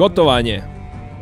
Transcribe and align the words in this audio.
Gotovanje. 0.00 0.62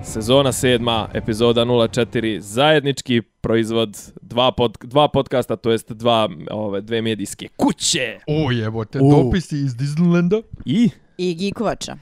Sezona 0.02 0.52
7, 0.52 1.06
epizoda 1.14 1.64
04, 1.64 2.40
zajednički 2.40 3.22
proizvod 3.22 3.96
dva, 4.22 4.52
pod, 4.52 4.78
dva 4.82 5.08
podcasta, 5.08 5.56
to 5.56 5.70
jest 5.70 5.92
dva, 5.92 6.28
ove, 6.50 6.80
dve 6.80 7.02
medijske 7.02 7.48
kuće. 7.56 8.18
O 8.26 8.50
jebote, 8.50 8.98
U. 9.02 9.10
dopisi 9.10 9.56
iz 9.56 9.72
Disneylanda. 9.74 10.42
I 10.64 10.90
I 11.16 11.34
Gikovača. 11.34 11.96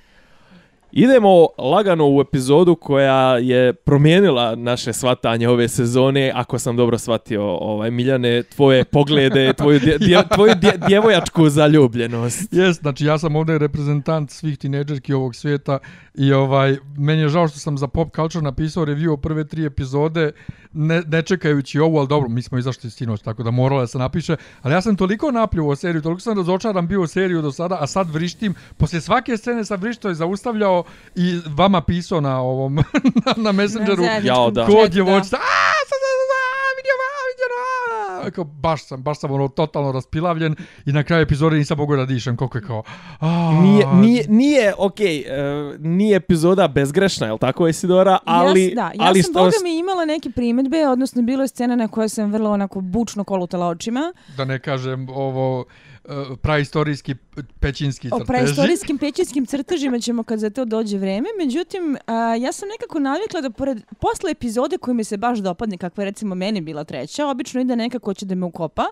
idemo 0.92 1.48
lagano 1.58 2.08
u 2.08 2.20
epizodu 2.20 2.74
koja 2.74 3.38
je 3.38 3.72
promijenila 3.72 4.54
naše 4.54 4.92
svatanje 4.92 5.48
ove 5.48 5.68
sezone, 5.68 6.32
ako 6.34 6.58
sam 6.58 6.76
dobro 6.76 6.98
shvatio, 6.98 7.42
ovaj, 7.42 7.90
Miljane, 7.90 8.42
tvoje 8.42 8.84
poglede, 8.84 9.52
tvoju, 9.58 9.78
dje, 9.80 9.98
dje, 9.98 10.22
tvoju 10.34 10.54
dje, 10.54 10.72
djevojačku 10.88 11.48
zaljubljenost. 11.48 12.52
Jes, 12.52 12.76
znači 12.76 13.04
ja 13.04 13.18
sam 13.18 13.36
ovdje 13.36 13.58
reprezentant 13.58 14.30
svih 14.30 14.58
tineđerki 14.58 15.12
ovog 15.12 15.34
svijeta 15.34 15.78
i 16.16 16.32
ovaj, 16.32 16.78
meni 16.98 17.22
je 17.22 17.28
žao 17.28 17.48
što 17.48 17.58
sam 17.58 17.78
za 17.78 17.86
Pop 17.86 18.16
Culture 18.16 18.44
napisao 18.44 18.84
review 18.84 19.12
o 19.12 19.16
prve 19.16 19.44
tri 19.44 19.66
epizode, 19.66 20.32
ne, 20.72 21.02
ne 21.06 21.22
čekajući 21.22 21.80
ovu, 21.80 21.98
ali 21.98 22.08
dobro, 22.08 22.28
mi 22.28 22.42
smo 22.42 22.58
izašli 22.58 22.90
sinoć, 22.90 23.22
tako 23.22 23.42
da 23.42 23.50
morala 23.50 23.80
da 23.80 23.86
se 23.86 23.98
napiše, 23.98 24.36
ali 24.62 24.74
ja 24.74 24.80
sam 24.80 24.96
toliko 24.96 25.30
napljuo 25.30 25.76
seriju, 25.76 26.02
toliko 26.02 26.20
sam 26.20 26.36
razočaran 26.36 26.86
bio 26.86 27.06
seriju 27.06 27.42
do 27.42 27.52
sada, 27.52 27.78
a 27.80 27.86
sad 27.86 28.10
vrištim, 28.10 28.54
poslije 28.76 29.00
svake 29.00 29.36
scene 29.36 29.64
sam 29.64 29.80
vrištao 29.80 30.10
i 30.10 30.14
zaustavljao 30.14 30.84
i 31.14 31.40
vama 31.46 31.80
pisao 31.80 32.20
na 32.20 32.40
ovom, 32.40 32.74
na, 33.26 33.34
na 33.36 33.52
Messengeru, 33.52 34.02
Na 34.02 34.12
Jao, 34.22 34.50
da. 34.50 34.60
chatu, 34.60 34.76
ko 34.76 34.88
djevojčica, 34.88 35.36
a, 35.36 35.40
sad, 35.88 35.98
sad, 36.00 36.00
sad, 36.02 36.30
a, 36.40 36.76
vidio, 36.76 36.96
a, 37.12 37.15
vidio, 37.46 38.26
a, 38.26 38.30
kao, 38.30 38.44
baš 38.44 38.86
sam, 38.86 39.02
baš 39.02 39.20
sam 39.20 39.30
ono 39.32 39.48
totalno 39.48 39.92
raspilavljen 39.92 40.56
i 40.86 40.92
na 40.92 41.02
kraju 41.02 41.22
epizode 41.22 41.56
nisam 41.56 41.78
mogao 41.78 41.96
da 41.96 42.04
dišem, 42.06 42.36
koliko 42.36 42.58
je 42.58 42.62
kao, 42.62 42.82
a, 43.20 43.60
Nije, 43.62 43.86
nije, 43.86 44.24
nije 44.28 44.74
okej, 44.78 45.24
okay, 45.24 45.76
nije 45.78 46.16
epizoda 46.16 46.68
bezgrešna, 46.68 47.26
je 47.26 47.32
li 47.32 47.38
tako, 47.38 47.68
Isidora? 47.68 48.18
Ali, 48.24 48.64
ja, 48.64 48.74
da, 48.74 48.82
ja 48.82 48.92
ali 48.98 49.22
sam 49.22 49.32
što- 49.32 49.38
boga 49.40 49.56
mi 49.62 49.78
imala 49.78 50.04
neke 50.04 50.30
primetbe, 50.30 50.88
odnosno 50.88 51.22
bilo 51.22 51.42
je 51.42 51.48
scena 51.48 51.76
na 51.76 51.88
kojoj 51.88 52.08
sam 52.08 52.32
vrlo 52.32 52.50
onako 52.50 52.80
bučno 52.80 53.24
kolutala 53.24 53.66
očima. 53.68 54.12
da 54.36 54.44
ne 54.44 54.58
kažem 54.58 55.08
ovo 55.08 55.64
e, 55.94 55.95
praistorijski 56.42 57.14
pećinski 57.60 58.08
O 58.12 58.18
crteži. 58.18 58.26
preistorijskim 58.26 58.98
pećinskim 58.98 59.46
crtežima 59.46 59.98
ćemo 59.98 60.22
kad 60.22 60.38
za 60.38 60.50
to 60.50 60.64
dođe 60.64 60.98
vreme. 60.98 61.28
Međutim, 61.38 61.96
a, 62.06 62.34
ja 62.34 62.52
sam 62.52 62.68
nekako 62.68 62.98
navikla 62.98 63.40
da 63.40 63.50
pored, 63.50 63.82
posle 64.00 64.30
epizode 64.30 64.78
koja 64.78 64.94
mi 64.94 65.04
se 65.04 65.16
baš 65.16 65.38
dopadne, 65.38 65.78
kakva 65.78 66.04
je 66.04 66.10
recimo 66.10 66.34
meni 66.34 66.60
bila 66.60 66.84
treća, 66.84 67.26
obično 67.26 67.60
ide 67.60 67.76
neka 67.76 67.98
ko 67.98 68.14
će 68.14 68.26
da 68.26 68.34
me 68.34 68.46
ukopa. 68.46 68.84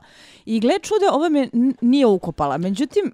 I 0.45 0.61
gle 0.61 0.79
čuda, 0.83 1.13
ova 1.13 1.29
me 1.29 1.49
nije 1.81 2.07
ukopala. 2.07 2.59
Međutim, 2.59 3.13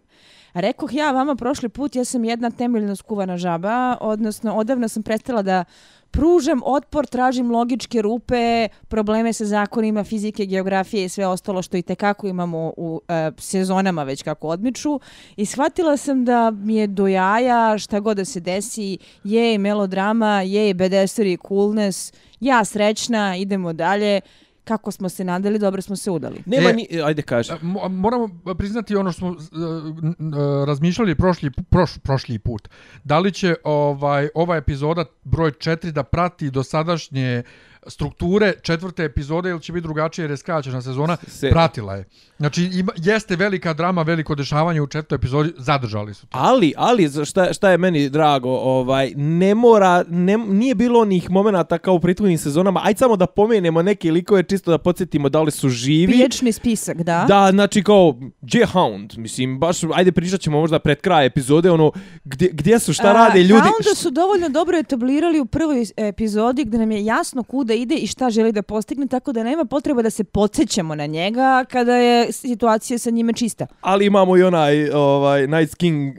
Rekoh 0.55 0.95
ja 0.95 1.11
vama 1.11 1.35
prošli 1.35 1.69
put, 1.69 1.97
ja 1.97 2.05
sam 2.05 2.25
jedna 2.25 2.51
temeljno 2.51 2.97
skuvana 2.97 3.37
žaba, 3.37 3.97
odnosno 4.01 4.55
odavno 4.55 4.89
sam 4.89 5.03
prestala 5.03 5.43
da 5.43 5.65
pružam 6.11 6.61
otpor, 6.65 7.07
tražim 7.07 7.51
logičke 7.51 8.03
rupe, 8.03 8.69
probleme 8.89 9.33
sa 9.33 9.45
zakonima 9.45 10.05
fizike, 10.05 10.47
geografije 10.47 11.05
i 11.05 11.09
sve 11.09 11.27
ostalo 11.27 11.63
što 11.63 11.77
i 11.77 11.83
tekako 11.83 12.27
imamo 12.27 12.73
u 12.77 13.01
e, 13.09 13.31
sezonama 13.39 14.03
već 14.03 14.23
kako 14.23 14.49
odmiču. 14.49 15.01
I 15.37 15.47
shvatila 15.47 15.97
sam 15.97 16.25
da 16.25 16.51
mi 16.51 16.77
je 16.77 16.87
do 16.87 17.07
jaja 17.07 17.79
šta 17.79 18.01
god 18.01 18.17
da 18.17 18.25
se 18.25 18.41
desi, 18.41 18.99
jej 19.25 19.59
melodrama, 19.59 20.43
jej 20.43 20.75
bedestori 20.75 21.39
coolness, 21.49 22.13
ja 22.41 22.65
srećna, 22.65 23.37
idemo 23.37 23.73
dalje. 23.73 24.21
Kako 24.71 24.91
smo 24.91 25.09
se 25.09 25.25
nadali, 25.25 25.59
dobro 25.59 25.83
smo 25.83 25.97
se 25.97 26.11
udali. 26.11 26.43
Nema 26.47 26.71
E, 26.71 26.73
ni... 26.73 26.89
Ajde, 27.05 27.23
kaži. 27.23 27.53
E, 27.53 27.57
mo- 27.57 27.89
Moramo 27.89 28.29
priznati 28.59 28.97
ono 28.97 29.13
što 29.13 29.19
smo 29.19 29.31
e, 29.31 29.33
e, 29.33 30.67
razmišljali 30.67 31.15
prošli, 31.15 31.51
proš, 31.51 31.99
prošli 31.99 32.39
put. 32.39 32.69
Da 33.05 33.19
li 33.19 33.33
će 33.33 33.55
ovaj 33.65 34.29
ova 34.35 34.57
epizoda 34.57 35.05
broj 35.25 35.51
4 35.51 35.91
da 35.91 36.03
prati 36.03 36.51
dosadašnje 36.51 37.43
strukture 37.87 38.53
četvrte 38.63 39.05
epizode 39.05 39.51
ili 39.51 39.61
će 39.61 39.73
biti 39.73 39.83
drugačije 39.83 40.23
jer 40.23 40.31
je 40.31 40.37
skraćena 40.37 40.83
sezona, 40.83 41.17
Se- 41.27 41.51
pratila 41.51 41.95
je. 41.97 42.05
Znači, 42.39 42.71
ima, 42.73 42.93
jeste 42.97 43.37
velika 43.37 43.75
drama, 43.75 44.03
veliko 44.03 44.35
dešavanje 44.35 44.81
u 44.81 44.87
četvrtoj 44.87 45.17
epizodi, 45.17 45.53
zadržali 45.59 46.15
su 46.15 46.27
to. 46.27 46.39
Ali, 46.41 46.73
ali, 46.77 47.09
za 47.09 47.25
šta, 47.25 47.53
šta 47.53 47.71
je 47.71 47.79
meni 47.79 48.11
drago, 48.11 48.51
ovaj, 48.51 49.13
ne 49.17 49.55
mora, 49.55 50.05
ne, 50.09 50.39
nije 50.39 50.75
bilo 50.75 51.01
onih 51.01 51.31
momenata 51.31 51.79
kao 51.79 51.95
u 51.95 52.01
prethodnim 52.01 52.39
sezonama, 52.39 52.81
ajde 52.85 52.99
samo 52.99 53.17
da 53.17 53.27
pomenemo 53.27 53.83
neke 53.83 54.11
likove, 54.13 54.43
čisto 54.43 54.71
da 54.71 54.79
podsjetimo 54.79 55.29
da 55.29 55.43
li 55.43 55.51
su 55.51 55.69
živi. 55.69 56.13
Priječni 56.13 56.53
spisak, 56.53 56.97
da? 56.97 57.25
Da, 57.29 57.49
znači 57.51 57.83
kao, 57.83 58.17
gdje 58.41 58.59
je 58.59 58.67
Hound? 58.67 59.13
Mislim, 59.17 59.59
baš, 59.59 59.77
ajde 59.95 60.13
pričat 60.13 60.41
ćemo 60.41 60.61
možda 60.61 60.79
pred 60.79 61.01
kraj 61.01 61.27
epizode, 61.27 61.71
ono, 61.71 61.93
gdje, 62.25 62.49
gdje 62.53 62.79
su, 62.79 62.93
šta 62.93 63.09
A, 63.09 63.13
rade 63.13 63.43
ljudi? 63.43 63.63
Hounda 63.63 63.95
su 63.95 64.11
dovoljno 64.11 64.49
dobro 64.49 64.79
etablirali 64.79 65.41
u 65.41 65.47
prvoj 65.47 65.85
epizodi 65.97 66.65
gdje 66.65 66.79
nam 66.79 66.91
je 66.91 67.05
jasno 67.05 67.43
kuda 67.43 67.70
ide 67.73 67.95
i 67.95 68.07
šta 68.07 68.31
želi 68.31 68.53
da 68.53 68.63
postigne, 68.63 69.07
tako 69.07 69.33
da 69.33 69.43
nema 69.43 69.65
potreba 69.65 70.03
da 70.03 70.11
se 70.11 70.25
podsjećamo 70.25 70.95
na 70.95 71.07
njega 71.07 71.65
kada 71.65 71.95
je 71.95 72.33
situacija 72.33 72.99
sa 72.99 73.11
njime 73.11 73.33
čista. 73.33 73.67
ali 73.81 74.07
imamo 74.07 74.37
i 74.37 74.43
onaj 74.43 74.91
ovaj 74.91 75.47
Night 75.47 75.75
King 75.75 76.15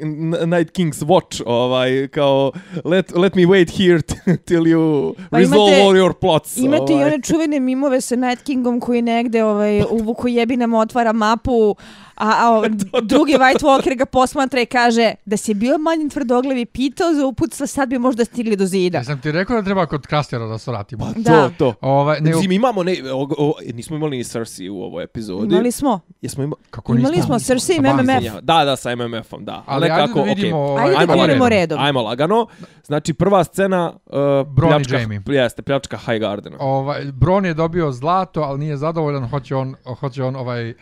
Night 0.47 0.71
King's 0.71 1.03
Watch 1.03 1.41
ovaj 1.45 2.07
kao 2.07 2.51
let, 2.85 3.11
let 3.11 3.35
me 3.35 3.41
wait 3.43 3.77
here 3.77 4.01
till 4.37 4.61
you 4.61 5.13
Pa 5.29 5.37
resolve 5.37 5.71
imate- 5.71 5.81
all 5.81 5.93
your 5.93 6.13
plots 6.13 6.57
Imate 6.57 6.93
i 6.93 6.95
ovaj. 6.95 7.05
one 7.05 7.21
čuvene 7.21 7.59
mimove 7.59 8.01
sa 8.01 8.15
Night 8.15 8.43
Kingom 8.43 8.79
koji 8.79 9.01
negde 9.01 9.43
ovaj, 9.43 9.81
u 9.81 9.97
Vukojebinama 9.97 10.79
otvara 10.79 11.13
mapu, 11.13 11.75
a, 12.15 12.45
a 12.45 12.49
ovaj, 12.57 12.69
drugi 13.03 13.33
White 13.33 13.61
Walker 13.61 13.97
ga 13.97 14.05
posmatra 14.05 14.61
i 14.61 14.65
kaže 14.65 15.13
da 15.25 15.37
si 15.37 15.53
bio 15.53 15.77
manji 15.77 16.09
tvrdoglav 16.09 16.57
i 16.57 16.65
pitao 16.65 17.13
za 17.13 17.25
uputstva, 17.25 17.67
sad 17.67 17.89
bi 17.89 17.99
možda 17.99 18.25
stigli 18.25 18.55
do 18.55 18.65
zida. 18.65 18.97
Ja 18.97 19.03
sam 19.03 19.21
ti 19.21 19.31
rekao 19.31 19.55
da 19.55 19.63
treba 19.63 19.85
kod 19.85 20.07
Krastera 20.07 20.45
da 20.45 20.57
se 20.57 20.71
vratimo. 20.71 21.05
Pa 21.05 21.19
Da. 21.19 21.31
to 21.31 21.51
to 21.57 21.73
Ovaj, 21.81 22.21
ne, 22.21 22.31
Mislim, 22.31 22.51
imamo, 22.51 22.83
ne, 22.83 22.97
o, 23.13 23.27
o, 23.37 23.53
nismo 23.73 23.95
imali 23.95 24.17
ni 24.17 24.23
Cersei 24.23 24.69
u 24.69 24.81
ovoj 24.81 25.03
epizodi. 25.03 25.53
Imali 25.53 25.71
smo. 25.71 25.99
Jesmo 26.21 26.43
imali? 26.43 26.61
kako 26.69 26.95
imali 26.95 27.15
nismo? 27.15 27.39
smo 27.39 27.39
Cersei 27.39 27.75
i. 27.75 27.79
MMF. 27.79 28.23
Ja, 28.23 28.41
da, 28.41 28.65
da, 28.65 28.75
sa 28.75 28.95
MMF-om, 28.95 29.45
da. 29.45 29.63
Ali 29.65 29.89
ajde 29.89 30.13
da 30.13 30.21
vidimo... 30.21 30.57
ovaj, 30.57 30.83
Ajde 30.83 31.05
da 31.05 31.13
ajmo 31.13 31.23
krenemo 31.23 31.49
redom. 31.49 31.79
Ajmo 31.79 32.01
lagano. 32.01 32.47
Znači, 32.83 33.13
prva 33.13 33.43
scena 33.43 33.93
uh, 34.05 34.13
Bron 34.47 34.71
i 34.71 34.73
pljačka, 34.73 34.97
Jaime. 34.97 35.21
jeste, 35.27 35.61
pljačka 35.61 35.97
High 35.97 36.19
Gardena. 36.19 36.57
Ovaj, 36.59 37.05
Bron 37.13 37.45
je 37.45 37.53
dobio 37.53 37.91
zlato, 37.91 38.41
ali 38.41 38.59
nije 38.59 38.77
zadovoljan, 38.77 39.29
hoće 39.29 39.55
on, 39.55 39.75
hoće 39.99 40.23
on 40.23 40.35
ovaj, 40.35 40.73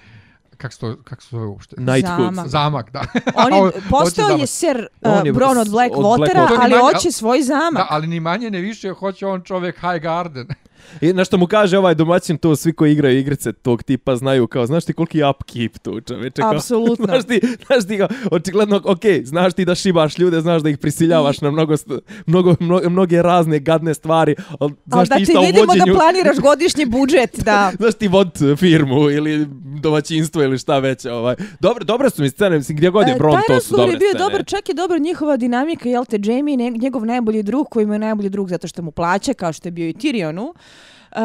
kako 0.59 0.73
se 0.73 0.79
to, 0.79 0.95
kako 1.03 1.21
se 1.21 1.27
zove 1.31 1.45
uopšte? 1.45 1.75
Zamak. 2.01 2.47
Zamak, 2.47 2.91
da. 2.91 3.01
On 3.35 3.53
Ovo- 3.53 3.65
je, 3.65 3.71
postao 3.89 4.29
je 4.29 4.47
ser 4.47 4.87
On 5.01 5.13
uh, 5.13 5.25
je 5.25 5.33
Bron 5.33 5.57
od 5.57 5.67
Blackwatera, 5.67 5.97
od 6.05 6.19
Blackwatera. 6.19 6.57
ali 6.61 6.75
hoće 6.75 7.11
svoj 7.11 7.41
zamak. 7.41 7.73
Da, 7.73 7.87
ali 7.89 8.07
ni 8.07 8.19
manje 8.19 8.49
ne 8.49 8.61
više 8.61 8.91
hoće 8.91 9.25
on 9.27 9.41
čovjek 9.41 9.75
High 9.75 10.01
Garden. 10.01 10.47
I 11.01 11.13
na 11.13 11.25
što 11.25 11.37
mu 11.37 11.47
kaže 11.47 11.77
ovaj 11.77 11.95
domaćin, 11.95 12.37
to 12.37 12.55
svi 12.55 12.73
koji 12.73 12.91
igraju 12.91 13.19
igrice 13.19 13.53
tog 13.53 13.83
tipa 13.83 14.15
znaju 14.15 14.47
kao, 14.47 14.65
znaš 14.65 14.85
ti 14.85 14.93
koliki 14.93 15.17
je 15.17 15.29
upkeep 15.29 15.77
tu 15.77 16.01
čoveče? 16.01 16.41
Kao, 16.41 16.55
Apsolutno. 16.55 17.05
znaš 17.09 17.25
ti, 17.25 17.41
znaš 17.67 17.87
ti 17.87 17.97
kao, 17.97 18.07
očigledno, 18.31 18.81
ok, 18.85 19.01
znaš 19.23 19.53
ti 19.53 19.65
da 19.65 19.75
šibaš 19.75 20.17
ljude, 20.17 20.41
znaš 20.41 20.61
da 20.61 20.69
ih 20.69 20.77
prisiljavaš 20.77 21.41
na 21.41 21.51
mnogo, 21.51 21.75
mnogo, 22.25 22.55
mnogo, 22.59 22.89
mnoge 22.89 23.21
razne 23.21 23.59
gadne 23.59 23.93
stvari, 23.93 24.35
ali 24.59 24.73
Ali 24.89 25.05
znaš 25.05 25.09
da 25.09 25.15
ti 25.15 25.25
ti 25.25 25.31
isto 25.31 25.41
u 25.41 25.45
vidimo 25.45 25.65
vođenju, 25.65 25.93
da 25.93 25.99
planiraš 25.99 26.37
godišnji 26.49 26.85
budžet, 26.85 27.39
da. 27.43 27.71
znaš 27.79 27.93
ti 27.93 28.07
vod 28.07 28.39
firmu 28.57 29.09
ili 29.09 29.47
domaćinstvo 29.81 30.43
ili 30.43 30.57
šta 30.57 30.79
već. 30.79 31.05
Ovaj. 31.05 31.35
Dobre, 31.59 31.85
dobre 31.85 32.09
su 32.09 32.21
mi 32.21 32.29
scene, 32.29 32.57
mislim, 32.57 32.77
gdje 32.77 32.89
god 32.89 33.07
je 33.07 33.13
E, 33.13 33.17
Bron, 33.17 33.33
Taj 33.33 33.55
to 33.55 33.61
su 33.61 33.75
dobre 33.77 33.93
je 33.93 33.97
bio 33.97 34.09
scene. 34.09 34.23
dobar, 34.23 34.45
čak 34.45 34.69
je 34.69 34.75
dobar 34.75 35.01
njihova 35.01 35.37
dinamika, 35.37 35.89
jel 35.89 36.05
te, 36.05 36.19
Jamie, 36.23 36.71
njegov 36.71 37.05
najbolji 37.05 37.43
drug, 37.43 37.67
koji 37.69 37.85
mu 37.85 37.93
je 37.93 37.99
najbolji 37.99 38.29
drug 38.29 38.49
zato 38.49 38.67
što 38.67 38.81
mu 38.81 38.91
plaća, 38.91 39.33
kao 39.33 39.53
što 39.53 39.67
je 39.67 39.71
bio 39.71 39.87
i 39.87 39.93
Tyrionu. 39.93 40.53
Uh, 41.11 41.19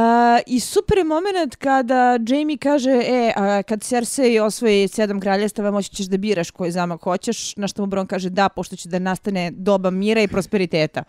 I 0.46 0.60
super 0.60 0.98
je 0.98 1.04
moment 1.04 1.56
kada 1.56 2.18
Jamie 2.28 2.56
kaže, 2.56 2.90
e, 2.90 3.32
a, 3.36 3.62
kad 3.62 3.82
Cersei 3.82 4.40
osvoji 4.40 4.88
sedam 4.88 5.20
kraljestava, 5.20 5.70
moći 5.70 5.90
ćeš 5.90 6.06
da 6.06 6.16
biraš 6.16 6.50
koji 6.50 6.70
zamak 6.70 7.02
hoćeš, 7.02 7.56
na 7.56 7.68
što 7.68 7.82
mu 7.82 7.86
Bron 7.86 8.06
kaže 8.06 8.30
da, 8.30 8.48
pošto 8.48 8.76
će 8.76 8.88
da 8.88 8.98
nastane 8.98 9.50
doba 9.50 9.90
mira 9.90 10.22
i 10.22 10.28
prosperiteta. 10.28 11.02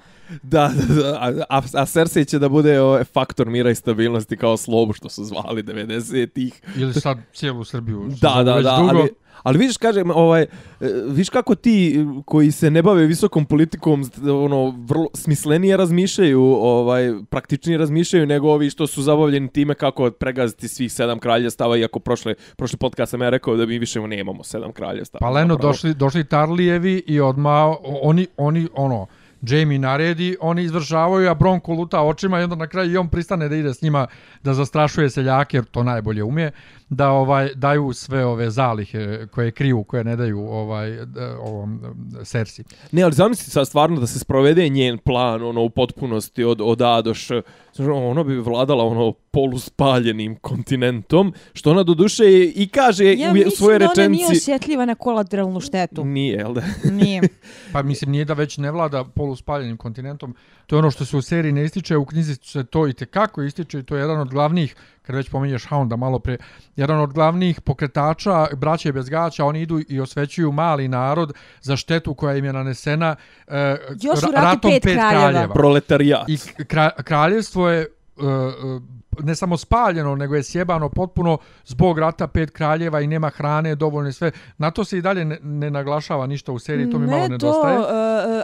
Da, 0.44 0.72
da, 0.88 0.96
da, 0.96 1.46
a, 1.50 1.62
a, 1.74 1.86
Cersei 1.86 2.26
će 2.26 2.40
da 2.40 2.50
bude 2.50 2.82
ovaj, 2.82 3.04
faktor 3.04 3.50
mira 3.50 3.72
i 3.72 3.76
stabilnosti 3.76 4.38
kao 4.38 4.58
slobu 4.58 4.94
što 4.94 5.10
su 5.10 5.24
zvali 5.24 5.64
90-ih. 5.64 6.62
Ili 6.78 6.94
sad 6.94 7.18
cijelu 7.34 7.64
Srbiju. 7.64 8.10
Da, 8.22 8.44
da, 8.44 8.62
da, 8.62 8.78
dugo. 8.78 8.90
ali, 8.90 9.10
ali 9.46 9.58
vidiš, 9.58 9.78
kažem, 9.78 10.12
ovaj, 10.12 10.42
e, 10.42 10.48
viš 11.08 11.30
kako 11.30 11.56
ti 11.56 12.06
koji 12.26 12.52
se 12.52 12.72
ne 12.72 12.82
bave 12.82 13.06
visokom 13.06 13.46
politikom, 13.46 14.04
ono, 14.24 14.74
vrlo 14.88 15.08
smislenije 15.14 15.78
razmišljaju, 15.78 16.42
ovaj, 16.44 17.14
praktičnije 17.30 17.78
razmišljaju 17.78 18.26
nego 18.26 18.52
ovi 18.52 18.70
što 18.70 18.88
su 18.88 19.02
zabavljeni 19.02 19.50
time 19.50 19.74
kako 19.74 20.12
pregaziti 20.12 20.68
svih 20.68 20.94
sedam 20.94 21.20
kraljestava, 21.20 21.78
iako 21.78 22.00
prošle, 22.00 22.36
prošli 22.56 22.78
podcast 22.78 23.12
sam 23.12 23.22
ja 23.22 23.30
rekao 23.30 23.56
da 23.56 23.66
mi 23.66 23.80
više 23.80 24.02
nemamo 24.02 24.44
sedam 24.44 24.72
kraljestava. 24.72 25.20
Pa 25.20 25.30
Leno, 25.30 25.56
došli, 25.56 25.94
došli 25.94 26.24
Tarlijevi 26.24 27.04
i 27.08 27.20
odma 27.20 27.76
oni, 28.02 28.28
oni, 28.38 28.68
ono, 28.76 29.08
Jamie 29.42 29.80
naredi, 29.80 30.38
oni 30.42 30.64
izvršavaju, 30.64 31.30
a 31.30 31.34
Bronco 31.34 31.72
luta 31.72 32.02
očima 32.02 32.40
i 32.40 32.44
onda 32.44 32.56
na 32.56 32.68
kraju 32.68 32.92
i 32.92 32.98
on 32.98 33.10
pristane 33.10 33.50
da 33.50 33.56
ide 33.56 33.74
s 33.74 33.82
njima 33.82 34.08
da 34.44 34.54
zastrašuje 34.54 35.10
seljake, 35.10 35.58
jer 35.58 35.66
to 35.66 35.84
najbolje 35.84 36.24
umije, 36.24 36.52
da 36.90 37.10
ovaj 37.10 37.50
daju 37.56 37.94
sve 37.94 38.26
ove 38.26 38.52
zalihe 38.52 39.28
koje 39.32 39.52
kriju, 39.52 39.84
koje 39.84 40.04
ne 40.04 40.16
daju 40.16 40.40
ovaj 40.40 40.98
ovom 41.40 41.82
Sersi. 42.24 42.64
Ne, 42.92 43.04
ali 43.04 43.14
zamisli 43.14 43.52
sad 43.52 43.68
stvarno 43.68 44.00
da 44.00 44.08
se 44.08 44.20
sprovede 44.20 44.70
njen 44.70 44.98
plan 44.98 45.44
ono 45.44 45.62
u 45.62 45.70
potpunosti 45.70 46.44
od, 46.44 46.62
od 46.62 46.82
A 46.82 47.02
do 47.02 47.14
Š. 47.14 47.42
Ona 47.80 48.24
bi 48.24 48.38
vladala 48.38 48.84
ono 48.84 49.12
poluspaljenim 49.12 50.36
kontinentom, 50.36 51.34
što 51.54 51.72
ona 51.72 51.84
do 51.84 51.94
duše 51.94 52.24
i 52.56 52.70
kaže 52.74 53.06
Ja 53.06 53.28
u, 53.28 53.32
u 53.32 53.34
mislim 53.34 53.52
svojoj 53.52 53.80
da 53.80 53.86
ona 53.86 54.08
nije 54.08 54.28
rečenci... 54.28 54.44
osjetljiva 54.44 54.86
na 54.86 54.96
kolateralnu 54.96 55.60
štetu. 55.60 56.06
Nije, 56.06 56.38
jel 56.38 56.54
da? 56.54 56.64
Nije. 57.02 57.22
Pa 57.74 57.82
mislim 57.82 58.12
nije 58.12 58.26
da 58.26 58.34
već 58.34 58.58
ne 58.58 58.72
vlada 58.72 59.04
poluspaljenim 59.04 59.78
kontinentom. 59.78 60.36
To 60.68 60.76
je 60.76 60.80
ono 60.80 60.92
što 60.92 61.06
se 61.06 61.18
u 61.18 61.22
seriji 61.22 61.52
ne 61.52 61.64
ističe, 61.64 61.98
u 61.98 62.06
knjizi 62.06 62.36
se 62.36 62.64
to 62.64 62.88
i 62.88 62.94
kako 62.94 63.44
ističe 63.44 63.80
i 63.80 63.84
to 63.84 63.96
je 63.96 64.02
jedan 64.02 64.20
od 64.20 64.30
glavnih, 64.30 64.76
kad 65.06 65.16
već 65.16 65.30
pominješ 65.30 65.66
Hounda 65.66 65.96
malo 65.96 66.20
pre, 66.20 66.38
jedan 66.76 67.00
od 67.00 67.14
glavnih 67.14 67.62
pokretača 67.62 68.48
braće 68.56 68.92
bez 68.92 69.10
gaća, 69.10 69.46
oni 69.46 69.62
idu 69.62 69.80
i 69.90 70.00
osvećuju 70.00 70.52
mali 70.52 70.88
narod 70.88 71.34
za 71.62 71.76
štetu 71.76 72.14
koja 72.14 72.38
im 72.38 72.46
je 72.46 72.54
nanesena 72.54 73.16
e, 73.48 73.78
Još 74.02 74.20
ra- 74.20 74.32
ratom 74.34 74.72
pet 74.72 74.84
pet 74.84 74.94
kraljeva. 74.94 75.22
kraljeva. 75.22 75.54
Proletarijat. 75.54 76.30
I 76.30 76.38
kra, 76.64 76.90
kraljevstvo 77.04 77.70
je 77.70 77.88
uh, 78.16 78.26
uh, 78.26 78.82
ne 79.24 79.36
samo 79.36 79.58
spaljeno, 79.58 80.16
nego 80.16 80.36
je 80.36 80.44
sjebano 80.44 80.90
potpuno 80.90 81.38
zbog 81.66 82.00
rata 82.00 82.28
pet 82.28 82.52
kraljeva 82.52 83.02
i 83.02 83.08
nema 83.08 83.30
hrane 83.30 83.76
dovoljno 83.76 84.10
i 84.10 84.14
sve. 84.14 84.32
Na 84.58 84.72
to 84.72 84.86
se 84.86 84.98
i 84.98 85.02
dalje 85.02 85.26
ne, 85.26 85.40
ne 85.42 85.70
naglašava 85.70 86.28
ništa 86.28 86.52
u 86.52 86.60
seriji, 86.60 86.92
to 86.92 87.00
mi 87.00 87.08
malo 87.08 87.28
nedostaje. 87.28 87.78
To, 87.78 87.82
uh, 87.82 87.88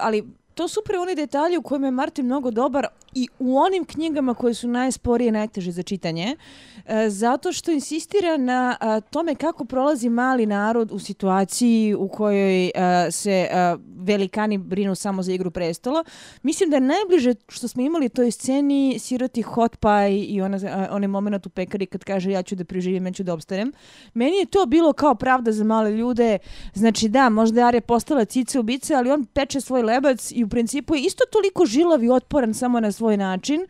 ali 0.02 0.24
to 0.54 0.68
su 0.68 0.80
upravo 0.80 1.04
oni 1.04 1.16
detalji 1.16 1.58
u 1.58 1.62
kojima 1.62 1.88
je 1.88 1.92
Martin 1.92 2.26
mnogo 2.26 2.52
dobar 2.52 2.88
i 3.14 3.28
u 3.40 3.58
onim 3.58 3.86
knjigama 3.86 4.34
koje 4.34 4.54
su 4.54 4.68
najsporije 4.68 5.32
najteže 5.32 5.72
za 5.72 5.84
čitanje, 5.84 6.36
e, 6.86 7.10
zato 7.10 7.54
što 7.54 7.72
insistira 7.72 8.38
na 8.38 8.78
e, 8.82 9.02
tome 9.02 9.36
kako 9.36 9.66
prolazi 9.66 10.10
mali 10.10 10.46
narod 10.46 10.92
u 10.92 11.00
situaciji 11.00 11.96
u 11.96 12.08
kojoj 12.08 12.66
e, 12.68 12.72
se 13.12 13.48
velikani 13.98 14.58
brinu 14.58 14.96
samo 14.96 15.24
za 15.24 15.34
igru 15.34 15.52
prestola. 15.52 16.04
Mislim 16.44 16.70
da 16.70 16.76
je 16.76 16.82
najbliže 16.82 17.34
što 17.48 17.68
smo 17.68 17.84
imali 17.84 18.10
toj 18.10 18.32
sceni 18.32 19.00
siroti 19.00 19.42
hot 19.42 19.78
pie 19.78 20.24
i 20.26 20.42
ona, 20.42 20.88
onaj 20.92 21.08
moment 21.08 21.46
u 21.46 21.50
pekari 21.50 21.86
kad 21.86 22.04
kaže 22.04 22.32
ja 22.32 22.44
ću 22.44 22.56
da 22.56 22.66
preživim, 22.66 23.06
ja 23.06 23.12
ću 23.12 23.24
da 23.24 23.34
obstanem. 23.34 23.74
Meni 24.14 24.38
je 24.38 24.46
to 24.46 24.66
bilo 24.66 24.94
kao 24.94 25.16
pravda 25.16 25.52
za 25.52 25.64
male 25.64 25.92
ljude. 25.92 26.38
Znači 26.74 27.10
da, 27.10 27.30
možda 27.30 27.62
je 27.62 27.68
Arya 27.68 27.82
postala 27.82 28.26
cica 28.26 28.60
ubica, 28.60 28.98
ali 28.98 29.12
on 29.12 29.26
peče 29.26 29.62
svoj 29.62 29.84
lebac 29.84 30.32
i 30.32 30.44
u 30.44 30.50
principu 30.50 30.96
je 30.96 31.02
isto 31.02 31.24
toliko 31.32 31.66
žilav 31.66 32.04
i 32.04 32.10
otporan 32.10 32.54
samo 32.54 32.80
na 32.80 32.92
svoj 33.02 33.18
način. 33.18 33.66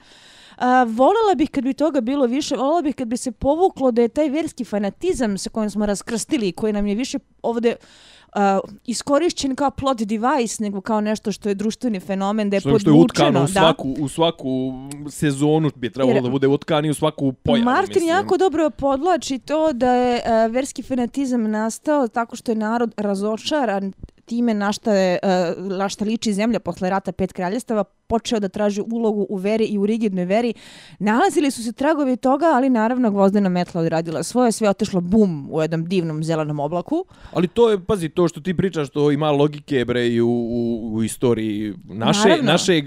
A, 0.58 0.84
volela 0.84 1.36
bih 1.36 1.50
kad 1.50 1.64
bi 1.64 1.74
toga 1.74 2.02
bilo 2.02 2.26
više, 2.26 2.56
volela 2.56 2.82
bih 2.82 2.96
kad 2.96 3.08
bi 3.08 3.18
se 3.18 3.32
povuklo 3.32 3.92
da 3.92 4.02
je 4.02 4.08
taj 4.08 4.30
verski 4.30 4.66
fanatizam 4.66 5.38
sa 5.38 5.50
kojim 5.50 5.70
smo 5.70 5.86
raskrstili 5.86 6.48
i 6.48 6.52
koji 6.52 6.74
nam 6.74 6.88
je 6.88 6.96
više 6.96 7.20
ovde 7.42 7.76
uh, 7.76 8.42
iskorišćen 8.86 9.56
kao 9.56 9.72
plot 9.72 9.98
device 9.98 10.64
nego 10.64 10.82
kao 10.82 11.02
nešto 11.02 11.32
što 11.32 11.50
je 11.50 11.56
društveni 11.56 12.00
fenomen, 12.00 12.50
da 12.50 12.56
je 12.56 12.60
Što, 12.62 12.80
što 12.80 12.90
je 12.90 12.94
podvučeno. 12.94 13.06
utkano 13.06 13.40
u 13.40 13.48
da. 13.48 13.60
svaku, 13.60 13.96
u 14.00 14.08
svaku 14.10 14.74
sezonu 15.10 15.72
bi 15.76 15.90
trebalo 15.90 16.16
Jer- 16.18 16.24
da 16.24 16.30
bude 16.30 16.48
utkani 16.48 16.90
u 16.90 16.94
svaku 16.94 17.34
pojavu. 17.34 17.66
Martin 17.66 18.04
mislim. 18.04 18.10
jako 18.10 18.38
dobro 18.38 18.70
podlači 18.70 19.40
to 19.40 19.74
da 19.74 19.92
je 19.94 20.16
uh, 20.16 20.54
verski 20.54 20.84
fanatizam 20.84 21.52
nastao 21.52 22.08
tako 22.08 22.36
što 22.36 22.52
je 22.52 22.56
narod 22.56 22.94
razočaran 22.98 23.94
time 24.32 24.54
na 24.56 24.72
šta, 24.72 24.94
je, 24.94 25.20
uh, 25.24 25.30
na 25.70 25.90
šta 25.90 26.06
liči 26.06 26.34
zemlja 26.34 26.60
posle 26.62 26.90
rata 26.90 27.12
pet 27.12 27.34
kraljestava, 27.34 27.84
počeo 28.08 28.40
da 28.40 28.50
traži 28.50 28.82
ulogu 28.84 29.26
u 29.30 29.36
veri 29.38 29.66
i 29.66 29.78
u 29.78 29.86
rigidnoj 29.86 30.26
veri. 30.26 30.54
Nalazili 31.00 31.52
su 31.52 31.64
se 31.64 31.72
tragovi 31.74 32.18
toga, 32.18 32.46
ali 32.48 32.70
naravno 32.70 33.12
gvozdena 33.12 33.50
metla 33.50 33.82
odradila 33.82 34.24
svoje, 34.24 34.52
sve 34.52 34.66
je 34.66 34.72
otišlo 34.72 35.02
bum 35.02 35.48
u 35.52 35.62
jednom 35.62 35.86
divnom 35.86 36.24
zelenom 36.24 36.60
oblaku. 36.60 37.06
Ali 37.34 37.48
to 37.48 37.70
je, 37.70 37.80
pazi, 37.82 38.10
to 38.10 38.28
što 38.28 38.42
ti 38.42 38.54
pričaš, 38.54 38.90
to 38.90 39.12
ima 39.12 39.32
logike, 39.32 39.86
bre, 39.86 40.08
i 40.08 40.22
u, 40.22 40.30
u, 40.30 40.62
u 40.94 41.04
istoriji 41.04 41.74
naše, 41.86 42.20
Naravno. 42.22 42.52
našeg... 42.52 42.86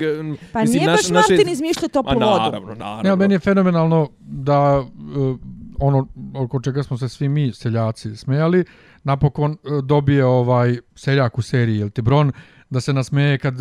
Pa 0.53 0.61
mislim, 0.61 0.77
nije 0.77 0.87
naš- 0.87 0.97
baš 0.97 1.11
naše- 1.11 1.33
Martin 1.33 1.53
izmišljao 1.53 1.85
Ma 1.85 1.93
toplu 1.93 2.13
vodu. 2.15 2.27
naravno, 2.39 2.75
naravno. 2.75 3.11
Ali 3.11 3.19
meni 3.19 3.35
je 3.35 3.39
fenomenalno 3.41 4.09
da 4.21 4.81
uh, 4.81 5.39
ono 5.81 6.07
oko 6.37 6.61
čega 6.61 6.83
smo 6.83 6.99
se 6.99 7.09
svi 7.09 7.29
mi 7.29 7.53
seljaci 7.53 8.17
smejali, 8.17 8.65
napokon 9.05 9.53
uh, 9.53 9.85
dobije 9.85 10.25
ovaj 10.25 10.79
seljak 10.95 11.39
u 11.39 11.43
seriji, 11.43 11.79
jel 11.79 11.91
ti 11.91 12.03
Bron, 12.03 12.33
da 12.71 12.81
se 12.81 12.93
nasmeje 12.93 13.39
kad 13.39 13.55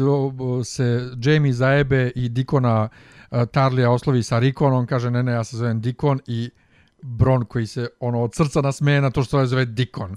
se 0.65 1.11
Jamie 1.23 1.53
zaebe 1.53 2.11
i 2.15 2.29
Dikona 2.29 2.89
uh, 3.31 3.37
Tarlija 3.51 3.91
oslovi 3.91 4.23
sa 4.23 4.39
Rikon, 4.39 4.73
on 4.73 4.85
kaže 4.85 5.11
ne, 5.11 5.23
ne, 5.23 5.31
ja 5.31 5.43
se 5.43 5.57
zovem 5.57 5.81
Dikon 5.81 6.19
i 6.27 6.49
Bron 7.01 7.45
koji 7.45 7.67
se 7.67 7.87
ono 7.99 8.23
od 8.23 8.35
srca 8.35 8.61
nasmeje 8.61 9.01
na 9.01 9.11
to 9.11 9.23
što 9.23 9.39
se 9.39 9.45
zove 9.45 9.65
Dikon. 9.65 10.15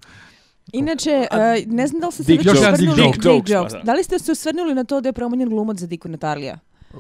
Inače, 0.73 1.26
uh, 1.32 1.73
ne 1.73 1.87
znam 1.87 2.00
da 2.00 2.06
li 2.06 2.12
ste 2.12 2.25
se 2.25 2.32
Dick 2.32 2.44
već 2.44 2.55
osvrnuli... 2.55 3.02
dick 3.02 3.25
jokes, 3.25 3.50
jokes. 3.50 3.73
da. 3.73 3.81
Da 3.81 3.94
li 3.94 4.05
ste 4.05 4.19
se 4.19 4.32
osvrnuli 4.32 4.75
na 4.75 4.84
to 4.84 5.00
da 5.00 5.08
je 5.08 5.12
promenjen 5.12 5.49
glumac 5.49 5.78
za 5.78 5.87
Diku 5.87 6.08
Natalija? 6.08 6.58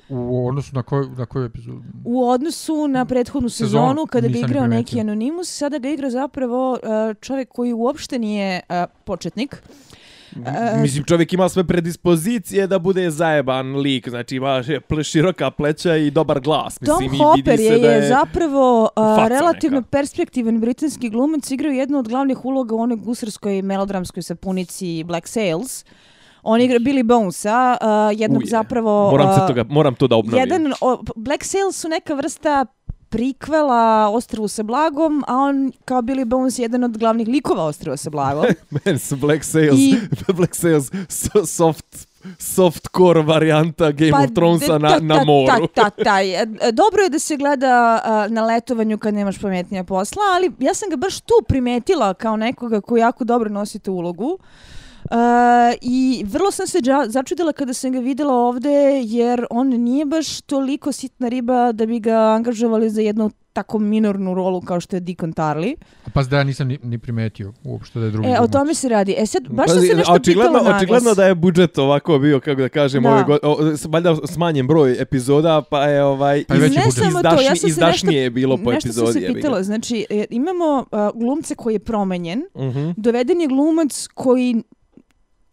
U 0.08 0.48
odnosu 0.48 0.74
na 0.74 0.82
koju, 0.82 1.10
na 1.16 1.26
koju 1.26 1.44
epizodu? 1.44 1.82
U 2.04 2.28
odnosu 2.28 2.88
na 2.88 3.04
prethodnu 3.04 3.48
Sezonu, 3.48 3.68
sezonu, 3.68 4.06
kada 4.06 4.28
ga 4.28 4.38
igrao 4.38 4.66
neki 4.66 4.90
primetio. 4.90 5.00
Anonimus, 5.00 5.48
sada 5.48 5.78
ga 5.78 5.88
igra 5.88 6.10
zapravo 6.10 6.72
uh, 6.72 6.78
čovjek 7.20 7.48
koji 7.48 7.72
uopšte 7.72 8.18
nije 8.18 8.60
uh, 8.68 8.76
početnik. 9.04 9.62
E, 10.44 10.80
Mislim, 10.80 11.04
čovjek 11.04 11.32
ima 11.32 11.48
sve 11.48 11.64
predispozicije 11.64 12.66
da 12.66 12.78
bude 12.78 13.10
zajeban 13.10 13.76
lik, 13.76 14.08
znači 14.08 14.36
ima 14.36 14.62
široka 15.02 15.50
pleća 15.50 15.96
i 15.96 16.10
dobar 16.10 16.40
glas. 16.40 16.78
Tom 16.78 17.02
Mislim, 17.02 17.14
i 17.14 17.24
Hopper 17.24 17.50
vidi 17.50 17.62
je, 17.62 17.72
se 17.72 17.78
da 17.78 17.90
je 17.90 18.02
je... 18.02 18.08
zapravo 18.08 18.82
uh, 18.96 19.28
relativno 19.28 19.78
neka. 19.78 19.88
perspektivan 19.90 20.60
britanski 20.60 21.10
glumac, 21.10 21.50
igrao 21.50 21.70
je 21.70 21.78
jednu 21.78 21.98
od 21.98 22.08
glavnih 22.08 22.44
uloga 22.44 22.74
u 22.74 22.78
onoj 22.78 22.96
gusarskoj 22.96 23.62
melodramskoj 23.62 24.22
sapunici 24.22 25.04
Black 25.04 25.28
Sails. 25.28 25.84
On 26.48 26.60
igra 26.60 26.78
Billy 26.78 27.02
Bonesa, 27.02 27.76
uh, 27.80 28.20
jednog 28.20 28.42
Uje, 28.42 28.50
zapravo... 28.50 29.10
Moram, 29.10 29.34
se 29.34 29.40
uh, 29.40 29.46
toga, 29.46 29.64
moram 29.68 29.94
to 29.94 30.06
da 30.06 30.16
obnovim. 30.16 30.40
Jedan, 30.40 30.72
o, 30.80 31.02
Black 31.16 31.44
Sails 31.44 31.76
su 31.76 31.88
neka 31.88 32.14
vrsta 32.14 32.66
prikvela 33.08 34.08
Ostrvu 34.08 34.48
sa 34.48 34.62
blagom, 34.62 35.24
a 35.26 35.36
on 35.36 35.72
kao 35.84 36.02
Billy 36.02 36.24
Bones 36.24 36.58
je 36.58 36.62
jedan 36.62 36.84
od 36.84 36.98
glavnih 36.98 37.28
likova 37.28 37.64
Ostrva 37.64 37.96
sa 37.96 38.10
blagom. 38.10 38.44
Meni 38.84 38.98
su 38.98 39.16
Black 39.16 39.44
Sails, 39.44 39.78
I- 39.78 40.00
Black 40.36 40.54
Sails 40.54 40.90
so, 41.08 41.46
soft, 41.46 42.06
softcore 42.38 43.22
varijanta 43.22 43.90
Game 43.90 44.24
of 44.24 44.30
Thronesa 44.34 44.66
Pa, 44.66 44.78
na, 44.78 44.88
ta- 44.88 45.00
na 45.00 45.24
moru. 45.24 45.66
Ta, 45.66 45.90
ta, 45.90 45.90
ta, 46.04 46.20
je. 46.20 46.46
Dobro 46.72 47.02
je 47.02 47.08
da 47.08 47.18
se 47.18 47.36
gleda 47.36 48.00
a, 48.04 48.26
na 48.28 48.44
letovanju 48.44 48.98
kad 48.98 49.14
nemaš 49.14 49.38
pametnija 49.38 49.84
posla, 49.84 50.22
ali 50.36 50.52
ja 50.58 50.74
sam 50.74 50.90
ga 50.90 50.96
baš 50.96 51.20
tu 51.20 51.34
primetila 51.48 52.14
kao 52.14 52.36
nekoga 52.36 52.80
koji 52.80 53.00
jako 53.00 53.24
dobro 53.24 53.50
nosi 53.50 53.78
tu 53.78 53.92
ulogu. 53.92 54.26
Uh, 54.26 54.75
I 55.80 56.24
vrlo 56.26 56.50
sam 56.50 56.66
se 56.66 56.78
začudila 57.06 57.52
kada 57.52 57.72
sam 57.72 57.92
ga 57.92 57.98
videla 58.00 58.34
ovde, 58.34 58.70
jer 59.02 59.46
on 59.50 59.68
nije 59.68 60.04
baš 60.06 60.40
toliko 60.40 60.92
sitna 60.92 61.28
riba 61.28 61.72
da 61.72 61.86
bi 61.86 62.00
ga 62.00 62.12
angažovali 62.16 62.90
za 62.90 63.00
jednu 63.00 63.30
tako 63.52 63.78
minornu 63.78 64.34
rolu 64.34 64.60
kao 64.60 64.80
što 64.80 64.96
je 64.96 65.00
Deacon 65.00 65.32
Tarly. 65.32 65.74
Pa 66.14 66.22
da 66.22 66.36
ja 66.36 66.44
nisam 66.44 66.68
ni, 66.68 66.78
ni 66.82 66.98
primetio 66.98 67.52
uopšte 67.64 67.98
da 67.98 68.04
je 68.04 68.10
drugi 68.10 68.28
E, 68.28 68.40
o 68.40 68.48
tome 68.48 68.74
se 68.74 68.88
radi. 68.88 69.14
E 69.18 69.26
sad, 69.26 69.42
baš 69.44 69.66
sam 69.66 69.76
Pazi, 69.76 69.86
se 69.86 69.94
nešto 69.94 70.12
očigledno, 70.12 70.52
pitala 70.52 70.64
naglas. 70.64 70.82
Očigledno 70.82 71.14
da 71.14 71.24
je 71.24 71.34
budžet 71.34 71.78
ovako 71.78 72.18
bio, 72.18 72.40
kako 72.40 72.60
da 72.60 72.68
kažem, 72.68 73.02
Da. 73.02 73.10
ove 73.10 73.24
go, 73.24 73.38
o, 73.42 73.56
valjda 73.84 74.16
smanjen 74.24 74.66
broj 74.66 74.96
epizoda, 75.00 75.62
pa 75.62 75.82
je 75.82 76.04
ovaj 76.04 76.44
Pa 76.44 76.54
je 76.54 76.60
veći 76.60 76.76
ne 76.76 76.82
budžet. 76.84 77.04
samo 77.04 77.22
to, 77.22 77.40
ja 77.40 77.46
sam 77.46 77.56
se 77.56 77.66
izdašnije 77.66 77.92
nešto, 78.12 78.22
je 78.22 78.30
bilo 78.30 78.56
po 78.56 78.72
nešto 78.72 78.88
epizodi. 78.88 79.12
sam 79.12 79.22
se 79.22 79.34
pitala. 79.34 79.62
Znači, 79.62 80.06
e, 80.10 80.24
imamo 80.30 80.84
uh, 80.92 81.20
glumce 81.20 81.54
koji 81.54 81.74
je 81.74 81.78
promenjen, 81.78 82.42
Mhm. 82.56 82.90
doveden 82.96 83.40
je 83.40 83.46
glumac 83.46 84.08
koji 84.14 84.62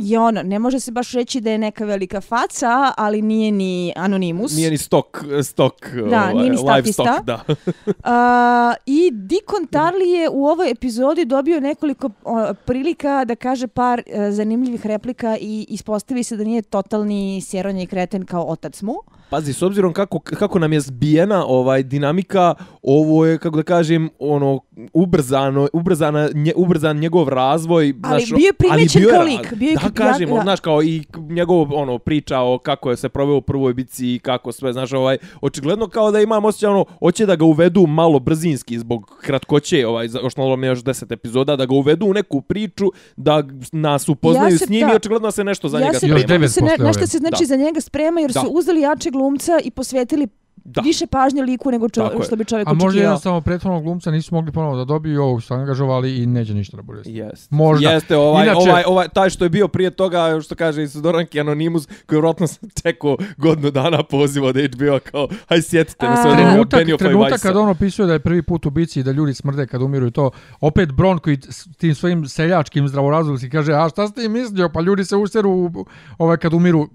je 0.04 0.20
ono, 0.20 0.44
ne 0.44 0.60
može 0.60 0.80
se 0.80 0.92
baš 0.92 1.12
reći 1.12 1.42
da 1.42 1.52
je 1.52 1.58
neka 1.58 1.86
velika 1.86 2.22
faca, 2.22 2.94
ali 2.98 3.22
nije 3.22 3.52
ni 3.52 3.94
anonimus. 3.96 4.56
Nije 4.56 4.72
ni 4.72 4.78
stok, 4.78 5.24
stok 5.44 5.90
Da, 5.94 6.02
ovaj, 6.02 6.34
nije 6.34 6.50
ni 6.50 6.58
livestock, 6.58 6.70
statista. 6.70 7.22
da. 7.26 7.44
A, 8.14 8.74
I 8.86 9.12
Dikon 9.14 9.68
Tarly 9.72 10.08
je 10.08 10.30
u 10.30 10.46
ovoj 10.48 10.72
epizodi 10.72 11.26
dobio 11.26 11.60
nekoliko 11.60 12.10
o, 12.24 12.54
prilika 12.66 13.26
da 13.26 13.36
kaže 13.36 13.68
par 13.68 14.02
e, 14.06 14.32
zanimljivih 14.32 14.86
replika 14.86 15.38
i 15.42 15.66
ispostavi 15.70 16.24
se 16.24 16.38
da 16.38 16.44
nije 16.44 16.62
totalni 16.62 17.42
sjeronja 17.42 17.84
i 17.84 17.88
kreten 17.88 18.26
kao 18.26 18.46
otac 18.48 18.82
mu. 18.82 18.96
Pazi, 19.30 19.54
s 19.54 19.62
obzirom 19.62 19.94
kako, 19.94 20.20
kako 20.20 20.60
nam 20.60 20.74
je 20.74 20.80
zbijena 20.80 21.46
ovaj 21.46 21.84
dinamika, 21.84 22.56
ovo 22.84 23.26
je, 23.26 23.38
kako 23.38 23.58
da 23.58 23.64
kažem, 23.64 24.10
ono, 24.20 24.60
ubrzano, 24.94 25.68
ubrzana, 25.74 26.30
nje, 26.34 26.54
ubrzan 26.56 26.98
njegov 26.98 27.30
razvoj. 27.30 27.94
Ali 28.04 28.20
znaš, 28.20 28.30
bio 28.32 28.46
je 28.46 28.54
primećen 28.54 29.02
bio 29.02 29.08
je 29.08 29.14
kao 29.14 29.20
ra- 29.20 29.26
lik, 29.28 29.54
bio 29.54 29.70
je 29.70 29.76
da, 29.76 29.90
kažem, 29.92 30.30
ja- 30.30 30.42
znaš, 30.42 30.60
kao 30.60 30.84
i 30.84 31.04
njegov, 31.20 31.74
ono, 31.74 32.00
priča 32.00 32.40
o 32.40 32.58
kako 32.58 32.90
je 32.90 32.98
se 32.98 33.10
proveo 33.10 33.36
u 33.36 33.42
prvoj 33.42 33.74
bici 33.74 34.08
i 34.08 34.20
kako 34.20 34.52
sve, 34.52 34.74
znaš, 34.74 34.94
ovaj, 34.94 35.18
očigledno 35.42 35.88
kao 35.88 36.12
da 36.12 36.20
imam 36.20 36.46
osjećaj, 36.46 36.70
ono, 36.70 36.86
hoće 37.00 37.26
da 37.26 37.36
ga 37.36 37.46
uvedu 37.46 37.88
malo 37.88 38.20
brzinski 38.20 38.80
zbog 38.80 39.18
kratkoće, 39.22 39.88
ovaj, 39.88 40.08
malo 40.38 40.56
mi 40.56 40.68
još 40.68 40.84
deset 40.84 41.12
epizoda, 41.12 41.56
da 41.56 41.66
ga 41.66 41.74
uvedu 41.76 42.06
u 42.06 42.14
neku 42.14 42.42
priču, 42.42 42.86
da 43.18 43.44
nas 43.72 44.10
upoznaju 44.10 44.46
Ja 44.48 44.58
se- 44.58 44.66
s 44.66 44.70
njim 44.70 44.88
da. 44.88 44.94
i 44.94 44.96
očigledno 44.96 45.32
se 45.32 45.44
nešto 45.44 45.70
za 45.70 45.78
ja 45.78 45.86
njega 45.86 46.00
se 46.00 46.08
Još 46.08 46.22
sprema. 46.22 46.28
devet 46.30 46.52
se 46.52 46.62
ne, 46.62 46.76
nešto 46.80 47.08
se 47.08 47.18
znači 47.18 47.38
Da. 47.40 47.46
za 47.46 47.56
njega 47.56 47.82
sprema 47.82 48.20
jer 48.22 48.32
Da. 48.32 48.40
su 48.42 48.48
uzeli 48.48 48.82
jače 48.82 49.10
glumca 49.10 49.60
i 49.64 49.72
posvetili 49.72 50.28
Da. 50.66 50.82
više 50.82 51.08
pažnje 51.08 51.42
liku 51.42 51.72
nego 51.72 51.90
čo, 51.90 52.12
što 52.26 52.36
bi 52.36 52.46
čovjek 52.46 52.68
A 52.68 52.74
možda 52.74 52.88
očekivao. 52.88 53.04
jednostavno 53.04 53.42
prethodnog 53.42 53.84
glumca 53.84 54.12
nisu 54.12 54.36
mogli 54.36 54.52
ponovo 54.52 54.76
da 54.76 54.86
dobiju 54.86 55.24
ovog 55.24 55.44
su 55.44 55.54
angažovali 55.54 56.18
i 56.18 56.26
neće 56.26 56.54
ništa 56.54 56.78
da 56.78 56.84
bude. 56.84 57.02
Jeste. 57.06 57.48
Možda. 57.50 57.90
Jeste, 57.90 58.18
ovaj, 58.18 58.44
Inače- 58.46 58.60
ovaj, 58.60 58.84
ovaj, 58.88 59.08
taj 59.10 59.30
što 59.30 59.46
je 59.46 59.50
bio 59.50 59.68
prije 59.68 59.92
toga, 59.92 60.42
što 60.42 60.56
kaže 60.56 60.84
iz 60.84 60.94
Doranki 60.94 61.40
Anonimus, 61.40 61.88
koji 62.06 62.18
vjerojatno 62.18 62.48
sam 62.48 62.70
čekao 62.84 63.18
godinu 63.38 63.72
dana 63.72 64.04
poziva 64.04 64.48
od 64.48 64.56
HBO 64.58 65.00
kao, 65.02 65.28
haj 65.48 65.62
sjetite 65.62 66.06
me 66.06 66.14
A- 66.14 66.16
sve 66.16 66.26
od 66.26 66.34
onoga 66.34 66.50
Trenutak, 66.50 66.80
Beniofa 66.80 66.96
i 66.96 67.08
trenutak 67.08 67.42
kad 67.42 67.56
on 67.56 67.70
opisuje 67.70 68.08
da 68.08 68.14
je 68.14 68.20
prvi 68.20 68.42
put 68.42 68.66
u 68.66 68.70
bici 68.70 69.00
i 69.00 69.04
da 69.04 69.12
ljudi 69.12 69.34
smrde 69.34 69.68
kad 69.68 69.82
umiru 69.82 70.08
i 70.08 70.12
to, 70.12 70.32
opet 70.62 70.92
Bron 70.92 71.20
koji 71.20 71.38
s 71.40 71.68
tim 71.78 71.96
svojim 71.96 72.28
seljačkim 72.28 72.88
zdravorazumskim 72.88 73.50
kaže, 73.52 73.74
a 73.74 73.90
šta 73.90 74.08
ste 74.08 74.22
ti 74.22 74.30
mislio, 74.30 74.70
pa 74.70 74.82
ljudi 74.82 75.06
se 75.06 75.16
useru 75.16 75.72
ovaj, 76.18 76.38
kad 76.38 76.54
umiru. 76.54 76.80
Uh, 76.80 76.88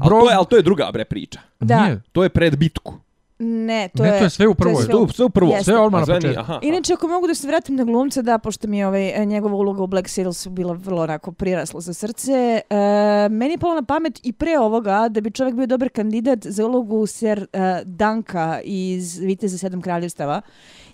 Ali 0.00 0.10
to, 0.10 0.30
je, 0.30 0.36
ali 0.36 0.46
to 0.46 0.56
je 0.56 0.62
druga 0.62 0.90
bre 0.92 1.04
priča. 1.04 1.40
Da. 1.60 1.84
Nije. 1.84 2.02
To 2.12 2.22
je 2.22 2.28
pred 2.28 2.56
bitku. 2.56 2.94
Ne, 3.38 3.88
to 3.96 4.02
Ne, 4.02 4.08
je... 4.08 4.18
to 4.18 4.24
je 4.24 4.30
sve 4.30 4.48
u 4.48 4.54
prvoj. 4.54 4.74
sve 4.74 4.84
sve 5.14 5.24
u 5.24 5.30
prvo. 5.30 5.50
Jeste. 5.50 5.64
Sve 5.64 5.78
odmah 5.80 6.08
na 6.08 6.14
početku. 6.14 6.40
aha. 6.40 6.58
Inače, 6.62 6.92
ako 6.92 7.08
mogu 7.08 7.26
da 7.26 7.34
se 7.34 7.46
vratim 7.46 7.76
na 7.76 7.84
glumca, 7.84 8.22
da, 8.22 8.38
pošto 8.38 8.68
mi 8.68 8.78
je 8.78 8.86
ovaj, 8.86 9.22
e, 9.22 9.24
njegova 9.24 9.54
uloga 9.54 9.82
u 9.82 9.86
Black 9.86 10.08
Sailsu 10.08 10.50
bila 10.50 10.72
vrlo 10.72 11.02
onako 11.02 11.32
prirasla 11.32 11.80
za 11.80 11.94
srce, 11.94 12.32
e, 12.70 12.76
meni 13.30 13.54
je 13.54 13.58
palo 13.58 13.74
na 13.74 13.82
pamet 13.82 14.20
i 14.22 14.32
pre 14.32 14.58
ovoga 14.58 15.08
da 15.08 15.20
bi 15.20 15.30
čovjek 15.30 15.54
bio 15.54 15.66
dobar 15.66 15.88
kandidat 15.88 16.46
za 16.46 16.66
ulogu 16.66 17.06
Ser 17.06 17.46
e, 17.52 17.82
Danka 17.84 18.60
iz 18.64 19.18
Viteza 19.18 19.58
sedam 19.58 19.82
kraljevstava, 19.82 20.40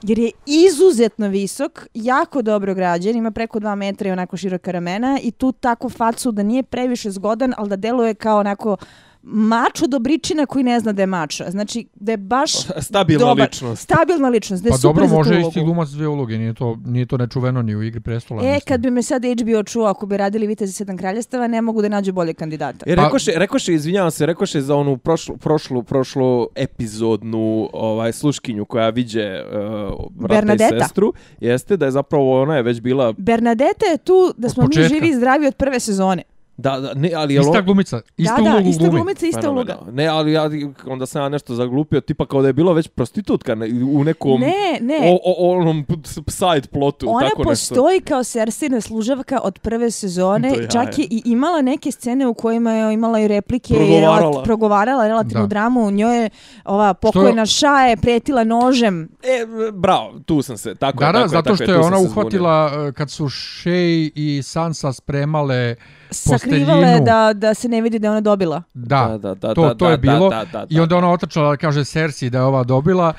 jer 0.02 0.18
je 0.18 0.30
izuzetno 0.46 1.28
visok, 1.28 1.86
jako 1.94 2.42
dobro 2.42 2.74
građen, 2.74 3.16
ima 3.16 3.30
preko 3.30 3.60
dva 3.60 3.74
metra 3.74 4.08
i 4.08 4.12
onako 4.12 4.36
široka 4.36 4.70
ramena 4.70 5.18
i 5.22 5.30
tu 5.30 5.52
tako 5.52 5.88
facu 5.88 6.32
da 6.32 6.42
nije 6.42 6.62
previše 6.62 7.10
zgodan, 7.10 7.54
ali 7.56 7.68
da 7.68 7.76
deluje 7.76 8.14
kao 8.14 8.38
onako 8.38 8.76
mačo 9.22 9.86
dobričina 9.86 10.46
koji 10.46 10.64
ne 10.64 10.80
zna 10.80 10.92
da 10.92 11.02
je 11.02 11.06
mača. 11.06 11.50
Znači, 11.50 11.86
da 11.94 12.12
je 12.12 12.16
baš 12.16 12.52
Stabilna 12.88 13.26
dobar, 13.26 13.48
ličnost. 13.48 13.82
Stabilna 13.82 14.28
ličnost, 14.28 14.62
da 14.62 14.68
je 14.68 14.70
Pa 14.70 14.76
super 14.76 14.94
dobro, 14.94 15.06
za 15.06 15.10
tu 15.10 15.16
može 15.16 15.40
isti 15.48 15.60
glumac 15.60 15.88
dvije 15.88 16.08
uloge, 16.08 16.38
nije 16.38 16.54
to, 16.54 16.78
nije 16.84 17.06
to 17.06 17.16
nečuveno 17.16 17.62
ni 17.62 17.76
u 17.76 17.82
igri 17.82 18.00
prestola. 18.00 18.42
E, 18.42 18.46
mislim. 18.46 18.60
kad 18.68 18.80
bi 18.80 18.90
me 18.90 19.02
sad 19.02 19.22
HBO 19.24 19.62
čuo, 19.62 19.86
ako 19.86 20.06
bi 20.06 20.16
radili 20.16 20.46
Vitezi 20.46 20.72
sedam 20.72 20.96
kraljestava, 20.96 21.46
ne 21.46 21.62
mogu 21.62 21.82
da 21.82 21.88
nađu 21.88 22.12
bolje 22.12 22.34
kandidata. 22.34 22.84
E, 22.86 22.96
Pa- 22.96 23.04
rekoše, 23.04 23.32
rekoše, 23.34 23.74
izvinjavam 23.74 24.10
se, 24.10 24.26
rekoše 24.26 24.60
za 24.60 24.76
onu 24.76 24.96
prošlu, 24.96 25.36
prošlu, 25.36 25.82
prošlu 25.82 26.48
epizodnu 26.54 27.70
ovaj, 27.72 28.12
sluškinju 28.12 28.64
koja 28.64 28.88
viđe 28.88 29.42
uh, 29.42 30.04
brata 30.10 30.34
Bernadetta. 30.34 30.76
i 30.76 30.80
sestru, 30.80 31.12
jeste 31.40 31.76
da 31.76 31.84
je 31.84 31.90
zapravo 31.90 32.42
ona 32.42 32.56
je 32.56 32.62
već 32.62 32.80
bila, 32.80 33.12
Bernadette 33.12 33.86
je 33.90 33.98
tu 33.98 34.32
da 34.36 34.46
Od 34.46 34.52
smo 34.52 34.64
mi 34.66 34.82
živi 34.88 35.08
i 35.08 35.14
zdravi 35.14 35.46
od 35.46 35.54
prve 35.54 35.80
sezone. 35.80 36.22
Da, 36.62 36.80
da 36.80 36.94
ne, 36.94 37.12
ali 37.14 37.34
Ista 37.36 37.60
glumica, 37.60 38.00
ista 38.16 38.36
da, 38.36 38.42
da, 38.42 38.50
ulogu 38.50 38.68
ista 38.68 38.80
glumi. 38.80 38.94
glumica, 38.94 39.26
ista 39.26 39.50
uloga. 39.50 39.78
Ne, 39.92 40.06
ali 40.06 40.32
ja, 40.32 40.50
onda 40.86 41.06
sam 41.06 41.22
ja 41.22 41.28
nešto 41.28 41.54
zaglupio, 41.54 42.00
tipa 42.00 42.26
kao 42.26 42.42
da 42.42 42.48
je 42.48 42.52
bila 42.52 42.72
već 42.72 42.88
prostitutka 42.88 43.54
ne, 43.54 43.66
u 43.86 44.04
nekom 44.04 44.40
Ne, 44.40 44.78
ne. 44.80 44.98
O, 45.04 45.18
o, 45.24 45.52
onom 45.52 45.84
p- 45.84 45.94
side 46.28 46.68
plotu, 46.68 47.06
Ona 47.08 47.20
tako 47.20 47.38
nešto. 47.40 47.50
postoji 47.74 48.00
kao 48.00 48.24
Cersina 48.24 48.80
služavka 48.80 49.40
od 49.40 49.58
prve 49.58 49.90
sezone, 49.90 50.48
je 50.50 50.68
čak 50.68 50.98
je 50.98 51.04
i 51.06 51.22
imala 51.26 51.62
neke 51.62 51.90
scene 51.92 52.26
u 52.26 52.34
kojima 52.34 52.72
je 52.72 52.94
imala 52.94 53.20
i 53.20 53.28
replike 53.28 53.74
i 53.74 53.76
Progovarala. 53.76 54.20
relat, 54.20 54.44
progovarala 54.44 55.06
relativnu 55.06 55.42
Da. 55.42 55.46
dramu. 55.46 55.90
Njoj 55.90 56.22
je 56.22 56.30
ova 56.64 56.94
pokojna 56.94 57.46
šaje 57.46 57.96
pretila 57.96 58.44
nožem. 58.44 59.08
E, 59.22 59.46
bravo, 59.72 60.20
tu 60.20 60.42
sam 60.42 60.56
se, 60.56 60.74
tako 60.74 60.98
Da, 60.98 61.06
je, 61.06 61.12
da, 61.12 61.18
tako 61.18 61.28
zato 61.28 61.50
je, 61.50 61.56
što 61.56 61.64
tako 61.64 61.72
je 61.72 61.78
tu 61.78 61.82
sam 61.84 61.92
ona 61.94 62.02
uhvatila 62.02 62.52
uh, 62.78 62.94
kad 62.94 63.10
su 63.10 63.24
Shay 63.24 63.72
i 64.14 64.42
Sansa 64.42 64.92
spremale 64.92 65.74
Sakrivale 66.12 66.80
posteljinu. 66.82 67.04
da, 67.04 67.32
da 67.32 67.54
se 67.54 67.68
ne 67.68 67.80
vidi 67.80 67.98
da 67.98 68.06
je 68.06 68.10
ona 68.10 68.20
dobila. 68.20 68.62
Da, 68.74 69.06
Da, 69.06 69.18
da, 69.18 69.34
da, 69.34 69.54
to, 69.54 69.62
da, 69.68 69.74
to 69.74 69.90
je 69.90 69.96
da, 69.96 70.00
bilo. 70.00 70.30
da, 70.30 70.44
da, 70.52 70.58
da, 70.58 70.66
I 70.70 70.80
onda 70.80 70.96
ona 70.96 71.10
otrčala 71.12 71.50
da 71.50 71.56
kaže 71.56 71.84
Cersei 71.84 72.30
da 72.30 72.38
je 72.38 72.44
ova 72.44 72.64
dobila. 72.64 73.12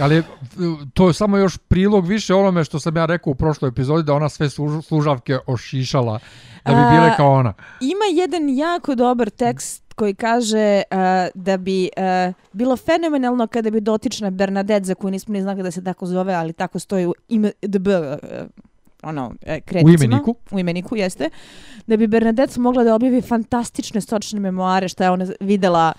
Ali 0.00 0.22
to 0.94 1.06
je 1.08 1.12
samo 1.12 1.36
još 1.36 1.56
prilog 1.58 2.06
više 2.06 2.34
onome 2.34 2.64
što 2.64 2.80
sam 2.80 2.96
ja 2.96 3.06
rekao 3.06 3.30
u 3.30 3.34
prošloj 3.34 3.68
epizodi 3.68 4.02
da 4.02 4.14
ona 4.14 4.28
sve 4.28 4.46
služ- 4.46 4.82
služavke 4.82 5.38
ošišala 5.46 6.18
da 6.64 6.70
bi 6.74 6.80
bile 6.96 7.10
A, 7.10 7.16
kao 7.16 7.32
ona. 7.32 7.52
Ima 7.80 8.22
jedan 8.24 8.48
jako 8.48 8.94
dobar 8.94 9.30
tekst 9.30 9.94
koji 9.94 10.14
kaže 10.14 10.82
uh, 10.90 10.98
da 11.34 11.56
bi 11.56 11.90
uh, 12.28 12.34
bilo 12.52 12.76
fenomenalno 12.76 13.46
kada 13.46 13.70
bi 13.70 13.80
dotična 13.80 14.30
Bernadette, 14.30 14.84
za 14.84 14.94
koju 14.94 15.10
nismo 15.10 15.32
ni 15.32 15.42
znali 15.42 15.62
da 15.62 15.70
se 15.70 15.84
tako 15.84 16.06
zove, 16.06 16.34
ali 16.34 16.52
tako 16.52 16.78
stoji 16.78 17.06
u 17.06 17.14
IMDb, 17.28 17.86
uh, 17.86 17.94
ono, 19.02 19.34
kredicima. 19.64 20.04
imeniku. 20.04 20.34
U 20.50 20.58
imeniku, 20.58 20.96
jeste. 20.96 21.30
Da 21.86 21.96
bi 21.96 22.06
Bernadette 22.06 22.60
mogla 22.60 22.84
da 22.84 22.94
objavi 22.94 23.22
fantastične 23.22 24.00
stočne 24.00 24.40
memoare 24.40 24.88
šta 24.88 25.04
je 25.04 25.10
ona 25.10 25.26
videla 25.40 25.92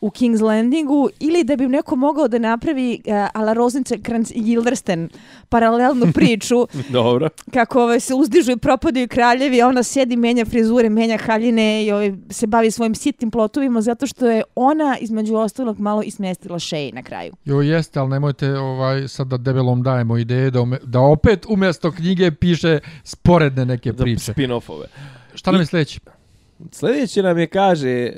u 0.00 0.10
King's 0.10 0.42
Landingu 0.42 1.08
ili 1.20 1.44
da 1.44 1.56
bi 1.56 1.68
neko 1.68 1.96
mogao 1.96 2.28
da 2.28 2.38
napravi 2.38 3.00
uh, 3.06 3.12
ala 3.34 3.52
Rosencrantz 3.52 4.32
i 4.34 4.42
Guildenstern 4.42 5.08
paralelnu 5.48 6.06
priču 6.14 6.66
Dobro. 6.88 7.28
kako 7.52 7.82
ovaj, 7.82 8.00
se 8.00 8.14
uzdižu 8.14 8.52
i 8.52 8.56
propadaju 8.56 9.08
kraljevi, 9.08 9.62
a 9.62 9.68
ona 9.68 9.82
sjedi, 9.82 10.16
menja 10.16 10.44
frizure, 10.44 10.88
menja 10.88 11.18
haljine 11.18 11.84
i 11.84 11.92
ovaj, 11.92 12.12
se 12.30 12.46
bavi 12.46 12.70
svojim 12.70 12.94
sitnim 12.94 13.30
plotovima 13.30 13.80
zato 13.80 14.06
što 14.06 14.30
je 14.30 14.42
ona 14.54 14.96
između 15.00 15.34
ostalog 15.36 15.80
malo 15.80 16.02
ismestila 16.02 16.58
Shay 16.58 16.94
na 16.94 17.02
kraju. 17.02 17.32
Jo, 17.44 17.60
jeste, 17.60 17.98
ali 18.00 18.10
nemojte 18.10 18.58
ovaj, 18.58 19.08
sad 19.08 19.26
da 19.26 19.36
debelom 19.36 19.82
dajemo 19.82 20.16
ideje 20.18 20.50
da, 20.50 20.60
ume, 20.60 20.78
da 20.82 21.00
opet 21.00 21.46
umjesto 21.48 21.92
knjige 21.92 22.30
piše 22.30 22.78
sporedne 23.04 23.64
neke 23.64 23.92
Za 23.92 24.04
priče. 24.04 24.32
spin-offove. 24.32 24.84
Šta 25.34 25.52
nam 25.52 25.60
je 25.60 25.66
sljedeći? 25.66 26.00
Sljedeće 26.72 27.22
nam 27.22 27.38
je 27.38 27.46
kaže 27.46 28.10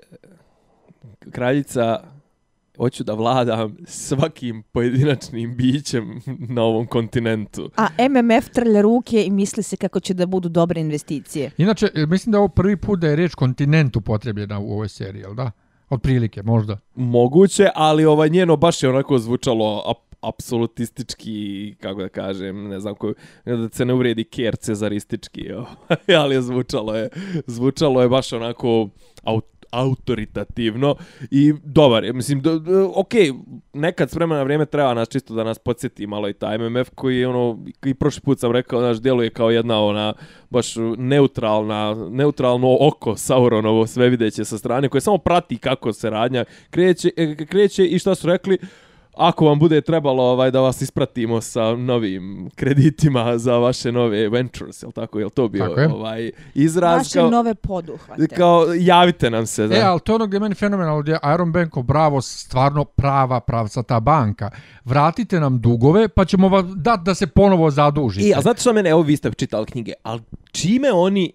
kraljica 1.30 2.00
hoću 2.78 3.04
da 3.04 3.14
vladam 3.14 3.76
svakim 3.86 4.62
pojedinačnim 4.62 5.56
bićem 5.56 6.20
na 6.48 6.62
ovom 6.62 6.86
kontinentu. 6.86 7.70
A 7.76 7.86
MMF 8.08 8.48
trlja 8.48 8.80
ruke 8.80 9.24
i 9.24 9.30
misli 9.30 9.62
se 9.62 9.76
kako 9.76 10.00
će 10.00 10.14
da 10.14 10.26
budu 10.26 10.48
dobre 10.48 10.80
investicije. 10.80 11.50
Inače, 11.58 11.88
e, 11.94 12.06
mislim 12.06 12.30
da 12.30 12.36
je 12.36 12.40
ovo 12.40 12.48
prvi 12.48 12.76
put 12.76 13.00
da 13.00 13.08
je 13.08 13.16
reč 13.16 13.34
kontinent 13.34 13.96
upotrebljena 13.96 14.58
u 14.58 14.72
ovoj 14.72 14.88
seriji, 14.88 15.20
jel 15.20 15.34
da? 15.34 15.50
Otprilike, 15.90 16.42
možda. 16.42 16.78
Moguće, 16.94 17.68
ali 17.74 18.04
ovaj 18.04 18.28
njeno 18.28 18.56
baš 18.56 18.82
je 18.82 18.88
onako 18.88 19.18
zvučalo 19.18 19.82
ap 19.90 20.08
apsolutistički, 20.20 21.74
kako 21.80 22.02
da 22.02 22.08
kažem, 22.08 22.68
ne 22.68 22.80
znam 22.80 22.94
koju, 22.94 23.14
da 23.44 23.68
se 23.68 23.84
ne 23.84 23.94
uvredi 23.94 24.24
ker 24.24 24.56
cezaristički, 24.56 25.52
ovaj, 25.58 26.16
ali 26.16 26.34
je 26.34 26.42
zvučalo 26.42 26.96
je, 26.96 27.08
zvučalo 27.46 28.02
je 28.02 28.08
baš 28.08 28.32
onako 28.32 28.88
aut, 29.22 29.44
autoritativno 29.70 30.96
i 31.30 31.54
dobar 31.64 32.04
je, 32.04 32.12
mislim, 32.12 32.40
do, 32.40 32.58
do, 32.58 32.92
ok, 32.94 33.12
nekad 33.72 34.10
s 34.10 34.14
vremena 34.14 34.38
na 34.38 34.44
vrijeme 34.44 34.66
treba 34.66 34.94
nas 34.94 35.08
čisto 35.08 35.34
da 35.34 35.44
nas 35.44 35.58
podsjeti 35.58 36.06
malo 36.06 36.28
i 36.28 36.32
taj 36.32 36.58
MMF 36.58 36.90
koji 36.94 37.18
je 37.18 37.28
ono, 37.28 37.58
i 37.84 37.94
prošli 37.94 38.22
put 38.22 38.40
sam 38.40 38.52
rekao, 38.52 38.80
znaš, 38.80 39.00
djeluje 39.00 39.30
kao 39.30 39.50
jedna 39.50 39.80
ona 39.80 40.12
baš 40.50 40.74
neutralna, 40.96 42.08
neutralno 42.10 42.76
oko 42.80 43.16
Sauronovo 43.16 43.86
sve 43.86 44.08
videće 44.08 44.44
sa 44.44 44.58
strane 44.58 44.88
koje 44.88 45.00
samo 45.00 45.18
prati 45.18 45.58
kako 45.58 45.92
se 45.92 46.10
radnja 46.10 46.44
kreće, 46.70 47.10
e, 47.16 47.36
kreće 47.46 47.86
i 47.86 47.98
šta 47.98 48.14
su 48.14 48.26
rekli, 48.26 48.58
ako 49.18 49.44
vam 49.46 49.58
bude 49.58 49.80
trebalo 49.80 50.22
ovaj 50.22 50.50
da 50.50 50.60
vas 50.60 50.82
ispratimo 50.82 51.40
sa 51.40 51.76
novim 51.76 52.50
kreditima 52.54 53.38
za 53.38 53.56
vaše 53.58 53.92
nove 53.92 54.28
ventures, 54.28 54.82
jel 54.82 54.92
tako, 54.92 55.18
jel 55.18 55.30
to 55.30 55.48
bio 55.48 55.66
Tako 55.68 55.80
je. 55.80 55.88
ovaj 55.88 56.30
izraz 56.54 56.98
Vaše 56.98 57.18
kao, 57.18 57.30
nove 57.30 57.54
poduhvate. 57.54 58.26
kao 58.26 58.64
javite 58.78 59.30
nam 59.30 59.46
se, 59.46 59.66
da. 59.66 59.76
E, 59.76 59.80
ali 59.80 60.00
to 60.00 60.14
ono 60.14 60.26
gdje 60.26 60.36
je 60.36 60.40
meni 60.40 60.54
fenomenalno, 60.54 61.02
gdje 61.02 61.12
je 61.12 61.18
Iron 61.34 61.52
Banko, 61.52 61.82
bravo, 61.82 62.20
stvarno 62.20 62.84
prava 62.84 63.40
pravca 63.40 63.82
ta 63.82 64.00
banka. 64.00 64.50
Vratite 64.84 65.40
nam 65.40 65.60
dugove, 65.60 66.08
pa 66.08 66.24
ćemo 66.24 66.48
vam 66.48 66.72
dati 66.76 67.02
da 67.04 67.14
se 67.14 67.26
ponovo 67.26 67.70
zadužite. 67.70 68.28
I, 68.28 68.34
a 68.34 68.40
znate 68.40 68.60
što 68.60 68.72
mene, 68.72 68.90
evo 68.90 69.02
vi 69.02 69.16
ste 69.16 69.30
čitali 69.30 69.66
knjige, 69.66 69.92
ali 70.02 70.20
čime 70.52 70.92
oni 70.92 71.32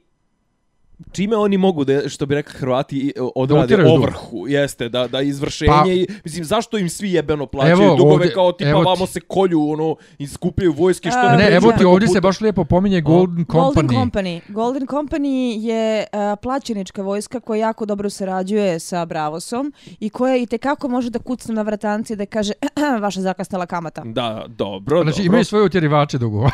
čime 1.11 1.37
oni 1.37 1.57
mogu 1.57 1.83
da 1.83 2.09
što 2.09 2.25
bi 2.25 2.35
rekli 2.35 2.53
Hrvati 2.53 3.13
odrade 3.35 3.77
dug. 3.77 3.85
ovrhu 3.87 4.47
jeste 4.47 4.89
da 4.89 5.07
da 5.07 5.21
izvršenje 5.21 5.71
Pa- 5.73 5.85
i 5.87 6.07
mislim 6.23 6.45
zašto 6.45 6.77
im 6.77 6.89
svi 6.89 7.11
jebeno 7.11 7.45
plaćaju 7.45 7.73
Evo, 7.73 7.95
dugove 7.95 8.13
ovdje- 8.13 8.33
kao 8.33 8.51
tipa 8.51 8.69
ti. 8.71 8.85
vamo 8.85 9.05
se 9.05 9.19
kolju 9.19 9.69
ono 9.69 9.95
i 10.17 10.27
skupljaju 10.27 10.73
vojske 10.73 11.09
što 11.09 11.19
A, 11.19 11.35
ne 11.35 11.47
evo 11.47 11.71
ti 11.71 11.85
ovdje 11.85 12.07
se 12.07 12.11
puta. 12.11 12.21
baš 12.21 12.41
lijepo 12.41 12.63
pominje 12.63 13.01
Golden 13.01 13.45
Company. 13.45 13.61
Golden 13.63 13.87
Company. 13.89 14.41
Golden 14.49 14.87
Company 14.87 15.33
je 15.59 16.03
uh, 16.03 16.19
plaćenička 16.37 17.01
vojska 17.01 17.39
koja 17.39 17.59
jako 17.59 17.85
dobro 17.85 18.09
sarađuje 18.09 18.79
sa 18.79 19.05
Bravosom 19.05 19.73
i 19.99 20.09
koja 20.09 20.35
i 20.37 20.45
tekako 20.45 20.87
može 20.87 21.09
da 21.09 21.19
kucne 21.19 21.53
na 21.53 21.61
vratanci 21.61 22.13
i 22.13 22.17
da 22.17 22.25
kaže 22.25 22.53
vaša 23.01 23.21
zakasnala 23.21 23.65
kamata. 23.65 24.01
Da, 24.03 24.45
dobro, 24.49 24.97
Znači 24.97 25.15
dobro. 25.15 25.25
imaju 25.25 25.45
svoje 25.45 25.63
utjerivače 25.63 26.17
dugova. 26.19 26.51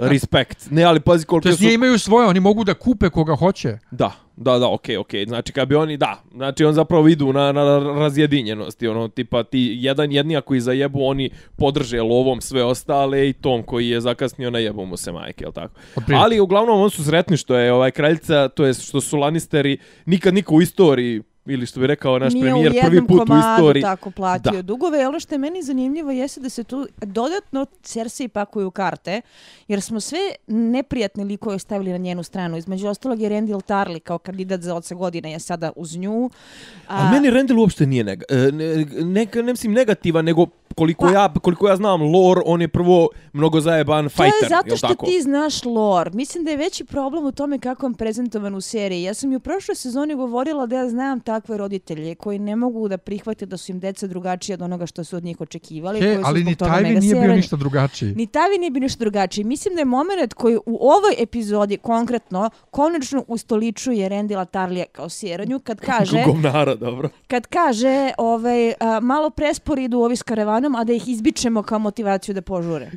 Respekt. 0.00 0.70
Ne, 0.70 0.82
ali 0.82 1.00
pazi 1.00 1.24
To 1.24 1.28
koliko 1.28 1.48
jest 1.48 1.58
su... 1.58 1.64
imaju 1.64 1.98
svoje, 1.98 2.28
oni 2.28 2.40
mogu 2.40 2.64
da 2.64 2.74
kupe 2.74 3.08
koga 3.08 3.34
hoće. 3.34 3.78
Da, 3.92 4.12
da, 4.36 4.58
da, 4.58 4.68
okej, 4.68 4.96
okej. 4.96 5.26
Znači, 5.26 5.52
kad 5.52 5.68
bi 5.68 5.74
oni, 5.74 5.96
da, 5.96 6.22
znači 6.34 6.64
on 6.64 6.74
zapravo 6.74 7.08
idu 7.08 7.32
na, 7.32 7.52
na 7.52 7.78
razjedinjenosti, 7.78 8.88
ono, 8.88 9.08
tipa 9.08 9.42
ti 9.42 9.72
jedan 9.80 10.12
jedni 10.12 10.36
ako 10.36 10.54
i 10.54 10.60
zajebu, 10.60 11.04
oni 11.04 11.30
podrže 11.56 12.00
lovom 12.00 12.40
sve 12.40 12.64
ostale 12.64 13.28
i 13.28 13.32
tom 13.32 13.62
koji 13.62 13.88
je 13.88 14.00
zakasnio 14.00 14.50
na 14.50 14.58
jebu 14.58 14.86
mu 14.86 14.96
se 14.96 15.12
majke, 15.12 15.44
jel 15.44 15.52
tako? 15.52 15.74
Otprilike. 15.96 16.24
Ali 16.24 16.40
uglavnom 16.40 16.80
on 16.80 16.90
su 16.90 17.04
sretni 17.04 17.36
što 17.36 17.56
je 17.56 17.72
ovaj 17.72 17.90
kraljica, 17.90 18.48
to 18.48 18.64
je 18.64 18.74
što 18.74 19.00
su 19.00 19.16
Lannisteri, 19.16 19.78
nikad 20.06 20.34
niko 20.34 20.54
u 20.54 20.62
istoriji 20.62 21.22
ili 21.46 21.66
što 21.66 21.80
bi 21.80 21.86
rekao 21.86 22.18
naš 22.18 22.32
Nije 22.32 22.42
premijer, 22.42 22.68
u 22.68 22.74
prvi 22.74 22.86
jednom 22.86 23.06
put 23.08 23.16
u 23.16 23.18
komadu 23.20 23.52
istoriji. 23.52 23.82
tako 23.82 24.10
platio 24.10 24.52
Da. 24.52 24.62
dugove. 24.62 25.08
Ono 25.08 25.20
što 25.20 25.34
je 25.34 25.38
meni 25.38 25.62
zanimljivo 25.62 26.10
jeste 26.10 26.40
da 26.40 26.48
se 26.48 26.64
tu 26.64 26.86
dodatno 26.96 27.66
Cersei 27.82 28.28
pakuju 28.28 28.70
karte, 28.70 29.20
jer 29.68 29.80
smo 29.82 30.00
sve 30.00 30.18
neprijatne 30.46 31.24
likove 31.24 31.58
stavili 31.58 31.90
na 31.90 31.98
njenu 31.98 32.22
stranu. 32.22 32.56
Između 32.56 32.88
ostalog 32.88 33.20
je 33.20 33.28
Randall 33.28 33.60
Tarly 33.60 34.00
kao 34.00 34.18
kandidat 34.18 34.60
za 34.60 34.74
oca 34.74 34.94
godina 34.94 35.28
je 35.28 35.38
sada 35.38 35.72
uz 35.76 35.96
nju. 35.96 36.30
A, 36.88 37.10
meni 37.10 37.30
Rendel 37.30 37.58
uopšte 37.58 37.86
nije 37.86 38.04
nega, 38.04 38.24
e, 38.30 38.36
ne, 38.36 38.76
neka, 38.96 39.42
ne 39.42 39.52
mislim 39.52 39.72
negativan, 39.72 40.24
nego 40.24 40.46
koliko, 40.74 41.04
Pa- 41.04 41.12
ja, 41.12 41.34
koliko 41.34 41.68
ja 41.68 41.76
znam 41.76 42.02
lore, 42.02 42.40
on 42.44 42.60
je 42.60 42.68
prvo 42.68 43.08
mnogo 43.32 43.60
zajeban 43.60 44.04
To 44.04 44.08
fighter, 44.10 44.32
je 44.42 44.48
zato 44.48 44.76
što 44.76 44.88
tako? 44.88 45.06
ti 45.06 45.22
znaš 45.22 45.64
lore. 45.64 46.10
Mislim 46.10 46.44
da 46.44 46.50
je 46.50 46.56
veći 46.56 46.84
problem 46.84 47.24
u 47.26 47.32
tome 47.32 47.58
kako 47.58 47.86
je 47.86 47.92
prezentovan 47.94 48.54
u 48.54 48.60
seriji. 48.60 49.02
Ja 49.02 49.14
sam 49.14 49.32
i 49.32 49.36
u 49.36 49.40
prošloj 49.40 49.74
sezoni 49.74 50.14
govorila 50.14 50.66
da 50.66 50.76
ja 50.76 50.88
znam 50.88 51.20
takve 51.32 51.56
roditelje 51.56 52.14
koji 52.14 52.38
ne 52.38 52.56
mogu 52.56 52.88
da 52.88 52.98
prihvate 52.98 53.46
da 53.46 53.56
su 53.56 53.72
im 53.72 53.80
deca 53.80 54.06
drugačija 54.06 54.54
od 54.54 54.62
onoga 54.62 54.86
što 54.86 55.04
su 55.04 55.16
od 55.16 55.24
njih 55.24 55.40
očekivali. 55.40 56.00
He, 56.00 56.06
koji 56.06 56.16
su 56.16 56.22
ali 56.24 56.44
ni 56.44 56.56
mega 56.60 57.00
nije 57.00 57.14
bio 57.14 57.34
ništa 57.34 57.56
drugačiji. 57.56 58.14
Ni 58.14 58.26
Tavi 58.26 58.58
nije 58.58 58.70
bio 58.70 58.80
ništa 58.80 58.98
drugačiji. 58.98 59.44
Mislim 59.44 59.74
da 59.74 59.80
je 59.80 59.84
moment 59.84 60.34
koji 60.34 60.56
u 60.56 60.78
ovoj 60.80 61.14
epizodi 61.18 61.76
konkretno 61.76 62.50
konačno 62.70 63.24
ustoličuje 63.28 64.08
Rendila 64.08 64.44
Tarlija 64.44 64.84
kao 64.92 65.08
sjeranju 65.08 65.58
kad 65.58 65.80
kaže, 65.80 66.24
Govnara, 66.26 66.74
dobro. 66.74 67.08
kad 67.26 67.46
kaže 67.46 68.10
ovaj, 68.18 68.72
a, 68.80 69.00
malo 69.00 69.30
prespori 69.30 69.84
idu 69.84 69.98
ovi 69.98 70.16
s 70.16 70.22
karavanom, 70.22 70.74
a 70.74 70.84
da 70.84 70.92
ih 70.92 71.08
izbičemo 71.08 71.62
kao 71.62 71.78
motivaciju 71.78 72.34
da 72.34 72.42
požure. 72.42 72.90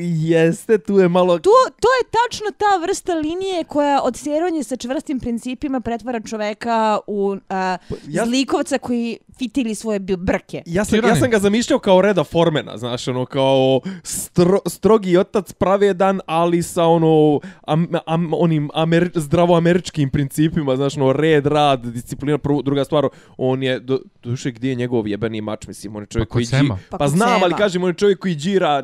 Jeste, 0.00 0.78
tu 0.78 0.98
je 0.98 1.08
malo... 1.08 1.38
To, 1.38 1.50
to 1.80 1.88
je 1.98 2.10
tačno 2.10 2.50
ta 2.58 2.82
vrsta 2.82 3.14
linije 3.14 3.64
koja 3.64 4.02
od 4.02 4.16
sjeronje 4.16 4.64
sa 4.64 4.76
čvrstim 4.76 5.20
principima 5.20 5.80
pretvara 5.80 6.20
čoveka 6.20 6.98
u 7.06 7.36
a, 7.48 7.67
ja- 7.70 7.78
ja... 8.08 8.26
zlikovca 8.26 8.78
koji 8.78 9.18
fitili 9.38 9.74
svoje 9.74 9.98
brke. 10.00 10.62
Ja 10.66 10.84
sam, 10.84 10.98
ja 11.00 11.16
sam 11.16 11.30
ga 11.30 11.38
zamišljao 11.38 11.78
kao 11.78 12.00
Reda 12.00 12.24
Formena, 12.24 12.76
znaš, 12.76 13.08
ono, 13.08 13.26
kao 13.26 13.80
stro, 14.02 14.58
strogi 14.66 15.16
otac 15.16 15.52
pravedan, 15.52 16.20
ali 16.26 16.62
sa 16.62 16.84
ono, 16.84 17.40
am, 17.62 17.86
am, 18.06 18.30
onim 18.34 18.70
amer, 18.74 19.10
zdravo 19.14 19.56
američkim 19.56 20.10
principima, 20.10 20.76
znaš, 20.76 20.96
ono, 20.96 21.12
red, 21.12 21.46
rad, 21.46 21.82
disciplina, 21.84 22.38
prvo, 22.38 22.62
druga 22.62 22.84
stvar, 22.84 23.04
on 23.36 23.62
je, 23.62 23.80
do, 23.80 23.98
duše, 24.22 24.50
gdje 24.50 24.68
je 24.68 24.74
njegov 24.74 25.08
jebeni 25.08 25.40
mač, 25.40 25.66
mislim, 25.66 25.96
on 25.96 26.02
je 26.02 26.06
čovjek 26.06 26.28
Pa 26.28 26.32
koji... 26.32 26.44
Sema. 26.46 26.74
dži- 26.76 26.90
Pa 26.90 26.98
Pa, 26.98 27.08
znam, 27.08 27.30
ali 27.32 27.40
Sema. 27.42 27.56
kažem, 27.56 27.82
on 27.82 27.90
je 27.90 27.94
čovjek 27.94 28.18
koji 28.18 28.34
džira, 28.36 28.82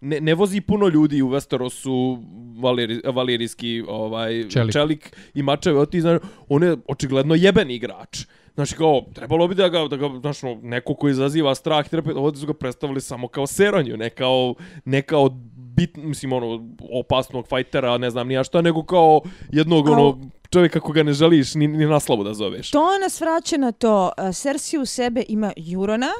ne, 0.00 0.20
ne 0.20 0.34
vozi 0.34 0.60
puno 0.60 0.88
ljudi 0.88 1.22
u 1.22 1.28
Westerosu, 1.28 2.22
valeri, 2.56 3.00
valerijski 3.06 3.84
ovaj, 3.88 4.48
Čelik. 4.48 4.72
čelik 4.72 5.02
i 5.34 5.42
mačeve, 5.42 5.78
od 5.78 5.90
ti, 5.90 6.00
znaš, 6.00 6.20
on 6.48 6.62
je 6.62 6.76
očigledno 6.88 7.34
jeben 7.34 7.70
igrač. 7.70 8.21
Znači 8.54 8.74
kao, 8.76 9.02
trebalo 9.14 9.48
bi 9.48 9.54
da 9.54 9.68
ga, 9.68 9.88
da 9.88 9.96
ga 9.96 10.08
znaš, 10.20 10.42
no, 10.42 10.58
neko 10.62 10.94
ko 10.94 11.08
izaziva 11.08 11.54
strah, 11.54 11.88
treba, 11.88 12.20
ovdje 12.20 12.40
su 12.40 12.46
ga 12.46 12.54
predstavili 12.54 13.00
samo 13.00 13.28
kao 13.28 13.46
seronju, 13.46 13.96
ne 13.96 14.10
kao, 14.10 14.54
ne 14.84 15.02
kao 15.02 15.28
bit, 15.56 15.96
mislim, 15.96 16.32
ono, 16.32 16.68
opasnog 17.00 17.48
fajtera, 17.48 17.98
ne 17.98 18.10
znam 18.10 18.28
nija 18.28 18.44
šta, 18.44 18.60
nego 18.60 18.82
kao 18.84 19.20
jednog, 19.52 19.88
ono, 19.88 20.18
čovjeka 20.50 20.80
koga 20.80 21.02
ne 21.02 21.12
želiš 21.12 21.54
ni, 21.54 21.68
ni 21.68 21.86
na 21.86 22.00
slavu 22.00 22.24
da 22.24 22.34
zoveš. 22.34 22.70
To 22.70 22.98
nas 22.98 23.20
vraća 23.20 23.56
na 23.56 23.72
to. 23.72 24.10
a, 24.16 24.32
Cersei 24.32 24.80
u 24.80 24.86
sebe 24.86 25.24
ima 25.28 25.52
Jurona, 25.56 26.10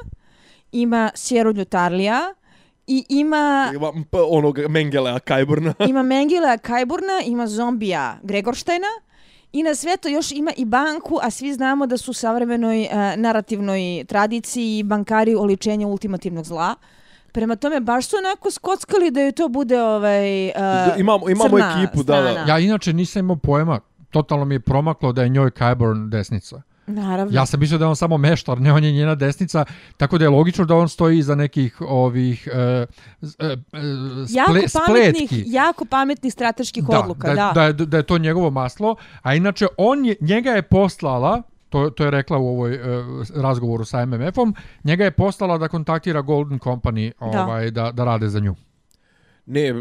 ima 0.72 1.10
Sjeronju 1.14 1.64
Tarlija 1.64 2.34
i 2.86 3.04
ima 3.08 3.72
Ima, 3.74 3.92
onog 4.12 4.58
Mengelea 4.68 5.18
Kajburna. 5.18 5.74
ima 5.88 6.02
Mengilea 6.02 6.58
Kajburna, 6.58 7.20
ima 7.26 7.46
zombija 7.46 8.18
Gregorštajna 8.22 8.86
i 9.52 9.62
na 9.62 9.74
sve 9.74 9.96
to 9.96 10.08
još 10.08 10.32
ima 10.32 10.52
i 10.56 10.64
banku, 10.64 11.18
a 11.22 11.30
svi 11.30 11.52
znamo 11.52 11.86
da 11.86 11.96
su 11.96 12.10
u 12.10 12.14
savremenoj 12.14 12.88
a, 12.92 13.16
narativnoj 13.16 13.80
tradiciji 14.08 14.82
bankari 14.82 15.34
oličenja 15.34 15.86
ultimativnog 15.86 16.44
zla. 16.44 16.74
Prema 17.32 17.56
tome, 17.56 17.80
baš 17.80 18.06
su 18.06 18.16
onako 18.16 18.50
skockali 18.50 19.10
da 19.10 19.20
je 19.20 19.32
to 19.32 19.48
bude 19.48 19.82
ovaj, 19.82 20.50
a, 20.50 20.94
Imamo- 20.98 21.30
imamo 21.30 21.48
crna 21.50 21.82
ekipu, 21.82 22.02
da, 22.02 22.16
da. 22.16 22.30
strana. 22.30 22.48
Ja 22.48 22.58
inače 22.58 22.92
nisam 22.92 23.20
imao 23.20 23.36
pojma, 23.36 23.80
totalno 24.10 24.44
mi 24.44 24.54
je 24.54 24.60
promaklo 24.60 25.12
da 25.12 25.22
je 25.22 25.28
njoj 25.28 25.50
Kyburn 25.50 26.08
desnica. 26.08 26.62
Naravno. 26.86 27.34
Ja 27.34 27.46
sam 27.46 27.60
mislio 27.60 27.78
da 27.78 27.88
on 27.88 27.96
samo 27.96 28.18
meštar, 28.18 28.60
ne 28.60 28.72
on 28.72 28.84
je 28.84 28.92
njena 28.92 29.14
desnica, 29.14 29.64
tako 29.96 30.18
da 30.18 30.24
je 30.24 30.28
logično 30.28 30.64
da 30.64 30.74
on 30.74 30.88
stoji 30.88 31.18
iza 31.18 31.34
nekih 31.34 31.76
ovih 31.80 32.48
e, 32.48 32.86
z- 33.20 33.36
e, 33.38 33.44
e, 33.44 33.56
jako 34.28 34.52
pametnih, 34.86 35.28
spletki. 35.28 35.44
jako 35.46 35.84
pametnih 35.84 36.32
strateških 36.32 36.84
odluka, 36.90 37.28
da, 37.28 37.34
da. 37.34 37.52
da, 37.54 37.62
je, 37.62 37.72
da 37.72 37.96
je 37.96 38.02
to 38.02 38.18
njegovo 38.18 38.50
maslo, 38.50 38.94
a 39.22 39.34
inače 39.34 39.66
on 39.78 40.04
je, 40.04 40.16
njega 40.20 40.50
je 40.50 40.62
poslala, 40.62 41.42
to, 41.68 41.90
to 41.90 42.04
je 42.04 42.10
rekla 42.10 42.38
u 42.38 42.48
ovoj 42.48 42.74
e, 42.74 42.78
razgovoru 43.34 43.84
sa 43.84 44.06
MMF-om, 44.06 44.54
njega 44.84 45.04
je 45.04 45.10
poslala 45.10 45.58
da 45.58 45.68
kontaktira 45.68 46.20
Golden 46.20 46.58
Company 46.58 47.12
Da. 47.22 47.42
ovaj, 47.42 47.70
da, 47.70 47.92
da 47.92 48.04
rade 48.04 48.28
za 48.28 48.40
nju. 48.40 48.54
Ne, 49.46 49.74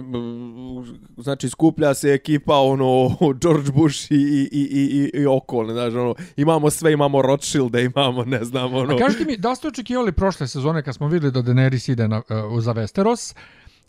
znači 1.18 1.50
skuplja 1.50 1.94
se 1.94 2.10
ekipa 2.14 2.56
ono 2.56 3.10
George 3.42 3.72
Bush 3.72 4.12
i, 4.12 4.16
i, 4.16 4.48
i, 4.52 5.12
i, 5.16 5.22
i 5.22 5.26
okolne, 5.26 5.74
znači 5.74 5.98
ono, 5.98 6.16
imamo 6.38 6.70
sve, 6.70 6.94
imamo 6.94 7.22
Rothschilde, 7.22 7.84
imamo, 7.96 8.24
ne 8.24 8.44
znam, 8.44 8.74
ono... 8.74 8.96
A 8.96 8.98
kažite 8.98 9.26
mi, 9.26 9.38
da 9.38 9.56
ste 9.56 9.68
očekivali 9.68 10.12
prošle 10.12 10.48
sezone 10.48 10.84
kad 10.84 10.96
smo 10.96 11.08
vidjeli 11.08 11.34
da 11.34 11.42
Daenerys 11.42 11.92
ide 11.92 12.08
na, 12.08 12.18
uh, 12.18 12.64
za 12.64 12.74
Westeros, 12.74 13.36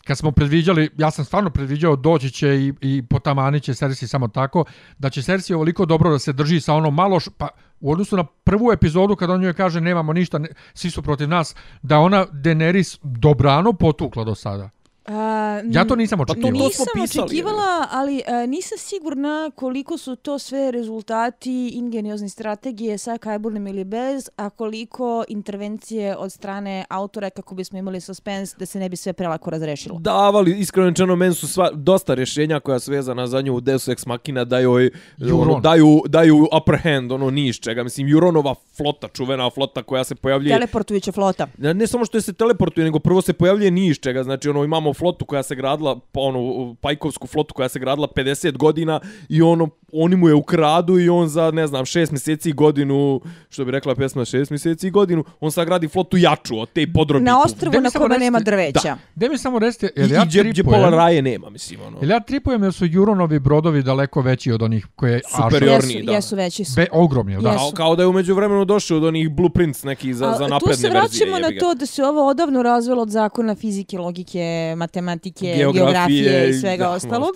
kad 0.03 0.17
smo 0.17 0.31
predviđali, 0.31 0.89
ja 0.97 1.11
sam 1.11 1.25
stvarno 1.25 1.49
predviđao 1.49 1.95
doći 1.95 2.31
će 2.31 2.55
i, 2.55 2.73
i 2.81 3.03
potamaniće 3.09 3.65
će 3.65 3.73
Cersei 3.73 4.07
samo 4.07 4.27
tako, 4.27 4.65
da 4.97 5.09
će 5.09 5.21
Cersei 5.21 5.53
ovoliko 5.53 5.85
dobro 5.85 6.11
da 6.11 6.19
se 6.19 6.33
drži 6.33 6.59
sa 6.61 6.73
ono 6.73 6.91
malo, 6.91 7.19
š, 7.19 7.29
pa 7.37 7.47
u 7.79 7.91
odnosu 7.91 8.17
na 8.17 8.23
prvu 8.23 8.71
epizodu 8.71 9.15
kad 9.15 9.29
on 9.29 9.41
njoj 9.41 9.53
kaže 9.53 9.81
nemamo 9.81 10.13
ništa, 10.13 10.37
ne, 10.37 10.49
svi 10.73 10.89
su 10.89 11.01
protiv 11.01 11.29
nas, 11.29 11.55
da 11.81 11.99
ona 11.99 12.25
Daenerys 12.31 12.99
dobrano 13.03 13.73
potukla 13.73 14.23
do 14.23 14.35
sada. 14.35 14.69
A, 15.05 15.61
Ja 15.65 15.85
to 15.85 15.95
nisam 15.95 16.19
to- 16.19 16.23
očekivao. 16.23 16.51
to 16.51 16.69
smo 16.69 16.85
Nisam 16.85 16.85
pisali, 16.95 17.25
očekivala, 17.25 17.87
ali 17.91 18.21
a, 18.27 18.45
nisam 18.45 18.77
sigurna 18.77 19.51
koliko 19.55 19.97
su 19.97 20.15
to 20.15 20.39
sve 20.39 20.71
rezultati 20.71 21.69
ingeniozne 21.69 22.29
strategije 22.29 22.97
sa 22.97 23.17
Kajburnem 23.17 23.67
ili 23.67 23.83
bez, 23.83 24.29
a 24.35 24.49
koliko 24.49 25.23
intervencije 25.27 26.15
od 26.17 26.31
strane 26.31 26.85
autora 26.89 27.29
kako 27.29 27.55
bismo 27.55 27.79
imali 27.79 28.01
suspens 28.01 28.55
da 28.55 28.65
se 28.65 28.79
ne 28.79 28.89
bi 28.89 28.95
sve 28.95 29.13
prelako 29.13 29.49
razrešilo. 29.49 29.99
davali, 29.99 30.59
iskreno 30.59 30.89
rečeno, 30.89 31.15
meni 31.15 31.33
su 31.33 31.47
sva, 31.47 31.71
dosta 31.71 32.13
rješenja 32.13 32.59
koja 32.59 32.79
su 32.79 32.91
vezana 32.91 33.27
za 33.27 33.41
nju 33.41 33.53
u 33.53 33.61
Deus 33.61 33.87
Ex 33.87 34.05
Machina 34.05 34.45
daju, 34.45 34.69
joj, 34.71 34.91
ono, 35.33 35.59
daju, 35.59 36.01
daju 36.07 36.47
upper 36.57 36.77
hand, 36.77 37.11
ono, 37.11 37.29
niš 37.29 37.59
čega. 37.59 37.83
Mislim, 37.83 38.07
Euronova 38.09 38.55
flota, 38.77 39.07
čuvena 39.07 39.49
flota 39.49 39.83
koja 39.83 40.03
se 40.03 40.15
pojavljuje... 40.15 40.55
Teleportujuća 40.55 41.11
flota. 41.11 41.47
Ne, 41.57 41.73
ne 41.73 41.87
samo 41.87 42.05
što 42.05 42.17
je 42.17 42.21
se 42.21 42.33
teleportuje, 42.33 42.83
nego 42.85 42.99
prvo 42.99 43.21
se 43.21 43.33
pojavljuje 43.33 43.71
ni 43.71 43.87
iz 43.87 43.97
čega. 43.97 44.23
Znači, 44.23 44.49
ono, 44.49 44.63
imamo 44.63 44.92
flotu 44.93 45.25
koja 45.25 45.43
se 45.43 45.55
gradila, 45.55 45.99
pa 46.11 46.19
ono, 46.19 46.75
pajkovsku 46.81 47.27
flotu 47.27 47.53
koja 47.53 47.69
se 47.69 47.79
gradila 47.79 48.07
50 48.15 48.57
godina 48.57 48.99
i 49.29 49.41
ono, 49.41 49.69
oni 49.93 50.15
mu 50.15 50.27
je 50.27 50.33
ukradu 50.33 50.99
i 50.99 51.09
on 51.09 51.27
za, 51.27 51.51
ne 51.51 51.67
znam, 51.67 51.85
6 51.85 52.11
mjeseci 52.11 52.49
i 52.49 52.53
godinu, 52.53 53.21
što 53.49 53.65
bi 53.65 53.71
rekla 53.71 53.95
pesma, 53.95 54.21
6 54.21 54.51
mjeseci 54.51 54.87
i 54.87 54.91
godinu, 54.91 55.23
on 55.39 55.51
sagradi 55.51 55.87
flotu 55.87 56.17
jaču 56.17 56.59
od 56.59 56.69
te 56.73 56.87
podrobi. 56.93 57.25
Na 57.25 57.41
ostrvu 57.41 57.81
na 57.81 57.89
samo 57.89 58.05
kome 58.05 58.17
nema 58.17 58.39
drveća. 58.39 58.97
Gde 59.15 59.29
mi 59.29 59.37
samo 59.37 59.59
recite, 59.59 59.89
I, 59.95 59.99
jel 59.99 60.11
ja 60.11 60.23
i 60.23 60.25
gdje, 60.25 60.43
gdje 60.43 60.63
pola 60.63 60.89
raje 60.89 61.21
nema, 61.21 61.49
mislim, 61.49 61.79
ono. 61.87 61.97
jel 62.01 62.09
ja 62.11 62.19
tripujem 62.19 62.63
jer 62.63 62.73
su 62.73 62.85
Juronovi 62.85 63.39
brodovi 63.39 63.83
daleko 63.83 64.21
veći 64.21 64.51
od 64.51 64.61
onih 64.61 64.87
koje 64.95 65.13
je 65.13 65.21
Superiorniji, 65.35 65.95
Jesu, 65.95 66.05
da. 66.05 66.11
jesu 66.11 66.35
veći 66.35 66.63
su. 66.65 66.73
Be, 66.75 66.87
ogromni, 66.91 67.41
da? 67.41 67.51
Jesu. 67.51 67.71
Kao, 67.75 67.95
da 67.95 68.03
je 68.03 68.07
umeđu 68.07 68.35
vremenu 68.35 68.65
došao 68.65 68.97
od 68.97 69.03
onih 69.03 69.29
blueprints 69.29 69.83
neki 69.83 70.13
za, 70.13 70.25
A 70.29 70.37
za 70.37 70.43
tu 70.45 70.49
napredne 70.49 70.75
se 70.75 70.89
verzije. 70.89 71.01
vraćamo 71.01 71.39
na 71.39 71.47
jebi 71.47 71.59
ga. 71.59 71.65
to 71.65 71.73
da 71.73 71.85
se 71.85 72.03
ovo 72.03 72.27
odavno 72.27 72.63
razvelo 72.63 73.01
od 73.01 73.09
zakona 73.09 73.55
fizike, 73.55 73.97
logike, 73.97 74.73
matematike, 74.83 75.55
geografije, 75.73 76.49
i 76.49 76.53
svega 76.53 76.89
ostalog. 76.89 77.31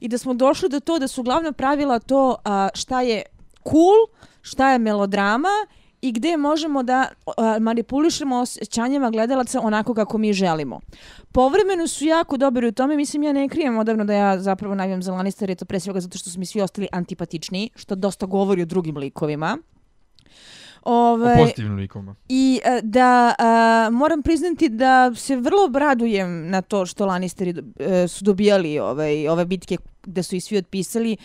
I 0.00 0.08
da 0.08 0.18
smo 0.18 0.34
došli 0.34 0.68
do 0.68 0.80
to 0.80 0.98
da 0.98 1.08
su 1.08 1.22
glavna 1.22 1.52
pravila 1.52 1.98
to 1.98 2.36
a, 2.44 2.68
šta 2.74 3.00
je 3.02 3.22
cool, 3.70 4.28
šta 4.42 4.72
je 4.72 4.78
melodrama 4.78 5.54
i 6.00 6.12
gde 6.12 6.36
možemo 6.36 6.82
da 6.82 7.08
a, 7.36 7.58
manipulišemo 7.60 8.36
osjećanjima 8.36 9.10
gledalaca 9.10 9.60
onako 9.60 9.94
kako 9.94 10.18
mi 10.18 10.32
želimo. 10.32 10.80
Povremeno 11.32 11.86
su 11.88 12.04
jako 12.04 12.36
dobri 12.36 12.68
u 12.68 12.72
tome, 12.72 12.96
mislim 12.96 13.22
ja 13.22 13.32
ne 13.32 13.48
krijem 13.48 13.78
odavno 13.78 14.04
da 14.04 14.12
ja 14.12 14.38
zapravo 14.38 14.74
navijam 14.74 15.02
za 15.02 15.12
Lannister, 15.12 15.50
je 15.50 15.56
to 15.56 15.64
pre 15.64 15.80
svega 15.80 16.00
zato 16.00 16.18
što 16.18 16.30
su 16.30 16.38
mi 16.38 16.46
svi 16.46 16.60
ostali 16.60 16.88
antipatični, 16.92 17.70
što 17.74 17.94
dosta 17.94 18.26
govori 18.26 18.62
o 18.62 18.66
drugim 18.66 18.96
likovima. 18.96 19.58
Ove, 20.88 21.32
o 21.32 21.36
pozitivnim 21.36 21.76
likovima. 21.76 22.14
I 22.28 22.60
a, 22.64 22.80
da 22.82 23.34
a, 23.38 23.88
moram 23.92 24.22
priznati 24.22 24.68
da 24.68 25.14
se 25.14 25.36
vrlo 25.36 25.64
obradujem 25.64 26.50
na 26.50 26.62
to 26.62 26.86
što 26.86 27.06
Lannisteri 27.06 27.54
a, 27.54 28.08
su 28.08 28.24
dobijali 28.24 28.78
ove, 28.78 29.30
ove 29.30 29.44
bitke 29.44 29.76
gde 30.02 30.22
su 30.22 30.36
i 30.36 30.40
svi 30.40 30.58
otpisali. 30.58 31.16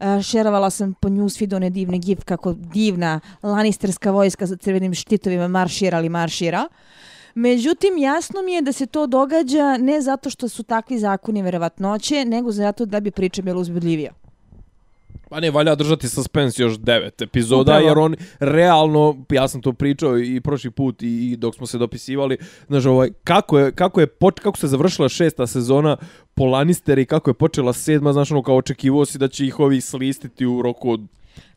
Uh, 0.00 0.22
šerovala 0.22 0.70
sam 0.70 0.94
po 0.94 1.08
newsfeedu 1.08 1.56
one 1.56 1.70
divne 1.70 1.98
gif 1.98 2.24
kako 2.24 2.52
divna 2.52 3.20
Lannisterska 3.42 4.10
vojska 4.10 4.46
sa 4.46 4.56
crvenim 4.56 4.94
štitovima 4.94 5.48
maršira 5.48 5.98
ali 5.98 6.08
maršira. 6.08 6.68
Međutim, 7.34 7.98
jasno 7.98 8.42
mi 8.42 8.52
je 8.52 8.62
da 8.62 8.72
se 8.72 8.86
to 8.86 9.06
događa 9.06 9.76
ne 9.76 10.00
zato 10.00 10.30
što 10.30 10.48
su 10.48 10.62
takvi 10.62 10.98
zakoni 10.98 11.42
verovatnoće, 11.42 12.24
nego 12.24 12.52
zato 12.52 12.84
da 12.84 13.00
bi 13.00 13.10
priča 13.10 13.42
bila 13.42 13.60
uzbudljivija. 13.60 14.12
Pa 15.30 15.40
ne, 15.40 15.50
valja 15.50 15.74
držati 15.74 16.08
suspens 16.08 16.58
još 16.58 16.78
devet 16.78 17.22
epizoda, 17.22 17.72
Upravo. 17.72 17.88
jer 17.88 17.98
on 17.98 18.16
realno, 18.38 19.24
ja 19.30 19.48
sam 19.48 19.62
to 19.62 19.72
pričao 19.72 20.18
i 20.18 20.40
prošli 20.40 20.70
put 20.70 21.02
i 21.02 21.36
dok 21.36 21.54
smo 21.54 21.66
se 21.66 21.78
dopisivali, 21.78 22.36
znaš, 22.66 22.86
ovaj, 22.86 23.10
kako, 23.24 23.58
je, 23.58 23.72
kako, 23.72 24.00
je, 24.00 24.06
kako 24.42 24.58
se 24.58 24.66
završila 24.66 25.08
šesta 25.08 25.46
sezona 25.46 25.96
po 26.34 26.44
Lannister 26.44 26.98
i 26.98 27.06
kako 27.06 27.30
je 27.30 27.34
počela 27.34 27.72
sedma, 27.72 28.12
znaš, 28.12 28.30
ono, 28.30 28.42
kao 28.42 28.56
očekivo 28.56 29.04
si 29.04 29.18
da 29.18 29.28
će 29.28 29.46
ih 29.46 29.60
ovi 29.60 29.80
slistiti 29.80 30.46
u 30.46 30.62
roku 30.62 30.90
od 30.90 31.00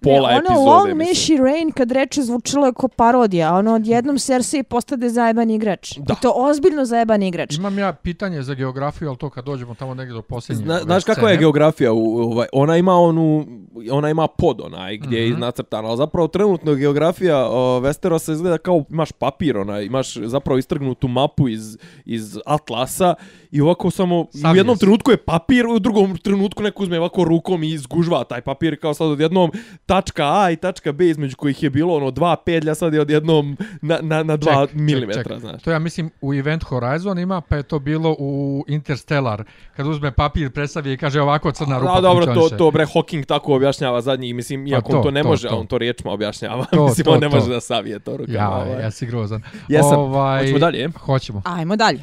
pola 0.02 0.30
ne, 0.30 0.36
ono 0.36 0.46
epizode. 0.46 0.70
Long 0.70 1.02
May 1.02 1.16
she 1.26 1.44
rain 1.44 1.72
kad 1.72 1.92
reče 1.92 2.22
zvučilo 2.22 2.66
je 2.66 2.74
kao 2.74 2.90
parodija, 2.90 3.56
ono 3.56 3.74
odjednom 3.74 4.18
Cersei 4.18 4.64
postade 4.64 5.10
zajeban 5.10 5.50
igrač. 5.50 5.98
Da. 5.98 6.14
I 6.14 6.22
to 6.22 6.34
ozbiljno 6.36 6.86
zajeban 6.86 7.24
igrač. 7.24 7.58
Imam 7.58 7.80
ja 7.80 7.94
pitanje 7.94 8.42
za 8.42 8.54
geografiju, 8.54 9.10
al 9.10 9.16
to 9.16 9.30
kad 9.30 9.46
dođemo 9.46 9.76
tamo 9.76 9.94
negdje 9.94 10.14
do 10.14 10.22
posljednje 10.22 10.64
Zna, 10.64 10.80
Znaš 10.80 11.04
kakva 11.04 11.30
je 11.30 11.38
geografija? 11.38 11.94
U, 11.94 12.18
ovaj, 12.18 12.48
ona 12.54 12.78
ima 12.78 12.96
onu, 12.96 13.46
ona 13.92 14.10
ima 14.10 14.28
pod 14.28 14.62
onaj 14.62 14.98
gdje 14.98 15.20
mm 15.20 15.24
-hmm. 15.24 15.28
je 15.28 15.32
mhm. 15.32 15.42
nacrtana, 15.42 15.88
ali 15.88 15.98
zapravo 15.98 16.28
trenutno 16.28 16.76
geografija 16.76 17.48
o, 17.50 17.80
Westerosa 17.80 18.34
izgleda 18.34 18.58
kao 18.58 18.84
imaš 18.90 19.12
papir, 19.12 19.58
onaj, 19.58 19.86
imaš 19.86 20.16
zapravo 20.16 20.58
istrgnutu 20.58 21.08
mapu 21.08 21.48
iz, 21.48 21.78
iz 22.06 22.38
Atlasa 22.46 23.16
i 23.52 23.62
ovako 23.62 23.92
samo 23.92 24.28
Sam 24.32 24.52
u 24.52 24.56
jednom 24.56 24.74
jes. 24.74 24.80
trenutku 24.80 25.12
je 25.12 25.18
papir, 25.18 25.68
u 25.68 25.80
drugom 25.80 26.18
trenutku 26.18 26.64
neko 26.64 26.84
uzme 26.84 27.00
ovako 27.00 27.24
rukom 27.24 27.64
i 27.64 27.70
izgužva 27.70 28.24
taj 28.24 28.42
papir 28.42 28.80
kao 28.80 28.94
sad 28.94 29.08
odjednom 29.08 29.52
tačka 29.89 30.41
A 30.43 30.52
i 30.52 30.56
tačka 30.56 30.91
B 30.91 31.10
između 31.10 31.38
kojih 31.38 31.63
je 31.63 31.69
bilo 31.69 31.95
ono 31.95 32.12
dva 32.12 32.36
pedlja 32.36 32.75
sad 32.75 32.93
je 32.93 33.02
odjednom 33.02 33.58
na, 33.82 33.99
na, 34.02 34.23
na 34.23 34.38
dva 34.38 34.67
ček, 34.67 34.75
milimetra. 34.75 35.23
Ček, 35.23 35.32
ček. 35.32 35.39
Znaš. 35.39 35.63
To 35.63 35.71
ja 35.71 35.80
mislim 35.80 36.12
u 36.21 36.34
Event 36.34 36.63
Horizon 36.63 37.19
ima 37.19 37.41
pa 37.41 37.56
je 37.56 37.63
to 37.63 37.80
bilo 37.80 38.15
u 38.19 38.63
Interstellar 38.67 39.43
kad 39.75 39.88
uzme 39.88 40.12
papir 40.12 40.52
predstavi 40.52 40.93
i 40.93 40.97
kaže 40.97 41.21
ovako 41.21 41.52
crna 41.52 41.80
rupa. 41.80 41.95
Da, 41.95 42.02
dobro, 42.02 42.25
to, 42.25 42.49
to 42.58 42.71
bre 42.71 42.86
Hawking 42.86 43.25
tako 43.25 43.56
objašnjava 43.56 44.02
zadnji 44.02 44.34
mislim 44.34 44.65
pa 44.65 44.69
iako 44.69 44.91
to, 44.91 44.97
on 44.97 45.04
to 45.04 45.12
ne 45.12 45.21
to, 45.21 45.28
može, 45.28 45.47
to. 45.47 45.56
on 45.56 45.67
to 45.67 45.78
riječima 45.78 46.12
objašnjava. 46.12 46.65
To, 46.65 46.86
mislim 46.88 47.06
to, 47.06 47.12
on 47.12 47.19
ne 47.19 47.30
to. 47.30 47.36
može 47.36 47.49
da 47.49 47.60
savije 47.60 47.99
to 47.99 48.17
rukama. 48.17 48.38
Ja, 48.38 48.49
ovaj. 48.49 48.82
ja 48.82 48.91
si 48.91 49.06
grozan. 49.06 49.41
Jesam. 49.67 49.99
Ovaj, 49.99 50.39
Hoćemo 50.39 50.60
dalje? 50.60 50.89
Hoćemo. 50.99 51.41
Ajmo 51.45 51.75
dalje. 51.75 51.99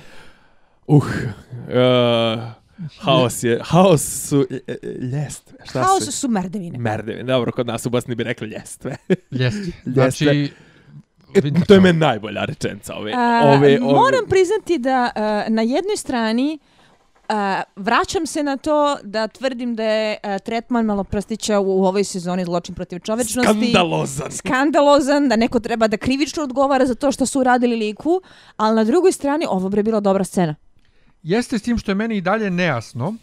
Uh, 0.87 1.05
uh, 1.05 2.66
haos 2.99 3.43
je, 3.43 3.61
haos 3.62 4.29
su 4.29 4.47
e, 4.51 4.61
e, 4.67 4.77
ljestve. 4.87 5.59
Šta 5.65 5.83
haos 5.83 6.05
su, 6.05 6.12
su 6.12 6.29
merdevine. 6.29 6.79
Merdevine, 6.79 7.25
dobro, 7.25 7.53
kod 7.53 7.67
nas 7.67 7.87
u 7.87 7.91
Bosni 7.91 8.15
bi 8.15 8.23
rekli 8.23 8.49
ljestve. 8.49 8.97
Ljestve. 9.41 9.73
Znači, 9.85 10.53
e, 11.35 11.41
to 11.67 11.75
je 11.75 11.81
meni 11.81 11.99
najbolja 11.99 12.45
rečenca 12.45 12.95
ove, 12.95 13.12
A, 13.17 13.43
ove, 13.45 13.57
ove. 13.57 13.95
Moram 13.95 14.27
priznati 14.29 14.79
da 14.79 15.11
uh, 15.17 15.55
na 15.55 15.62
jednoj 15.62 15.97
strani 15.97 16.59
Uh, 17.29 17.35
vraćam 17.77 18.27
se 18.27 18.43
na 18.43 18.57
to 18.57 18.97
da 19.03 19.29
tvrdim 19.29 19.75
da 19.75 19.85
je 19.85 20.19
uh, 20.25 20.39
tretman 20.45 20.85
Maloprstića 20.85 21.59
u, 21.61 21.81
u 21.81 21.85
ovoj 21.85 22.05
sezoni 22.05 22.45
zločin 22.45 22.75
protiv 22.75 22.99
čovečnosti. 22.99 23.71
Skandalozan. 23.71 24.31
Skandalozan, 24.31 25.29
da 25.29 25.37
neko 25.37 25.61
treba 25.61 25.89
da 25.89 25.97
krivično 25.97 26.43
odgovara 26.43 26.87
za 26.87 26.95
to 26.95 27.12
što 27.12 27.27
su 27.27 27.41
uradili 27.41 27.77
liku, 27.77 28.21
ali 28.57 28.77
na 28.77 28.85
drugoj 28.85 29.12
strani 29.12 29.47
ovo 29.49 29.69
bre 29.69 29.83
bila 29.83 30.01
dobra 30.01 30.25
scena 30.25 30.55
jeste 31.27 31.59
s 31.59 31.62
tim 31.62 31.79
što 31.79 31.91
je 31.91 31.95
meni 31.95 32.17
i 32.17 32.21
dalje 32.21 32.51
nejasno. 32.51 33.15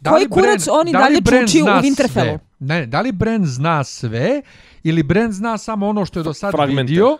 Da 0.00 0.10
Koji 0.10 0.28
kurac 0.28 0.68
oni 0.68 0.92
da 0.92 0.98
dalje 0.98 1.16
čuči 1.16 1.62
u 1.62 1.66
Winterfellu? 1.66 2.38
Ne, 2.58 2.86
da 2.86 3.00
li 3.00 3.12
Bren 3.12 3.46
zna 3.46 3.84
sve 3.84 4.42
ili 4.82 5.02
Bren 5.02 5.32
zna 5.32 5.58
samo 5.58 5.88
ono 5.88 6.04
što 6.04 6.20
je 6.20 6.22
do 6.22 6.34
sad 6.34 6.52
Fragmente. 6.52 6.82
vidio? 6.82 7.18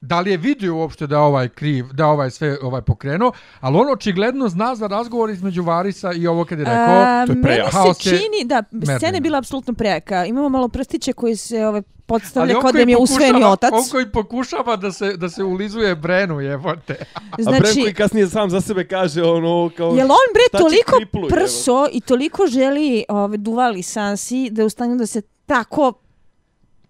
Da 0.00 0.20
li 0.20 0.30
je 0.30 0.36
vidio 0.36 0.76
uopšte 0.76 1.06
da 1.06 1.20
ovaj 1.20 1.48
kriv, 1.48 1.86
da 1.92 2.06
ovaj 2.06 2.30
sve 2.30 2.58
ovaj 2.62 2.82
pokrenuo, 2.82 3.32
ali 3.60 3.76
on 3.76 3.92
očigledno 3.92 4.48
zna 4.48 4.74
za 4.74 4.86
razgovor 4.86 5.30
između 5.30 5.62
Varisa 5.62 6.12
i 6.12 6.26
ovo 6.26 6.44
kad 6.44 6.58
je 6.58 6.64
rekao, 6.64 7.00
A, 7.00 7.24
to 7.26 7.32
je 7.32 7.42
prejaka. 7.42 7.78
Meni 7.82 7.94
se 7.94 8.10
čini, 8.10 8.44
da, 8.44 8.62
scena 8.96 9.16
je 9.16 9.20
bila 9.20 9.38
apsolutno 9.38 9.74
prejaka. 9.74 10.24
Imamo 10.24 10.48
malo 10.48 10.68
prstiće 10.68 11.12
koji 11.12 11.36
se 11.36 11.66
ovaj, 11.66 11.82
podstavlja 12.06 12.60
kod 12.60 12.74
mi 12.74 12.92
je 12.92 12.98
usvojeni 12.98 13.44
otac. 13.44 13.72
On 13.72 13.84
koji 13.90 14.12
pokušava 14.12 14.76
da 14.76 14.92
se, 14.92 15.16
da 15.16 15.28
se 15.28 15.44
ulizuje 15.44 15.94
Brenu, 15.94 16.40
jebote. 16.40 17.04
Znači, 17.38 17.56
A 17.56 17.60
Bren 17.60 17.74
koji 17.74 17.94
kasnije 17.94 18.26
sam 18.26 18.50
za 18.50 18.60
sebe 18.60 18.88
kaže 18.88 19.22
ono 19.22 19.70
kao... 19.76 19.94
Jel 19.94 20.10
on 20.10 20.28
bre 20.34 20.58
toliko 20.60 20.96
kriplu, 20.96 21.28
prso 21.28 21.72
evo. 21.72 21.88
i 21.92 22.00
toliko 22.00 22.46
želi 22.46 23.04
ove, 23.08 23.20
ovaj, 23.20 23.38
duvali 23.38 23.82
Sansi 23.82 24.50
da 24.50 24.62
je 24.62 24.66
u 24.66 24.70
stanju 24.70 24.96
da 24.96 25.06
se 25.06 25.22
tako 25.46 25.92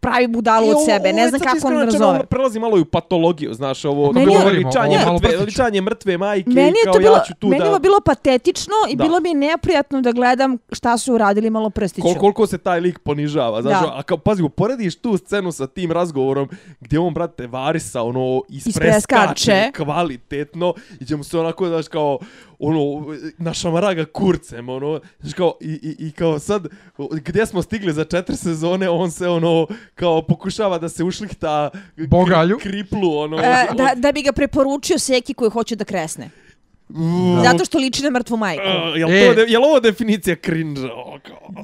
pravi 0.05 0.27
budalu 0.27 0.69
od 0.69 0.77
sebe, 0.87 1.13
ne 1.13 1.29
znam 1.29 1.41
kako 1.41 1.69
on 1.69 1.79
razove. 1.79 2.27
Prelazi 2.27 2.59
malo 2.59 2.79
i 2.79 2.81
u 2.81 2.85
patologiju, 2.85 3.55
znaš, 3.55 3.85
ovo 3.85 4.13
meni 4.13 4.33
je, 4.33 4.45
veličanje, 4.45 4.99
mrtve, 4.99 5.37
veličanje 5.37 5.81
mrtve 5.81 6.19
majke, 6.19 6.51
meni 6.51 6.79
je 6.87 6.93
to 6.93 6.99
bilo, 6.99 7.17
ja 7.17 7.23
ću 7.27 7.33
tu 7.39 7.47
meni 7.47 7.59
da... 7.59 7.65
Meni 7.65 7.77
je 7.77 7.81
bilo 7.81 8.01
patetično 8.01 8.75
i 8.91 8.97
da. 8.97 9.05
bilo 9.05 9.21
mi 9.21 9.35
neprijatno 9.35 10.01
da 10.01 10.13
gledam 10.13 10.59
šta 10.73 10.99
su 10.99 11.15
uradili 11.15 11.51
malo 11.51 11.71
prstiću. 11.71 12.03
Kol, 12.03 12.15
koliko 12.15 12.47
se 12.47 12.59
taj 12.59 12.81
lik 12.81 12.99
ponižava, 12.99 13.63
znaš, 13.63 13.81
da. 13.83 13.93
a 13.97 14.03
kao, 14.03 14.19
pazi, 14.19 14.43
uporediš 14.43 14.97
tu 14.97 15.17
scenu 15.17 15.53
sa 15.53 15.67
tim 15.67 15.93
razgovorom 15.93 16.49
gdje 16.81 16.99
on, 16.99 17.15
brate, 17.15 17.47
Varisa, 17.47 18.03
ono, 18.03 18.43
ispreskače, 18.49 19.71
kvalitetno, 19.77 20.75
i 21.01 21.07
će 21.07 21.17
mu 21.17 21.25
se 21.25 21.39
onako, 21.39 21.69
znaš, 21.69 21.89
kao, 21.89 22.19
ono, 22.65 23.07
naša 23.39 23.71
maraga 23.71 24.05
kurcem, 24.05 24.69
ono, 24.69 25.01
znaš, 25.21 25.35
kao, 25.35 25.55
i, 25.61 25.73
i, 25.73 26.07
i 26.07 26.13
kao 26.13 26.39
sad, 26.39 26.67
gdje 27.11 27.47
smo 27.47 27.63
stigli 27.63 27.93
za 27.93 28.05
četiri 28.05 28.37
sezone, 28.37 28.89
on 28.89 29.11
se, 29.11 29.29
ono, 29.29 29.67
kao 29.95 30.23
pokušava 30.23 30.79
da 30.79 30.89
se 30.89 31.05
ušlihta 31.05 31.71
Bogalju. 31.97 32.59
kriplu 32.59 33.19
ono 33.19 33.39
e, 33.39 33.67
da, 33.77 33.93
da 33.97 34.13
bi 34.13 34.23
ga 34.23 34.33
preporučio 34.33 34.99
Seki 34.99 35.35
koji 35.35 35.51
hoće 35.51 35.77
da 35.77 35.85
kresne 35.85 36.31
Mm. 36.95 37.43
Zato 37.43 37.65
što 37.65 37.79
liči 37.79 38.03
na 38.03 38.11
mrtvu 38.11 38.37
majku. 38.37 38.63
Uh, 38.63 38.99
jel, 38.99 39.11
e, 39.11 39.35
to, 39.35 39.41
je 39.41 39.59
li 39.59 39.65
ovo 39.65 39.81
definicija 39.81 40.37
cringe? 40.45 40.81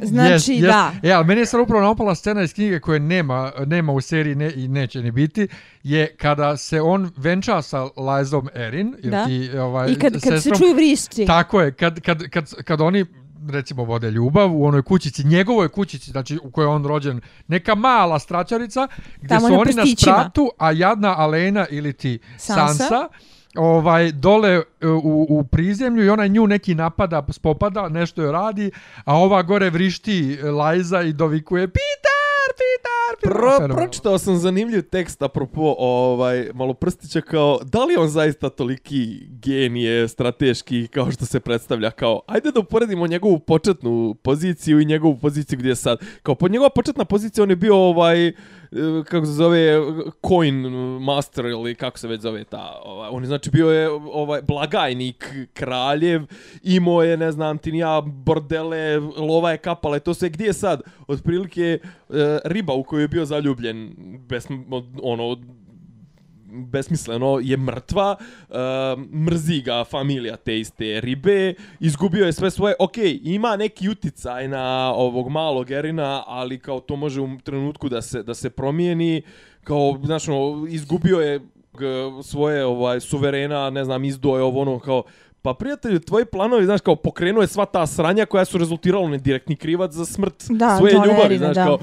Znači, 0.02 0.52
yes, 0.52 0.58
yes. 0.58 0.66
da. 0.66 0.92
E, 1.02 1.12
ali 1.12 1.26
meni 1.26 1.40
je 1.40 1.46
sad 1.46 1.60
upravo 1.60 1.84
napala 1.84 2.14
scena 2.14 2.42
iz 2.42 2.54
knjige 2.54 2.80
koje 2.80 3.00
nema, 3.00 3.52
nema 3.66 3.92
u 3.92 4.00
seriji 4.00 4.34
ne, 4.34 4.52
i 4.56 4.68
neće 4.68 5.02
ni 5.02 5.10
biti, 5.10 5.48
je 5.82 6.14
kada 6.16 6.56
se 6.56 6.80
on 6.80 7.10
venča 7.16 7.62
sa 7.62 7.84
Lizom 7.84 8.48
Erin. 8.54 8.96
Da. 9.02 9.26
Ti, 9.26 9.50
ovaj, 9.58 9.90
I 9.90 9.94
kad, 9.94 10.12
kad 10.12 10.22
sestrom, 10.22 10.56
se 10.56 10.62
čuju 10.62 10.74
vrišci. 10.74 11.26
Tako 11.26 11.60
je, 11.60 11.72
kad, 11.72 12.00
kad, 12.00 12.28
kad, 12.28 12.54
kad 12.64 12.80
oni 12.80 13.04
recimo 13.48 13.84
vode 13.84 14.10
ljubav 14.10 14.56
u 14.56 14.64
onoj 14.64 14.82
kućici, 14.82 15.26
njegovoj 15.26 15.68
kućici, 15.68 16.10
znači 16.10 16.38
u 16.42 16.50
kojoj 16.50 16.64
je 16.64 16.74
on 16.74 16.86
rođen, 16.86 17.20
neka 17.48 17.74
mala 17.74 18.18
stračarica, 18.18 18.88
gdje 19.16 19.28
Tamo 19.28 19.48
su 19.48 19.54
oni 19.54 19.72
na 19.72 19.84
spratu, 19.96 20.50
a 20.58 20.72
jadna 20.72 21.18
Alena 21.18 21.66
ili 21.70 21.92
ti 21.92 22.18
Sansa, 22.38 22.74
Sansa 22.74 23.08
ovaj 23.56 24.12
dole 24.12 24.48
e, 24.50 24.86
u, 24.86 25.26
u 25.28 25.44
prizemlju 25.44 26.04
i 26.04 26.10
ona 26.10 26.26
nju 26.26 26.46
neki 26.46 26.74
napada, 26.74 27.26
spopada, 27.30 27.88
nešto 27.88 28.22
je 28.22 28.32
radi, 28.32 28.70
a 29.04 29.16
ova 29.16 29.42
gore 29.42 29.70
vrišti 29.70 30.38
Lajza 30.42 31.02
i 31.02 31.12
dovikuje 31.12 31.66
Peter! 31.68 32.20
Peter, 32.50 33.16
Peter. 33.20 33.32
Pro, 33.32 33.76
pročitao 33.76 34.18
sam 34.18 34.36
zanimljiv 34.36 34.82
tekst 34.82 35.22
apropo 35.22 35.74
ovaj, 35.78 36.50
malo 36.54 36.74
prstića 36.74 37.20
kao, 37.20 37.58
da 37.64 37.84
li 37.84 37.96
on 37.96 38.08
zaista 38.08 38.48
toliki 38.48 39.26
genije 39.30 40.08
strateški 40.08 40.88
kao 40.88 41.10
što 41.10 41.26
se 41.26 41.40
predstavlja 41.40 41.90
kao, 41.90 42.20
ajde 42.26 42.52
da 42.52 42.60
uporedimo 42.60 43.06
njegovu 43.06 43.38
početnu 43.38 44.14
poziciju 44.22 44.80
i 44.80 44.84
njegovu 44.84 45.16
poziciju 45.16 45.58
gdje 45.58 45.68
je 45.68 45.76
sad. 45.76 45.98
Kao, 46.22 46.34
pod 46.34 46.52
njegova 46.52 46.70
početna 46.70 47.04
pozicija 47.04 47.42
on 47.42 47.50
je 47.50 47.56
bio 47.56 47.76
ovaj, 47.76 48.26
E, 48.28 48.32
Eh, 48.72 49.04
kako 49.04 49.26
se 49.26 49.32
zove 49.32 49.78
coin 50.28 50.56
master 51.00 51.44
ili 51.44 51.74
kako 51.74 51.98
se 51.98 52.08
već 52.08 52.20
zove 52.20 52.44
ta 52.44 52.80
ovaj 52.84 53.08
on 53.12 53.22
je 53.22 53.26
znači 53.26 53.50
bio 53.50 53.70
je 53.70 53.88
ovaj 53.90 54.42
blagajnik 54.42 55.34
kraljev 55.52 56.22
imao 56.62 57.02
je 57.02 57.16
ne 57.16 57.32
znam 57.32 57.58
ti 57.58 57.70
ja 57.70 58.00
bordele 58.00 58.98
lova 58.98 59.50
je 59.50 59.58
kapale 59.58 60.00
to 60.00 60.14
sve 60.14 60.28
gdje 60.28 60.44
je 60.44 60.52
sad? 60.52 60.82
Otprilike 61.08 61.78
eh, 61.82 62.38
riba 62.44 62.74
u 62.74 62.82
koju 62.82 63.00
je 63.00 63.08
bio 63.08 63.24
zaljubljen 63.24 63.94
bez 64.28 64.46
ono 65.02 65.36
besmisleno, 66.50 67.38
je 67.42 67.56
mrtva, 67.56 68.16
uh, 68.48 68.56
mrzi 69.14 69.60
ga 69.60 69.84
familija 69.84 70.36
te 70.36 70.60
iste 70.60 71.00
ribe, 71.00 71.54
izgubio 71.80 72.26
je 72.26 72.32
sve 72.32 72.50
svoje, 72.50 72.74
ok, 72.78 72.96
ima 73.22 73.56
neki 73.56 73.88
uticaj 73.88 74.48
na 74.48 74.92
ovog 74.94 75.28
malog 75.28 75.70
Erina, 75.70 76.22
ali 76.26 76.58
kao 76.58 76.80
to 76.80 76.96
može 76.96 77.20
u 77.20 77.28
trenutku 77.44 77.88
da 77.88 78.02
se, 78.02 78.22
da 78.22 78.34
se 78.34 78.50
promijeni, 78.50 79.22
kao, 79.64 79.98
znaš, 80.04 80.28
ono, 80.28 80.66
izgubio 80.68 81.20
je 81.20 81.40
svoje 82.22 82.64
ovaj 82.64 83.00
suverena, 83.00 83.70
ne 83.70 83.84
znam, 83.84 84.04
izdoje 84.04 84.42
ovo 84.42 84.60
ono 84.60 84.78
kao 84.78 85.02
Pa 85.42 85.54
prijatelju, 85.54 86.00
tvoji 86.00 86.24
planovi, 86.24 86.64
znaš, 86.64 86.80
kao 86.80 86.96
pokrenuo 86.96 87.42
je 87.42 87.46
sva 87.46 87.64
ta 87.64 87.86
sranja 87.86 88.26
koja 88.26 88.44
su 88.44 88.58
rezultirala 88.58 89.08
na 89.08 89.16
direktni 89.16 89.56
krivac 89.56 89.92
za 89.92 90.04
smrt 90.04 90.44
Da, 90.48 90.76
svoje 90.76 90.94
ljubavi, 90.94 91.38
znaš, 91.38 91.54
da. 91.54 91.64
kao, 91.64 91.78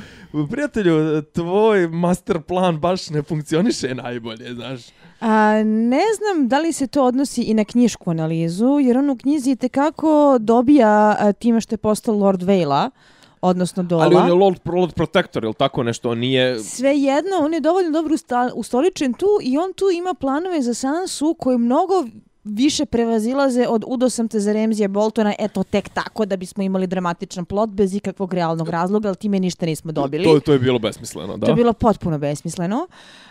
prijatelju, 0.51 1.21
tvoj 1.21 1.87
master 1.87 2.41
plan 2.41 2.79
baš 2.79 3.09
ne 3.09 3.21
funkcioniše 3.21 3.95
najbolje, 3.95 4.53
znaš. 4.53 4.81
A, 5.19 5.63
ne 5.63 6.01
znam 6.17 6.47
da 6.47 6.59
li 6.59 6.73
se 6.73 6.87
to 6.87 7.03
odnosi 7.03 7.41
i 7.41 7.53
na 7.53 7.65
knjišku 7.65 8.11
analizu, 8.11 8.79
jer 8.79 8.97
on 8.97 9.09
u 9.09 9.17
knjizi 9.17 9.55
tekako 9.55 10.37
dobija 10.39 11.15
a, 11.19 11.33
time 11.33 11.61
što 11.61 11.73
je 11.73 11.77
postao 11.77 12.15
Lord 12.15 12.43
Vejla, 12.43 12.89
odnosno 13.41 13.83
Dola. 13.83 14.03
Ali 14.03 14.15
on 14.15 14.27
je 14.27 14.33
Lord, 14.33 14.59
Lord 14.65 14.93
Protector, 14.93 15.43
ili 15.43 15.53
tako 15.53 15.83
nešto, 15.83 16.09
on 16.09 16.19
nije... 16.19 16.59
Svejedno, 16.59 17.37
on 17.41 17.53
je 17.53 17.59
dovoljno 17.59 17.91
dobro 17.91 18.15
ustoličen 18.55 19.13
tu 19.13 19.27
i 19.41 19.57
on 19.57 19.73
tu 19.73 19.85
ima 19.93 20.13
planove 20.13 20.61
za 20.61 20.73
Sansu 20.73 21.35
koji 21.39 21.57
mnogo 21.57 22.05
više 22.49 22.85
prevazilaze 22.85 23.67
od 23.67 23.83
Udo 23.87 24.09
sam 24.09 24.27
te 24.27 24.39
za 24.39 24.53
Remzija 24.53 24.87
Boltona, 24.87 25.33
eto 25.39 25.63
tek 25.63 25.89
tako 25.89 26.25
da 26.25 26.37
bismo 26.37 26.63
imali 26.63 26.87
dramatičan 26.87 27.45
plot 27.45 27.69
bez 27.69 27.95
ikakvog 27.95 28.33
realnog 28.33 28.69
razloga, 28.69 29.07
ali 29.07 29.15
time 29.15 29.39
ništa 29.39 29.65
nismo 29.65 29.91
dobili. 29.91 30.23
To, 30.23 30.39
to 30.39 30.53
je 30.53 30.59
bilo 30.59 30.79
besmisleno, 30.79 31.37
da. 31.37 31.45
To 31.45 31.51
je 31.51 31.55
bilo 31.55 31.73
potpuno 31.73 32.17
besmisleno. 32.17 32.87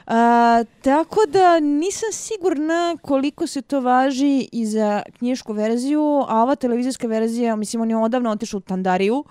A, 0.07 0.65
tako 0.83 1.21
da 1.33 1.61
nisam 1.61 2.09
sigurna 2.13 2.97
koliko 3.03 3.47
se 3.47 3.63
to 3.63 3.81
važi 3.81 4.49
i 4.53 4.67
za 4.67 5.03
knjišku 5.19 5.53
verziju, 5.53 6.25
a 6.29 6.43
ova 6.43 6.55
televizijska 6.55 7.07
verzija, 7.07 7.57
mislim, 7.57 7.83
on 7.83 7.91
je 7.91 7.97
odavno 7.97 8.31
otišao 8.31 8.59
u 8.59 8.61
Tandariju 8.61 9.25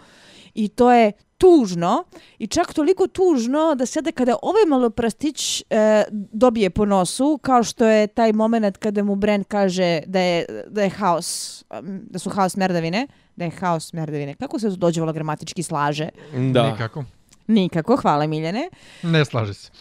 i 0.56 0.68
to 0.68 0.92
je 0.92 1.12
tužno 1.38 2.04
i 2.40 2.48
čak 2.48 2.74
toliko 2.74 3.08
tužno 3.08 3.76
da 3.76 3.86
sada 3.86 4.12
kada 4.12 4.36
ovaj 4.42 4.66
maloprastić 4.68 5.62
e, 5.70 6.04
dobije 6.12 6.70
po 6.70 6.86
nosu, 6.86 7.40
kao 7.42 7.64
što 7.64 7.86
je 7.86 8.08
taj 8.08 8.34
moment 8.34 8.78
kada 8.78 9.04
mu 9.04 9.16
Bren 9.16 9.44
kaže 9.44 10.02
da 10.06 10.20
je, 10.20 10.46
da 10.68 10.84
je 10.84 10.90
haos, 10.90 11.64
da 11.82 12.20
su 12.20 12.30
haos 12.30 12.56
merdavine, 12.56 13.08
da 13.36 13.46
je 13.46 13.52
haos 13.52 13.94
merdavine. 13.94 14.36
Kako 14.36 14.60
se 14.60 14.70
to 14.70 14.76
dođevalo 14.76 15.14
gramatički 15.14 15.64
slaže? 15.64 16.10
Da. 16.54 16.72
Nikako. 16.72 17.04
Nikako, 17.48 17.96
hvala 17.96 18.28
Miljane. 18.28 18.70
Ne 19.04 19.26
slaže 19.26 19.54
se. 19.54 19.72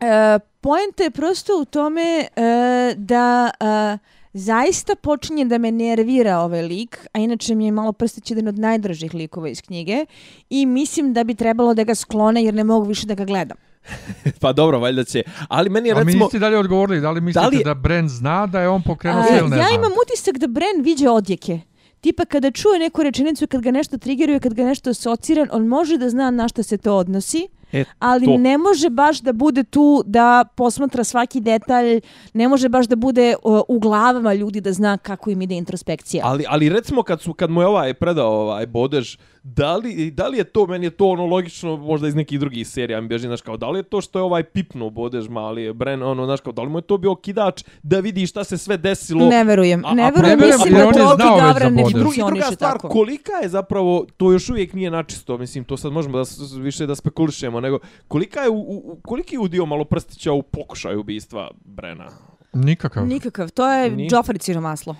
E, 0.00 0.38
poenta 0.60 1.02
je 1.02 1.10
prosto 1.10 1.52
u 1.60 1.64
tome 1.64 2.26
e, 2.36 2.94
da 2.96 3.50
e, 3.60 3.98
zaista 4.38 4.94
počinje 4.94 5.44
da 5.44 5.58
me 5.58 5.72
nervira 5.72 6.38
ovaj 6.38 6.62
lik, 6.62 6.98
a 7.12 7.18
inače 7.18 7.54
mi 7.54 7.64
je 7.64 7.72
malo 7.72 7.92
prstić 7.92 8.30
jedan 8.30 8.48
od 8.48 8.58
najdražih 8.58 9.14
likova 9.14 9.48
iz 9.48 9.62
knjige 9.62 10.06
i 10.50 10.66
mislim 10.66 11.12
da 11.12 11.24
bi 11.24 11.34
trebalo 11.34 11.74
da 11.74 11.84
ga 11.84 11.94
sklone 11.94 12.44
jer 12.44 12.54
ne 12.54 12.64
mogu 12.64 12.86
više 12.86 13.06
da 13.06 13.14
ga 13.14 13.24
gledam. 13.24 13.56
Pa 14.40 14.52
dobro, 14.52 14.78
valjda 14.78 15.04
će. 15.04 15.22
Ali 15.48 15.70
meni 15.70 15.88
je 15.88 15.92
A 15.92 15.98
mi 15.98 16.04
recimo... 16.04 16.24
niste 16.24 16.38
dalje 16.38 16.58
odgovorili, 16.58 17.00
da 17.00 17.10
li 17.10 17.20
mislite 17.20 17.40
Da 17.50 17.56
li 17.56 17.64
da 17.64 17.74
Bren 17.74 18.08
zna 18.08 18.46
da 18.46 18.60
je 18.60 18.68
on 18.68 18.82
pokrenuo 18.82 19.22
sve 19.28 19.38
ili 19.38 19.48
ne 19.50 19.56
ja 19.56 19.66
zna? 19.66 19.74
imam 19.74 19.92
utisak 20.06 20.38
da 20.38 20.46
Bren 20.46 20.82
viđe 20.82 21.08
odjeke. 21.08 21.60
Tipa 22.00 22.24
kada 22.24 22.50
čuje 22.50 22.78
neku 22.78 23.02
rečenicu, 23.02 23.46
kad 23.46 23.60
ga 23.60 23.70
nešto 23.70 23.98
triggeruje, 23.98 24.40
kad 24.40 24.54
ga 24.54 24.64
nešto 24.64 24.90
asocira, 24.90 25.46
on 25.52 25.66
može 25.66 25.98
da 25.98 26.10
zna 26.10 26.30
na 26.30 26.48
što 26.48 26.62
se 26.62 26.78
to 26.78 26.96
odnosi, 26.96 27.48
E, 27.72 27.84
ali 27.98 28.26
to. 28.26 28.36
ne 28.38 28.58
može 28.58 28.90
baš 28.90 29.20
da 29.20 29.32
bude 29.32 29.64
tu 29.64 30.02
da 30.06 30.44
posmatra 30.56 31.04
svaki 31.04 31.40
detalj, 31.40 32.00
ne 32.32 32.48
može 32.48 32.68
baš 32.68 32.86
da 32.86 32.96
bude 32.96 33.34
o, 33.42 33.64
u 33.68 33.78
glavama 33.78 34.34
ljudi 34.34 34.60
da 34.60 34.72
zna 34.72 34.98
kako 34.98 35.30
im 35.30 35.42
ide 35.42 35.54
introspekcija. 35.54 36.24
Ali, 36.26 36.44
ali 36.48 36.68
recimo 36.68 37.02
kad 37.02 37.20
su 37.20 37.32
kad 37.32 37.50
mu 37.50 37.60
je 37.60 37.66
ovaj 37.66 37.94
predao 37.94 38.32
ovaj 38.32 38.66
bodež, 38.66 39.16
da 39.42 39.76
li, 39.76 40.10
da 40.10 40.28
li 40.28 40.38
je 40.38 40.44
to 40.44 40.66
meni 40.66 40.86
je 40.86 40.90
to 40.90 41.06
ono 41.08 41.26
logično 41.26 41.76
možda 41.76 42.08
iz 42.08 42.14
nekih 42.14 42.40
drugih 42.40 42.68
serija 42.68 43.00
mi 43.00 43.08
bježi 43.08 43.26
znaš 43.26 43.40
kao 43.40 43.56
da 43.56 43.70
li 43.70 43.78
je 43.78 43.82
to 43.82 44.00
što 44.00 44.18
je 44.18 44.22
ovaj 44.22 44.42
pipnuo 44.42 44.90
bodež 44.90 45.28
mali 45.28 45.72
Bren 45.72 46.02
ono 46.02 46.24
znaš 46.24 46.40
kao 46.40 46.52
da 46.52 46.62
li 46.62 46.68
mu 46.68 46.78
je 46.78 46.82
to 46.82 46.98
bio 46.98 47.14
kidač 47.14 47.64
da 47.82 48.00
vidi 48.00 48.26
šta 48.26 48.44
se 48.44 48.58
sve 48.58 48.76
desilo 48.76 49.28
Ne 49.28 49.44
verujem, 49.44 49.84
A- 49.84 49.94
ne 49.94 50.02
a 50.02 50.08
verujem, 50.08 50.38
ne 50.38 50.46
verujem, 50.46 50.58
mislim 50.58 50.74
da 50.74 50.80
je 50.80 50.86
već 50.86 50.96
za 50.96 51.36
Gavran 51.40 51.74
ne 51.74 51.82
drugi, 51.82 51.98
i 51.98 52.02
funkcioniše 52.02 52.40
druga 52.40 52.56
stvar, 52.56 52.72
tako. 52.72 52.88
kolika 52.88 53.32
je 53.42 53.48
zapravo, 53.48 54.06
to 54.16 54.32
još 54.32 54.50
uvijek 54.50 54.72
nije 54.72 54.90
načisto, 54.90 55.38
mislim, 55.38 55.64
to 55.64 55.76
sad 55.76 55.92
možemo 55.92 56.18
da 56.18 56.24
više 56.60 56.86
da 56.86 56.94
spekulišemo, 56.94 57.57
nego 57.60 57.78
kolika 58.08 58.40
je, 58.40 58.50
u, 58.50 58.54
u, 58.58 58.98
koliki 59.02 59.34
je 59.34 59.38
udio 59.38 59.66
malo 59.66 59.84
prstića 59.84 60.32
u 60.32 60.42
pokušaju 60.42 61.00
ubistva 61.00 61.50
Brena? 61.64 62.08
Nikakav. 62.52 63.06
Nikakav, 63.06 63.50
to 63.50 63.70
je 63.70 63.90
Ni- 63.90 64.08
Joffrey 64.10 64.42
siromaslo. 64.42 64.96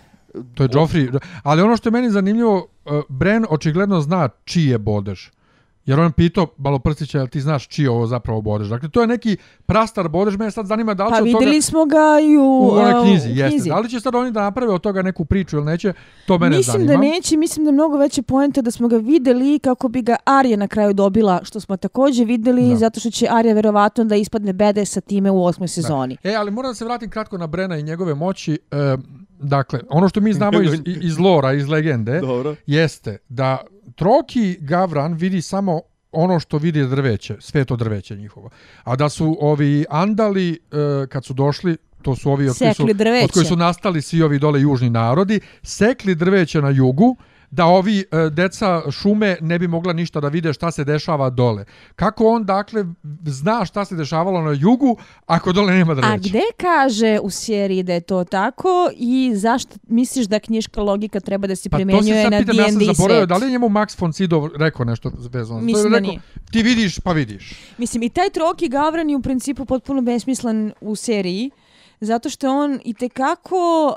To 0.54 0.62
je 0.62 0.68
Joffrey. 0.68 1.18
Ali 1.42 1.62
ono 1.62 1.76
što 1.76 1.88
je 1.88 1.92
meni 1.92 2.10
zanimljivo, 2.10 2.56
uh, 2.56 2.92
Bren 3.08 3.46
očigledno 3.50 4.00
zna 4.00 4.28
čiji 4.44 4.66
je 4.66 4.78
bodež. 4.78 5.28
Jer 5.88 6.00
on 6.00 6.12
pitao 6.12 6.46
Maloprstića, 6.58 7.18
jel 7.18 7.28
ti 7.28 7.40
znaš 7.40 7.68
čiji 7.68 7.86
ovo 7.86 8.06
zapravo 8.06 8.40
bodež? 8.40 8.68
Dakle, 8.68 8.88
to 8.88 9.00
je 9.00 9.06
neki 9.06 9.36
prastar 9.66 10.08
bodež. 10.08 10.36
Mene 10.36 10.50
sad 10.50 10.66
zanima 10.66 10.94
da 10.94 11.04
li 11.04 11.10
Pa 11.10 11.16
će 11.16 11.22
od 11.22 11.28
toga... 11.28 11.38
videli 11.38 11.62
smo 11.62 11.84
ga 11.84 11.96
i 12.22 12.36
u, 12.36 12.42
U 12.42 12.70
onoj 12.70 12.92
knjizi, 13.02 13.28
u 13.28 13.30
jeste. 13.30 13.48
knjizi. 13.48 13.68
Da 13.68 13.78
li 13.78 13.88
će 13.90 14.00
sad 14.00 14.14
oni 14.14 14.30
da 14.30 14.40
naprave 14.40 14.72
od 14.72 14.80
toga 14.80 15.02
neku 15.02 15.24
priču 15.24 15.56
ili 15.56 15.66
neće, 15.66 15.92
to 16.26 16.38
mene 16.38 16.56
mislim 16.56 16.72
zanima. 16.72 16.92
da 16.92 16.98
neće, 17.00 17.36
mislim 17.36 17.64
da 17.64 17.68
je 17.68 17.74
mnogo 17.74 17.96
veće 17.96 18.22
poenta 18.22 18.62
da 18.62 18.70
smo 18.70 18.88
ga 18.88 18.96
videli 18.96 19.58
kako 19.58 19.88
bi 19.88 20.02
ga 20.02 20.16
Arya 20.26 20.56
na 20.56 20.68
kraju 20.68 20.92
dobila, 20.92 21.40
što 21.44 21.60
smo 21.60 21.76
također 21.76 22.26
videli, 22.26 22.68
Da. 22.68 22.76
zato 22.76 23.00
što 23.00 23.10
će 23.10 23.26
Arya 23.26 23.54
verovatno 23.54 24.04
da 24.04 24.16
ispadne 24.16 24.52
bede 24.52 24.84
sa 24.84 25.00
time 25.00 25.30
u 25.30 25.44
osmoj 25.44 25.68
sezoni. 25.68 26.16
E, 26.24 26.34
ali 26.34 26.50
moram 26.50 26.70
da 26.70 26.74
se 26.74 26.84
vratim 26.84 27.10
kratko 27.10 27.38
na 27.38 27.46
Brena 27.46 27.76
i 27.76 27.82
njegove 27.82 28.14
moći. 28.14 28.58
E, 28.70 28.96
dakle, 29.40 29.80
ono 29.88 30.08
što 30.08 30.20
mi 30.20 30.32
znamo 30.32 30.62
iz, 30.62 30.72
iz 31.08 31.18
lora, 31.18 31.52
iz 31.52 31.68
legende, 31.68 32.20
Dobro. 32.20 32.54
jeste 32.66 33.18
da 33.28 33.58
Troki 33.94 34.56
Gavran 34.60 35.14
vidi 35.14 35.42
samo 35.42 35.80
ono 36.12 36.40
što 36.40 36.58
vidi 36.58 36.86
drveće, 36.86 37.36
sveto 37.40 37.76
drveće 37.76 38.16
njihovo. 38.16 38.50
A 38.84 38.96
da 38.96 39.08
su 39.08 39.36
ovi 39.40 39.84
andali, 39.90 40.52
e, 40.52 41.06
kad 41.06 41.24
su 41.24 41.34
došli, 41.34 41.76
to 42.02 42.16
su 42.16 42.30
ovi 42.30 42.48
od 42.48 42.58
koji 42.58 42.74
su, 42.74 42.86
od 43.24 43.32
koji 43.32 43.46
su 43.46 43.56
nastali 43.56 44.02
svi 44.02 44.22
ovi 44.22 44.38
dole 44.38 44.60
južni 44.60 44.90
narodi, 44.90 45.40
sekli 45.62 46.14
drveće 46.14 46.62
na 46.62 46.70
jugu, 46.70 47.16
da 47.50 47.66
ovi 47.66 47.98
e, 47.98 48.30
deca 48.30 48.82
šume 48.90 49.36
ne 49.40 49.58
bi 49.58 49.68
mogla 49.68 49.92
ništa 49.92 50.20
da 50.20 50.28
vide 50.28 50.52
šta 50.52 50.70
se 50.70 50.84
dešava 50.84 51.30
dole. 51.30 51.64
Kako 51.96 52.26
on, 52.26 52.44
dakle, 52.44 52.84
zna 53.24 53.64
šta 53.64 53.84
se 53.84 53.96
dešavalo 53.96 54.42
na 54.42 54.52
jugu, 54.52 54.96
ako 55.26 55.52
dole 55.52 55.72
nema 55.72 55.94
drveća? 55.94 56.12
A 56.12 56.16
gde 56.16 56.42
kaže 56.56 57.18
u 57.22 57.30
seriji 57.30 57.82
da 57.82 57.92
je 57.92 58.00
to 58.00 58.24
tako 58.24 58.90
i 58.96 59.32
zašto 59.34 59.76
misliš 59.88 60.26
da 60.26 60.38
knjiška 60.38 60.82
logika 60.82 61.20
treba 61.20 61.46
da 61.46 61.56
se 61.56 61.70
Pa 61.70 61.76
primjenjuje 61.76 62.22
sad 62.22 62.32
na 62.32 62.38
pitam, 62.38 62.56
ja 62.56 62.68
sam 62.68 62.78
D&D 62.78 62.84
zaboravio, 62.84 63.20
svet? 63.20 63.28
da 63.28 63.36
li 63.36 63.46
je 63.46 63.50
njemu 63.50 63.68
Max 63.68 64.00
von 64.00 64.12
Sydow 64.12 64.50
rekao 64.58 64.84
nešto 64.84 65.12
vezano? 65.32 65.60
Mislim 65.60 65.92
da 65.92 66.00
nije. 66.00 66.20
Ti 66.50 66.62
vidiš, 66.62 66.98
pa 67.00 67.12
vidiš. 67.12 67.54
Mislim, 67.78 68.02
i 68.02 68.08
taj 68.08 68.30
Troki 68.30 68.68
Gavran 68.68 69.10
je 69.10 69.16
u 69.16 69.22
principu 69.22 69.64
potpuno 69.64 70.02
besmislen 70.02 70.72
u 70.80 70.96
seriji, 70.96 71.50
zato 72.00 72.30
što 72.30 72.50
on 72.50 72.80
i 72.84 72.94
tekako 72.94 73.94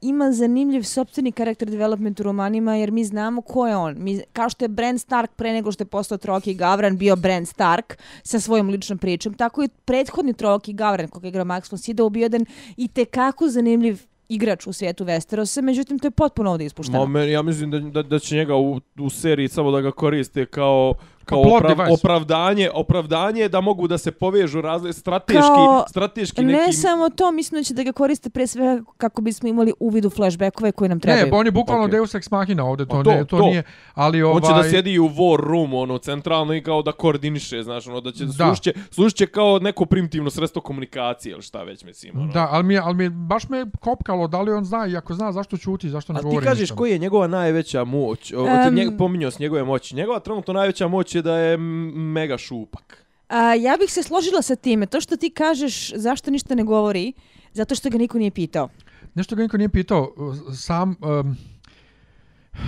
ima 0.00 0.32
zanimljiv 0.32 0.82
sopstveni 0.82 1.32
karakter 1.32 1.70
development 1.70 2.20
u 2.20 2.22
romanima, 2.22 2.76
jer 2.76 2.90
mi 2.90 3.04
znamo 3.04 3.42
ko 3.42 3.66
je 3.66 3.76
on. 3.76 3.94
Mi, 3.98 4.20
kao 4.32 4.48
što 4.48 4.64
je 4.64 4.68
Bran 4.68 4.98
Stark 4.98 5.30
pre 5.36 5.52
nego 5.52 5.72
što 5.72 5.82
je 5.82 5.86
postao 5.86 6.18
Troki 6.18 6.54
Gavran 6.54 6.96
bio 6.98 7.16
Bran 7.16 7.46
Stark 7.46 7.98
sa 8.22 8.40
svojom 8.40 8.68
ličnom 8.68 8.98
pričom, 8.98 9.34
tako 9.34 9.62
i 9.62 9.68
prethodni 9.68 10.34
Troki 10.34 10.72
Gavran, 10.72 11.08
koga 11.08 11.26
je 11.26 11.28
igrao 11.28 11.44
Max 11.44 11.72
von 11.72 11.78
Sydow, 11.78 12.10
bio 12.10 12.22
jedan 12.22 12.44
i 12.76 12.88
tekako 12.88 13.48
zanimljiv 13.48 14.02
igrač 14.28 14.66
u 14.66 14.72
svijetu 14.72 15.04
Westerosa, 15.04 15.60
međutim 15.60 15.98
to 15.98 16.06
je 16.06 16.10
potpuno 16.10 16.50
ovdje 16.50 16.66
ispušteno. 16.66 17.06
Ma, 17.06 17.20
ja 17.20 17.42
mislim 17.42 17.70
da, 17.70 17.78
da, 17.78 18.02
da 18.02 18.18
će 18.18 18.36
njega 18.36 18.56
u, 18.56 18.80
u 18.98 19.10
seriji 19.10 19.48
samo 19.48 19.70
da 19.70 19.80
ga 19.80 19.90
koriste 19.90 20.46
kao 20.46 20.94
kao 21.24 21.42
device. 21.60 21.92
opravdanje, 21.94 22.70
opravdanje 22.72 23.48
da 23.48 23.60
mogu 23.60 23.88
da 23.88 23.98
se 23.98 24.10
povežu 24.12 24.60
razli, 24.60 24.92
strateški, 24.92 25.40
Kao- 25.42 25.84
strateški 25.88 26.42
neki... 26.42 26.58
Ne 26.58 26.72
samo 26.72 27.08
to, 27.08 27.30
mislim 27.32 27.60
da 27.60 27.64
će 27.64 27.74
da 27.74 27.82
ga 27.82 27.92
koriste 27.92 28.30
pre 28.30 28.46
svega 28.46 28.82
kako 28.96 29.22
bismo 29.22 29.48
imali 29.48 29.72
uvid 29.80 30.04
u 30.04 30.10
flashbackove 30.10 30.72
koji 30.72 30.88
nam 30.88 31.00
trebaju. 31.00 31.24
Ne, 31.24 31.30
pa 31.30 31.36
on 31.36 31.46
je 31.46 31.52
bukvalno 31.52 31.84
Ok. 31.84 31.90
Deus 31.90 32.14
Ex 32.14 32.30
Machina 32.30 32.64
ovdje, 32.64 32.86
to, 32.86 32.96
A 32.96 33.02
to, 33.02 33.10
ne, 33.10 33.18
to, 33.18 33.36
to. 33.38 33.42
nije, 33.42 33.62
ali 33.94 34.22
ovaj... 34.22 34.36
On 34.36 34.42
će 34.42 34.62
da 34.62 34.70
sjedi 34.70 34.98
u 34.98 35.08
war 35.08 35.36
room, 35.38 35.74
ono, 35.74 35.98
centralno 35.98 36.54
i 36.54 36.62
kao 36.62 36.82
da 36.82 36.92
koordiniše, 36.92 37.62
znaš, 37.62 37.86
ono, 37.86 38.00
da 38.00 38.12
će 38.12 38.24
Da. 38.24 38.32
slušće, 38.34 38.72
slušće 38.90 39.26
kao 39.26 39.58
neko 39.58 39.84
primitivno 39.84 40.30
sredstvo 40.30 40.62
komunikacije, 40.62 41.32
ili 41.32 41.42
šta 41.42 41.62
već, 41.62 41.84
mislim, 41.84 42.18
ono. 42.18 42.32
Da, 42.32 42.48
ali 42.50 42.64
mi, 42.64 42.78
ali 42.78 42.94
mi 42.96 43.08
baš 43.10 43.48
me 43.48 43.66
kopkalo 43.80 44.28
da 44.28 44.40
li 44.40 44.52
on 44.52 44.64
zna 44.64 44.86
i 44.86 44.96
ako 44.96 45.14
zna 45.14 45.32
zašto 45.32 45.56
ćuti, 45.56 45.90
zašto 45.90 46.12
ne 46.12 46.18
A 46.18 46.20
ti 46.20 46.24
govori 46.24 46.46
kažeš 46.46 46.60
ništa. 46.60 46.76
koji 46.76 46.92
je 46.92 46.98
njegova 46.98 47.26
najveća 47.26 47.84
moć? 47.84 48.32
Um, 48.32 48.74
njeg, 48.74 48.88
pominjao 48.98 49.30
s 49.30 49.38
njegove 49.38 49.64
moći. 49.64 49.96
Njegova 49.96 50.20
trenutno 50.20 50.54
najveća 50.54 50.88
moć 50.88 51.11
je 51.14 51.22
da 51.22 51.36
je 51.36 51.56
mega 51.56 52.38
šupak. 52.38 53.04
A, 53.28 53.54
ja 53.54 53.76
bih 53.80 53.92
se 53.92 54.02
složila 54.02 54.42
sa 54.42 54.56
time. 54.56 54.86
To 54.86 55.00
što 55.00 55.16
ti 55.16 55.30
kažeš 55.30 55.92
zašto 55.94 56.30
ništa 56.30 56.54
ne 56.54 56.64
govori, 56.64 57.12
zato 57.52 57.74
što 57.74 57.90
ga 57.90 57.98
niko 57.98 58.18
nije 58.18 58.30
pitao. 58.30 58.68
Nešto 59.14 59.36
ga 59.36 59.42
niko 59.42 59.56
nije 59.56 59.68
pitao, 59.68 60.12
sam... 60.54 60.96
Um, 61.00 61.36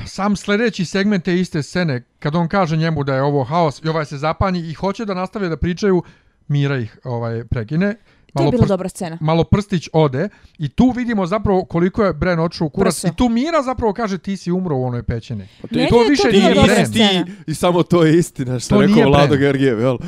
sam 0.06 0.36
sljedeći 0.36 0.84
segment 0.84 1.24
te 1.24 1.34
iste 1.40 1.62
scene, 1.62 2.02
kad 2.18 2.34
on 2.34 2.48
kaže 2.48 2.76
njemu 2.76 3.04
da 3.04 3.14
je 3.14 3.22
ovo 3.22 3.44
haos 3.44 3.80
i 3.84 3.88
ovaj 3.88 4.04
se 4.04 4.18
zapanji 4.18 4.60
i 4.60 4.74
hoće 4.74 5.04
da 5.04 5.14
nastave 5.14 5.48
da 5.48 5.56
pričaju, 5.56 6.02
Mira 6.48 6.78
ih 6.78 6.98
ovaj, 7.04 7.44
prekine. 7.44 7.96
To 8.34 8.40
je 8.40 8.42
malo, 8.42 8.50
bila 8.50 8.64
prst- 8.64 8.68
dobra 8.68 8.88
scena. 8.88 9.18
malo 9.20 9.44
prstić 9.44 9.88
ode 9.92 10.28
i 10.58 10.68
tu 10.68 10.90
vidimo 10.90 11.26
zapravo 11.26 11.64
koliko 11.64 12.04
je 12.04 12.12
Bren 12.14 12.38
u 12.40 12.68
kurac 12.68 12.94
Prso. 12.94 13.08
i 13.08 13.12
tu 13.12 13.28
Mira 13.28 13.62
zapravo 13.62 13.92
kaže 13.92 14.18
ti 14.18 14.36
si 14.36 14.52
umro 14.52 14.76
u 14.76 14.84
onoj 14.84 15.02
pećini. 15.02 15.46
to 15.62 15.68
Meni 15.70 15.88
to 15.88 16.02
je 16.02 16.08
više 16.10 16.22
to 16.22 16.28
nije 16.30 16.48
dobra 16.50 16.62
Bren. 16.64 16.84
ti, 16.84 16.90
scena. 16.90 17.26
i 17.46 17.54
samo 17.54 17.82
to 17.82 18.04
je 18.04 18.18
istina 18.18 18.58
što 18.58 18.74
To 18.74 18.80
rekao 18.80 19.02
Vlado. 19.04 19.36
Gergijev, 19.36 19.80
jel? 19.80 19.98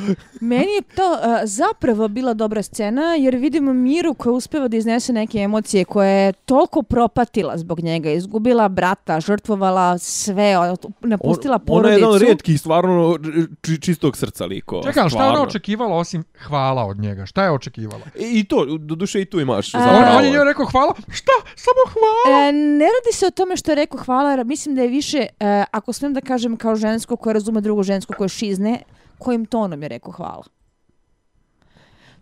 Meni 0.41 0.71
je 0.71 0.81
to 0.85 1.11
uh, 1.11 1.19
zapravo 1.43 2.07
bila 2.07 2.33
dobra 2.33 2.63
scena 2.63 3.01
jer 3.13 3.35
vidimo 3.35 3.73
Miru 3.73 4.13
koja 4.13 4.33
uspeva 4.33 4.67
da 4.67 4.77
iznese 4.77 5.13
neke 5.13 5.37
emocije 5.37 5.85
koje 5.85 6.11
je 6.15 6.33
toliko 6.33 6.83
propatila 6.83 7.57
zbog 7.57 7.79
njega. 7.79 8.09
Izgubila 8.11 8.69
brata, 8.69 9.19
žrtvovala 9.19 9.97
sve, 9.97 10.53
napustila 11.01 11.55
On- 11.55 11.65
porodicu. 11.65 11.77
Ona 11.79 11.89
je 11.89 11.95
jedan 11.95 12.11
od 12.11 12.21
rijetkih 12.21 12.59
stvarno 12.59 13.17
či, 13.61 13.81
čistog 13.81 14.17
srca 14.17 14.45
likova. 14.45 14.83
Čekaj, 14.83 15.01
ali 15.01 15.09
šta 15.09 15.23
je 15.23 15.29
ona 15.29 15.41
očekivala 15.41 15.95
osim 15.95 16.23
hvala 16.39 16.85
od 16.85 16.97
njega? 16.97 17.25
Šta 17.25 17.43
je 17.43 17.51
očekivala? 17.51 18.01
I, 18.19 18.39
I 18.39 18.43
to, 18.43 18.65
do 18.65 18.95
duše 18.95 19.21
i 19.21 19.25
tu 19.25 19.39
imaš 19.39 19.75
A- 19.75 19.77
On, 19.77 19.83
zapravo. 19.85 20.17
on 20.17 20.25
je 20.25 20.31
njoj 20.31 20.43
rekao 20.45 20.65
hvala? 20.65 20.93
Šta? 21.09 21.31
Samo 21.55 21.79
hvala? 21.93 22.47
E, 22.47 22.51
ne 22.51 22.85
radi 22.85 23.13
se 23.13 23.25
o 23.25 23.31
tome 23.31 23.57
što 23.57 23.71
je 23.71 23.75
rekao 23.75 23.99
hvala, 23.99 24.29
jer 24.31 24.45
mislim 24.45 24.75
da 24.75 24.81
je 24.81 24.87
više, 24.87 25.17
e, 25.39 25.63
ako 25.71 25.93
smijem 25.93 26.13
da 26.13 26.21
kažem 26.21 26.57
kao 26.57 26.75
žensko 26.75 27.15
koje 27.15 27.33
razume 27.33 27.61
drugo 27.61 27.83
žensko 27.83 28.13
koje 28.13 28.29
šizne, 28.29 28.81
kojim 29.17 29.45
tonom 29.45 29.81
je 29.83 29.89
rekao 29.89 30.11
hvala. 30.11 30.43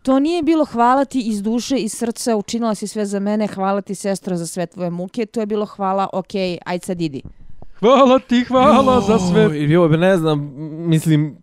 To 0.03 0.19
nije 0.19 0.43
bilo 0.43 0.65
hvala 0.65 1.05
ti 1.05 1.19
iz 1.19 1.41
duše, 1.41 1.77
iz 1.77 1.93
srca, 1.93 2.35
učinila 2.35 2.75
si 2.75 2.87
sve 2.87 3.05
za 3.05 3.19
mene, 3.19 3.47
hvala 3.47 3.81
ti 3.81 3.95
sestro 3.95 4.35
za 4.35 4.47
sve 4.47 4.65
tvoje 4.65 4.89
muke, 4.89 5.25
to 5.25 5.39
je 5.39 5.45
bilo 5.45 5.65
hvala, 5.65 6.07
ok, 6.13 6.33
aj 6.65 6.79
sad 6.79 7.01
idi. 7.01 7.21
Hvala 7.79 8.19
ti, 8.19 8.43
hvala 8.43 9.01
za 9.01 9.19
sve. 9.19 9.69
Jo, 9.69 9.87
ne 9.87 10.17
znam, 10.17 10.53
mislim, 10.87 11.37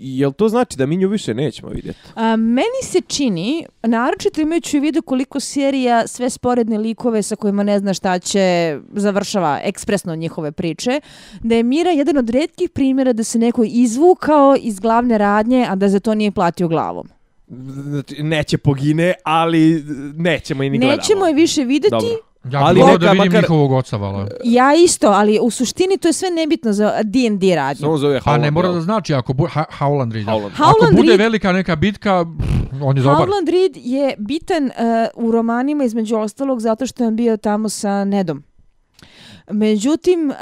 jel 0.00 0.32
to 0.32 0.48
znači 0.48 0.76
da 0.76 0.86
mi 0.86 0.96
nju 0.96 1.08
više 1.08 1.34
nećemo 1.34 1.70
vidjeti? 1.70 1.98
A, 2.14 2.36
meni 2.36 2.82
se 2.82 3.00
čini, 3.00 3.66
naročito 3.82 4.40
imajući 4.40 4.78
u 4.78 4.80
vidu 4.80 5.02
koliko 5.02 5.40
serija 5.40 6.06
sve 6.06 6.30
sporedne 6.30 6.78
likove 6.78 7.22
sa 7.22 7.36
kojima 7.36 7.62
ne 7.62 7.78
zna 7.78 7.94
šta 7.94 8.18
će 8.18 8.78
završava 8.92 9.60
ekspresno 9.64 10.14
njihove 10.16 10.52
priče, 10.52 11.00
da 11.40 11.54
je 11.54 11.62
Mira 11.62 11.90
jedan 11.90 12.16
od 12.16 12.30
redkih 12.30 12.70
primjera 12.70 13.12
da 13.12 13.24
se 13.24 13.38
neko 13.38 13.64
izvukao 13.66 14.56
iz 14.60 14.80
glavne 14.80 15.18
radnje, 15.18 15.66
a 15.70 15.74
da 15.74 15.88
za 15.88 16.00
to 16.00 16.14
nije 16.14 16.30
platio 16.30 16.68
glavom. 16.68 17.08
Znači, 17.48 18.22
neće 18.22 18.58
pogine, 18.58 19.14
ali 19.24 19.84
nećemo 20.16 20.62
i 20.62 20.70
ni 20.70 20.78
gledamo. 20.78 20.96
Nećemo 20.96 21.26
je 21.26 21.34
više 21.34 21.64
videti, 21.64 21.90
Dobro. 21.90 22.27
Ja 22.44 22.58
Ali 22.60 22.80
neka 22.80 22.98
da 22.98 23.10
vidim 23.12 23.24
makar- 23.24 23.40
njihovog 23.40 23.72
oca, 23.72 23.96
vala. 23.96 24.28
ja 24.44 24.74
isto, 24.74 25.08
ali 25.08 25.38
u 25.42 25.50
suštini 25.50 25.98
to 25.98 26.08
je 26.08 26.12
sve 26.12 26.30
nebitno 26.30 26.72
za 26.72 26.92
D&D 27.04 27.56
radnju. 27.56 27.80
Samo 27.80 27.98
zove 27.98 28.20
Pa 28.20 28.32
ne 28.32 28.38
Howland, 28.40 28.50
mora 28.52 28.68
da 28.68 28.80
znači, 28.80 29.14
ako 29.14 29.32
bu, 29.32 29.46
ha, 29.46 29.64
Howland 29.70 30.12
Reed. 30.12 30.26
Howland. 30.26 30.52
Ako 30.52 30.62
Howland 30.64 30.96
bude 30.96 31.08
Reed- 31.08 31.18
velika 31.18 31.52
neka 31.52 31.76
bitka, 31.76 32.24
pff, 32.38 32.48
on 32.82 32.96
je 32.96 33.02
dobar. 33.02 33.18
Howland 33.18 33.48
Reed 33.48 33.72
je 33.76 34.14
bitan 34.18 34.64
uh, 34.64 34.70
u 35.16 35.30
romanima 35.30 35.84
između 35.84 36.16
ostalog 36.16 36.60
zato 36.60 36.86
što 36.86 37.04
je 37.04 37.08
on 37.08 37.16
bio 37.16 37.36
tamo 37.36 37.68
sa 37.68 38.04
Nedom. 38.04 38.42
Međutim, 39.50 40.30
uh, 40.30 40.36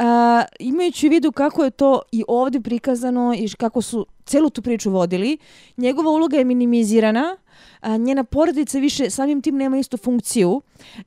imajući 0.60 1.06
u 1.06 1.10
vidu 1.10 1.32
kako 1.32 1.64
je 1.64 1.70
to 1.70 2.02
i 2.12 2.24
ovdje 2.28 2.60
prikazano 2.60 3.34
i 3.36 3.48
kako 3.48 3.82
su 3.82 4.06
celu 4.26 4.50
tu 4.50 4.62
priču 4.62 4.90
vodili, 4.90 5.38
njegova 5.76 6.10
uloga 6.10 6.36
je 6.36 6.44
minimizirana, 6.44 7.36
a, 7.80 7.96
njena 7.96 8.24
porodica 8.24 8.78
više 8.78 9.10
samim 9.10 9.42
tim 9.42 9.56
nema 9.56 9.78
istu 9.78 9.96
funkciju, 9.96 10.62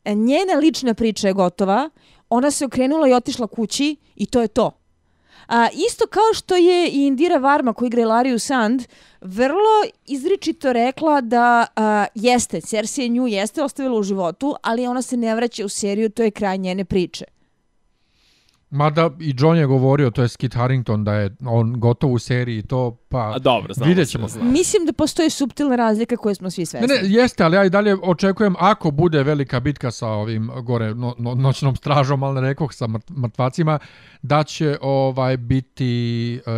e, 0.05 0.12
a, 0.12 0.13
njena 0.13 0.53
lična 0.60 0.93
priča 0.93 1.27
je 1.27 1.34
gotova, 1.34 1.89
ona 2.29 2.51
se 2.51 2.65
okrenula 2.65 3.08
i 3.08 3.13
otišla 3.13 3.47
kući 3.47 3.95
i 4.15 4.25
to 4.25 4.41
je 4.41 4.47
to. 4.47 4.71
A, 5.47 5.67
isto 5.88 6.08
kao 6.08 6.34
što 6.34 6.55
je 6.55 6.89
i 6.89 7.05
Indira 7.05 7.38
Varma 7.38 7.73
koji 7.73 7.88
igra 7.88 8.05
Lariju 8.05 8.39
Sand 8.39 8.84
vrlo 9.21 9.84
izričito 10.05 10.73
rekla 10.73 11.21
da 11.21 11.65
a, 11.75 12.05
jeste, 12.15 12.62
Cersei 12.62 13.10
nju 13.10 13.27
jeste 13.27 13.63
ostavila 13.63 13.99
u 13.99 14.03
životu, 14.03 14.55
ali 14.62 14.88
ona 14.88 15.01
se 15.01 15.17
ne 15.17 15.36
vraća 15.36 15.65
u 15.65 15.69
seriju, 15.69 16.10
to 16.10 16.23
je 16.23 16.32
kraj 16.32 16.58
njene 16.58 16.86
priče. 16.86 17.25
Mada 18.71 19.10
i 19.19 19.36
John 19.38 19.58
je 19.58 19.65
govorio, 19.65 20.10
to 20.10 20.21
je 20.21 20.27
Skit 20.27 20.53
Harrington, 20.53 21.03
da 21.03 21.13
je 21.13 21.36
on 21.45 21.79
gotov 21.79 22.12
u 22.12 22.19
seriji 22.19 22.58
i 22.58 22.62
to, 22.62 22.97
pa... 23.10 23.32
A 23.36 23.39
dobro, 23.39 23.73
znamo 23.73 23.89
Vidjet 23.89 24.08
se, 24.08 24.12
ćemo. 24.12 24.27
znamo. 24.27 24.51
Mislim 24.51 24.86
da 24.86 24.93
postoji 24.93 25.29
subtilna 25.29 25.75
razlika 25.75 26.17
koje 26.17 26.36
smo 26.36 26.49
svi 26.49 26.62
Ne, 26.62 26.65
svesni. 26.65 26.88
ne, 26.88 26.99
jeste, 27.03 27.43
ali 27.43 27.55
ja 27.55 27.65
i 27.65 27.69
dalje 27.69 27.95
očekujem, 28.03 28.55
ako 28.60 28.91
bude 28.91 29.23
velika 29.23 29.60
bitka 29.60 29.91
sa 29.91 30.08
ovim 30.08 30.51
gore 30.63 30.95
no, 30.95 31.15
no, 31.17 31.36
noćnom 31.36 31.75
stražom, 31.75 32.23
ali 32.23 32.36
ne 32.36 32.47
rekoh 32.47 32.73
sa 32.73 32.88
mrt, 32.88 33.10
mrtvacima, 33.10 33.79
da 34.21 34.43
će 34.43 34.77
ovaj 34.82 35.38
biti, 35.38 36.36
e, 36.36 36.51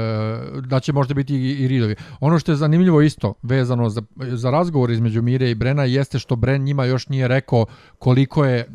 da 0.61 0.79
će 0.79 0.93
možda 0.93 1.13
biti 1.13 1.35
i, 1.35 1.51
i 1.53 1.67
ridovi. 1.67 1.95
Ono 2.19 2.39
što 2.39 2.51
je 2.51 2.55
zanimljivo 2.55 3.01
isto, 3.01 3.33
vezano 3.41 3.89
za, 3.89 4.01
za 4.17 4.49
razgovor 4.51 4.91
između 4.91 5.21
Mire 5.21 5.49
i 5.49 5.55
Brena, 5.55 5.83
jeste 5.83 6.19
što 6.19 6.35
Bren 6.35 6.63
njima 6.63 6.85
još 6.85 7.07
nije 7.07 7.27
rekao 7.27 7.65
koliko 7.99 8.45
je 8.45 8.67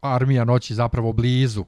armija 0.00 0.44
noći 0.44 0.74
zapravo 0.74 1.12
blizu. 1.12 1.64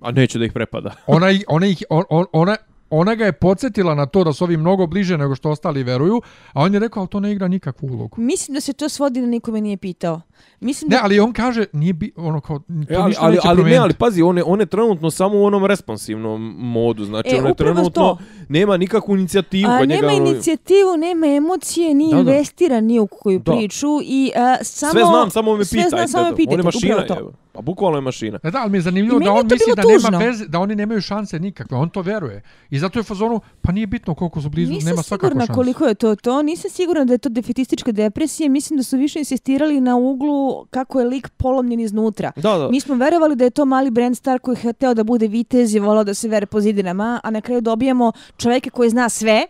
A 0.00 0.10
neće 0.10 0.38
da 0.38 0.44
ih 0.44 0.52
prepada. 0.52 0.90
Ona, 1.06 1.26
ona, 1.48 1.66
ih, 1.66 1.82
on, 1.90 2.04
on, 2.10 2.26
ona, 2.32 2.56
ona 2.90 3.14
ga 3.14 3.24
je 3.24 3.32
podsjetila 3.32 3.94
na 3.94 4.06
to 4.06 4.24
da 4.24 4.32
su 4.32 4.44
ovi 4.44 4.56
mnogo 4.56 4.86
bliže 4.86 5.18
nego 5.18 5.34
što 5.34 5.50
ostali 5.50 5.82
veruju, 5.82 6.22
a 6.52 6.62
on 6.62 6.74
je 6.74 6.80
rekao, 6.80 7.00
ali 7.00 7.08
to 7.08 7.20
ne 7.20 7.32
igra 7.32 7.48
nikakvu 7.48 7.86
ulogu. 7.88 8.16
Mislim 8.18 8.54
da 8.54 8.60
se 8.60 8.72
to 8.72 8.88
svodi 8.88 9.20
na 9.20 9.26
nikome 9.28 9.60
nije 9.60 9.76
pitao. 9.76 10.20
Mislim 10.60 10.88
da 10.88 10.96
Ne, 10.96 11.02
ali 11.04 11.20
on 11.20 11.32
kaže, 11.32 11.64
nije 11.72 11.92
bi, 11.92 12.12
ono 12.16 12.40
kao, 12.40 12.58
to 12.58 12.64
E, 12.88 12.96
ali, 12.96 13.08
ništa 13.08 13.22
ali, 13.22 13.34
neće 13.34 13.48
ali 13.48 13.56
ne, 13.56 13.56
promijeniti. 13.56 13.80
ali 13.80 13.94
pazi, 13.94 14.22
on 14.22 14.36
je, 14.38 14.44
on 14.44 14.60
je 14.60 14.66
trenutno 14.66 15.10
samo 15.10 15.38
u 15.38 15.44
onom 15.44 15.64
responsivnom 15.66 16.54
modu, 16.58 17.04
znači 17.04 17.28
E, 17.28 17.38
on 17.38 17.46
je 17.46 17.54
trenutno 17.54 17.90
to. 17.90 18.18
nema 18.48 18.76
nikakvu 18.76 19.16
inicijativu 19.16 19.70
A, 19.70 19.78
kod 19.78 19.88
nema 19.88 20.02
njega. 20.02 20.14
ono- 20.14 20.30
inicijativu, 20.30 20.96
nema 20.98 21.26
emocije, 21.26 21.94
nije 21.94 22.10
Da, 22.10 22.22
da. 22.22 22.30
investira 22.30 22.80
ni 22.80 22.98
u 22.98 23.06
koju 23.08 23.38
Da. 23.38 23.52
priču 23.52 23.86
i 24.02 24.32
a, 24.36 24.56
samo... 24.64 24.92
Sve 24.92 25.04
znam, 25.04 25.30
samo 25.30 25.56
me 25.56 25.64
sve 25.64 25.76
pitaj. 25.76 25.88
znam, 25.90 26.08
samo 26.08 26.24
me 26.24 26.36
pitajte, 26.36 26.54
On 26.54 26.60
je 26.60 26.64
mašina, 26.64 26.96
upravo 26.96 27.20
to. 27.20 27.26
je. 27.26 27.32
Pa 27.60 27.64
bukvalno 27.64 27.98
je 27.98 28.02
mašina. 28.02 28.38
E 28.42 28.50
da, 28.50 28.58
ali 28.58 28.70
mi 28.70 28.78
je 28.78 28.82
zanimljivo 28.82 29.20
I 29.20 29.24
da 29.24 29.32
on 29.32 29.46
misli 29.46 29.72
da 29.76 29.82
nema 29.82 30.18
veze, 30.18 30.46
da 30.46 30.58
oni 30.58 30.74
nemaju 30.76 31.00
šanse 31.00 31.38
nikakve, 31.38 31.76
on 31.76 31.88
to 31.90 32.02
veruje. 32.02 32.42
I 32.70 32.78
zato 32.78 32.98
je 32.98 33.02
fazonu, 33.02 33.40
pa 33.60 33.72
nije 33.72 33.86
bitno 33.86 34.14
koliko 34.14 34.40
su 34.40 34.48
blizu, 34.48 34.72
Nisam 34.72 34.88
nema 34.88 35.02
svakako 35.02 35.26
sigurna 35.26 35.46
šanse. 35.46 35.56
koliko 35.56 35.86
je 35.86 35.94
to 35.94 36.16
to, 36.16 36.42
nisam 36.42 36.70
sigurna 36.70 37.04
da 37.04 37.14
je 37.14 37.18
to 37.18 37.28
defetistička 37.28 37.92
depresija, 37.92 38.48
mislim 38.48 38.76
da 38.76 38.82
su 38.82 38.96
više 38.96 39.18
insistirali 39.18 39.80
na 39.80 39.96
uglu 39.96 40.66
kako 40.70 41.00
je 41.00 41.06
lik 41.06 41.28
polomljen 41.28 41.80
iznutra. 41.80 42.32
Da, 42.36 42.58
da. 42.58 42.68
Mi 42.70 42.80
smo 42.80 42.94
verovali 42.94 43.36
da 43.36 43.44
je 43.44 43.50
to 43.50 43.64
mali 43.64 43.90
Brand 43.90 44.16
Star 44.16 44.38
koji 44.38 44.56
je 44.64 44.72
hteo 44.72 44.94
da 44.94 45.04
bude 45.04 45.28
vitez 45.28 45.74
i 45.74 45.78
volao 45.78 46.04
da 46.04 46.14
se 46.14 46.28
vere 46.28 46.46
po 46.46 46.60
zidinama, 46.60 47.20
a 47.24 47.30
na 47.30 47.40
kraju 47.40 47.60
dobijamo 47.60 48.12
čovjeka 48.36 48.70
koji 48.70 48.90
zna 48.90 49.08
sve, 49.08 49.46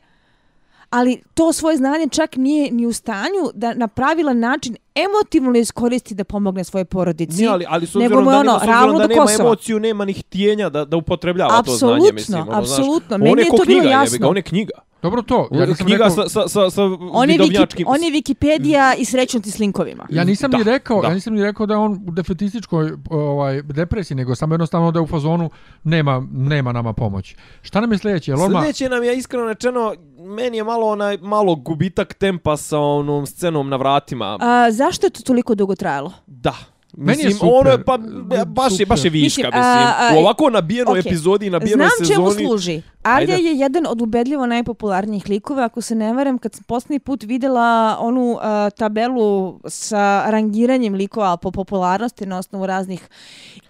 ali 0.90 1.22
to 1.35 1.53
svoje 1.53 1.76
znanje 1.76 2.09
čak 2.11 2.37
nije 2.37 2.70
ni 2.70 2.87
u 2.87 2.92
stanju 2.92 3.50
da 3.55 3.74
na 3.74 3.88
pravilan 3.88 4.38
način 4.38 4.76
emotivno 4.94 5.50
ne 5.50 5.61
iskoristi 5.61 6.14
da 6.14 6.24
pomogne 6.24 6.64
svoje 6.64 6.85
porodici. 6.85 7.37
Nije, 7.37 7.48
ali, 7.48 7.64
ali 7.68 7.87
s 7.87 7.96
obzirom 7.96 8.24
da, 8.24 8.31
ono, 8.31 8.42
nema, 8.42 8.53
s 8.53 8.57
obzirom 8.57 8.74
ravno 8.74 8.98
da 8.98 9.07
nema 9.07 9.22
Kosova. 9.22 9.44
emociju, 9.48 9.81
nema 9.81 10.05
ni 10.05 10.12
htjenja 10.12 10.68
da, 10.68 10.85
da 10.85 10.96
upotrebljava 10.96 11.62
to 11.62 11.72
znanje. 11.72 11.94
Apsolutno, 11.94 12.14
Mislim, 12.14 12.40
ono, 12.40 12.59
apsolutno. 12.59 13.14
On 13.14 13.22
Meni 13.22 13.42
je 13.42 13.46
to 13.50 13.64
bilo 13.66 13.81
knjiga, 13.81 13.90
jasno. 13.90 14.14
Jebi 14.14 14.18
ga, 14.18 14.29
on 14.29 14.37
je 14.37 14.42
knjiga. 14.42 14.72
Dobro 15.02 15.22
to, 15.22 15.48
ja 15.52 15.66
nisam 15.66 15.86
knjiga 15.86 16.04
rekao, 16.04 16.28
sa, 16.28 16.28
sa, 16.28 16.48
sa, 16.48 16.70
sa 16.70 16.82
On 17.12 17.30
je, 17.30 17.36
Wiki, 17.36 17.42
vidovnjačkim... 17.42 17.86
on 17.88 18.02
je 18.02 18.10
Wikipedia 18.10 18.94
i 18.98 19.04
srećno 19.04 19.40
ti 19.40 19.50
s 19.50 19.58
linkovima. 19.58 20.06
ja 20.10 20.24
nisam 20.24 20.50
Da, 20.50 20.58
ni 20.58 20.64
rekao, 20.64 21.02
da. 21.02 21.08
ja 21.08 21.14
nisam 21.14 21.34
ni 21.34 21.42
rekao 21.42 21.66
da 21.66 21.74
je 21.74 21.78
on 21.78 21.92
u 22.08 22.10
defetističkoj 22.10 22.92
ovaj 23.10 23.62
depresiji, 23.62 24.16
nego 24.16 24.34
samo 24.34 24.54
jednostavno 24.54 24.90
da 24.90 24.98
je 24.98 25.02
u 25.02 25.06
fazonu 25.06 25.50
nema 25.84 26.26
nema 26.32 26.72
nama 26.72 26.92
pomoći. 26.92 27.36
Šta 27.62 27.80
nam 27.80 27.92
je 27.92 27.98
sljedeće? 27.98 28.30
Jel 28.30 28.42
odmah 28.42 28.62
Sljedeće 28.62 28.88
nam 28.88 29.04
je 29.04 29.16
iskreno 29.18 29.46
rečeno, 29.46 29.94
meni 30.18 30.56
je 30.56 30.64
malo 30.64 30.86
onaj 30.86 31.18
malo 31.18 31.54
gubitak 31.54 32.14
tempa 32.14 32.56
sa 32.56 32.78
onom 32.78 33.26
scenom 33.26 33.68
na 33.68 33.76
vratima. 33.76 34.38
A, 34.40 34.70
zašto 34.70 35.06
je 35.06 35.10
to 35.10 35.22
toliko 35.22 35.54
dugo 35.54 35.74
trajalo? 35.74 36.12
Da. 36.26 36.54
Meni 36.92 37.11
je 37.12 37.26
Mislim, 37.26 37.33
super. 37.33 37.48
ono 37.50 37.70
je 37.70 37.85
pa 37.85 37.98
baš 38.46 38.81
je 38.81 38.87
baš 38.87 38.98
je 38.98 39.03
Super. 39.03 39.12
viška, 39.12 39.42
Mislim, 39.42 39.53
mislim. 39.55 39.85
a, 39.87 39.94
a, 40.00 40.16
u 40.16 40.18
ovako 40.18 40.50
nabijenoj 40.50 40.98
okej. 40.98 41.11
epizodi 41.11 41.46
i 41.46 41.50
nabijenoj 41.50 41.87
Znam 41.88 41.90
sezoni. 41.98 42.16
čemu 42.35 42.48
služi. 42.48 42.83
Arja 43.03 43.35
Ajde. 43.35 43.44
je 43.44 43.55
jedan 43.55 43.87
od 43.87 44.03
ubedljivo 44.03 44.46
najpopularnijih 44.46 45.29
likova. 45.29 45.64
Ako 45.64 45.81
se 45.81 45.94
ne 45.94 46.12
varam, 46.12 46.38
kad 46.38 46.55
sam 46.55 46.64
posljednji 46.64 46.98
put 46.98 47.22
videla 47.22 47.96
onu 48.00 48.38
a, 48.40 48.70
tabelu 48.70 49.61
sa 49.64 50.24
rangiranjem 50.26 50.94
likova 50.94 51.37
po 51.37 51.50
popularnosti 51.50 52.26
na 52.26 52.38
osnovu 52.38 52.66
raznih 52.66 53.09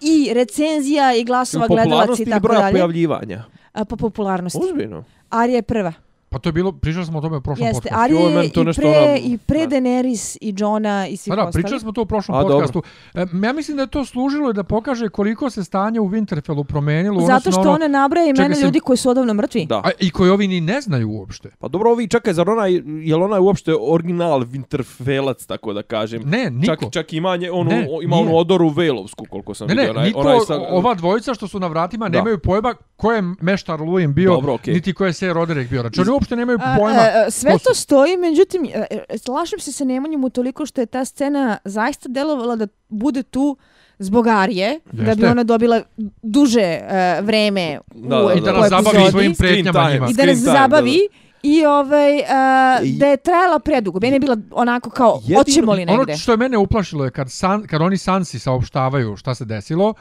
i 0.01 0.31
recenzija 0.33 1.13
i 1.13 1.23
glasova 1.23 1.67
gledalaca 1.67 1.89
popularnosti 1.89 2.21
i 2.21 2.25
ili 2.25 2.31
tako 2.31 2.43
broja 2.43 2.59
dalje. 2.59 2.71
pojavljivanja. 2.71 3.43
A, 3.73 3.85
po 3.85 3.95
popularnosti. 3.95 4.59
Ozbiljno. 4.63 5.03
Arja 5.29 5.55
je 5.55 5.61
prva. 5.61 5.93
Pa 6.31 6.39
to 6.39 6.49
je 6.49 6.53
bilo, 6.53 6.71
pričali 6.73 7.05
smo 7.05 7.17
o 7.17 7.21
tome 7.21 7.37
u 7.37 7.41
prošlom 7.41 7.67
Jeste, 7.67 7.81
podcastu. 7.81 8.03
Arja 8.03 8.15
Joj, 8.15 8.29
je 8.29 8.35
meni 8.35 8.49
to 8.49 8.61
i 8.61 8.65
nešto 8.65 8.81
pre, 8.81 8.89
ono- 8.91 9.17
i 9.17 9.37
pre 9.39 9.59
da. 9.59 9.67
Daenerys 9.67 10.37
i 10.41 10.53
Johna 10.57 11.07
i 11.07 11.17
svih 11.17 11.31
Pa 11.31 11.35
da, 11.35 11.41
ostalih. 11.41 11.53
pričali 11.55 11.79
smo 11.79 11.91
to 11.91 12.01
u 12.01 12.05
prošlom 12.05 12.37
A, 12.37 12.41
dobro. 12.41 12.55
podcastu. 12.57 12.81
E, 13.13 13.45
ja 13.45 13.53
mislim 13.53 13.77
da 13.77 13.83
je 13.83 13.89
to 13.89 14.05
služilo 14.05 14.49
i 14.49 14.53
da 14.53 14.63
pokaže 14.65 15.09
koliko 15.09 15.49
se 15.49 15.63
stanje 15.63 15.99
u 15.99 16.05
Winterfellu 16.05 16.63
promenilo. 16.63 17.21
Zato 17.21 17.51
što 17.51 17.61
ono, 17.61 17.71
ona 17.71 17.87
nabraja 17.89 18.27
imena 18.27 18.55
ljudi 18.57 18.79
koji 18.79 18.97
su 18.97 19.09
odavno 19.09 19.33
mrtvi. 19.33 19.65
Da. 19.65 19.77
A, 19.77 19.89
I 19.99 20.09
koji 20.11 20.29
ovi 20.29 20.47
ni 20.47 20.61
ne 20.61 20.81
znaju 20.81 21.09
uopšte. 21.09 21.49
Pa 21.59 21.67
dobro, 21.67 21.91
ovi, 21.91 22.07
čekaj, 22.07 22.33
zar 22.33 22.49
ona, 22.49 22.65
je 22.67 22.81
li 23.07 23.23
ona 23.23 23.39
uopšte 23.39 23.73
original 23.81 24.39
Winterfellac, 24.41 25.47
tako 25.47 25.73
da 25.73 25.83
kažem? 25.83 26.21
Ne, 26.23 26.49
niko. 26.51 26.65
Čak, 26.75 26.91
čak 26.91 27.13
ima, 27.13 27.35
nje, 27.35 27.51
onu, 27.51 27.69
Ne, 27.69 27.87
ima 28.01 28.15
nije. 28.15 28.27
onu 28.27 28.37
odoru 28.37 28.69
Vejlovsku, 28.69 29.25
koliko 29.25 29.53
sam 29.53 29.67
Ne, 29.67 29.73
vidio. 29.73 29.83
ne, 29.85 29.91
onaj- 29.91 30.05
niko, 30.05 30.19
onaj 30.19 30.39
sa- 30.39 30.59
ova 30.59 30.93
dvojica 30.93 31.33
što 31.33 31.47
su 31.47 31.59
na 31.59 31.67
vratima 31.67 32.09
Da. 32.09 32.17
nemaju 32.17 32.39
pojma 32.39 32.73
ko 32.95 33.11
je 33.11 33.21
meštar 33.41 33.81
Luin 33.81 34.13
bio, 34.13 34.31
Dobro, 34.31 34.53
okej. 34.53 34.73
niti 34.73 34.93
ko 34.93 35.05
je 35.05 35.13
Ser 35.13 35.33
Roderick 35.33 35.69
bio. 35.69 35.81
Znači, 35.81 36.01
uopšte 36.21 36.35
nemaju 36.35 36.57
A, 36.61 36.75
pojma. 36.77 36.99
a, 36.99 37.25
a, 37.27 37.31
sve 37.31 37.51
ko 37.51 37.59
su. 37.59 37.65
to 37.65 37.73
stoji, 37.75 38.17
međutim, 38.17 38.65
e, 38.65 38.85
e, 39.09 39.17
slažem 39.17 39.59
se 39.59 39.71
sa 39.71 39.85
Nemanjom 39.85 40.23
u 40.23 40.29
toliko 40.29 40.65
što 40.65 40.81
je 40.81 40.85
ta 40.87 41.05
scena 41.05 41.57
zaista 41.65 42.09
delovala 42.09 42.55
da 42.55 42.67
bude 42.89 43.23
tu 43.23 43.57
zbog 43.99 44.27
Arije, 44.27 44.79
da 44.85 45.03
bi 45.03 45.09
Jeste. 45.09 45.27
ona 45.27 45.43
dobila 45.43 45.81
duže 46.23 46.61
e, 46.61 46.87
vreme 47.21 47.79
u, 47.93 47.99
Da, 47.99 48.15
da, 48.17 48.23
da. 48.23 48.33
I 48.33 48.41
da 48.41 48.51
nas 48.51 48.69
zabavi 48.69 49.11
svojim 49.11 49.35
pretnjama 49.35 49.91
njima. 49.91 50.07
I 50.07 50.13
da 50.13 50.25
nas 50.25 50.35
Screen 50.35 50.37
time, 50.37 50.51
zabavi. 50.53 50.99
I 51.43 51.65
ovaj, 51.65 52.19
a, 52.21 52.77
I- 52.83 52.91
da 52.91 53.07
je 53.07 53.17
trajala 53.17 53.59
predugo. 53.59 53.99
Meni 53.99 54.15
je 54.15 54.19
bila 54.19 54.37
onako 54.51 54.89
kao, 54.89 55.19
Jedino- 55.19 55.37
hoćemo 55.37 55.73
li 55.73 55.85
negde? 55.85 56.01
Ono 56.03 56.17
što 56.17 56.31
je 56.31 56.37
mene 56.37 56.57
uplašilo 56.57 57.05
je 57.05 57.11
kad, 57.11 57.31
san, 57.31 57.63
kad 57.63 57.81
oni 57.81 57.97
Sansi 57.97 58.39
saopštavaju 58.39 59.15
šta 59.15 59.35
se 59.35 59.45
desilo 59.45 59.93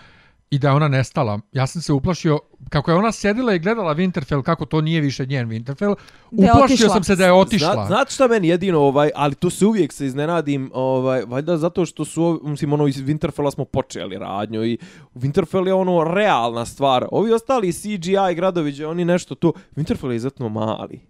i 0.50 0.58
da 0.58 0.68
je 0.68 0.74
ona 0.74 0.88
nestala. 0.88 1.40
Ja 1.52 1.66
sam 1.66 1.82
se 1.82 1.92
uplašio, 1.92 2.38
kako 2.68 2.90
je 2.90 2.96
ona 2.96 3.12
sjedila 3.12 3.54
i 3.54 3.58
gledala 3.58 3.94
Winterfell, 3.94 4.42
kako 4.42 4.66
to 4.66 4.80
nije 4.80 5.00
više 5.00 5.26
njen 5.26 5.48
Winterfell, 5.48 5.94
uplašio 6.30 6.88
sam 6.88 7.04
se 7.04 7.16
da 7.16 7.24
je 7.24 7.32
otišla. 7.32 7.74
Zna, 7.74 7.86
znate 7.86 8.14
šta 8.14 8.28
meni 8.28 8.48
jedino, 8.48 8.80
ovaj, 8.80 9.10
ali 9.14 9.34
tu 9.34 9.50
se 9.50 9.66
uvijek 9.66 9.92
se 9.92 10.06
iznenadim, 10.06 10.70
ovaj, 10.74 11.22
valjda 11.26 11.56
zato 11.56 11.86
što 11.86 12.04
su, 12.04 12.40
mislim, 12.44 12.72
ono, 12.72 12.86
iz 12.86 12.96
Winterfella 12.96 13.54
smo 13.54 13.64
počeli 13.64 14.18
radnju 14.18 14.64
i 14.64 14.78
Winterfell 15.14 15.66
je 15.66 15.74
ono 15.74 16.04
realna 16.04 16.66
stvar. 16.66 17.06
Ovi 17.10 17.32
ostali 17.32 17.72
CGI 17.72 18.34
gradovi, 18.36 18.72
gdje 18.72 18.86
oni 18.86 19.04
nešto 19.04 19.34
tu, 19.34 19.54
Winterfell 19.76 20.10
je 20.10 20.16
izuzetno 20.16 20.48
mali. 20.48 21.09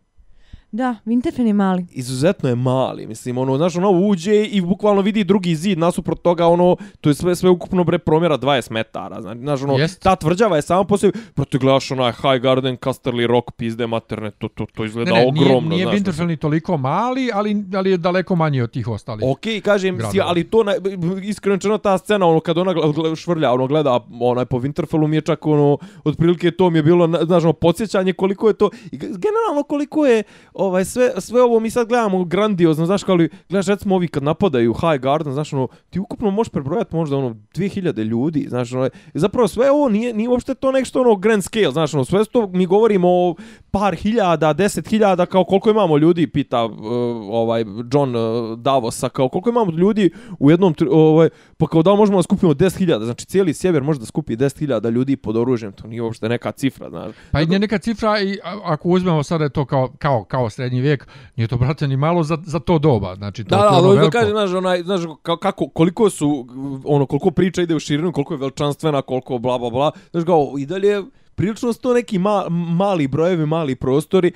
Da, 0.73 0.97
Winterfell 1.07 1.47
je 1.47 1.53
mali. 1.53 1.87
izuzetno 1.91 2.49
je 2.49 2.55
mali, 2.55 3.07
mislim, 3.07 3.39
ono, 3.39 3.57
znaš, 3.57 3.77
ono 3.77 3.91
uđe 3.91 4.45
i 4.45 4.61
bukvalno 4.61 5.01
vidi 5.01 5.25
drugi 5.25 5.55
zid 5.55 5.79
nasuprot 5.79 6.23
toga, 6.23 6.47
ono, 6.47 6.77
to 7.01 7.11
je 7.11 7.15
sve, 7.15 7.37
sve 7.37 7.51
ukupno 7.51 7.85
bre 7.85 7.99
promjera 7.99 8.39
20 8.39 8.71
metara, 8.71 9.23
znači, 9.23 9.41
znaš, 9.41 9.63
ono, 9.63 9.79
Jest. 9.79 10.03
ta 10.03 10.17
tvrđava 10.17 10.57
je 10.57 10.63
samo 10.63 10.85
po 10.85 10.99
sebi, 10.99 11.19
proto 11.35 11.59
gledaš 11.59 11.91
onaj 11.91 12.13
High 12.13 12.43
Garden, 12.43 12.77
Casterly 12.77 13.27
Rock, 13.27 13.51
pizde 13.57 13.87
materne, 13.87 14.31
to, 14.31 14.49
to, 14.49 14.67
to 14.75 14.85
izgleda 14.85 15.11
Ne, 15.11 15.21
ne, 15.21 15.27
ogromno, 15.29 15.69
nije, 15.69 15.87
nije 15.87 15.99
znaš, 15.99 16.15
Winterfell 16.15 16.27
ni 16.27 16.37
toliko 16.37 16.77
mali, 16.77 17.31
ali, 17.35 17.65
ali 17.75 17.91
je 17.91 17.97
daleko 17.97 18.37
manji 18.37 18.63
od 18.63 18.71
tih 18.71 18.89
ostalih. 18.89 19.25
Ok, 19.27 19.41
kažem, 19.65 19.99
si, 20.13 20.21
ali 20.21 20.45
to, 20.45 20.63
na, 20.65 20.73
iskreno 21.23 21.79
ta 21.79 21.99
scena, 21.99 22.27
ono, 22.27 22.41
kad 22.41 22.59
ona 22.59 22.75
švrlja, 23.17 23.53
ono, 23.53 23.67
gleda, 23.67 24.01
onaj, 24.21 24.45
po 24.45 24.59
Winterfellu 24.59 25.07
mi 25.07 25.17
je 25.17 25.21
čak, 25.21 25.47
ono, 25.47 25.79
otprilike 26.05 26.51
to 26.51 26.71
mi 26.71 26.79
je 26.79 26.83
bilo, 26.83 27.07
na- 27.07 27.25
znaš, 27.25 27.43
ono, 27.43 27.53
podsjećanje 27.53 28.13
koliko 28.13 28.49
je 28.49 28.55
to, 28.55 28.71
i 28.93 28.97
generalno 28.97 29.63
koliko 29.69 30.07
je, 30.07 30.23
ovaj, 30.61 30.85
sve, 30.85 31.13
sve 31.19 31.43
ovo 31.43 31.61
mi 31.61 31.71
sad 31.71 31.89
gledamo 31.89 32.25
grandiozno, 32.25 32.87
znaš, 32.87 33.05
kao 33.05 33.15
li, 33.15 33.29
gledaš, 33.49 33.67
recimo, 33.67 33.95
ovi 33.95 34.09
kad 34.09 34.23
napadaju 34.23 34.75
High 34.75 35.03
Garden, 35.03 35.33
znaš, 35.33 35.53
ono, 35.53 35.69
ti 35.91 36.01
ukupno 36.01 36.31
možeš 36.31 36.51
prebrojati 36.51 36.97
možda, 36.97 37.17
ono, 37.17 37.37
2000 37.55 38.03
ljudi, 38.05 38.47
znaš, 38.49 38.73
ono, 38.73 38.91
zapravo 39.15 39.49
sve 39.49 39.71
ovo 39.71 39.89
nije, 39.89 40.15
nije 40.15 40.29
uopšte 40.29 40.55
to 40.55 40.73
nešto, 40.73 41.01
ono, 41.01 41.17
grand 41.17 41.45
scale, 41.45 41.73
znaš, 41.73 41.95
ono, 41.95 42.05
sve 42.05 42.25
to 42.25 42.47
mi 42.47 42.67
govorimo 42.67 43.09
o 43.09 43.35
par 43.71 43.95
hiljada, 43.95 44.53
deset 44.53 44.89
hiljada, 44.89 45.27
kao 45.27 45.45
koliko 45.45 45.71
imamo 45.71 45.99
ljudi, 45.99 46.27
pita 46.27 46.65
uh, 46.65 46.73
ovaj 47.31 47.65
John 47.93 48.17
uh, 48.17 48.59
Davosa, 48.59 49.09
kao 49.09 49.29
koliko 49.29 49.51
imamo 49.51 49.73
ljudi 49.73 50.11
u 50.39 50.51
jednom, 50.51 50.75
ovaj, 50.91 51.29
pa 51.57 51.67
kao 51.67 51.83
da 51.83 51.95
možemo 51.95 52.19
da 52.19 52.23
skupimo 52.23 52.53
10.000, 52.53 53.05
znači 53.05 53.27
cijeli 53.27 53.55
sjever 53.55 53.83
može 53.83 54.01
da 54.01 54.07
skupi 54.07 54.37
10.000 54.37 54.91
ljudi 54.91 55.17
pod 55.17 55.37
oružjem, 55.37 55.73
to 55.73 55.87
nije 55.87 56.03
uopšte 56.03 56.29
neka 56.29 56.53
cifra, 56.53 56.91
znaš. 56.91 57.15
Pa 57.31 57.41
i 57.41 57.47
nije 57.47 57.59
neka 57.59 57.79
cifra 57.79 58.21
i 58.21 58.39
ako 58.65 58.89
uzmemo 58.89 59.23
sada 59.23 59.49
to 59.49 59.65
kao, 59.65 59.93
kao, 59.99 60.25
kao 60.25 60.50
srednji 60.51 60.81
vijek, 60.81 61.07
nije 61.37 61.49
to 61.49 61.57
brate 61.57 61.89
ni 61.89 61.97
malo 61.97 62.23
za, 62.23 62.39
za 62.45 62.59
to 62.59 62.79
doba. 62.79 63.15
Znači, 63.15 63.45
to, 63.45 63.51
Da, 63.51 63.57
to 63.59 63.63
da, 63.63 63.69
ono 63.69 63.77
ali 63.79 63.87
da 63.87 64.01
veliko. 64.01 64.13
kažem, 64.13 64.31
znaš, 64.31 64.51
onaj, 64.51 64.83
znaš, 64.83 65.01
ka- 65.01 65.39
kako, 65.39 65.69
koliko 65.69 66.11
su, 66.11 66.47
ono, 66.85 67.07
koliko 67.07 67.31
priča 67.31 67.63
ide 67.63 67.75
u 67.75 67.81
širinu, 67.81 68.13
koliko 68.13 68.35
je 68.35 68.39
veličanstvena, 68.39 69.03
koliko 69.03 69.39
bla, 69.39 69.59
bla, 69.59 69.71
bla, 69.71 69.91
znaš, 70.11 70.25
kao, 70.25 70.55
i 70.59 70.67
dalje, 70.67 71.03
prilično 71.35 71.73
su 71.73 71.81
to 71.81 71.95
neki 71.95 72.19
ma, 72.19 72.45
mali 72.51 73.09
brojevi, 73.09 73.47
mali 73.47 73.75
prostori, 73.75 74.33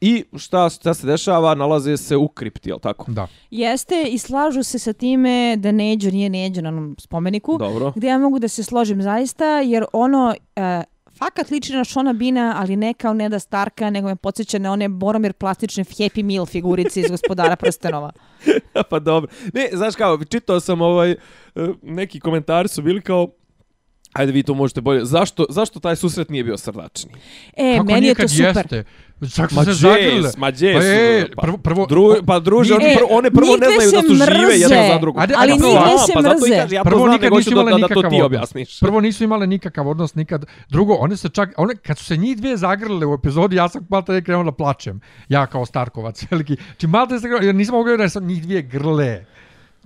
i 0.00 0.24
šta, 0.36 0.70
šta 0.70 0.94
se 0.94 1.06
dešava, 1.06 1.54
nalaze 1.54 1.96
se 1.96 2.16
u 2.16 2.28
kripti, 2.28 2.68
jel 2.70 2.78
tako? 2.78 3.12
Da. 3.12 3.26
Jeste 3.50 4.04
i 4.04 4.18
slažu 4.18 4.62
se 4.62 4.78
sa 4.78 4.92
time 4.92 5.56
da 5.56 5.72
Neđo 5.72 6.10
nije 6.10 6.30
Neđo 6.30 6.60
na 6.60 6.68
onom 6.68 6.96
spomeniku. 6.98 7.58
Dobro. 7.58 7.92
Gdje 7.96 8.08
ja 8.08 8.18
mogu 8.18 8.38
da 8.38 8.48
se 8.48 8.62
složim 8.62 9.02
zaista, 9.02 9.44
jer 9.60 9.84
ono... 9.92 10.34
E, 10.56 10.82
Fakat 11.18 11.50
liči 11.50 11.72
na 11.72 11.84
Šona 11.84 12.12
Bina, 12.12 12.54
ali 12.58 12.76
ne 12.76 12.94
kao 12.94 13.14
Neda 13.14 13.38
Starka, 13.38 13.90
nego 13.90 14.08
me 14.08 14.16
podsjeća 14.16 14.58
na 14.58 14.72
one 14.72 14.88
Boromir 14.88 15.32
plastične 15.32 15.84
Happy 15.84 16.22
Meal 16.22 16.46
figurice 16.46 17.00
iz 17.00 17.10
gospodara 17.10 17.56
prstenova. 17.56 18.12
pa 18.90 18.98
dobro. 18.98 19.30
Ne, 19.54 19.68
znaš 19.72 19.96
kao, 19.96 20.24
čitao 20.24 20.60
sam 20.60 20.80
ovaj, 20.80 21.10
eh, 21.10 21.16
neki 21.82 22.20
komentari 22.20 22.68
su 22.68 22.82
bili 22.82 23.00
kao, 23.00 23.28
Ajde 24.12 24.32
vi 24.32 24.42
to 24.42 24.54
možete 24.54 24.80
bolje. 24.80 25.04
Zašto, 25.04 25.46
zašto 25.48 25.80
taj 25.80 25.96
susret 25.96 26.30
nije 26.30 26.44
bio 26.44 26.56
srdačni? 26.56 27.10
E, 27.56 27.72
Kako 27.72 27.86
meni 27.86 28.00
nije 28.00 28.10
je 28.10 28.14
to 28.14 28.20
kad 28.20 28.30
super. 28.30 28.46
Jeste? 28.56 28.84
Čak 29.36 29.50
su 29.50 29.56
Ma 29.56 29.64
se 29.64 29.70
džes, 29.70 29.78
zagrle. 29.78 30.30
ma 30.36 30.50
džes, 30.52 30.74
Pa, 30.74 30.84
e, 30.84 31.26
pa, 31.36 31.42
prvo, 31.42 31.56
prvo, 31.58 31.86
Dru, 31.86 32.14
pa 32.26 32.38
druže, 32.38 32.74
oni 32.74 32.84
E, 32.84 32.94
prvo, 32.96 33.08
one 33.10 33.30
prvo 33.30 33.56
ne 33.56 33.66
znaju 33.66 33.90
da 33.92 34.00
su 34.00 34.14
žive 34.14 34.26
mrze. 34.46 34.58
jedna 34.58 34.92
za 34.92 34.98
drugu. 34.98 35.20
Ajde, 35.20 35.34
Ali 35.36 35.52
njih 35.52 35.60
prvo, 35.60 35.74
a, 35.76 35.98
se 35.98 36.12
pa 36.14 36.22
zato 36.22 36.34
i 36.36 36.40
mrze. 36.42 36.56
kažem, 36.56 36.72
ja 36.72 36.82
to 36.82 36.88
Prvo 36.90 36.98
znam, 36.98 37.10
nikad 37.10 37.24
nego 37.24 37.36
nisu 37.36 37.50
hoću 37.50 37.54
da, 37.54 37.60
imale 37.60 37.70
da, 37.72 37.78
da 37.78 37.82
to 37.84 37.88
nikakav 37.88 38.10
ti 38.10 38.16
odnos. 38.16 38.26
objasniš. 38.26 38.80
Prvo 38.80 39.00
nisu 39.00 39.24
imale 39.24 39.46
nikakav 39.46 39.88
odnos 39.88 40.14
nikad. 40.14 40.40
Drugo, 40.68 40.94
one 40.94 41.16
se 41.16 41.28
čak, 41.28 41.54
one, 41.56 41.76
kad 41.76 41.98
su 41.98 42.04
se 42.04 42.16
njih 42.16 42.36
dvije 42.36 42.56
zagrlile 42.56 43.06
u 43.06 43.14
epizodi, 43.14 43.56
ja 43.56 43.68
sam 43.68 43.86
malo 43.88 44.02
tada 44.02 44.20
krenuo 44.20 44.44
da 44.44 44.52
plačem. 44.52 45.00
Ja 45.28 45.46
kao 45.46 45.66
Starkovac 45.66 46.24
veliki. 46.30 46.56
Či 46.76 46.86
malo 46.86 47.06
tada 47.06 47.20
se 47.20 47.28
jer 47.42 47.54
nisam 47.54 47.74
mogao 47.74 47.96
da 47.96 48.08
sam 48.08 48.26
njih 48.26 48.42
dvije 48.42 48.62
grle. 48.62 49.24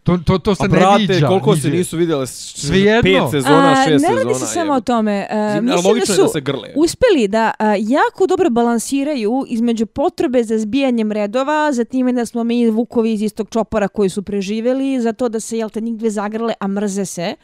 To, 0.03 0.19
to, 0.19 0.39
to 0.39 0.55
se 0.55 0.65
A 0.65 0.67
ne 0.67 0.71
brate, 0.71 0.99
viđa. 1.05 1.29
koliko 1.29 1.57
se 1.57 1.63
nigdje. 1.63 1.79
nisu 1.79 1.97
vidjele 1.97 2.27
s- 2.27 2.55
Svejedno. 2.57 3.03
pet 3.03 3.31
sezona, 3.33 3.73
A, 3.73 3.77
šest 3.77 3.93
ne 3.93 3.99
sezona. 4.01 4.23
radi 4.23 4.35
se 4.37 4.47
samo 4.47 4.73
o 4.73 4.81
tome. 4.83 5.27
Uh, 5.31 5.37
Mislim, 5.55 5.65
mislim 5.85 5.99
da 5.99 6.07
su 6.07 6.23
da 6.23 6.29
se 6.29 6.41
grle. 6.41 6.69
uspeli 6.77 7.29
da 7.29 7.53
a, 7.59 7.75
jako 7.79 8.27
dobro 8.27 8.51
balansiraju 8.51 9.45
između 9.49 9.87
potrebe 9.87 10.45
za 10.45 10.59
zbijanjem 10.59 11.13
redova, 11.13 11.73
za 11.73 11.85
time 11.85 12.13
da 12.13 12.27
smo 12.27 12.45
mi 12.45 12.71
vukovi 12.71 13.13
iz 13.13 13.23
istog 13.23 13.49
čopora 13.51 13.89
koji 13.89 14.09
su 14.09 14.23
preživeli, 14.23 15.01
za 15.01 15.13
to 15.13 15.29
da 15.29 15.41
se, 15.41 15.59
jel 15.59 15.71
te, 15.71 15.81
njih 15.81 15.97
dve 15.97 16.11
zagrle, 16.11 16.55
a 16.61 16.67
mrze 16.67 17.05
se 17.05 17.35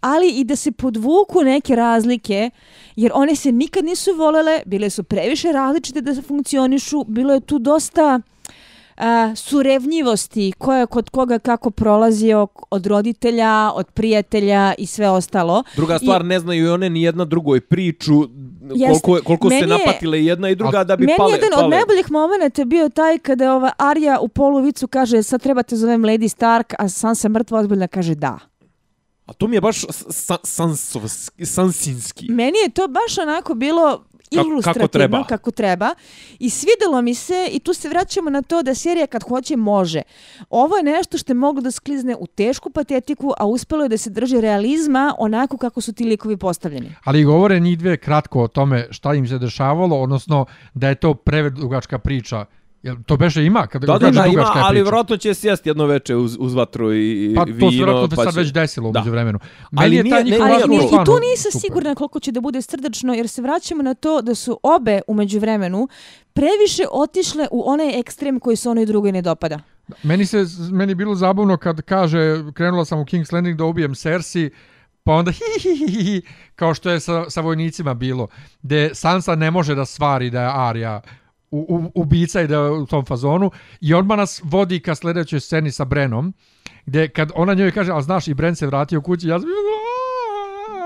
ali 0.00 0.30
i 0.30 0.44
da 0.44 0.56
se 0.56 0.72
podvuku 0.72 1.42
neke 1.42 1.76
razlike, 1.76 2.50
jer 2.96 3.10
one 3.14 3.36
se 3.36 3.52
nikad 3.52 3.84
nisu 3.84 4.10
volele, 4.12 4.60
bile 4.66 4.90
su 4.90 5.02
previše 5.02 5.52
različite 5.52 6.00
da 6.00 6.22
funkcionišu, 6.22 7.04
bilo 7.04 7.34
je 7.34 7.40
tu 7.40 7.58
dosta 7.58 8.20
a, 8.96 9.32
surevnjivosti 9.36 10.52
koja 10.58 10.78
je 10.78 10.86
kod 10.86 11.10
koga 11.10 11.38
kako 11.38 11.70
prolazio 11.70 12.46
od 12.70 12.86
roditelja, 12.86 13.42
od 13.74 13.86
prijatelja 13.86 14.74
i 14.78 14.86
sve 14.86 15.10
ostalo. 15.10 15.64
Druga 15.76 15.98
stvar, 15.98 16.24
ne 16.24 16.40
znaju 16.40 16.64
i 16.64 16.70
one 16.70 16.90
ni 16.90 17.02
jedna 17.02 17.24
drugoj 17.24 17.60
priču, 17.60 18.12
koliko, 19.02 19.24
koliko 19.24 19.48
se 19.50 19.54
Meni 19.54 19.72
je- 19.72 19.78
napatile 19.78 20.24
jedna 20.24 20.48
i 20.48 20.54
druga 20.54 20.84
da 20.84 20.96
bi 20.96 21.06
Meni 21.06 21.16
pale. 21.18 21.32
jedan 21.32 21.50
pale. 21.50 21.64
od 21.64 21.70
najboljih 21.70 22.10
momenta 22.10 22.62
je 22.62 22.66
bio 22.66 22.88
taj 22.88 23.18
kada 23.18 23.44
je 23.44 23.50
ova 23.50 23.72
Arya 23.78 24.18
u 24.18 24.28
poluvicu 24.28 24.88
kaže 24.88 25.22
sad 25.22 25.42
trebate 25.42 25.76
zovem 25.76 26.02
Lady 26.02 26.28
Stark, 26.28 26.74
a 26.78 26.88
Sansa 26.88 27.28
mrtva 27.28 27.58
ozbiljna 27.58 27.88
kaže 27.88 28.14
da. 28.14 28.38
A 29.26 29.32
to 29.32 29.46
mi 29.46 29.56
je 29.56 29.60
baš 29.60 29.80
sa, 30.10 30.36
sansovski, 30.44 31.46
sansinski. 31.46 32.26
Meni 32.28 32.58
je 32.58 32.70
to 32.70 32.88
baš 32.88 33.18
onako 33.18 33.54
bilo 33.54 34.04
ilustrativno, 34.34 34.86
kako 34.86 34.88
treba. 34.88 35.24
kako 35.24 35.50
treba. 35.50 35.94
I 36.38 36.50
svidelo 36.50 37.02
mi 37.02 37.14
se, 37.14 37.48
i 37.52 37.58
tu 37.58 37.74
se 37.74 37.88
vraćamo 37.88 38.30
na 38.30 38.42
to 38.42 38.62
da 38.62 38.74
serija 38.74 39.06
kad 39.06 39.22
hoće 39.22 39.56
može. 39.56 40.02
Ovo 40.50 40.76
je 40.76 40.82
nešto 40.82 41.18
što 41.18 41.32
je 41.32 41.34
moglo 41.34 41.62
da 41.62 41.70
sklizne 41.70 42.16
u 42.16 42.26
tešku 42.26 42.70
patetiku, 42.70 43.32
a 43.38 43.46
uspelo 43.46 43.82
je 43.82 43.88
da 43.88 43.96
se 43.96 44.10
drži 44.10 44.40
realizma 44.40 45.14
onako 45.18 45.56
kako 45.56 45.80
su 45.80 45.92
ti 45.92 46.04
likovi 46.04 46.36
postavljeni. 46.36 46.94
Ali 47.04 47.24
govore 47.24 47.60
njih 47.60 47.78
dve 47.78 47.96
kratko 47.96 48.42
o 48.42 48.48
tome 48.48 48.88
šta 48.90 49.14
im 49.14 49.28
se 49.28 49.38
dešavalo, 49.38 50.00
odnosno 50.00 50.46
da 50.74 50.88
je 50.88 50.94
to 50.94 51.14
predugačka 51.14 51.98
priča. 51.98 52.44
Jel 52.82 52.96
to 53.06 53.16
beše 53.16 53.44
ima 53.44 53.66
kada 53.66 53.86
Da, 53.86 53.92
da, 53.92 53.98
kaže 54.00 54.12
da, 54.12 54.20
ima, 54.20 54.32
dugačka 54.32 54.58
je 54.58 54.64
ali 54.64 54.70
priča? 54.70 54.82
vjerojatno 54.82 55.16
će 55.16 55.34
sjesti 55.34 55.68
jedno 55.68 55.86
veče 55.86 56.16
uz, 56.16 56.36
uz 56.38 56.54
vatru 56.54 56.92
i, 56.92 56.98
i 57.24 57.34
Pa 57.34 57.42
vino. 57.42 57.60
to 57.60 57.70
se 57.70 57.76
vjerojatno 57.76 58.16
pa 58.16 58.24
sad 58.24 58.34
će- 58.34 58.40
već 58.40 58.52
desilo 58.52 58.90
Da. 58.90 58.98
umeđu 58.98 59.10
vremenu. 59.10 59.38
Ali 59.76 59.96
je 59.96 60.02
nije- 60.02 60.12
taj 60.12 60.24
ne, 60.24 60.30
njihov 60.30 60.38
nije 60.40 60.54
Ali 60.54 60.60
razgovor 60.60 60.92
ni, 60.92 61.02
i 61.02 61.04
tu 61.06 61.18
nisam 61.22 61.52
super. 61.52 61.60
sigurna 61.60 61.94
koliko 61.94 62.20
će 62.20 62.32
da 62.32 62.40
bude 62.40 62.62
srdačno, 62.62 63.14
jer 63.14 63.28
se 63.28 63.42
vraćamo 63.42 63.82
na 63.82 63.94
to 63.94 64.22
da 64.22 64.34
su 64.34 64.60
obe 64.64 65.00
umeđu 65.06 65.38
vremenu 65.38 65.88
previše 66.32 66.84
otišle 66.92 67.48
u 67.50 67.62
onaj 67.66 68.00
ekstrem 68.00 68.40
koji 68.40 68.56
se 68.56 68.68
onoj 68.68 68.86
drugoj 68.86 69.12
ne 69.12 69.22
dopada. 69.22 69.58
Meni 70.02 70.26
se 70.26 70.44
meni 70.70 70.90
je 70.90 70.96
bilo 70.96 71.14
zabavno 71.14 71.56
kad 71.56 71.82
kaže 71.82 72.18
krenula 72.52 72.84
sam 72.84 72.98
u 72.98 73.04
King's 73.04 73.32
Landing 73.32 73.58
da 73.58 73.64
ubijem 73.64 73.94
Cersei 73.94 74.50
pa 75.04 75.12
onda 75.12 75.30
hi, 75.30 75.38
hi, 75.60 75.76
hi, 75.76 75.86
hi, 75.88 76.04
hi, 76.04 76.22
kao 76.54 76.74
što 76.74 76.90
je 76.90 77.00
sa, 77.00 77.30
sa 77.30 77.40
vojnicima 77.40 77.94
bilo, 77.94 78.26
gde 78.62 78.90
Sansa 78.94 79.34
ne 79.34 79.50
može 79.50 79.74
da 79.74 79.84
stvari 79.84 80.30
da 80.30 80.40
je 80.40 80.48
Arya 80.48 81.00
u, 81.52 81.66
u, 81.68 81.90
ubica 81.94 82.42
i 82.42 82.46
da 82.46 82.54
je 82.54 82.70
u 82.70 82.86
tom 82.86 83.04
fazonu 83.04 83.50
i 83.80 83.94
odmah 83.94 84.18
nas 84.18 84.40
vodi 84.44 84.80
ka 84.80 84.94
sljedećoj 84.94 85.40
sceni 85.40 85.70
sa 85.70 85.84
Brenom, 85.84 86.32
gdje 86.86 87.08
kad 87.08 87.30
ona 87.34 87.54
njoj 87.54 87.70
kaže, 87.70 87.92
a 87.92 88.00
znaš 88.00 88.28
i 88.28 88.34
Bren 88.34 88.56
se 88.56 88.66
vratio 88.66 89.00
kući, 89.00 89.28
ja 89.28 89.40
sam 89.40 89.48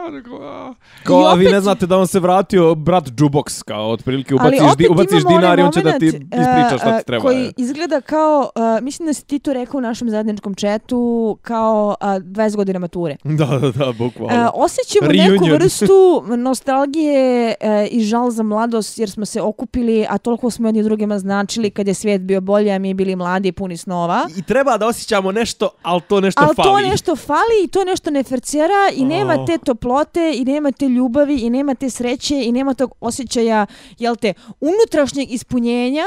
rekao, 0.08 0.38
a. 0.38 0.74
Kao, 1.02 1.18
a 1.22 1.34
vi 1.34 1.44
opet- 1.44 1.52
ne 1.52 1.60
znate 1.60 1.86
da 1.86 1.98
on 1.98 2.06
se 2.06 2.20
vratio 2.20 2.74
brat 2.76 3.04
Jukebox, 3.06 3.62
kao 3.62 3.90
otprilike 3.90 4.34
Ali 4.34 4.48
ubaciš, 4.48 4.60
opet 4.64 4.78
di, 4.78 4.88
ubaciš 4.90 5.24
dinar 5.24 5.58
i 5.58 5.62
on 5.62 5.72
će 5.72 5.80
da 5.82 5.92
ti 5.92 6.04
moment, 6.04 6.24
ispriča 6.24 6.78
šta 6.78 6.88
e, 6.90 6.98
ti 6.98 7.06
treba. 7.06 7.22
Koji 7.22 7.52
izgleda 7.56 8.00
kao, 8.00 8.50
e, 8.78 8.82
mislim 8.82 9.06
da 9.06 9.12
si 9.12 9.24
ti 9.24 9.38
to 9.38 9.52
rekao 9.52 9.78
u 9.78 9.82
našem 9.82 10.10
zajedničkom 10.10 10.54
četu, 10.54 10.96
kao 11.42 11.96
e, 12.00 12.04
20 12.04 12.56
godina 12.56 12.78
mature. 12.78 13.16
Da, 13.24 13.46
da, 13.46 13.70
da, 13.70 13.92
bukvalno. 13.94 14.34
E, 14.36 14.48
osjećamo 14.54 15.08
neku 15.08 15.34
Reunion. 15.34 15.52
vrstu 15.54 16.22
nostalgije 16.36 17.14
e, 17.60 17.86
i 17.86 18.00
žal 18.00 18.30
za 18.30 18.42
mladost 18.42 18.98
jer 18.98 19.10
smo 19.10 19.24
se 19.26 19.40
okupili, 19.42 20.06
a 20.08 20.18
toliko 20.18 20.50
smo 20.50 20.68
jedni 20.68 20.82
drugima 20.82 21.18
značili 21.18 21.70
kad 21.70 21.88
je 21.88 21.94
svijet 21.94 22.22
bio 22.22 22.40
bolji, 22.40 22.70
a 22.70 22.78
mi 22.78 22.94
bili 22.94 23.16
mladi 23.16 23.48
i 23.48 23.52
puni 23.52 23.76
snova. 23.76 24.26
I 24.36 24.42
treba 24.42 24.76
da 24.76 24.86
osjećamo 24.86 25.32
nešto, 25.32 25.68
ali 25.82 26.00
to 26.00 26.20
nešto 26.20 26.40
Ali 26.44 26.54
fali. 26.56 26.82
to 26.82 26.90
nešto 26.90 27.16
fali 27.16 27.36
i 27.64 27.68
to 27.68 27.84
nešto 27.84 28.10
ne 28.10 28.22
fercera 28.22 28.66
i 28.94 29.04
nema 29.04 29.26
Oh. 29.32 29.46
te 29.46 29.58
toplote 29.96 30.32
i 30.34 30.44
nema 30.44 30.72
te 30.72 30.88
ljubavi 30.88 31.36
i 31.36 31.50
nema 31.50 31.74
te 31.74 31.90
sreće 31.90 32.34
i 32.36 32.52
nema 32.52 32.74
tog 32.74 32.92
osjećaja, 33.00 33.66
jel 33.98 34.16
te, 34.16 34.34
unutrašnjeg 34.60 35.30
ispunjenja, 35.30 36.04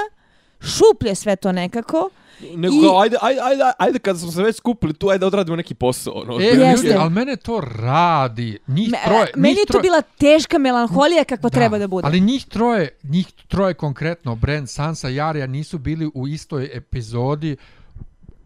šuplje 0.62 1.16
sve 1.16 1.36
to 1.36 1.52
nekako. 1.52 2.10
Nego 2.56 2.76
I- 2.76 2.82
kao, 2.82 3.00
ajde, 3.00 3.18
ajde, 3.22 3.42
ajde, 3.42 3.64
ajde, 3.80 4.00
kad 4.00 4.20
smo 4.20 4.32
se 4.32 4.44
već 4.44 4.56
skupili 4.56 4.94
tu, 4.94 5.10
ajde 5.10 5.26
odradimo 5.26 5.56
neki 5.56 5.74
posao. 5.76 6.14
Ono, 6.16 6.34
E, 6.34 6.44
Jeste. 6.44 6.58
ljudi, 6.78 6.94
ali 6.94 7.10
mene 7.10 7.36
to 7.36 7.62
radi. 7.74 8.58
Njih 8.68 8.92
Me, 8.92 8.98
troje, 9.06 9.28
meni 9.36 9.48
njih 9.48 9.58
je 9.58 9.66
to 9.66 9.74
troje- 9.74 9.82
bila 9.82 10.02
teška 10.02 10.58
melanholija 10.58 11.24
kakva 11.24 11.50
treba 11.50 11.78
da 11.78 11.88
bude. 11.88 12.08
Ali 12.08 12.20
njih 12.20 12.46
troje, 12.46 12.90
njih 13.04 13.28
troje 13.48 13.74
konkretno, 13.74 14.36
Brand, 14.36 14.70
Sansa 14.70 15.10
i 15.10 15.16
Arya 15.16 15.48
nisu 15.48 15.78
bili 15.78 16.12
u 16.14 16.28
istoj 16.28 16.70
epizodi 16.74 17.58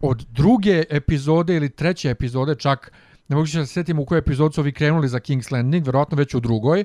od 0.00 0.24
druge 0.28 0.84
epizode 0.90 1.56
ili 1.56 1.70
treće 1.70 2.10
epizode, 2.10 2.54
čak 2.54 2.92
ne 3.28 3.36
mogu 3.36 3.46
se 3.46 3.66
sjetiti 3.66 3.98
u 3.98 4.04
kojoj 4.04 4.18
epizodu 4.18 4.52
su 4.52 4.60
ovi 4.60 4.72
krenuli 4.72 5.08
za 5.08 5.18
King's 5.18 5.52
Landing, 5.52 5.86
verovatno 5.86 6.16
već 6.16 6.34
u 6.34 6.40
drugoj, 6.40 6.84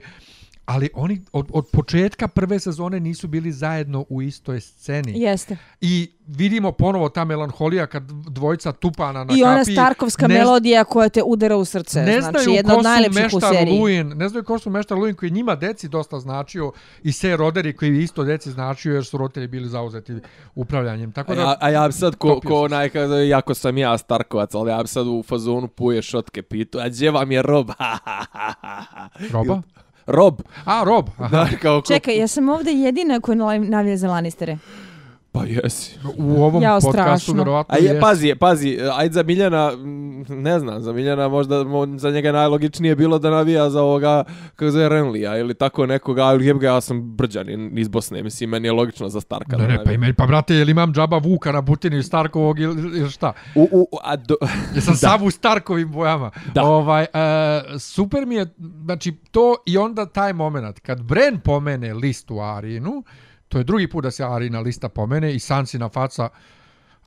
ali 0.70 0.90
oni 0.94 1.22
od, 1.32 1.48
od 1.54 1.68
početka 1.72 2.28
prve 2.28 2.60
sezone 2.60 3.00
nisu 3.00 3.28
bili 3.28 3.52
zajedno 3.52 4.06
u 4.10 4.22
istoj 4.22 4.62
sceni. 4.62 5.22
Jeste. 5.22 5.58
I 5.82 6.12
vidimo 6.28 6.72
ponovo 6.72 7.10
ta 7.10 7.26
melanholija 7.26 7.88
kad 7.88 8.04
dvojica 8.12 8.72
tupana 8.72 9.24
na 9.24 9.34
I 9.38 9.44
ona 9.44 9.60
kapi. 9.60 9.72
Starkovska 9.72 10.28
ne, 10.28 10.34
melodija 10.34 10.84
koja 10.84 11.10
te 11.10 11.24
udara 11.24 11.58
u 11.58 11.66
srce. 11.66 12.02
Ne 12.02 12.22
znači, 12.22 12.44
znaju 12.44 12.56
jedna 12.56 12.74
ko 12.74 12.80
od 12.80 12.84
najlepših 12.84 13.26
u 13.34 13.40
seriji. 13.40 13.80
Luin, 13.80 14.08
ne 14.08 14.30
znaju 14.30 14.44
ko 14.44 14.60
su 14.60 14.70
meštar 14.70 14.98
Luin 14.98 15.16
koji 15.16 15.32
njima 15.32 15.56
deci 15.56 15.88
dosta 15.88 16.20
značio 16.20 16.72
i 17.04 17.12
se 17.12 17.38
roderi 17.38 17.76
koji 17.76 17.98
isto 17.98 18.24
deci 18.24 18.52
značio 18.52 18.94
jer 18.94 19.06
su 19.06 19.18
roditelji 19.18 19.48
bili 19.48 19.70
zauzeti 19.70 20.14
upravljanjem. 20.56 21.12
Tako 21.12 21.32
A 21.32 21.36
da, 21.36 21.42
ja, 21.42 21.56
a 21.60 21.70
ja 21.70 21.88
bi 21.88 21.94
sad 21.94 22.16
ko, 22.16 22.40
ko 22.40 22.62
onaj, 22.62 22.90
jako 23.28 23.54
sam 23.54 23.78
ja 23.78 23.98
Starkovac, 23.98 24.56
ali 24.56 24.72
ja 24.72 24.82
bi 24.82 24.88
sad 24.88 25.08
u 25.08 25.24
fazonu 25.28 25.68
puje 25.68 26.02
šotke 26.02 26.42
pitu, 26.42 26.80
a 26.80 26.90
gdje 26.90 27.12
vam 27.12 27.32
je 27.32 27.42
Rob? 27.42 27.70
Roba? 29.32 29.62
Rob. 30.10 30.42
A, 30.66 30.84
Rob. 30.84 31.10
Aha. 31.18 31.38
Da, 31.38 31.50
kao, 31.62 31.82
ko, 31.82 31.88
Čekaj, 31.88 32.18
ja 32.18 32.28
sam 32.28 32.50
ovdje 32.50 32.74
jedina 32.74 33.20
koja 33.20 33.36
navija 33.36 33.70
navija 33.70 33.98
za 33.98 34.08
Lannistere. 34.08 34.58
Pa 35.32 35.44
jesi. 35.46 36.00
U 36.18 36.44
ovom 36.44 36.64
Jao, 36.64 36.80
podcastu 36.82 36.92
strašno. 36.92 37.34
vjerovatno 37.34 37.76
A 37.76 37.78
je, 37.78 37.84
jest. 37.86 38.02
pazi, 38.02 38.36
pazi, 38.36 38.78
ajde 38.94 39.14
za 39.14 39.24
Miljana, 39.24 39.72
ne 40.30 40.60
znam, 40.60 40.82
za 40.82 40.94
Miljana 40.94 41.28
možda 41.28 41.56
mo- 41.56 41.98
za 41.98 42.12
njega 42.12 42.32
najlogičnije 42.32 42.96
bilo 42.96 43.20
da 43.20 43.30
navija 43.30 43.70
za 43.70 43.82
ovoga, 43.82 44.24
kako 44.56 44.72
zove 44.72 44.90
Renlija 44.90 45.38
ili 45.38 45.54
tako 45.54 45.86
nekoga, 45.86 46.24
ali 46.24 46.46
jeb 46.46 46.58
ga, 46.58 46.68
ja 46.68 46.82
sam 46.82 47.02
brđanin 47.02 47.78
iz 47.78 47.88
Bosne, 47.88 48.24
mislim, 48.24 48.50
meni 48.50 48.68
je 48.68 48.72
logično 48.72 49.10
za 49.10 49.22
Starka. 49.22 49.58
Ne, 49.58 49.68
da 49.68 49.68
ne, 49.68 49.84
pa, 49.84 49.92
ima, 49.92 50.08
pa 50.18 50.26
brate, 50.26 50.56
jel 50.56 50.70
imam 50.70 50.94
džaba 50.94 51.18
Vuka 51.18 51.52
na 51.52 51.62
Butini 51.62 51.98
i 51.98 52.04
Starkovog 52.04 52.60
ili, 52.60 52.98
ili 52.98 53.10
šta? 53.10 53.34
U, 53.56 53.68
u, 53.72 53.88
a 54.04 54.16
do, 54.16 54.36
Jesam 54.76 54.96
sav 54.96 55.24
u 55.24 55.32
Starkovim 55.32 55.92
bojama. 55.92 56.32
Da. 56.56 56.64
Ovaj, 56.64 57.04
e, 57.04 57.08
super 57.80 58.26
mi 58.26 58.36
je, 58.36 58.46
znači, 58.84 59.12
to 59.32 59.56
i 59.66 59.78
onda 59.78 60.06
taj 60.06 60.34
moment, 60.34 60.80
kad 60.80 61.02
Bren 61.04 61.40
pomene 61.40 61.94
listu 61.94 62.40
Arinu, 62.40 63.04
to 63.50 63.58
je 63.58 63.64
drugi 63.64 63.90
put 63.90 64.04
da 64.04 64.12
se 64.12 64.24
Arina 64.24 64.60
lista 64.60 64.90
pomene 64.90 65.36
i 65.36 65.40
Sansina 65.40 65.90
faca, 65.90 66.30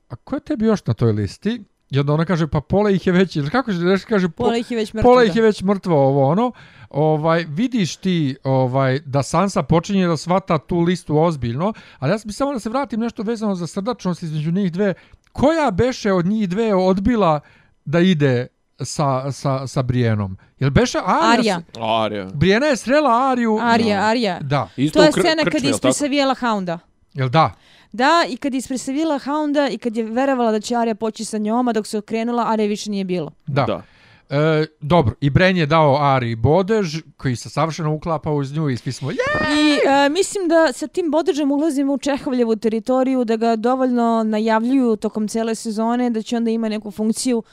a 0.09 0.15
ko 0.15 0.35
je 0.35 0.39
tebi 0.39 0.65
još 0.65 0.85
na 0.85 0.93
toj 0.93 1.11
listi? 1.11 1.63
I 1.89 1.99
onda 1.99 2.13
ona 2.13 2.25
kaže, 2.25 2.47
pa 2.47 2.61
pola 2.61 2.89
ih 2.89 3.07
je 3.07 3.13
već, 3.13 3.35
ili 3.35 3.49
kako 3.49 3.73
se 3.73 3.79
reći, 3.83 4.05
kaže, 4.05 4.29
po, 4.29 4.43
Pola 4.43 4.57
ih 4.57 4.71
je 4.71 4.77
već 4.77 4.93
mrtvo. 4.93 5.09
pola 5.09 5.23
ih 5.23 5.35
je 5.35 5.41
već 5.41 5.61
mrtvo 5.63 6.07
ovo 6.07 6.27
ono. 6.29 6.51
Ovaj 6.89 7.45
vidiš 7.49 7.95
ti 7.95 8.35
ovaj 8.43 8.99
da 9.05 9.23
Sansa 9.23 9.63
počinje 9.63 10.07
da 10.07 10.17
svata 10.17 10.57
tu 10.57 10.79
listu 10.79 11.17
ozbiljno, 11.17 11.73
ali 11.99 12.11
ja 12.11 12.17
bih 12.25 12.35
samo 12.35 12.53
da 12.53 12.59
se 12.59 12.69
vratim 12.69 12.99
nešto 12.99 13.23
vezano 13.23 13.55
za 13.55 13.67
srdačnost 13.67 14.23
između 14.23 14.51
njih 14.51 14.71
dve. 14.71 14.93
Koja 15.31 15.71
beše 15.71 16.11
od 16.11 16.25
njih 16.25 16.49
dve 16.49 16.75
odbila 16.75 17.39
da 17.85 17.99
ide 17.99 18.47
sa, 18.85 19.31
sa, 19.31 19.67
sa 19.67 19.81
Brijenom? 19.81 20.37
Jel 20.59 20.69
beše? 20.69 20.97
Arya. 21.05 21.61
Arija. 21.81 22.29
Brijena 22.33 22.65
je 22.65 22.75
srela 22.75 23.29
Ariju. 23.31 23.59
Arija, 23.61 24.01
Arija. 24.01 24.39
Da. 24.41 24.69
Isto 24.77 24.99
To 24.99 25.05
je 25.05 25.11
scena 25.11 25.43
kad 25.51 25.63
je 25.63 25.69
ispresavijela 25.69 26.35
Hounda. 26.35 26.79
Jel 27.13 27.29
da? 27.29 27.51
Da, 27.91 28.25
i 28.29 28.37
kad 28.37 28.53
je 28.53 28.57
ispresavijela 28.57 29.19
Hounda 29.19 29.69
i 29.69 29.77
kad 29.77 29.97
je 29.97 30.03
verovala 30.03 30.51
da 30.51 30.59
će 30.59 30.75
Arija 30.75 30.95
poći 30.95 31.25
sa 31.25 31.37
njom, 31.37 31.67
a 31.67 31.73
dok 31.73 31.87
se 31.87 31.97
okrenula, 31.97 32.51
Arija 32.51 32.67
više 32.67 32.89
nije 32.89 33.03
bilo. 33.03 33.31
Da. 33.47 33.65
Da. 33.65 33.81
E, 34.29 34.65
dobro, 34.79 35.15
i 35.21 35.29
Bren 35.29 35.57
je 35.57 35.65
dao 35.65 35.97
Ari 36.01 36.35
bodež, 36.35 37.01
koji 37.17 37.35
se 37.35 37.49
savršeno 37.49 37.93
uklapa 37.93 38.31
uz 38.31 38.53
nju 38.53 38.69
i 38.69 38.77
svi 38.77 38.91
smo, 38.91 39.11
je, 39.11 39.17
I 39.57 39.77
e, 39.87 40.09
mislim 40.09 40.47
da 40.47 40.73
sa 40.73 40.87
tim 40.87 41.11
bodežem 41.11 41.51
ulazimo 41.51 41.93
u 41.93 41.97
Čehovljevu 41.97 42.55
teritoriju, 42.55 43.23
da 43.23 43.35
ga 43.35 43.55
dovoljno 43.55 44.23
najavljuju 44.23 44.95
tokom 44.95 45.27
cele 45.27 45.55
sezone, 45.55 46.09
da 46.09 46.21
će 46.21 46.37
onda 46.37 46.51
ima 46.51 46.69
neku 46.69 46.91
funkciju 46.91 47.43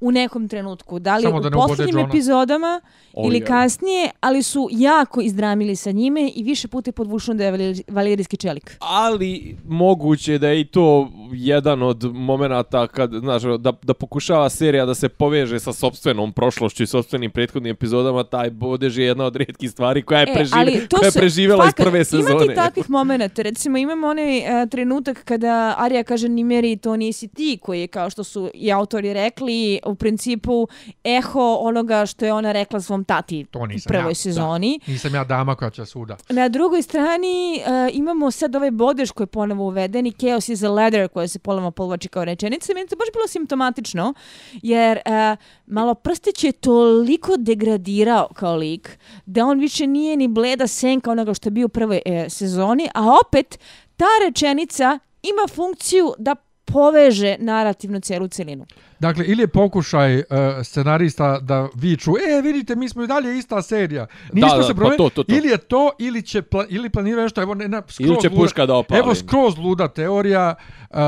u 0.00 0.10
nekom 0.10 0.48
trenutku. 0.48 0.98
Da 0.98 1.16
li 1.16 1.22
Samo 1.22 1.36
u 1.36 1.40
da 1.40 1.50
poslednjim 1.50 1.96
Johna. 1.96 2.08
epizodama 2.08 2.80
O, 3.12 3.26
ili 3.26 3.36
je. 3.36 3.44
kasnije, 3.44 4.10
ali 4.20 4.42
su 4.42 4.68
jako 4.70 5.20
izdramili 5.20 5.76
sa 5.76 5.90
njime 5.90 6.28
i 6.28 6.42
više 6.42 6.68
puta 6.68 6.88
je 6.88 6.92
podvušeno 6.92 7.34
da 7.34 7.44
je 7.44 7.52
valir- 7.52 7.82
valirijski 7.88 8.36
čelik. 8.36 8.76
ali 8.80 9.56
moguće 9.64 10.38
da 10.38 10.48
je 10.48 10.60
i 10.60 10.64
to 10.64 10.88
jedan 11.32 11.82
od 11.82 12.04
momenata 12.06 12.86
kad, 12.86 13.10
znaš, 13.12 13.42
da, 13.42 13.72
da 13.82 13.94
pokušava 13.94 14.48
serija 14.48 14.86
da 14.86 14.94
se 14.94 15.08
poveže 15.08 15.58
sa 15.58 15.72
sopstvenom 15.72 16.32
prošlošću 16.32 16.82
i 16.82 16.86
sopstvenim 16.86 17.30
prethodnim 17.30 17.72
epizodama, 17.72 18.24
taj 18.24 18.50
bodež 18.50 18.98
je 18.98 19.04
jedna 19.04 19.24
od 19.24 19.36
rijetkih 19.36 19.70
stvari 19.70 20.02
koja 20.02 20.20
je, 20.20 20.26
prežive, 20.26 20.86
koja 20.90 21.06
je 21.06 21.12
preživjela 21.12 21.64
iz 21.64 21.68
fakat, 21.68 21.84
prve 21.84 21.98
Ima 21.98 22.04
sezone. 22.04 22.46
ti 22.46 22.54
takvih 22.54 22.90
momenta. 22.90 23.42
Recimo 23.42 23.78
imamo 23.78 24.06
onaj 24.06 24.38
e, 24.38 24.66
trenutak 24.66 25.24
kada 25.24 25.74
Arija 25.78 26.02
kaže 26.04 26.28
Nimeri 26.28 26.76
to 26.76 26.96
nisi 26.96 27.28
ti 27.28 27.58
koji 27.62 27.80
je 27.80 27.86
kao 27.86 28.10
što 28.10 28.24
su 28.24 28.50
i 28.54 28.72
autori 28.72 29.12
rekli 29.12 29.80
u 29.88 29.94
principu 29.94 30.68
eho 31.04 31.56
onoga 31.60 32.06
što 32.06 32.24
je 32.24 32.32
ona 32.32 32.52
rekla 32.52 32.80
svom 32.80 33.04
tati 33.04 33.44
To 33.50 33.58
u 33.58 33.66
nisam 33.66 33.88
prvoj 33.88 34.02
ja, 34.02 34.08
da. 34.08 34.14
sezoni. 34.14 34.80
nisam 34.86 35.14
ja 35.14 35.24
dama 35.24 35.54
koja 35.54 35.70
će 35.70 35.86
suda. 35.86 36.16
Na 36.28 36.48
drugoj 36.48 36.82
strani 36.82 37.56
e, 37.56 37.90
imamo 37.92 38.30
sad 38.30 38.56
ovaj 38.56 38.70
bodež 38.70 39.10
koji 39.10 39.24
je 39.24 39.28
ponovo 39.28 39.64
uveden 39.64 40.06
i 40.06 40.12
chaos 40.12 40.48
is 40.48 40.62
a 40.62 40.68
ladder 40.68 41.08
koja 41.08 41.28
se 41.28 41.38
ponovo 41.38 41.70
povlači 41.70 42.08
kao 42.08 42.24
rečenica. 42.24 42.74
Meni 42.74 42.88
to 42.88 42.96
baš 42.96 43.08
bilo 43.14 43.28
simptomatično 43.28 44.14
jer 44.62 44.96
e, 44.96 45.36
malo 45.66 45.94
prstić 45.94 46.44
je 46.44 46.52
toliko 46.52 47.36
degradirao 47.36 48.28
kao 48.34 48.56
lik 48.56 48.98
da 49.26 49.46
on 49.46 49.60
više 49.60 49.86
nije 49.86 50.16
ni 50.16 50.28
bleda 50.28 50.66
senka 50.66 51.10
onoga 51.10 51.34
što 51.34 51.46
je 51.46 51.50
bio 51.50 51.66
u 51.66 51.68
prvoj 51.68 52.02
e, 52.04 52.26
sezoni, 52.30 52.88
a 52.94 53.16
opet 53.26 53.58
ta 53.96 54.06
rečenica 54.26 54.98
ima 55.22 55.48
funkciju 55.54 56.14
da 56.18 56.34
poveže 56.64 57.36
narativnu 57.38 58.00
celu 58.00 58.28
celinu. 58.28 58.66
Dakle, 59.00 59.24
ili 59.24 59.42
je 59.42 59.48
pokušaj 59.48 60.16
uh, 60.16 60.24
scenarista 60.64 61.38
da 61.40 61.68
viču, 61.74 62.10
e, 62.10 62.42
vidite, 62.42 62.76
mi 62.76 62.88
smo 62.88 63.02
i 63.02 63.06
dalje 63.06 63.38
ista 63.38 63.62
serija. 63.62 64.06
Nismo 64.32 64.56
da, 64.56 64.62
se 64.62 64.74
pa 64.74 64.74
promenili. 64.74 64.96
to, 64.98 65.10
to, 65.10 65.22
to. 65.22 65.34
Ili 65.34 65.48
je 65.48 65.58
to, 65.58 65.90
ili 65.98 66.22
će 66.22 66.42
pla, 66.42 66.64
ili 66.68 66.90
planira 66.90 67.22
nešto, 67.22 67.42
evo, 67.42 67.54
ne, 67.54 67.68
na, 67.68 67.82
skroz 67.88 68.08
Ili 68.08 68.20
će 68.20 68.28
luda, 68.28 68.40
puška 68.40 68.66
da 68.66 68.74
opali. 68.74 69.00
Evo, 69.00 69.14
skroz 69.14 69.58
luda 69.58 69.88
teorija, 69.88 70.54
uh, 70.90 70.98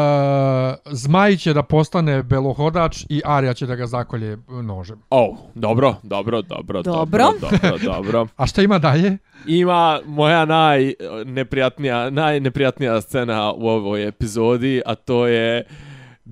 Zmaj 0.90 1.36
će 1.36 1.52
da 1.52 1.62
postane 1.62 2.22
belohodač 2.22 3.04
i 3.08 3.22
Arija 3.24 3.54
će 3.54 3.66
da 3.66 3.74
ga 3.74 3.86
zakolje 3.86 4.38
nožem. 4.48 5.02
Oh, 5.10 5.36
dobro, 5.54 5.94
dobro, 6.02 6.42
dobro, 6.42 6.82
Dobro. 6.82 7.24
dobro, 7.40 7.60
dobro, 7.60 7.78
dobro. 7.84 8.26
A 8.36 8.46
šta 8.46 8.62
ima 8.62 8.78
dalje? 8.78 9.18
Ima 9.46 10.00
moja 10.06 10.44
najneprijatnija, 10.44 12.10
najneprijatnija 12.10 13.00
scena 13.00 13.52
u 13.52 13.68
ovoj 13.68 14.08
epizodi, 14.08 14.82
a 14.86 14.94
to 14.94 15.26
je 15.26 15.64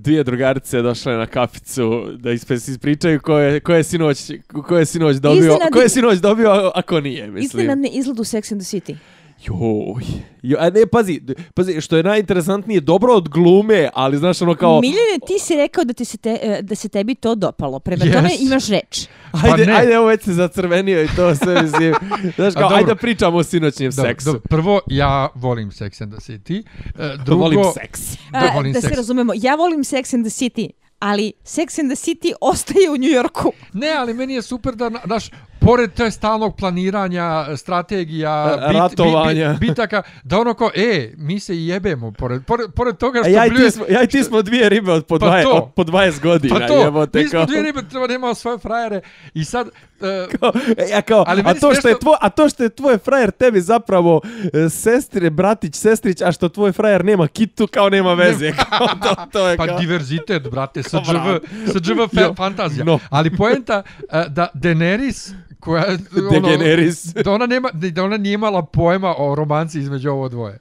dvije 0.03 0.23
drugarice 0.23 0.81
došle 0.81 1.17
na 1.17 1.25
kaficu 1.25 2.05
da 2.17 2.31
ispričaju 2.31 3.21
ko 3.21 3.37
je, 3.37 3.59
ko 3.59 3.73
je 3.73 3.83
sinoć 3.83 4.31
ko 4.67 4.77
je 4.77 4.85
sinoć 4.85 5.15
dobio, 5.15 5.57
ko 5.73 5.79
je 5.79 5.89
sinoć 5.89 6.17
dobio, 6.17 6.71
a 6.75 6.81
ko 6.81 7.01
nije, 7.01 7.27
mislim. 7.27 7.61
Iznenadni 7.61 7.89
izgled 7.93 8.19
u 8.19 8.23
Sex 8.23 8.51
and 8.53 8.61
the 8.61 8.77
City. 8.77 8.95
Joj. 9.41 10.03
Jo, 10.41 10.57
a 10.59 10.69
ne, 10.69 10.85
pazi, 10.85 11.21
pazi, 11.53 11.81
što 11.81 11.97
je 11.97 12.03
najinteresantnije, 12.03 12.81
dobro 12.81 13.13
od 13.13 13.29
glume, 13.29 13.89
ali 13.93 14.17
znaš 14.17 14.41
ono 14.41 14.55
kao... 14.55 14.81
Miljane, 14.81 14.97
ti 15.27 15.39
si 15.39 15.55
rekao 15.55 15.83
da, 15.83 15.93
ti 15.93 16.05
se 16.05 16.17
te, 16.17 16.39
e, 16.41 16.61
da 16.61 16.75
se 16.75 16.89
tebi 16.89 17.15
to 17.15 17.35
dopalo. 17.35 17.79
Prema 17.79 18.05
Yes. 18.05 18.13
tome 18.13 18.29
imaš 18.41 18.67
reč. 18.67 19.07
Ajde, 19.33 19.49
Pa 19.49 19.71
ne. 19.71 19.73
ajde, 19.73 19.97
ovo 19.97 20.07
već 20.07 20.23
se 20.23 20.33
zacrvenio 20.33 21.03
i 21.03 21.07
to 21.07 21.35
sve, 21.35 21.61
mislim. 21.61 21.93
Znaš 22.35 22.53
kao, 22.53 22.61
dobro. 22.61 22.77
ajde 22.77 22.87
da 22.87 22.95
pričamo 22.95 23.37
o 23.37 23.43
sinoćnjem 23.43 23.91
Dobro, 23.91 24.09
seksu. 24.09 24.25
dobro, 24.25 24.41
prvo, 24.41 24.81
ja 24.87 25.29
volim 25.35 25.69
Sex 25.69 26.01
and 26.01 26.13
the 26.13 26.21
City. 26.23 26.63
E, 26.97 27.17
drugo, 27.25 27.43
Volim 27.43 27.59
seks. 27.73 28.01
Da, 28.31 28.39
A, 28.39 28.55
volim 28.55 28.73
da 28.73 28.81
se 28.81 28.87
seks. 28.87 28.97
razumemo, 28.97 29.33
ja 29.35 29.55
volim 29.55 29.83
Sex 29.83 30.13
and 30.13 30.25
the 30.25 30.31
City, 30.31 30.69
ali 30.99 31.33
Sex 31.45 31.79
and 31.79 31.89
the 31.89 31.95
City 31.97 32.33
ostaje 32.41 32.89
u 32.89 32.97
New 32.97 33.11
Yorku. 33.11 33.51
Ne, 33.73 33.89
ali 33.89 34.13
meni 34.13 34.33
je 34.33 34.41
super 34.41 34.75
da, 34.75 34.89
na- 34.89 35.01
znaš, 35.05 35.29
pored 35.59 35.93
te 35.93 36.11
stalnog 36.11 36.55
planiranja, 36.55 37.57
strategija, 37.57 38.57
E, 38.69 38.73
ratovanja. 38.73 39.49
Bit, 39.49 39.59
bit, 39.59 39.69
bitaka, 39.69 40.01
da 40.23 40.39
ono 40.39 40.53
kao, 40.53 40.69
e, 40.75 41.13
mi 41.17 41.39
se 41.39 41.65
jebemo, 41.65 42.11
pored, 42.11 42.45
pored, 42.45 42.71
pored 42.75 42.97
toga 42.97 43.19
A 43.19 43.23
što 43.23 43.31
ja 43.31 43.45
i, 43.45 43.49
ti 43.49 43.71
smo, 43.71 43.85
ja 43.89 44.03
i 44.03 44.07
ti 44.07 44.23
smo 44.23 44.41
dvije 44.41 44.69
ribe 44.69 44.91
od 44.91 45.05
po, 45.05 45.19
Pa 45.19 45.25
20, 45.25 45.43
to. 45.43 45.51
od 45.51 45.73
po 45.75 45.83
20 45.83 46.21
godina. 46.21 46.59
Pa 46.59 46.67
to, 46.67 46.83
jebote, 46.83 47.19
mi 47.19 47.29
smo 47.29 47.45
dvije 47.45 47.63
ribe, 47.63 47.81
treba 47.89 48.07
nemao 48.07 48.33
svoje 48.33 48.57
frajere 48.57 49.01
i 49.33 49.45
sad... 49.45 49.69
Uh, 50.01 50.07
kao, 50.31 50.51
ja 50.87 51.01
kao, 51.01 51.23
Ali 51.27 51.43
a 51.45 51.53
to 51.53 51.75
što 51.75 51.87
je 51.87 51.99
tvoj, 51.99 52.15
a 52.21 52.29
to 52.29 52.49
što 52.49 52.63
je 52.63 52.69
tvoj 52.69 52.97
frajer 52.97 53.31
tebi 53.31 53.61
zapravo 53.61 54.21
e, 54.55 54.69
sestre, 54.69 55.29
bratić, 55.29 55.75
sestrić, 55.75 56.21
a 56.21 56.31
što 56.31 56.49
tvoj 56.49 56.71
frajer 56.71 57.05
nema 57.05 57.27
kitu, 57.27 57.67
kao 57.67 57.89
nema 57.89 58.13
veze. 58.13 58.51
Kao, 58.69 58.87
to, 58.87 59.15
to 59.31 59.47
je 59.47 59.57
Pa 59.57 59.67
kao... 59.67 59.79
diverzitet, 59.79 60.49
brate, 60.49 60.79
Jo, 60.79 62.07
fe, 62.07 62.33
fantazija. 62.37 62.85
no. 62.85 62.99
Ali 63.09 63.37
poenta 63.37 63.83
uh, 63.97 64.03
da 64.27 64.47
Daenerys 64.53 65.33
koja 65.59 65.85
ono, 65.85 66.39
Degeneris. 66.41 67.03
da 67.05 67.31
ona 67.31 67.45
nema 67.45 67.69
da 67.73 68.03
ona 68.03 68.17
nije 68.17 68.33
imala 68.33 68.65
pojma 68.65 69.15
o 69.17 69.35
romanci 69.35 69.79
između 69.79 70.09
ovo 70.09 70.29
dvoje. 70.29 70.59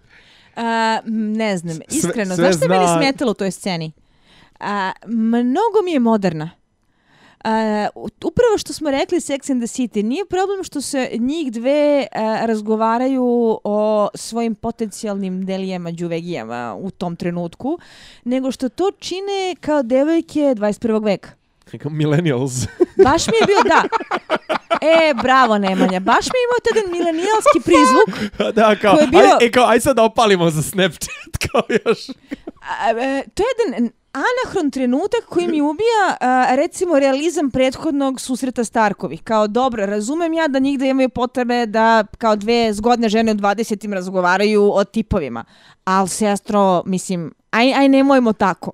A, 0.57 0.99
m, 1.07 1.33
ne 1.33 1.57
znam, 1.59 1.79
iskreno. 1.91 2.25
sve 2.27 2.45
Znaš 2.45 2.57
što 2.57 2.65
je 2.65 2.69
meni 2.69 2.85
zna- 2.85 2.99
smetalo 2.99 3.31
u 3.31 3.35
toj 3.35 3.51
sceni? 3.51 3.93
A, 4.61 4.93
mnogo 5.07 5.79
mi 5.85 5.93
je 5.93 5.99
moderna. 6.01 6.51
A, 7.45 7.87
upravo 8.25 8.59
što 8.59 8.73
smo 8.73 8.91
rekli 8.91 9.19
Sex 9.21 9.53
and 9.53 9.63
the 9.63 9.67
City, 9.67 10.03
nije 10.03 10.25
problem 10.25 10.65
što 10.65 10.81
se 10.81 11.11
njih 11.19 11.53
dve 11.53 12.07
a, 12.13 12.47
razgovaraju 12.47 13.61
o 13.65 14.09
svojim 14.15 14.55
potencijalnim 14.55 15.47
delijama, 15.47 15.93
džuvegijama 15.93 16.77
u 16.81 16.91
tom 16.91 17.17
trenutku, 17.17 17.79
nego 18.25 18.51
što 18.51 18.69
to 18.69 18.91
čine 18.99 19.55
kao 19.61 19.83
devojke 19.83 20.41
21. 20.41 21.05
veka. 21.05 21.31
Kao 21.83 21.91
millennials. 21.91 22.53
Baš 23.05 23.27
mi 23.27 23.37
je 23.41 23.47
bio, 23.47 23.63
da. 23.69 23.83
E, 24.83 25.15
bravo 25.23 25.59
Nemanja, 25.59 26.01
baš 26.01 26.25
mi 26.27 26.39
je 26.39 26.45
imao 26.47 26.61
taj 26.65 26.93
milenijalski 26.93 27.61
prizvuk 27.65 28.33
da, 28.57 28.77
kao, 28.77 28.97
je 29.01 29.07
bio- 29.07 29.21
aj, 29.41 29.47
e, 29.47 29.51
kao, 29.51 29.67
aj 29.67 29.81
sad 29.81 29.97
da 29.97 30.03
opalimo 30.03 30.51
za 30.51 30.63
Snapchat, 30.63 31.37
kao 31.53 31.63
još. 31.85 32.09
A, 32.61 32.91
e, 32.91 33.25
to 33.35 33.43
je 33.43 33.47
jedan 33.67 33.91
anahron 34.13 34.71
trenutak 34.71 35.25
koji 35.29 35.49
mi 35.49 35.61
ubija 35.61 36.17
a, 36.21 36.55
recimo 36.55 36.99
realizam 36.99 37.51
prethodnog 37.51 38.21
susreta 38.21 38.65
Starkovih. 38.65 39.23
Kao 39.23 39.47
dobro, 39.47 39.87
razumem 39.87 40.33
ja 40.33 40.49
da 40.49 40.59
njih 40.59 40.79
da 40.79 40.87
imaju 40.87 41.09
potrebe 41.09 41.67
da 41.67 42.05
kao 42.19 42.37
dve 42.37 42.73
zgodne 42.73 43.09
žene 43.09 43.33
u 43.33 43.35
20. 43.35 43.93
razgovaraju 43.93 44.71
o 44.75 44.85
tipovima. 44.85 45.45
Ali 45.85 46.09
sestro, 46.09 46.83
mislim, 46.87 47.35
aj, 47.51 47.75
aj 47.75 47.89
nemojmo 47.89 48.33
tako. 48.33 48.73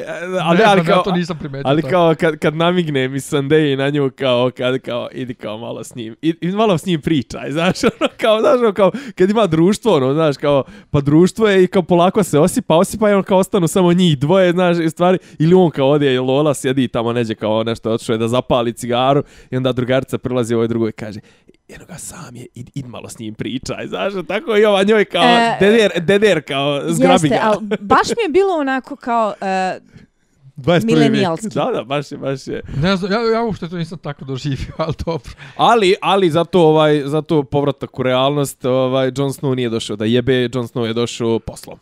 E, 0.00 0.12
Ali, 0.22 0.38
Ali, 0.40 0.58
ne 0.58 0.64
ali, 0.64 0.82
znam, 0.82 0.86
ja 0.86 0.94
kao, 0.94 1.02
to 1.02 1.12
nisam 1.12 1.38
primetio. 1.38 1.70
ali 1.70 1.82
kao 1.82 2.14
kad, 2.20 2.38
kad 2.38 2.56
namigne 2.56 3.08
mi 3.08 3.20
Sandeji 3.20 3.76
na 3.76 3.90
nju 3.90 4.10
kao 4.18 4.50
kad 4.56 4.78
kao 4.78 5.08
idi 5.12 5.34
kao 5.34 5.58
malo 5.58 5.84
s 5.84 5.94
njim 5.94 6.16
i, 6.22 6.34
i 6.40 6.52
malo 6.52 6.78
s 6.78 6.86
njim 6.86 7.00
pričaj 7.00 7.50
znaš 7.56 7.84
ono 7.84 8.10
kao 8.20 8.40
znaš 8.40 8.58
ono, 8.58 8.72
kao 8.72 8.92
kad 9.14 9.30
ima 9.30 9.46
društvo 9.46 9.96
ono 9.96 10.14
znaš 10.14 10.36
kao 10.36 10.64
pa 10.90 11.00
društvo 11.00 11.48
je 11.48 11.64
i 11.64 11.66
kao 11.66 11.82
polako 11.82 12.22
se 12.22 12.38
osipa 12.38 12.76
osipa 12.76 13.10
i 13.10 13.12
on 13.12 13.22
kao 13.22 13.38
ostanu 13.38 13.68
samo 13.68 13.92
njih 13.92 14.18
dvoje 14.18 14.52
znaš 14.52 14.76
i 14.78 14.90
stvari 14.90 15.18
ili 15.38 15.54
on 15.54 15.70
kao 15.70 15.88
ode 15.88 16.14
i 16.14 16.18
Lola 16.18 16.54
sjedi 16.54 16.88
tamo 16.88 17.12
neđe 17.12 17.34
kao 17.34 17.64
nešto 17.64 17.90
otišao 17.92 18.14
je 18.14 18.18
da 18.18 18.28
zapali 18.28 18.72
cigaru 18.72 19.22
i 19.50 19.56
onda 19.56 19.72
drugarica 19.72 20.18
prilazi 20.18 20.54
ovoj 20.54 20.68
drugoj 20.68 20.88
i 20.88 20.92
kaže 20.92 21.20
jedno 21.70 21.86
ga 21.86 21.98
sam 21.98 22.36
je, 22.36 22.46
id, 22.54 22.70
id 22.74 22.86
malo 22.86 23.08
s 23.08 23.18
njim 23.18 23.34
pričaj, 23.34 23.86
znaš, 23.86 24.12
tako 24.28 24.56
i 24.56 24.64
ova 24.64 24.82
njoj 24.82 25.04
kao, 25.04 25.22
E, 25.22 25.56
deder, 25.60 25.90
deder 26.00 26.42
kao, 26.42 26.82
zgrabi 26.88 27.12
Jeste, 27.12 27.28
ga. 27.28 27.40
ali 27.42 27.66
baš 27.80 28.08
mi 28.08 28.22
je 28.24 28.28
bilo 28.28 28.54
onako 28.54 28.96
kao... 28.96 29.34
e, 29.40 29.80
21. 30.56 30.84
milenijalski. 30.84 31.48
Da, 31.54 31.70
da, 31.74 31.84
baš 31.84 32.12
je, 32.12 32.18
baš 32.18 32.46
je. 32.46 32.62
Ne 32.82 32.96
znam, 32.96 33.12
ja, 33.12 33.20
ja 33.34 33.42
uopšte 33.42 33.68
to 33.68 33.76
nisam 33.76 33.98
tako 33.98 34.24
doživio, 34.24 34.72
ali 34.76 34.94
dobro. 35.06 35.32
Ali, 35.56 35.94
ali 36.02 36.30
zato 36.30 36.60
ovaj 36.60 37.02
zato 37.04 37.42
povratak 37.42 37.98
u 37.98 38.02
realnost, 38.02 38.64
ovaj 38.64 39.06
Jon 39.16 39.30
Snow 39.30 39.54
nije 39.54 39.68
došao 39.68 39.96
da 39.96 40.04
jebe, 40.04 40.42
Jon 40.42 40.68
Snow 40.68 40.84
je 40.84 40.92
došao 40.92 41.38
poslom. 41.38 41.78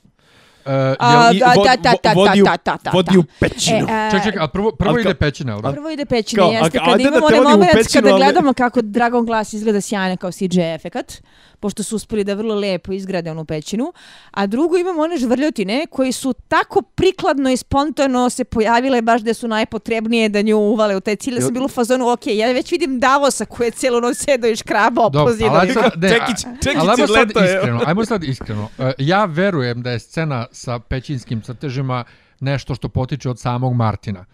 Uh, 0.58 0.72
A, 0.98 1.30
I 1.32 1.38
da, 1.38 1.46
vod- 1.46 1.64
da, 1.64 1.76
da, 1.78 1.94
da, 2.04 2.12
vodi 2.12 2.42
u- 2.42 2.44
da, 2.44 2.56
da, 2.64 2.76
da, 2.84 2.90
Vodi 2.90 3.10
da. 3.12 3.18
u 3.18 3.24
pećinu. 3.40 3.86
E, 3.88 4.10
ček, 4.10 4.22
ček, 4.24 4.36
a 4.36 4.48
prvo, 4.48 4.72
prvo 4.72 4.94
ide 4.94 5.02
kao- 5.04 5.14
pećina, 5.16 5.52
ali? 5.54 5.74
Prvo 5.74 5.90
ide 5.90 6.04
pećina, 6.04 6.42
Kao, 6.42 6.50
jeste, 6.52 6.78
a- 6.78 6.84
kad 6.84 7.00
imamo 7.00 7.26
onaj 7.26 7.40
moment 7.40 7.72
pećinu, 7.74 8.02
kada 8.04 8.16
gledamo 8.16 8.52
kako 8.52 8.82
Dragon 8.82 9.26
Glass 9.26 9.52
izgleda 9.52 9.80
sjajno 9.80 10.16
kao 10.16 10.32
CGI 10.32 10.60
efekat, 10.74 11.22
pošto 11.60 11.82
su 11.82 11.96
uspeli 11.96 12.24
da 12.24 12.34
vrlo 12.34 12.54
lepo 12.54 12.92
izgrade 12.92 13.30
onu 13.30 13.44
pećinu, 13.44 13.92
a 14.30 14.46
drugo 14.46 14.76
imamo 14.76 15.02
one 15.02 15.16
žvrljotine 15.16 15.86
koji 15.90 16.12
su 16.12 16.32
tako 16.48 16.82
prikladno 16.82 17.50
i 17.50 17.56
spontano 17.56 18.30
se 18.30 18.44
pojavile 18.44 19.02
baš 19.02 19.20
da 19.20 19.34
su 19.34 19.48
najpotrebnije 19.48 20.28
da 20.28 20.42
nju 20.42 20.56
uvale 20.56 20.96
u 20.96 21.00
taj 21.00 21.16
cilj. 21.16 21.34
Ja 21.34 21.40
sam 21.40 21.52
bila 21.54 21.64
u 21.64 21.68
fazonu, 21.68 22.10
ok, 22.12 22.26
ja 22.26 22.52
već 22.52 22.72
vidim 22.72 23.00
Davosa 23.00 23.44
koji 23.44 23.66
je 23.66 23.70
cijelu 23.70 24.00
noć 24.00 24.16
sedao 24.16 24.50
i 24.50 24.56
škrabao 24.56 25.10
Dobro, 25.10 25.26
po 25.26 25.32
zidovima. 25.32 25.90
ne, 25.96 26.08
Čekić, 26.08 26.40
čekić 26.62 26.78
ali 26.80 26.90
ajmo 26.90 27.02
je 27.02 27.08
sad 27.08 27.30
iskreno, 27.30 27.80
ajmo 27.86 28.04
sad 28.04 28.24
iskreno. 28.24 28.68
E, 28.78 28.92
Ja 28.98 29.24
verujem 29.24 29.82
da 29.82 29.90
je 29.90 29.98
scena 29.98 30.46
sa 30.52 30.78
pećinskim 30.78 31.40
crtežima 31.40 32.04
nešto 32.40 32.74
što 32.74 32.88
potiče 32.88 33.30
od 33.30 33.38
samog 33.38 33.74
Martina. 33.74 34.24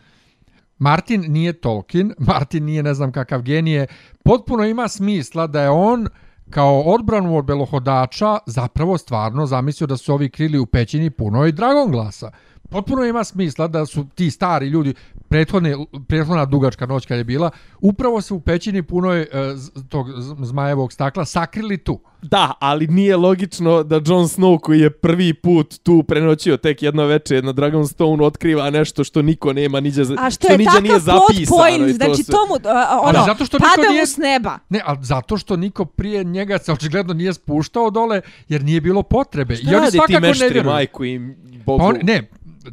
Martin 0.79 1.25
nije 1.29 1.53
Tolkien, 1.53 2.15
Martin 2.29 2.65
nije 2.65 2.83
ne 2.83 2.95
znam 2.95 3.13
kakav 3.13 3.43
genije, 3.43 3.87
potpuno 4.25 4.65
ima 4.65 4.89
smisla 4.89 5.47
da 5.47 5.63
je 5.63 5.71
on 5.71 6.09
kao 6.51 6.81
odbranu 6.81 7.37
od 7.39 7.45
belohodača 7.45 8.39
zapravo 8.47 8.99
stvarno 8.99 9.47
zamislio 9.47 9.87
da 9.87 9.97
su 9.97 10.15
ovi 10.15 10.31
krili 10.31 10.59
u 10.59 10.67
pećini 10.67 11.11
punoj 11.11 11.53
Dragonglasa. 11.53 12.31
Potpuno 12.71 13.05
ima 13.05 13.25
smisla 13.25 13.69
da 13.69 13.87
su 13.87 14.07
ti 14.15 14.31
stari 14.31 14.69
ljudi, 14.69 14.95
prethodne, 15.35 15.75
prethodna 16.09 16.45
dugačka 16.45 16.87
noć 16.87 17.07
kad 17.07 17.19
je 17.19 17.25
bila, 17.25 17.51
upravo 17.81 18.21
se 18.21 18.35
u 18.35 18.41
pećini 18.41 18.83
punoj 18.83 19.21
e, 19.23 19.27
z- 19.55 19.71
tog 19.89 20.07
zmajevog 20.41 20.93
stakla 20.93 21.25
sakrili 21.25 21.79
tu. 21.79 22.01
Da, 22.23 22.53
ali 22.61 22.87
nije 22.89 23.17
logično 23.17 23.83
da 23.83 23.95
Jon 23.97 24.25
Snow 24.25 24.61
koji 24.61 24.81
je 24.81 24.91
prvi 24.93 25.35
put 25.35 25.75
tu 25.77 26.03
prenoćio 26.03 26.57
tek 26.57 26.83
jedno 26.83 27.05
veče 27.05 27.43
na 27.43 27.53
Dragonstone 27.53 28.25
otkriva 28.25 28.71
nešto 28.71 29.05
što 29.05 29.23
niko 29.23 29.53
nema 29.53 29.81
niđe, 29.81 30.05
za- 30.05 30.17
A 30.19 30.31
što 30.31 30.49
je 30.49 30.59
niđe 30.59 30.67
takav 30.67 30.83
nije 30.83 30.93
plot 30.95 31.03
zapisano. 31.05 31.43
i 31.43 31.47
point, 31.49 31.89
to 31.91 31.95
znači 31.97 32.23
sve. 32.23 32.33
to 32.33 32.39
mu, 32.49 32.55
a, 32.67 32.73
a, 32.73 32.87
Ali 32.93 33.17
ono, 33.17 33.27
zato 33.27 33.45
što 33.45 33.59
niko 33.59 33.69
pada 33.77 33.89
nije- 33.89 34.01
mu 34.01 34.07
s 34.07 34.17
neba. 34.19 34.59
Ne, 34.69 34.81
ali 34.85 34.99
zato 35.03 35.37
što 35.37 35.57
niko 35.57 35.85
prije 35.87 36.25
njega 36.25 36.59
se 36.59 36.73
očigledno 36.73 37.15
nije 37.15 37.35
spuštao 37.35 37.91
dole, 37.91 38.21
jer 38.49 38.65
nije 38.65 38.81
bilo 38.81 39.03
potrebe. 39.03 39.57
Šta 39.57 39.65
I 39.65 39.75
oni 39.75 39.85
rade 39.85 39.99
ti 40.07 40.13
ne 40.13 40.21
meštri, 40.21 40.49
vjeruju. 40.49 40.65
majku 40.65 41.05
im, 41.05 41.37
bogu? 41.67 41.79
Pa 41.79 41.85
on, 41.85 41.97
ne, 42.03 42.31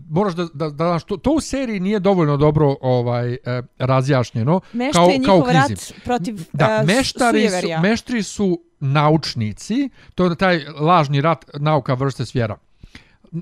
moraš 0.10 0.34
da, 0.34 0.48
da, 0.54 0.70
da 0.70 1.00
to, 1.00 1.18
to 1.18 1.32
u 1.32 1.42
seriji 1.42 1.80
nije 1.80 2.00
dovoljno 2.00 2.38
dobro 2.38 2.76
ovaj 2.82 3.34
e, 3.34 3.38
razjašnjeno. 3.80 4.60
Mešta 4.74 5.00
kao, 5.00 5.10
je 5.10 5.24
kao 5.24 5.38
njihov 5.38 5.52
rat 5.52 5.94
protiv 6.04 6.36
Da, 6.54 6.66
a, 6.66 6.84
meštari 6.84 7.50
su, 7.50 7.68
meštri 7.82 8.24
su 8.24 8.62
naučnici, 8.80 9.90
to 10.16 10.26
je 10.26 10.36
taj 10.36 10.66
lažni 10.80 11.22
rat 11.22 11.46
nauka 11.60 11.94
vrste 11.94 12.26
svjera. 12.26 12.58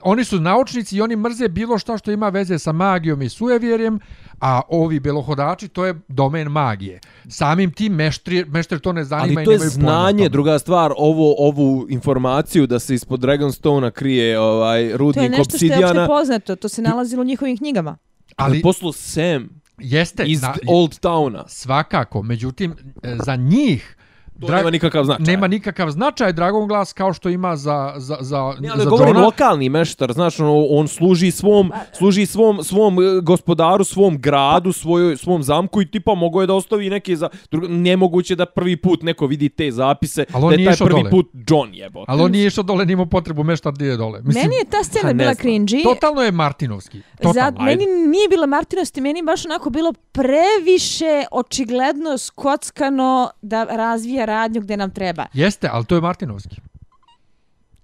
Oni 0.03 0.23
su 0.23 0.39
naučnici 0.39 0.97
i 0.97 1.01
oni 1.01 1.15
mrze 1.15 1.47
bilo 1.47 1.77
šta 1.77 1.97
što 1.97 2.11
ima 2.11 2.29
veze 2.29 2.59
sa 2.59 2.71
magijom 2.71 3.21
i 3.21 3.29
sujevjerjem, 3.29 3.99
a 4.41 4.61
ovi 4.69 4.99
belohodači 4.99 5.67
to 5.67 5.85
je 5.85 5.95
domen 6.07 6.47
magije. 6.47 6.99
Samim 7.27 7.71
tim 7.71 7.93
meštri, 7.93 8.45
meštri 8.45 8.79
to 8.79 8.93
ne 8.93 9.03
zanima 9.03 9.39
Ali 9.39 9.43
i 9.43 9.45
to 9.45 9.51
je 9.51 9.57
nemaju 9.57 9.71
pojma 9.71 9.87
o 9.87 9.91
znanje, 9.91 10.29
druga 10.29 10.59
stvar, 10.59 10.91
ovo, 10.97 11.35
ovu 11.37 11.87
informaciju 11.89 12.67
da 12.67 12.79
se 12.79 12.95
ispod 12.95 13.19
Dragonstone 13.19 13.91
krije 13.91 14.39
ovaj 14.39 14.79
To 14.81 14.89
je 14.89 14.97
rudnik 14.97 15.31
nešto 15.31 15.43
što 15.43 15.65
je 15.65 15.71
opšte 15.71 15.83
obsidijana. 15.85 16.07
poznato, 16.07 16.55
to 16.55 16.69
se 16.69 16.81
nalazilo 16.81 17.21
u 17.21 17.25
njihovim 17.25 17.57
knjigama. 17.57 17.97
Ali 18.35 18.51
Ali 18.51 18.61
poslu 18.61 18.91
Sam 18.91 19.49
jeste, 19.77 20.23
iz 20.25 20.41
na, 20.41 20.55
Old 20.67 20.99
Towna. 20.99 21.43
svakako, 21.47 22.21
međutim, 22.23 22.75
e, 23.03 23.17
za 23.25 23.35
njih 23.35 23.95
To 24.41 24.47
Dra- 24.47 24.57
nema 24.57 24.69
nikakav 24.69 25.03
značaj. 25.03 25.25
nema 25.25 25.47
nikakav 25.47 25.89
značaj 25.89 26.33
Dragon 26.33 26.67
Glass 26.67 26.93
kao 26.93 27.13
što 27.13 27.29
ima 27.29 27.55
za, 27.55 27.93
za, 27.97 28.17
za, 28.19 28.53
Ne, 28.59 28.69
ali 28.69 28.83
za 28.83 28.89
govorim 28.89 29.07
Johna. 29.09 29.25
lokalni 29.25 29.69
meštar, 29.69 30.13
znaš, 30.13 30.39
ono, 30.39 30.65
on 30.65 30.87
služi 30.87 31.31
svom, 31.31 31.71
služi 31.93 32.25
svom, 32.25 32.63
svom 32.63 32.97
e, 32.97 33.21
gospodaru, 33.21 33.83
svom 33.83 34.17
gradu, 34.17 34.71
svojoj, 34.73 35.17
svom 35.17 35.43
zamku 35.43 35.81
i 35.81 35.91
tipa 35.91 36.13
mogo 36.13 36.41
je 36.41 36.47
da 36.47 36.53
ostavi 36.53 36.89
neke 36.89 37.15
za... 37.15 37.29
Drugo, 37.51 37.67
nemoguće 37.69 38.35
da 38.35 38.45
prvi 38.45 38.77
put 38.77 39.03
neko 39.03 39.27
vidi 39.27 39.49
te 39.49 39.71
zapise, 39.71 40.25
Ali 40.33 40.43
on 40.43 40.49
da 40.49 40.53
je 40.53 40.57
nije 40.57 40.67
taj 40.67 40.77
prvi 40.79 40.91
dole. 40.93 41.09
put 41.11 41.29
John 41.49 41.69
jebo. 41.73 42.05
Ali 42.07 42.21
on 42.21 42.31
nije 42.31 42.47
išao 42.47 42.63
dole, 42.63 42.85
nije 42.85 42.93
imao 42.93 43.05
potrebu 43.05 43.43
meštar 43.43 43.73
gdje 43.73 43.85
je 43.85 43.97
dole. 43.97 44.21
Mislim, 44.21 44.43
meni 44.43 44.55
je 44.55 44.65
ta 44.65 44.83
scena 44.83 45.03
pa 45.03 45.13
bila 45.13 45.33
cringy. 45.33 45.83
totalno 45.83 46.21
je 46.21 46.31
Martinovski. 46.33 47.01
Totalno. 47.17 47.33
Za, 47.57 47.63
meni 47.63 47.85
nije 47.85 48.27
bila 48.29 48.45
Martinosti, 48.47 49.01
meni 49.01 49.19
je 49.19 49.23
baš 49.23 49.45
onako 49.45 49.69
bilo 49.69 49.93
previše 50.11 51.25
očigledno 51.31 52.17
skockano 52.17 53.29
da 53.41 53.63
razvija 53.65 54.25
radnju 54.30 54.61
gde 54.61 54.77
nam 54.77 54.91
treba. 54.91 55.25
Jeste, 55.34 55.69
ali 55.71 55.86
to 55.86 55.95
je 55.95 56.01
Martinovski. 56.01 56.55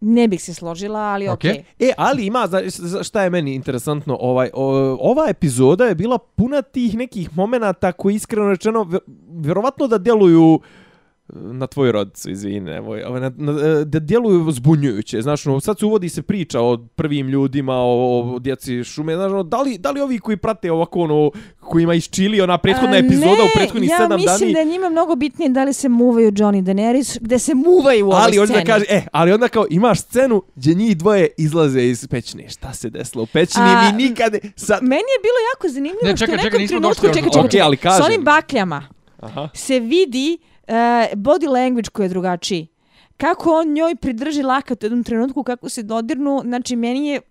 Ne 0.01 0.27
bih 0.27 0.43
se 0.43 0.53
složila, 0.53 0.99
ali 0.99 1.27
okej. 1.27 1.51
Okej. 1.51 1.63
Okay. 1.79 1.89
E, 1.89 1.93
ali 1.97 2.25
ima, 2.25 2.47
za, 2.47 2.61
za- 2.67 3.03
šta 3.03 3.23
je 3.23 3.29
meni 3.29 3.55
interesantno, 3.55 4.17
ovaj, 4.21 4.49
o, 4.53 4.65
ova 5.01 5.25
epizoda 5.29 5.85
je 5.85 5.95
bila 5.95 6.17
puna 6.17 6.61
tih 6.61 6.95
nekih 6.97 7.37
momenata 7.37 7.91
koji 7.91 8.15
iskreno 8.15 8.49
rečeno, 8.49 8.83
vje- 8.83 8.99
vjerovatno 9.29 9.87
da 9.87 9.97
deluju 9.97 10.59
na 11.33 11.67
tvoju 11.67 11.91
rodicu, 11.91 12.31
izvini, 12.31 12.59
nemoj, 12.59 13.03
ovaj, 13.03 13.21
na, 13.21 13.31
na, 13.35 13.53
da 13.83 13.99
djeluju 13.99 14.51
zbunjujuće, 14.51 15.21
znaš, 15.21 15.47
ono, 15.47 15.59
sad 15.59 15.79
se 15.79 15.85
uvodi 15.85 16.09
se 16.09 16.21
priča 16.21 16.61
o 16.61 16.77
prvim 16.95 17.29
ljudima, 17.29 17.73
o, 17.73 18.33
o 18.35 18.39
djeci 18.39 18.83
šume, 18.83 19.15
znaš, 19.15 19.31
ono, 19.31 19.43
da 19.43 19.61
li, 19.61 19.77
da 19.77 19.91
li 19.91 20.01
ovi 20.01 20.19
koji 20.19 20.37
prate 20.37 20.71
ovako, 20.71 20.99
ono, 20.99 21.31
koji 21.59 21.83
ima 21.83 21.93
isčili 21.93 22.41
ona 22.41 22.57
prethodna 22.57 22.95
A, 22.95 22.97
epizoda 22.97 23.25
ne, 23.25 23.43
u 23.43 23.47
prethodnih 23.55 23.89
ja 23.89 23.97
sedam 23.97 24.09
dani, 24.09 24.21
mislim 24.21 24.53
da 24.53 24.59
je 24.59 24.65
njima 24.65 24.89
mnogo 24.89 25.15
bitnije 25.15 25.49
da 25.49 25.63
li 25.63 25.73
se 25.73 25.89
muvaju 25.89 26.31
Johnny 26.31 26.63
Daenerys, 26.63 27.17
gde 27.21 27.39
se 27.39 27.55
muvaju 27.55 28.05
u 28.05 28.09
ovoj 28.09 28.21
ali 28.23 28.39
onda 28.39 28.53
sceni. 28.53 28.65
kaže, 28.65 28.85
e, 28.89 29.01
ali 29.11 29.31
onda 29.31 29.47
kao 29.47 29.65
imaš 29.69 29.99
scenu 29.99 30.41
gdje 30.55 30.73
njih 30.73 30.97
dvoje 30.97 31.27
izlaze 31.37 31.83
iz 31.83 32.07
pećine. 32.07 32.49
Šta 32.49 32.73
se 32.73 32.89
desilo 32.89 33.23
u 33.23 33.27
pećini? 33.27 33.65
A, 33.65 33.91
mi 33.91 34.03
nikad... 34.03 34.35
Sad... 34.55 34.79
Meni 34.81 34.95
je 34.95 35.21
bilo 35.21 35.39
jako 35.53 35.67
zanimljivo 35.73 36.03
Ne, 36.03 36.17
što 36.17 36.25
čekaj, 36.25 36.35
u 36.35 36.37
čekaj, 36.37 36.45
nekom 36.45 36.61
nismo 36.61 36.79
trenutku, 36.79 37.01
došli 37.01 37.07
još 37.07 37.15
čekaj, 37.15 37.27
do 37.27 37.33
čekaj, 37.33 37.41
toga. 37.41 37.47
Okej, 37.47 37.61
ali 37.61 37.77
čekaj, 37.77 37.91
s 37.91 37.97
kažem. 37.97 38.13
onim 38.13 38.23
bakljama 38.23 38.87
Aha. 39.19 39.49
se 39.53 39.79
vidi 39.79 40.37
uh, 40.39 40.54
body 41.15 41.49
language 41.49 41.89
koji 41.93 42.05
je 42.05 42.09
drugačiji. 42.09 42.67
Kako 43.17 43.53
on 43.53 43.73
njoj 43.73 43.95
pridrži 43.95 44.43
lakat 44.43 44.83
u 44.83 44.85
jednom 44.85 45.03
trenutku, 45.03 45.43
kako 45.43 45.69
se 45.69 45.83
dodirnu, 45.83 46.41
znači 46.45 46.75
meni 46.75 47.07
je 47.07 47.21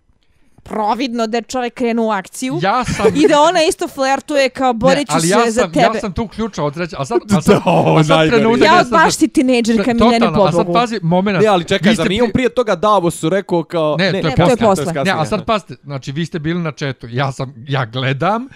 providno 0.63 1.27
da 1.27 1.37
je 1.37 1.41
čovjek 1.41 1.73
krenuo 1.73 2.07
u 2.07 2.11
akciju. 2.11 2.59
Ja 2.61 2.83
sam... 2.85 3.05
I 3.15 3.27
da 3.27 3.41
ona 3.41 3.63
isto 3.69 3.87
flertuje 3.87 4.49
kao 4.49 4.73
borit 4.73 5.07
ću 5.07 5.13
ali 5.13 5.21
se 5.21 5.29
ja 5.29 5.51
za 5.51 5.61
sam, 5.61 5.71
tebe. 5.71 5.85
Ja 5.85 5.99
sam 5.99 6.13
tu 6.13 6.27
ključao 6.27 6.65
od 6.65 6.73
treće, 6.73 6.95
a 6.99 7.05
sad, 7.05 7.19
a 7.37 7.41
sad, 7.41 7.63
To, 7.63 7.95
a 7.99 8.03
sad 8.03 8.29
trenutak... 8.29 8.61
ja 8.61 8.71
gdje 8.71 8.79
od 8.79 8.87
sam- 8.87 9.03
baš 9.03 9.15
si 9.15 9.27
tinejdžerka 9.27 9.93
Miljane 9.93 10.19
Totalno, 10.19 10.43
a 10.43 10.51
sad 10.51 10.73
pazi, 10.73 10.99
moment. 11.01 11.41
Ne, 11.41 11.47
ali 11.47 11.63
čekaj, 11.63 11.95
zar 11.95 12.09
nije 12.09 12.23
on 12.23 12.29
pri- 12.29 12.33
prije 12.33 12.49
toga 12.49 12.75
Davosu 12.75 13.29
rekao 13.29 13.63
kao... 13.63 13.95
Ne, 13.99 14.11
to 14.11 14.17
je 14.17 14.23
Ne, 14.23 14.35
to 14.35 14.49
je 14.49 14.57
posle. 14.57 14.93
Ne, 15.05 15.11
a 15.11 15.25
sad 15.25 15.45
pazite, 15.45 15.75
znači 15.83 16.11
vi 16.11 16.25
ste 16.25 16.39
bili 16.39 16.59
na 16.59 16.71
četu, 16.71 17.07
ja 17.09 17.31
sam, 17.31 17.53
ja 17.67 17.85
gledam 17.85 18.47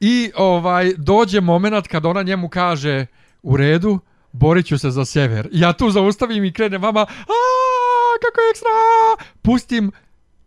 i 0.00 0.30
ovaj 0.36 0.92
dođe 0.96 1.40
moment 1.40 1.88
kad 1.88 2.06
ona 2.06 2.22
njemu 2.22 2.48
kaže 2.48 3.06
u 3.42 3.56
redu, 3.56 3.98
borit 4.38 4.66
ću 4.66 4.78
se 4.78 4.90
za 4.90 5.04
sjever. 5.04 5.48
Ja 5.52 5.72
tu 5.72 5.90
zaustavim 5.90 6.44
i 6.44 6.52
krenem 6.52 6.82
vama, 6.82 7.00
a 7.00 7.38
kako 8.22 8.40
je 8.40 8.50
ekstra, 8.50 8.68
pustim, 9.42 9.92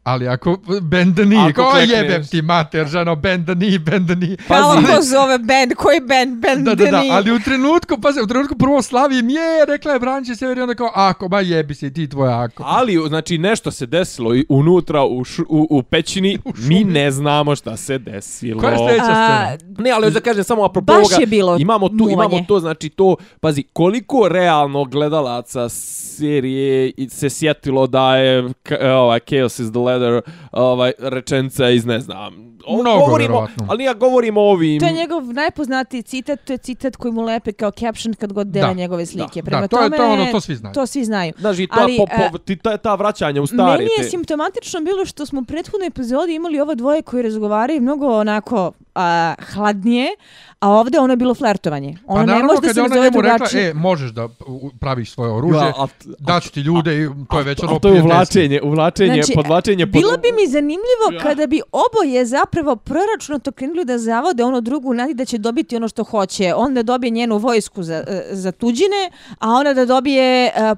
ali 0.03 0.27
ako 0.27 0.57
bend 0.81 1.15
knee, 1.15 1.49
Ako 1.49 1.63
ko 1.63 1.71
klekneš. 1.71 1.97
jebem 1.97 2.27
ti 2.27 2.41
mater, 2.41 2.87
ženo, 2.87 3.15
bend 3.15 3.45
knee, 3.47 3.79
bend 3.79 4.09
knee. 4.11 4.37
Hvala 4.47 4.75
Pazi. 4.75 4.87
ko 4.87 5.01
zove 5.01 5.37
band, 5.37 5.73
koji 5.75 5.99
band, 5.99 6.37
band 6.37 6.65
Da, 6.65 6.75
da, 6.75 6.91
da, 6.91 7.01
ali 7.11 7.31
u 7.31 7.39
trenutku, 7.39 7.97
pazi, 8.01 8.21
u 8.21 8.27
trenutku 8.27 8.55
prvo 8.55 8.81
slavim, 8.81 9.29
je, 9.29 9.65
rekla 9.67 9.93
je 9.93 9.99
branče 9.99 10.35
sjever 10.35 10.57
i 10.57 10.61
onda 10.61 10.75
kao, 10.75 10.91
ako, 10.95 11.27
ba 11.27 11.39
jebi 11.41 11.73
se 11.73 11.93
ti 11.93 12.09
tvoja 12.09 12.41
ako. 12.41 12.63
Ali, 12.65 12.99
znači, 13.07 13.37
nešto 13.37 13.71
se 13.71 13.85
desilo 13.85 14.35
i 14.35 14.45
unutra 14.49 15.03
u, 15.03 15.23
šu, 15.23 15.43
u, 15.49 15.67
u 15.69 15.83
pećini, 15.83 16.37
mi 16.67 16.83
ne 16.83 17.11
znamo 17.11 17.55
šta 17.55 17.77
se 17.77 17.97
desilo. 17.97 18.59
Koja 18.59 18.71
je 18.71 18.77
sljedeća 18.77 19.05
scena? 19.05 19.57
Ne, 19.77 19.91
ali 19.91 20.03
hoću 20.05 20.13
da 20.13 20.19
kažem 20.19 20.43
samo 20.43 20.63
apropo 20.63 20.93
ovoga, 20.93 21.15
je 21.19 21.25
bilo 21.27 21.57
imamo 21.59 21.89
tu, 21.89 21.95
muvanje. 21.95 22.13
imamo 22.13 22.45
to, 22.47 22.59
znači 22.59 22.89
to, 22.89 23.15
pazi, 23.39 23.63
koliko 23.63 24.27
realno 24.27 24.85
gledalaca 24.85 25.69
serije 25.69 26.89
i 26.97 27.09
se 27.09 27.29
sjetilo 27.29 27.87
da 27.87 28.15
je 28.17 28.49
ovaj, 28.93 29.19
Chaos 29.19 29.59
is 29.59 29.71
the 29.71 29.79
leader 29.93 30.21
ovaj, 30.51 30.91
rečenca 30.99 31.69
iz, 31.69 31.85
ne 31.85 31.99
znam, 31.99 32.33
ovo 32.65 32.81
Mnogo, 32.81 32.99
govorimo, 32.99 33.17
vjerovatno. 33.29 33.65
ali 33.69 33.83
ja 33.83 33.93
govorim 33.95 34.37
o 34.37 34.41
ovim... 34.41 34.79
To 34.79 34.85
je 34.85 34.93
njegov 34.93 35.23
najpoznatiji 35.25 36.01
citat, 36.03 36.39
to 36.41 36.53
je 36.53 36.57
citat 36.57 36.95
koji 36.95 37.11
mu 37.11 37.21
lepe 37.21 37.51
kao 37.51 37.71
caption 37.71 38.13
kad 38.13 38.33
god 38.33 38.47
dele 38.47 38.67
Da, 38.67 38.73
njegove 38.73 39.05
slike. 39.05 39.41
da, 39.41 39.45
Prema 39.45 39.61
da, 39.61 39.67
to 39.67 39.77
je- 39.77 39.83
tome, 39.83 39.97
to 39.97 40.03
je 40.03 40.09
ono, 40.11 40.25
to 40.25 40.39
svi 40.41 40.55
znaju. 40.55 40.73
To 40.73 40.85
svi 40.85 41.05
znaju. 41.05 41.33
Znaš, 41.37 41.59
i 41.59 41.67
ta, 41.67 41.73
Ali, 41.77 41.97
po, 41.97 42.03
e, 42.13 42.29
po, 42.31 42.37
ti, 42.37 42.55
ta, 42.55 42.77
ta 42.77 42.95
vraćanja 42.95 43.41
u 43.41 43.47
stare. 43.47 43.71
Meni 43.73 43.89
je 43.91 44.03
te- 44.03 44.09
simptomatično 44.09 44.81
bilo 44.81 45.05
što 45.05 45.25
smo 45.25 45.41
u 45.41 45.45
prethodnoj 45.45 45.87
epizodi 45.87 46.35
imali 46.35 46.59
ova 46.59 46.75
dvoje 46.75 47.01
koji 47.01 47.23
razgovaraju 47.23 47.81
mnogo 47.81 48.07
onako 48.09 48.71
a, 48.95 49.33
hladnije, 49.43 50.07
a 50.59 50.69
ovde 50.69 50.99
ono 50.99 51.13
je 51.13 51.17
bilo 51.17 51.33
flertovanje. 51.33 51.97
Ono 52.05 52.15
Pa 52.15 52.21
ne 52.21 52.25
naravno, 52.25 52.47
može 52.47 52.61
da 52.61 52.67
kad 52.67 52.75
se 52.75 52.79
je 52.79 52.85
ona 52.85 52.95
njemu 52.95 53.05
rekla, 53.11 53.37
drugačije. 53.37 53.69
e, 53.69 53.73
možeš 53.73 54.11
da 54.11 54.29
praviš 54.79 55.11
svoje 55.11 55.31
oružje, 55.31 55.57
Ja, 55.57 55.73
a- 55.77 55.87
daću 56.19 56.51
ti 56.51 56.61
ljude 56.61 56.97
i 56.97 57.07
to 57.29 57.37
je 57.37 57.43
već 57.43 57.63
ono 57.63 57.75
A 57.75 57.79
to 57.79 57.87
je 57.87 58.01
uvlačenje, 58.01 58.61
uvlačenje, 58.61 59.13
Znači, 59.15 59.33
podvlačenje. 59.33 59.85
pod- 59.85 59.91
Bilo 59.93 60.11
bi 60.13 60.27
mi 60.33 60.47
zanimljivo 60.47 60.81
Ja. 61.13 61.19
kada 61.19 61.47
bi 61.47 61.61
oboje 61.63 62.25
zapravo 62.25 62.75
proračunato 62.75 63.51
krenuli 63.51 63.85
da 63.85 63.97
zavode 63.97 64.43
ono 64.43 64.61
drugu 64.61 64.93
nadi 64.93 65.13
da 65.13 65.25
će 65.25 65.37
dobiti 65.37 65.75
ono 65.75 65.87
što 65.87 66.03
hoće. 66.03 66.53
On 66.55 66.73
da 66.73 66.83
dobije 66.83 67.11
njenu 67.11 67.37
vojsku 67.37 67.83
za, 67.83 68.03
e, 68.07 68.23
za 68.31 68.51
tuđine, 68.51 69.11
a 69.39 69.49
ona 69.49 69.73
da 69.73 69.85
dobije 69.85 70.21
e, 70.45 70.75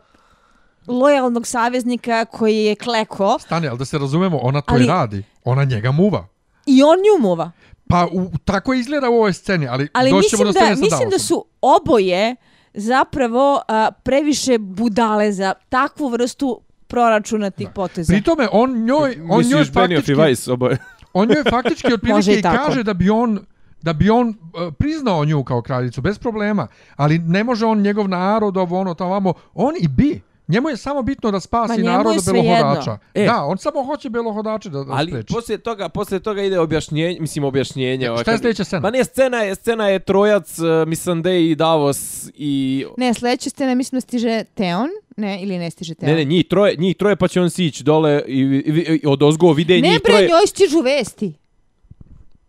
lojalnog 0.87 1.47
saveznika 1.47 2.25
koji 2.25 2.57
je 2.57 2.75
kleko 2.75 3.39
Stane, 3.39 3.67
ali 3.67 3.77
da 3.77 3.85
se 3.85 3.97
razumemo, 3.97 4.37
ona 4.37 4.61
to 4.61 4.73
Ali- 4.73 4.83
i 4.83 4.87
radi. 4.87 5.23
Ona 5.43 5.63
njega 5.63 5.91
muva. 5.91 6.27
i 6.65 6.83
on 6.83 6.97
nju 6.97 7.21
muva. 7.21 7.51
Pa 7.93 8.07
u, 8.11 8.31
tako 8.45 8.73
izgleda 8.73 9.09
u 9.09 9.13
ovoj 9.13 9.33
sceni, 9.33 9.67
ali, 9.67 9.87
Ali 9.93 10.11
doći 10.11 10.29
ćemo 10.29 10.43
mislim 10.43 10.45
do 10.45 10.51
da, 10.51 10.59
scene 10.59 10.75
sa 10.75 10.81
mislim 10.81 11.09
da 11.09 11.17
Davosom. 11.17 11.27
su 11.27 11.45
oboje 11.61 12.35
zapravo 12.73 13.61
a, 13.67 13.91
previše 14.03 14.57
budale 14.57 15.31
za 15.31 15.53
takvu 15.69 16.07
vrstu 16.07 16.61
proračunatih 16.87 17.69
poteza. 17.75 18.13
Pri 18.13 18.21
tome, 18.21 18.47
on 18.51 18.85
njoj, 18.85 19.17
on 19.29 19.43
njoj 19.45 19.59
Misliš 19.59 19.73
faktički, 19.73 20.13
Weiss 20.13 20.51
oboje? 20.51 20.77
on 21.13 21.27
njoj 21.27 21.43
faktički 21.49 21.93
otprilike 21.93 22.33
i 22.33 22.39
i 22.39 22.41
kaže 22.41 22.83
da 22.83 22.93
bi 22.93 23.09
on 23.09 23.39
da 23.81 23.93
bi 23.93 24.09
on 24.09 24.27
uh, 24.29 24.73
priznao 24.79 25.25
nju 25.25 25.43
kao 25.43 25.61
kraljicu 25.61 26.01
bez 26.01 26.19
problema, 26.19 26.67
ali 26.95 27.19
ne 27.19 27.43
može 27.43 27.65
on 27.65 27.81
njegov 27.81 28.07
narod 28.09 28.57
ovo 28.57 28.79
ono 28.79 28.93
tamo 28.93 29.09
vamo, 29.09 29.33
on 29.53 29.73
i 29.79 29.87
bi. 29.87 30.21
Njemu 30.47 30.69
je 30.69 30.77
samo 30.77 31.01
bitno 31.01 31.31
da 31.31 31.39
spasi 31.39 31.83
narod 31.83 32.17
od 32.17 32.23
belohodača. 32.25 32.97
E. 33.13 33.25
Da, 33.25 33.43
on 33.43 33.57
samo 33.57 33.83
hoće 33.83 34.09
belohodače 34.09 34.69
da, 34.69 34.83
da 34.83 34.93
Ali 34.93 35.11
spreči. 35.11 35.33
poslije 35.33 35.57
toga, 35.57 35.89
poslije 35.89 36.19
toga 36.19 36.41
ide 36.43 36.59
objašnjenje, 36.59 37.17
mislim 37.19 37.43
objašnjenje. 37.43 38.09
ovaj, 38.09 38.23
Šta 38.23 38.31
je 38.31 38.35
kad- 38.35 38.41
sljedeća 38.41 38.63
scena? 38.63 38.79
Ma 38.81 38.89
ne, 38.89 39.03
scena 39.03 39.37
je, 39.37 39.55
scena 39.55 39.87
je 39.87 39.99
trojac, 39.99 40.59
uh, 40.59 40.65
Missandei 40.87 41.49
i 41.49 41.55
Davos 41.55 41.99
i... 42.35 42.85
Ne, 42.97 43.13
sledeća 43.13 43.49
scena 43.49 43.75
mislim 43.75 43.97
da 43.97 44.01
stiže 44.01 44.43
Teon, 44.45 44.89
ne, 45.17 45.41
ili 45.41 45.57
ne 45.57 45.71
stiže 45.71 45.95
Teon. 45.95 46.11
Ne, 46.11 46.17
ne, 46.17 46.25
njih 46.25 46.45
troje, 46.45 46.75
njih 46.75 46.95
troje 46.95 47.15
pa 47.15 47.27
će 47.27 47.41
on 47.41 47.49
sići 47.49 47.83
dole 47.83 48.21
i, 48.27 48.39
i, 48.39 48.99
i 49.03 49.07
od 49.07 49.23
ozgo 49.23 49.51
vide 49.51 49.73
Ne 49.73 49.81
njih 49.81 49.99
bre, 50.03 50.11
troje. 50.11 50.27
njoj 50.27 50.47
stižu 50.47 50.79
vesti. 50.79 51.33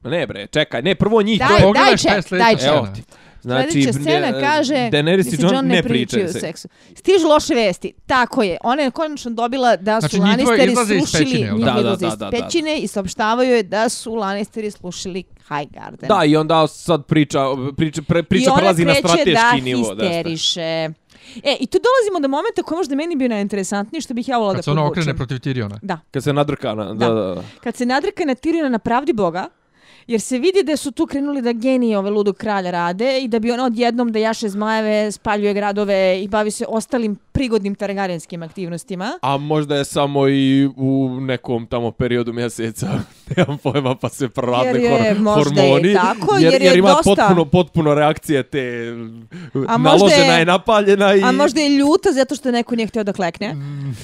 Ne 0.05 0.27
bre, 0.27 0.47
čekaj, 0.47 0.83
ne, 0.83 0.95
prvo 0.95 1.23
njih 1.23 1.39
Daj, 1.39 1.49
troje. 1.49 1.73
Daj 1.75 1.97
šta 1.97 2.09
je 2.09 2.15
ček, 2.15 2.29
sljedeća 2.29 2.45
daj 2.47 2.57
scena. 2.57 2.77
Evo 2.77 2.87
ti. 2.87 3.03
Znači, 3.45 3.73
Sljedeća 3.73 3.93
scena 3.93 4.31
ne- 4.31 4.41
kaže 4.41 4.75
Daenerys 4.75 5.29
i 5.29 5.37
da 5.37 5.49
se 5.49 5.55
Jon 5.55 5.67
ne 5.67 5.83
pričaju 5.83 6.29
se. 6.29 6.41
seksu. 6.41 6.69
Stižu 6.95 7.29
loše 7.29 7.55
vesti. 7.55 7.93
Tako 8.07 8.43
je. 8.43 8.57
Ona 8.63 8.83
je 8.83 8.91
konačno 8.91 9.31
dobila 9.33 9.77
da 9.77 10.01
su 10.01 10.07
Znači, 10.09 10.17
Lannisteri 10.19 10.75
slušili 10.77 11.25
pećine, 11.25 11.51
da? 11.55 11.73
Da, 11.73 11.83
da, 11.83 11.97
da, 11.97 12.07
iz 12.07 12.13
da, 12.13 12.17
da. 12.17 12.31
pećine 12.31 12.79
i 12.79 12.87
saopštavaju 12.87 13.51
je 13.53 13.63
da 13.63 13.89
su 13.89 14.15
Lannisteri 14.15 14.71
slušili 14.71 15.25
Highgarden. 15.41 16.09
Da, 16.09 16.25
i 16.25 16.37
onda 16.37 16.67
sad 16.67 17.07
priča, 17.07 17.41
priča, 17.77 18.03
pre, 18.03 18.23
priča 18.23 18.51
prelazi 18.57 18.85
na 18.85 18.93
I 18.93 18.95
ona 18.95 19.01
kreće 19.03 19.13
strateški 19.13 19.61
da 19.61 19.65
nivo. 19.65 19.95
Da, 19.95 20.05
histeriše. 20.05 20.61
E, 21.43 21.57
i 21.61 21.67
tu 21.67 21.79
dolazimo 21.79 22.21
do 22.21 22.29
momenta 22.29 22.63
koji 22.63 22.77
možda 22.77 22.95
meni 22.95 23.17
bio 23.17 23.29
najinteresantniji, 23.29 24.01
što 24.01 24.15
bih 24.15 24.29
ja 24.29 24.39
volila 24.39 24.53
da 24.53 24.57
Kad 24.57 24.65
se 24.65 24.71
ona 24.71 24.87
okrene 24.87 25.17
protiv 25.17 25.39
Tiriona. 25.39 25.79
Da. 25.83 26.01
kad 26.11 26.25
se 26.25 26.33
nadrka 26.33 26.75
na... 26.75 26.85
Da, 26.85 26.95
Da. 26.95 27.15
da, 27.15 27.35
da. 27.35 27.43
Kad 27.61 27.77
se 27.77 27.87
nadrka 27.87 28.25
na 28.25 28.35
Tiriona 28.35 28.69
na 28.69 28.79
pravdi 28.79 29.13
Boga, 29.13 29.47
jer 30.07 30.21
se 30.21 30.39
vidi 30.39 30.63
da 30.63 30.77
su 30.77 30.93
tu 30.93 31.07
krenuli 31.07 31.43
da 31.43 31.53
genije 31.53 31.99
ove 31.99 32.11
ludog 32.11 32.37
kralja 32.37 32.71
rade 32.71 33.19
i 33.19 33.29
da 33.29 33.39
bi 33.39 33.51
ona 33.51 33.65
odjednom 33.65 34.13
da 34.13 34.19
jaše 34.19 34.49
zmajeve, 34.49 35.13
spaljuje 35.13 35.55
gradove 35.55 35.85
i 36.21 36.29
bavi 36.29 36.51
se 36.51 36.65
ostalim 36.69 37.17
prigodnim 37.33 37.75
targarijenskim 37.75 38.43
aktivnostima. 38.43 39.19
A 39.23 39.37
možda 39.39 39.77
je 39.77 39.85
samo 39.85 40.29
i 40.29 40.69
u 40.69 41.19
nekom 41.21 41.67
tamo 41.67 41.91
periodu 41.91 42.33
mjeseca, 42.33 42.89
nemam 43.31 43.59
pojma, 43.59 43.95
pa 43.95 44.09
se 44.09 44.29
proradne 44.29 44.67
Jer 44.73 44.77
je 44.83 45.15
hor 45.15 45.35
hormoni. 45.35 45.95
tako, 45.95 46.35
jer, 46.35 46.53
jer 46.53 46.63
je 46.63 46.69
jer 46.69 46.77
ima 46.77 46.89
dosta- 46.91 47.03
potpuno, 47.17 47.45
potpuno 47.45 47.95
reakcije 47.95 48.43
te 48.45 48.93
A 49.69 49.79
naložena 49.79 50.23
je- 50.25 50.39
je, 50.39 50.45
napaljena 50.45 51.15
i... 51.15 51.23
A 51.23 51.33
možda 51.33 51.61
je 51.61 51.69
ljuta 51.71 52.13
zato 52.13 52.35
što 52.35 52.51
neko 52.51 52.77
nije 52.77 52.87
htio 52.87 53.05
da 53.05 53.13
klekne. 53.13 53.55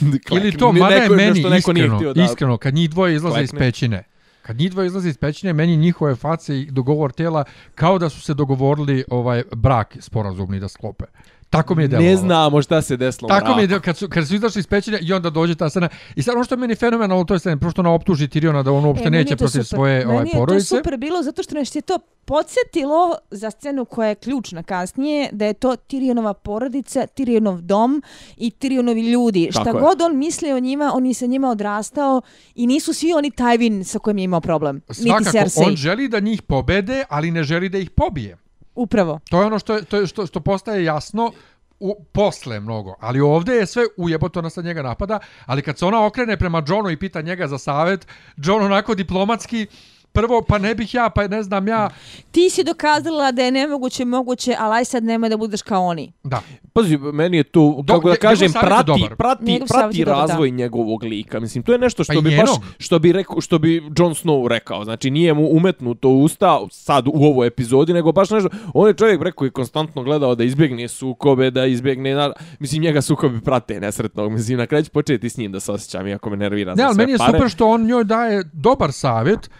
klekne. 0.01 0.37
Ili 0.39 0.53
to, 0.53 0.73
mada 0.73 0.95
je 0.95 1.09
meni 1.09 1.41
neko 1.41 1.73
nije 1.73 1.85
iskreno, 1.85 1.97
htio 1.97 2.13
da- 2.15 2.25
iskreno, 2.25 2.57
kad 2.57 2.75
njih 2.75 2.91
dvoje 2.91 3.17
izlaze 3.17 3.43
iz 3.43 3.51
klekne. 3.51 3.59
pećine, 3.61 4.05
kad 4.51 4.59
njih 4.59 4.71
dva 4.71 4.85
izlaze 4.85 5.09
iz 5.09 5.19
pećine, 5.19 5.53
meni 5.53 5.77
njihove 5.77 6.15
face 6.17 6.61
i 6.61 6.71
dogovor 6.71 7.13
tela 7.13 7.45
kao 7.75 7.99
da 7.99 8.09
su 8.09 8.21
se 8.21 8.35
dogovorili 8.35 9.05
ovaj 9.11 9.43
brak 9.57 9.97
sporazumni 10.01 10.61
da 10.61 10.69
sklope. 10.69 11.05
Tako 11.51 11.75
mi 11.75 11.83
je 11.83 11.89
delovalo. 11.89 12.11
Ne 12.11 12.17
znamo 12.17 12.63
šta 12.63 12.83
se 12.83 12.97
desilo. 12.97 13.29
Tako 13.29 13.47
mi 13.47 13.63
je, 13.63 13.67
mraku. 13.67 13.71
de- 13.73 13.81
kad 13.83 13.97
su, 13.97 14.09
kad 14.09 14.29
su 14.29 14.35
izašli 14.35 14.61
iz 14.61 14.67
pećine 14.67 14.99
i 14.99 15.13
onda 15.13 15.31
dođe 15.31 15.55
ta 15.55 15.71
scena. 15.71 15.89
I 16.15 16.23
sad 16.23 16.35
ono 16.35 16.45
što 16.45 16.55
je 16.55 16.59
meni 16.59 16.75
fenomenalno 16.75 17.23
u 17.23 17.27
toj 17.27 17.39
sceni, 17.39 17.61
prosto 17.61 17.81
ona 17.81 17.91
optuži 17.93 18.29
Tiriona 18.29 18.63
da 18.63 18.73
on 18.73 18.85
uopšte 18.85 19.03
E, 19.03 19.07
meni 19.07 19.17
je 19.17 19.25
neće 19.25 19.37
to 19.37 19.39
protiv 19.39 19.63
super. 19.63 19.67
svoje 19.69 20.07
ovaj, 20.07 20.19
Meni 20.19 20.31
je 20.31 20.35
porodice. 20.35 20.69
to 20.69 20.77
super 20.77 20.97
bilo 20.97 21.23
zato 21.23 21.43
što 21.43 21.55
nas 21.55 21.75
je 21.75 21.81
to 21.83 21.99
podsjetilo 22.25 22.99
za 23.31 23.51
scenu 23.51 23.85
koja 23.85 24.09
je 24.09 24.15
ključna 24.15 24.63
kasnije, 24.63 25.29
da 25.33 25.47
je 25.47 25.55
to 25.55 25.69
Tyrionova 25.71 26.35
porodica, 26.35 27.07
Tyrionov 27.09 27.61
dom 27.61 28.03
i 28.37 28.53
Tyrionovi 28.53 29.11
ljudi. 29.11 29.49
Tako 29.53 29.63
Šta 29.63 29.71
je. 29.71 29.81
god 29.81 30.01
on 30.03 30.19
misli 30.19 30.53
o 30.53 30.59
njima, 30.59 30.91
on 30.95 31.07
je 31.07 31.15
sa 31.15 31.27
njima 31.27 31.51
odrastao 31.51 32.23
i 32.55 32.67
nisu 32.67 32.93
svi 32.93 33.13
oni 33.13 33.31
Tywin 33.31 33.85
sa 33.85 33.99
kojim 33.99 34.19
je 34.19 34.25
imao 34.25 34.41
problem. 34.41 34.77
Niti 34.89 35.03
Svakako, 35.03 35.31
Cersei. 35.31 35.65
on 35.65 35.77
želi 35.77 36.09
da 36.09 36.21
njih 36.21 36.43
pobede, 36.43 37.05
ali 37.09 37.31
ne 37.31 37.43
želi 37.43 37.69
da 37.69 37.79
ih 37.79 37.91
pobije. 37.91 38.37
Upravo. 38.75 39.21
To 39.31 39.41
je 39.41 39.47
ono 39.47 39.59
što, 39.59 39.75
je, 39.75 39.85
to 39.85 39.97
je 39.97 40.07
što, 40.07 40.27
što 40.27 40.41
postaje 40.41 40.85
jasno 40.85 41.33
u, 41.81 42.05
posle 42.13 42.61
mnogo. 42.61 42.95
Ali 43.01 43.21
ovdje 43.21 43.55
je 43.55 43.67
sve 43.67 43.83
ujeboto 43.97 44.39
ona 44.39 44.51
sad 44.51 44.65
njega 44.65 44.83
napada, 44.83 45.19
ali 45.47 45.63
kad 45.63 45.79
se 45.79 45.87
ona 45.87 46.07
okrene 46.07 46.37
prema 46.37 46.63
Johnu 46.67 46.91
i 46.91 46.97
pita 46.97 47.21
njega 47.21 47.47
za 47.47 47.59
savjet, 47.59 48.07
John 48.37 48.63
onako 48.63 48.95
diplomatski 48.95 49.67
prvo, 50.13 50.43
pa 50.43 50.59
ne 50.59 50.75
bih 50.75 50.95
ja, 50.95 51.11
pa 51.11 51.27
ne 51.27 51.43
znam 51.43 51.69
ja. 51.69 51.91
Ti 52.31 52.51
si 52.51 52.65
dokazala 52.65 53.33
da 53.33 53.43
je 53.43 53.51
nemoguće 53.51 54.05
moguće, 54.05 54.57
ali 54.59 54.75
aj 54.75 54.85
sad 54.85 55.05
nemoj 55.05 55.29
da 55.29 55.37
budeš 55.37 55.63
kao 55.63 55.85
oni. 55.85 56.13
Da. 56.25 56.41
Pazi, 56.73 56.97
meni 56.99 57.37
je 57.37 57.43
to, 57.45 57.81
Do- 57.83 57.95
kako 57.95 58.09
da 58.09 58.17
kažem, 58.17 58.49
je 58.49 58.61
prati, 58.61 58.87
dobar. 58.87 59.17
prati, 59.17 59.45
Njegov 59.45 59.69
prati 59.69 59.99
je 59.99 60.05
dobar, 60.05 60.17
da. 60.17 60.27
razvoj 60.27 60.51
njegovog 60.51 61.03
lika. 61.03 61.41
Mislim, 61.41 61.63
to 61.65 61.73
je 61.73 61.79
nešto 61.79 62.01
Pa 62.01 62.05
što 62.05 62.13
i 62.13 62.23
bi 62.23 62.37
baš, 62.37 62.51
što 62.79 62.99
bi, 62.99 63.13
rekao, 63.13 63.41
što 63.41 63.59
bi 63.59 63.75
Jon 63.77 64.15
Snow 64.15 64.47
rekao. 64.49 64.85
Znači, 64.85 65.11
nije 65.11 65.35
mu 65.35 65.49
umetnuto 65.49 66.09
u 66.09 66.23
usta 66.23 66.61
sad 66.71 67.07
u 67.07 67.25
ovoj 67.25 67.47
epizodi, 67.47 67.93
nego 67.93 68.13
baš 68.13 68.31
nešto, 68.31 68.49
on 68.75 68.89
je 68.89 68.95
čovjek 68.95 69.23
rekao 69.23 69.47
i 69.47 69.51
konstantno 69.51 70.03
gledao 70.03 70.35
da 70.35 70.45
izbjegne 70.45 70.89
sukobe, 70.89 71.51
da 71.51 71.67
izbjegne, 71.67 72.15
na, 72.15 72.33
mislim, 72.59 72.83
njega 72.83 73.03
sukobi 73.03 73.41
prate 73.41 73.81
nesretnog. 73.81 74.33
Mislim, 74.33 74.59
na 74.59 74.67
kraju 74.67 74.85
ću 74.85 74.91
početi 74.91 75.31
s 75.31 75.37
njim 75.37 75.53
da 75.53 75.61
se 75.61 75.73
osjećam, 75.73 76.07
iako 76.07 76.31
me 76.31 76.37
nervira 76.37 76.71
Ne, 76.71 76.77
za 76.77 76.87
ali 76.87 76.97
meni 76.97 77.13
je 77.13 77.19
pare. 77.19 77.33
super 77.33 77.51
što 77.51 77.69
on 77.69 77.87
njoj 77.87 78.05
daje 78.05 78.45
dobar 78.53 78.93
savjet 78.93 79.51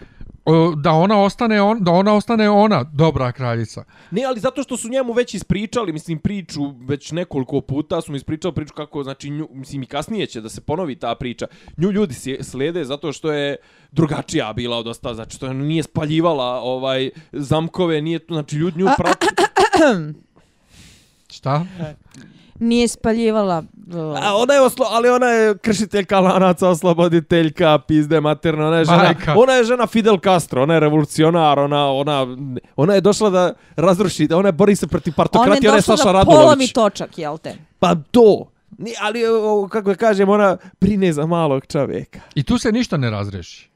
da 0.77 0.91
ona 0.91 1.21
ostane 1.21 1.61
on, 1.61 1.83
da 1.83 1.91
ona 1.91 2.13
ostane 2.13 2.49
ona 2.49 2.83
dobra 2.83 3.31
kraljica. 3.31 3.83
Ne, 4.11 4.23
ali 4.23 4.39
zato 4.39 4.63
što 4.63 4.77
su 4.77 4.89
njemu 4.89 5.13
već 5.13 5.33
ispričali, 5.33 5.93
mislim, 5.93 6.19
priču, 6.19 6.61
već 6.87 7.11
nekoliko 7.11 7.61
puta 7.61 8.01
su 8.01 8.11
mi 8.11 8.17
ispričali 8.17 8.53
priču 8.53 8.73
kako, 8.73 9.03
znači, 9.03 9.29
nju, 9.29 9.47
mislim, 9.51 9.83
i 9.83 9.85
kasnije 9.85 10.25
će 10.25 10.41
da 10.41 10.49
se 10.49 10.61
ponovi 10.61 10.95
ta 10.95 11.15
priča. 11.15 11.47
Nju 11.77 11.91
ljudi 11.91 12.13
slede 12.43 12.85
zato 12.85 13.13
što 13.13 13.31
je 13.31 13.55
drugačija 13.91 14.53
bila 14.53 14.77
od 14.77 14.87
ostala, 14.87 15.15
znači, 15.15 15.35
što 15.35 15.53
nije 15.53 15.83
spaljivala 15.83 16.61
ovaj 16.61 17.09
zamkove, 17.31 18.01
nije 18.01 18.19
znači, 18.27 18.55
ljudi 18.55 18.79
nju 18.79 18.87
prati. 18.97 19.27
Šta? 21.31 21.65
Nije 22.61 22.87
spaljivala... 22.87 23.63
A 24.21 24.35
ona 24.35 24.53
je 24.53 24.61
oslo, 24.61 24.85
ali 24.89 25.09
ona 25.09 25.27
je 25.27 25.57
kršiteljka 25.57 26.19
lanaca, 26.19 26.69
osloboditeljka, 26.69 27.79
pizde 27.79 28.21
materna, 28.21 28.67
ona 28.67 28.77
je 28.77 28.85
žena, 28.85 29.03
Majka. 29.03 29.33
ona 29.37 29.53
je 29.53 29.63
žena 29.63 29.87
Fidel 29.87 30.17
Castro, 30.23 30.63
ona 30.63 30.73
je 30.73 30.79
revolucionar, 30.79 31.59
ona, 31.59 31.91
ona, 31.91 32.27
ona 32.75 32.93
je 32.93 33.01
došla 33.01 33.29
da 33.29 33.53
razruši, 33.75 34.27
ona 34.33 34.47
je 34.47 34.51
bori 34.51 34.75
se 34.75 34.87
protiv 34.87 35.11
Ona 35.11 35.13
je 35.13 35.15
partokratije, 35.15 35.69
ona 35.69 35.77
je 35.77 35.81
došla 35.81 35.97
Saša 35.97 36.11
da 36.11 36.25
polomi 36.25 36.37
Radulović. 36.37 36.73
točak, 36.73 37.17
jel 37.17 37.37
te? 37.37 37.55
Pa 37.79 37.95
to. 38.11 38.51
Ni, 38.77 38.93
ali, 39.01 39.25
o, 39.25 39.67
kako 39.71 39.89
da 39.89 39.95
kažem, 39.95 40.29
ona 40.29 40.57
brine 40.81 41.13
za 41.13 41.25
malog 41.25 41.65
čovjeka. 41.65 42.19
I 42.35 42.43
tu 42.43 42.57
se 42.57 42.71
ništa 42.71 42.97
ne 42.97 43.09
razreši. 43.09 43.70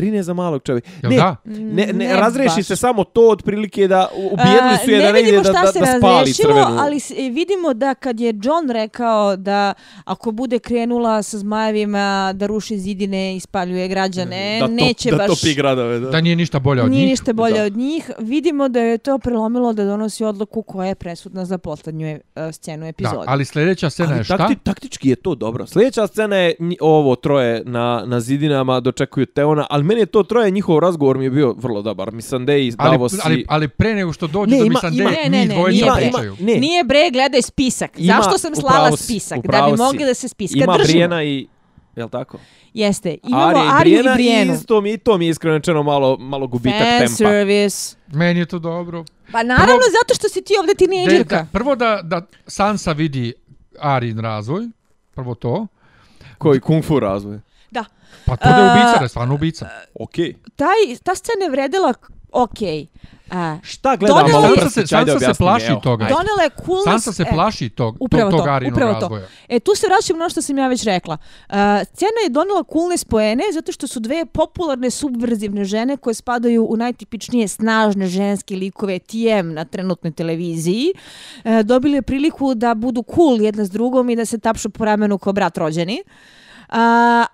Brine 0.00 0.22
za 0.22 0.32
malog 0.34 0.62
čovjeka. 0.62 0.88
Ne, 1.02 1.16
da? 1.16 1.36
ne, 1.44 1.86
ne, 1.86 1.92
Ne 1.94 2.14
razreši 2.14 2.56
baš. 2.56 2.66
se 2.66 2.76
samo 2.76 3.04
to 3.04 3.28
otprilike 3.28 3.88
da 3.88 4.08
u- 4.14 4.26
ubijedili 4.26 4.76
su 4.84 4.90
je 4.90 4.98
A, 4.98 5.02
da 5.02 5.12
ne 5.12 5.20
ide 5.20 5.32
da, 5.32 5.42
da, 5.42 5.52
da 5.52 5.98
spali 5.98 6.32
crvenu. 6.32 6.76
ali 6.78 6.96
e, 7.18 7.30
vidimo 7.30 7.74
da 7.74 7.94
kad 7.94 8.20
je 8.20 8.34
John 8.34 8.70
rekao 8.70 9.36
da 9.36 9.74
ako 10.04 10.30
bude 10.32 10.58
krenula 10.58 11.22
sa 11.22 11.38
zmajevima 11.38 12.00
da 12.32 12.46
ruši 12.46 12.78
zidine 12.78 13.36
i 13.36 13.40
spaljuje 13.40 13.88
građane, 13.88 14.58
da, 14.60 14.66
neće 14.66 15.10
da 15.10 15.16
baš... 15.16 15.26
topi 15.28 15.54
gradove. 15.54 15.98
Da. 16.00 16.10
Da 16.10 16.20
nije 16.20 16.36
ništa 16.36 16.58
bolja 16.58 16.84
od 16.84 16.90
Nije 16.90 17.00
njih. 17.00 17.10
ništa 17.10 17.32
bolje 17.32 17.54
Da. 17.54 17.64
od 17.64 17.76
njih. 17.76 18.10
Vidimo 18.20 18.68
da 18.68 18.80
je 18.80 18.98
to 18.98 19.18
prelomilo 19.18 19.72
da 19.72 19.84
donosi 19.84 20.24
odluku 20.24 20.62
koja 20.62 20.88
je 20.88 20.94
presudna 20.94 21.44
za 21.44 21.58
poslednju 21.58 22.06
e, 22.06 22.20
scenu 22.52 22.80
Da, 22.80 22.88
epizode. 22.88 23.24
ali 23.26 23.44
sljedeća 23.44 23.90
scena 23.90 24.08
je 24.08 24.14
Ali 24.14 24.24
šta? 24.24 24.36
takti, 24.38 24.56
taktički 24.56 25.08
je 25.08 25.16
to 25.16 25.34
dobro. 25.34 25.66
Sljedeća 25.66 26.06
scena 26.06 26.36
je 26.36 26.54
ovo 26.80 27.16
troje 27.16 27.62
na, 27.64 28.04
na 28.06 28.20
zidinama 28.20 28.80
dočekuju 28.80 29.26
Teona, 29.26 29.66
ali 29.70 29.84
meni 29.90 30.00
je 30.00 30.06
to 30.06 30.22
troje, 30.22 30.50
njihov 30.50 30.78
razgovor 30.78 31.18
mi 31.18 31.24
je 31.24 31.30
bio 31.30 31.54
vrlo 31.54 31.82
dobar. 31.82 32.12
Missandei, 32.12 32.72
Ali, 32.78 32.90
Davos 32.90 33.14
ali, 33.24 33.34
i... 33.34 33.44
ali 33.48 33.68
pre 33.68 33.94
nego 33.94 34.12
što 34.12 34.26
dođe 34.28 34.50
Ne, 34.50 34.58
do 34.58 34.64
ima- 34.64 34.80
ima- 34.84 35.10
Ne, 35.10 35.28
ne, 35.28 35.38
njih 35.38 35.48
ne, 35.48 35.56
nije 35.64 35.80
ima, 35.80 35.94
pričaju. 35.94 36.36
ne, 36.40 36.54
Nije 36.56 36.84
bre, 36.84 37.10
gledaj 37.12 37.42
spisak. 37.42 37.90
Ima- 37.96 38.14
Zašto 38.14 38.38
sam 38.38 38.54
slala 38.54 38.76
upravo 38.78 38.96
si, 38.96 39.04
spisak? 39.04 39.38
Da 39.42 39.62
bi 39.62 39.72
si. 39.72 39.76
mogli 39.78 40.04
da 40.04 40.14
se 40.14 40.28
spiska 40.28 40.58
ima 40.58 40.72
držimo. 40.74 40.86
Brijena 40.86 41.22
i... 41.24 41.46
Jel 41.96 42.08
tako? 42.08 42.38
Jeste. 42.74 43.16
Imamo 43.24 43.46
Arija 43.46 43.64
i 43.64 43.68
Ariju 43.70 43.90
i 43.90 43.94
Brijena 43.94 44.14
Brijenu. 44.14 44.52
i 44.52 44.56
isto 44.56 44.80
mi, 44.80 44.98
to 44.98 45.18
mi 45.18 45.26
je 45.26 45.30
iskreno 45.30 45.56
rečeno 45.56 45.82
malo, 45.82 46.16
malo 46.18 46.46
gubitak 46.46 46.78
Fan 46.80 46.98
tempa. 46.98 47.14
service. 47.14 47.96
Meni 48.08 48.40
je 48.40 48.46
to 48.46 48.58
dobro. 48.58 49.04
Pa 49.32 49.42
naravno 49.42 49.66
Prvo- 49.66 49.90
zato 50.00 50.14
što 50.14 50.28
si 50.28 50.42
ti 50.42 50.54
ovdje 50.60 50.74
tinejdžerka. 50.76 51.36
da, 51.36 51.46
prvo 51.52 51.76
da, 51.76 52.00
da 52.02 52.26
Sansa 52.46 52.92
vidi 52.92 53.32
Arin 53.80 54.18
razvoj, 54.18 54.68
prvo 55.14 55.34
to. 55.34 55.66
Koji 56.38 56.60
kung 56.60 56.84
fu 56.84 57.00
razvoj. 57.00 57.38
Pa 58.26 58.36
to 58.36 58.48
da 58.48 58.56
je 58.56 58.72
ubica, 58.72 58.98
da 58.98 59.04
je 59.04 59.08
stvarno 59.08 59.34
ubica. 59.34 59.68
Okej. 59.94 60.34
Taj, 60.56 60.96
ta 61.04 61.14
scena 61.14 61.44
je 61.44 61.50
vredila 61.50 61.94
okej. 62.32 62.86
A, 63.30 63.58
Šta 63.62 63.96
gledamo? 63.96 64.38
Ovo 64.38 64.56
Sansa 64.56 64.70
se, 64.70 64.86
Sansa 64.86 65.18
se 65.18 65.34
plaši 65.38 65.66
evo. 65.66 65.80
toga. 65.80 66.04
Donela 66.04 66.42
je 66.42 66.50
coolness... 66.66 66.84
Sansa 66.84 67.12
se 67.12 67.22
e, 67.22 67.32
plaši 67.32 67.68
tog, 67.68 67.96
upravo 68.00 68.30
tog, 68.30 68.38
to, 68.40 68.44
tog 68.44 68.54
Arinog 68.54 68.76
upravo 68.76 68.94
to. 68.94 69.00
razvoja. 69.00 69.26
E, 69.48 69.60
tu 69.60 69.74
se 69.74 69.86
vraćam 69.86 70.18
na 70.18 70.24
ono 70.24 70.30
što 70.30 70.42
sam 70.42 70.58
ja 70.58 70.68
već 70.68 70.84
rekla. 70.84 71.16
Uh, 71.48 71.54
scena 71.84 72.20
je 72.24 72.28
donela 72.30 72.64
coolness 72.72 73.04
poene 73.04 73.42
zato 73.52 73.72
što 73.72 73.86
su 73.86 74.00
dve 74.00 74.26
popularne 74.26 74.90
subverzivne 74.90 75.64
žene 75.64 75.96
koje 75.96 76.14
spadaju 76.14 76.66
u 76.70 76.76
najtipičnije 76.76 77.48
snažne 77.48 78.06
ženske 78.06 78.56
likove 78.56 78.98
TM 78.98 79.52
na 79.52 79.64
trenutnoj 79.64 80.12
televiziji. 80.12 80.92
Uh, 81.44 81.60
dobili 81.60 82.02
priliku 82.02 82.54
da 82.54 82.74
budu 82.74 83.04
cool 83.14 83.40
jedna 83.40 83.64
s 83.64 83.70
drugom 83.70 84.10
i 84.10 84.16
da 84.16 84.24
se 84.24 84.38
tapšu 84.38 84.70
po 84.70 84.84
ramenu 84.84 85.18
kao 85.18 85.32
brat 85.32 85.58
rođeni. 85.58 86.02
Uh, 86.68 86.76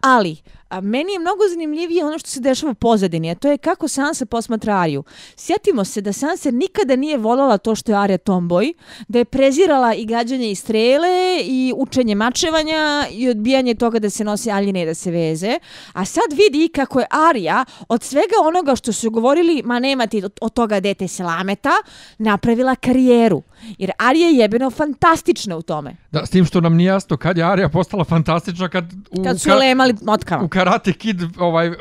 ali, 0.01 0.37
a 0.69 0.81
meni 0.81 1.13
je 1.13 1.19
mnogo 1.19 1.41
zanimljivije 1.51 2.05
ono 2.05 2.19
što 2.19 2.29
se 2.31 2.41
dešava 2.41 2.73
u 2.73 2.77
pozadini, 2.77 3.31
a 3.31 3.35
to 3.35 3.49
je 3.49 3.59
kako 3.59 3.89
Sansa 3.89 4.27
posmatra 4.27 4.75
Ariju. 4.75 5.05
Sjetimo 5.37 5.85
se 5.85 6.01
da 6.01 6.13
Sansa 6.13 6.51
nikada 6.51 6.97
nije 6.97 7.19
voljela 7.19 7.59
to 7.59 7.75
što 7.75 7.93
je 7.93 7.99
Arya 7.99 8.19
tomboy, 8.21 8.73
da 9.09 9.19
je 9.19 9.25
prezirala 9.25 9.95
i 9.95 10.05
gađanje 10.07 10.51
i 10.51 10.55
strele 10.55 11.09
i 11.43 11.73
učenje 11.77 12.15
mačevanja 12.15 12.77
i 13.11 13.29
odbijanje 13.29 13.75
toga 13.75 13.99
da 13.99 14.11
se 14.11 14.25
nosi 14.25 14.51
aljine 14.51 14.83
i 14.83 14.87
da 14.87 14.95
se 14.95 15.11
veze. 15.11 15.59
A 15.93 16.05
sad 16.05 16.25
vidi 16.31 16.69
kako 16.69 17.01
je 17.01 17.07
Arija 17.11 17.65
od 17.89 18.03
svega 18.03 18.35
onoga 18.45 18.77
što 18.77 18.93
su 18.93 19.11
govorili, 19.11 19.63
ma 19.65 19.79
nema 19.79 20.07
ti 20.07 20.23
od, 20.41 20.55
toga 20.55 20.81
dete 20.81 21.09
selameta, 21.09 21.73
napravila 22.19 22.75
karijeru. 22.75 23.43
Jer 23.79 23.91
Arija 23.99 24.29
je 24.29 24.37
jebeno 24.37 24.71
fantastična 24.71 25.57
u 25.57 25.63
tome. 25.63 25.97
Da, 26.11 26.27
s 26.27 26.31
tim 26.31 26.45
što 26.45 26.61
nam 26.61 26.75
nije 26.75 26.87
jasno 26.87 27.17
kad 27.17 27.39
je 27.39 27.45
Arija 27.45 27.69
postala 27.69 28.05
fantastična 28.05 28.69
kad 28.69 28.85
u, 29.11 29.25
Kad 29.25 29.41
su 29.41 29.49
ka- 29.49 29.59
lemali 29.59 29.95
motkama. 30.03 30.45
u 30.45 30.49
Karate 30.57 30.93
Kid, 30.93 31.23
ovaj, 31.39 31.69
uh, 31.69 31.77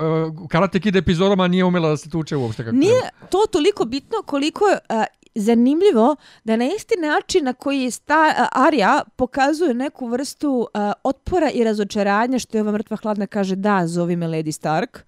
Karate 0.50 0.80
Kid 0.80 0.96
epizodama 0.96 1.48
nije 1.48 1.66
umela 1.66 1.90
da 1.90 1.98
se 1.98 2.10
tuče 2.10 2.36
uopšte 2.36 2.64
kako 2.64 2.76
Nije 2.76 3.10
to 3.30 3.46
toliko 3.52 3.86
bitno 3.86 4.18
koliko 4.26 4.66
a, 4.90 5.06
zanimljivo 5.36 6.16
da 6.44 6.56
na 6.56 6.66
isti 6.66 6.96
način 7.00 7.46
na 7.46 7.54
koji 7.54 7.92
sta, 7.92 8.34
a, 8.38 8.48
Arya 8.70 9.02
pokazuje 9.16 9.74
neku 9.74 10.08
vrstu 10.08 10.68
a, 10.74 10.92
otpora 11.04 11.50
i 11.50 11.64
razočaranja 11.64 12.40
što 12.40 12.58
je 12.58 12.62
ova 12.62 12.72
mrtva 12.72 12.98
hladna 12.98 13.28
kaže 13.28 13.56
da, 13.56 13.88
zovi 13.88 14.16
me 14.16 14.28
Lady 14.28 14.52
Stark. 14.52 15.00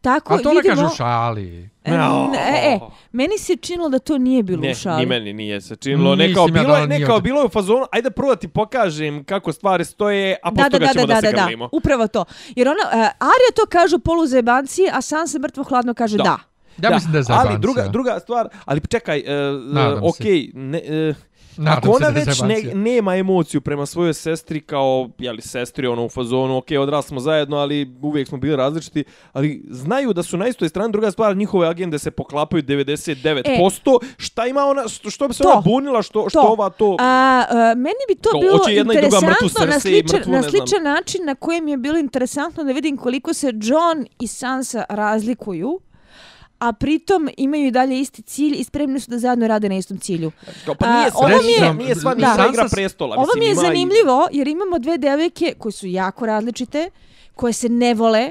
Tako 0.00 0.34
A 0.34 0.38
to 0.38 0.50
vidimo... 0.50 0.74
kaže 0.74 0.86
u 0.86 0.96
šali. 0.96 1.70
E, 1.84 1.90
ne, 1.90 2.38
e, 2.64 2.80
meni 3.12 3.38
se 3.38 3.56
činilo 3.56 3.88
da 3.88 3.98
to 3.98 4.18
nije 4.18 4.42
bilo 4.42 4.62
Ne, 4.62 4.70
u 4.70 4.74
šali. 4.74 5.00
ni 5.00 5.06
meni 5.06 5.32
nije 5.32 5.60
se 5.60 5.76
činilo. 5.76 6.16
Nekao 6.16 6.46
ja 6.46 6.52
bilo, 6.52 6.68
da 6.68 6.78
je, 6.78 6.86
nije 6.86 7.00
nekao 7.00 7.14
ovdje. 7.14 7.28
bilo 7.30 7.40
je 7.40 7.46
u 7.46 7.48
fazonu, 7.48 7.86
ajde 7.92 8.10
prvo 8.10 8.28
da 8.34 8.36
ti 8.36 8.48
pokažem 8.48 9.24
kako 9.24 9.52
stvari 9.52 9.84
stoje, 9.84 10.36
a 10.42 10.50
Da, 10.50 10.54
posle 10.62 10.68
da, 10.70 10.70
toga 10.78 10.86
da, 10.86 10.92
ćemo 10.92 11.06
da, 11.06 11.14
da, 11.14 11.20
da, 11.20 11.20
se 11.20 11.32
da, 11.32 11.36
da, 11.36 11.44
grlimo. 11.44 11.68
upravo 11.72 12.06
to. 12.08 12.24
Jer 12.56 12.68
ona, 12.68 12.82
uh, 12.84 13.26
Arya 13.28 13.54
to 13.56 13.66
kaže 13.68 13.96
u 13.96 13.98
poluzebanci, 13.98 14.82
a 14.92 15.00
Sansa 15.00 15.38
mrtvo 15.38 15.64
hladno 15.64 15.94
kaže 15.94 16.16
da. 16.16 16.22
Da. 16.22 16.38
Da. 16.76 16.88
Ja 16.88 16.94
mislim 16.94 17.12
da 17.12 17.18
je 17.18 17.20
Ali 17.20 17.26
zajebancija. 17.26 17.58
druga, 17.58 17.88
druga 17.88 18.18
stvar, 18.20 18.48
ali 18.64 18.80
čekaj, 18.80 19.18
uh, 19.18 19.26
se. 19.74 20.00
okej, 20.02 20.50
ne, 20.54 20.82
uh, 21.10 21.16
Nadam 21.58 21.78
Ako 21.78 21.90
ona 21.90 22.10
da 22.10 22.20
već 22.20 22.40
ne, 22.40 22.74
nema 22.74 23.16
emociju 23.16 23.60
prema 23.60 23.86
svojoj 23.86 24.14
sestri 24.14 24.60
kao, 24.60 25.10
jeli, 25.18 25.42
sestri 25.42 25.86
ono 25.86 26.04
u 26.04 26.08
fazonu, 26.08 26.56
ok, 26.56 26.66
odrasli 26.80 27.08
smo 27.08 27.20
zajedno, 27.20 27.56
ali 27.56 27.96
uvijek 28.02 28.28
smo 28.28 28.38
bili 28.38 28.56
različiti, 28.56 29.04
ali 29.32 29.62
znaju 29.70 30.12
da 30.12 30.22
su 30.22 30.36
na 30.36 30.48
istoj 30.48 30.68
strani, 30.68 30.92
druga 30.92 31.10
stvar, 31.10 31.36
njihove 31.36 31.68
agende 31.68 31.98
se 31.98 32.10
poklapaju 32.10 32.62
99%, 32.62 33.98
šta 34.16 34.46
ima 34.46 34.64
ona, 34.64 34.88
što, 34.88 35.10
što 35.10 35.28
bi 35.28 35.34
se 35.34 35.42
To. 35.42 35.48
ona 35.50 35.60
bunila, 35.60 36.02
što, 36.02 36.28
što 36.28 36.40
To. 36.40 36.48
ova 36.48 36.70
to... 36.70 36.96
A, 37.00 37.44
a, 37.50 37.74
meni 37.76 38.04
bi 38.08 38.14
to 38.14 38.30
Kao, 38.30 38.40
bilo 38.40 38.58
hoće 38.58 38.74
jedna 38.74 38.94
i 38.94 39.00
druga 39.00 39.16
mrtvu 39.16 39.46
interesantno 39.46 39.66
na 39.66 39.72
Cersei, 39.72 39.92
sličan, 39.92 40.18
mrtvu, 40.18 40.32
na 40.32 40.42
sličan 40.42 40.82
način 40.82 41.24
na 41.24 41.34
kojem 41.34 41.68
je 41.68 41.76
bilo 41.76 41.98
interesantno 41.98 42.64
da 42.64 42.72
vidim 42.72 42.96
koliko 42.96 43.34
se 43.34 43.46
John 43.46 44.06
i 44.20 44.26
Sansa 44.26 44.84
razlikuju, 44.88 45.80
a 46.58 46.72
pritom 46.72 47.28
imaju 47.36 47.66
i 47.66 47.70
dalje 47.70 48.00
isti 48.00 48.22
cilj 48.22 48.54
i 48.54 48.64
spremni 48.64 49.00
su 49.00 49.10
da 49.10 49.18
zajedno 49.18 49.46
rade 49.46 49.68
na 49.68 49.76
istom 49.76 49.98
cilju. 49.98 50.32
Pa 50.78 50.86
A, 50.86 50.92
nije 50.94 51.10
ovo 51.14 51.28
sve, 51.28 51.36
mi 51.38 51.52
je- 51.52 51.60
nije, 51.60 51.74
nije 51.74 51.94
sva 51.94 52.14
Da. 52.14 52.36
nije 52.36 52.48
igra 52.48 52.68
prestola. 52.70 53.16
Ovo 53.16 53.28
mi 53.38 53.44
je 53.44 53.54
zanimljivo 53.56 54.28
jer 54.32 54.48
imamo 54.48 54.78
dve 54.78 54.98
devojke 54.98 55.54
koje 55.58 55.72
su 55.72 55.86
jako 55.86 56.26
različite, 56.26 56.90
koje 57.34 57.52
se 57.52 57.68
ne 57.68 57.94
vole, 57.94 58.30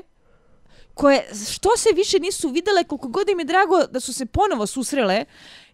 koje 0.94 1.24
što 1.50 1.70
se 1.78 1.90
više 1.96 2.20
nisu 2.20 2.50
videle, 2.50 2.84
koliko 2.84 3.08
god 3.08 3.30
im 3.30 3.40
je 3.40 3.46
drago 3.46 3.86
da 3.86 4.00
su 4.00 4.14
se 4.14 4.26
ponovo 4.26 4.66
susrele, 4.68 5.26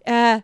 e, 0.06 0.42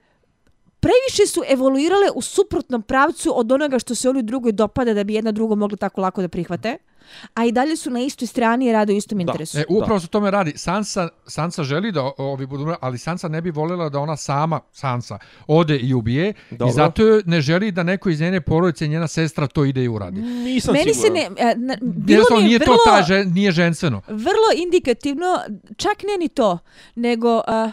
previše 0.80 1.28
su 1.28 1.44
evoluirale 1.48 2.12
u 2.16 2.22
suprotnom 2.22 2.82
pravcu 2.82 3.40
od 3.40 3.52
onoga 3.52 3.80
što 3.80 3.96
se 3.96 4.10
oni 4.10 4.24
drugoj 4.24 4.52
dopada 4.52 4.94
da 4.94 5.04
bi 5.04 5.14
jedna 5.14 5.32
drugo 5.32 5.56
mogla 5.56 5.78
tako 5.78 6.02
lako 6.02 6.22
da 6.22 6.28
prihvate. 6.28 6.78
A 7.34 7.46
i 7.46 7.52
dalje 7.52 7.76
su 7.76 7.90
na 7.90 8.00
istoj 8.00 8.28
strani 8.28 8.66
i 8.66 8.72
rade 8.72 8.94
u 8.94 8.98
istom 8.98 9.20
interesu. 9.20 9.58
E, 9.60 9.64
upravo 9.70 10.00
se 10.00 10.08
tome 10.08 10.32
radi. 10.32 10.54
Sansa, 10.56 11.10
Sansa 11.28 11.64
želi 11.64 11.92
da 11.92 12.12
ovi 12.18 12.46
budu, 12.46 12.74
ali 12.82 12.98
Sansa 12.98 13.28
ne 13.28 13.42
bi 13.42 13.52
voljela 13.52 13.90
da 13.90 14.00
ona 14.00 14.18
sama, 14.18 14.60
Sansa, 14.72 15.18
ode 15.48 15.78
i 15.78 15.94
ubije. 15.94 16.34
Dobro. 16.52 16.68
I 16.68 16.74
zato 16.74 17.04
ne 17.26 17.42
želi 17.42 17.72
da 17.72 17.84
neko 17.84 18.10
iz 18.10 18.22
njene 18.22 18.42
porodice, 18.42 18.88
njena 18.88 19.08
sestra, 19.08 19.48
to 19.48 19.66
ide 19.66 19.84
i 19.84 19.88
uradi. 19.88 20.22
Nisam 20.22 20.74
Meni 20.74 20.94
se 20.94 21.02
siguran. 21.02 21.14
ne... 21.34 21.42
e, 21.42 21.56
na- 21.58 21.78
Bilo 21.82 22.14
Jednostavno, 22.14 22.44
nije 22.44 22.60
vrlo, 22.60 22.76
to 22.76 22.82
ta 22.86 23.04
žen, 23.04 23.34
nije 23.34 23.52
ženstveno. 23.52 24.02
vrlo 24.08 24.48
indikativno, 24.58 25.40
čak 25.78 26.04
ne 26.04 26.18
ni 26.20 26.28
to, 26.28 26.60
nego 26.96 27.42
a, 27.48 27.72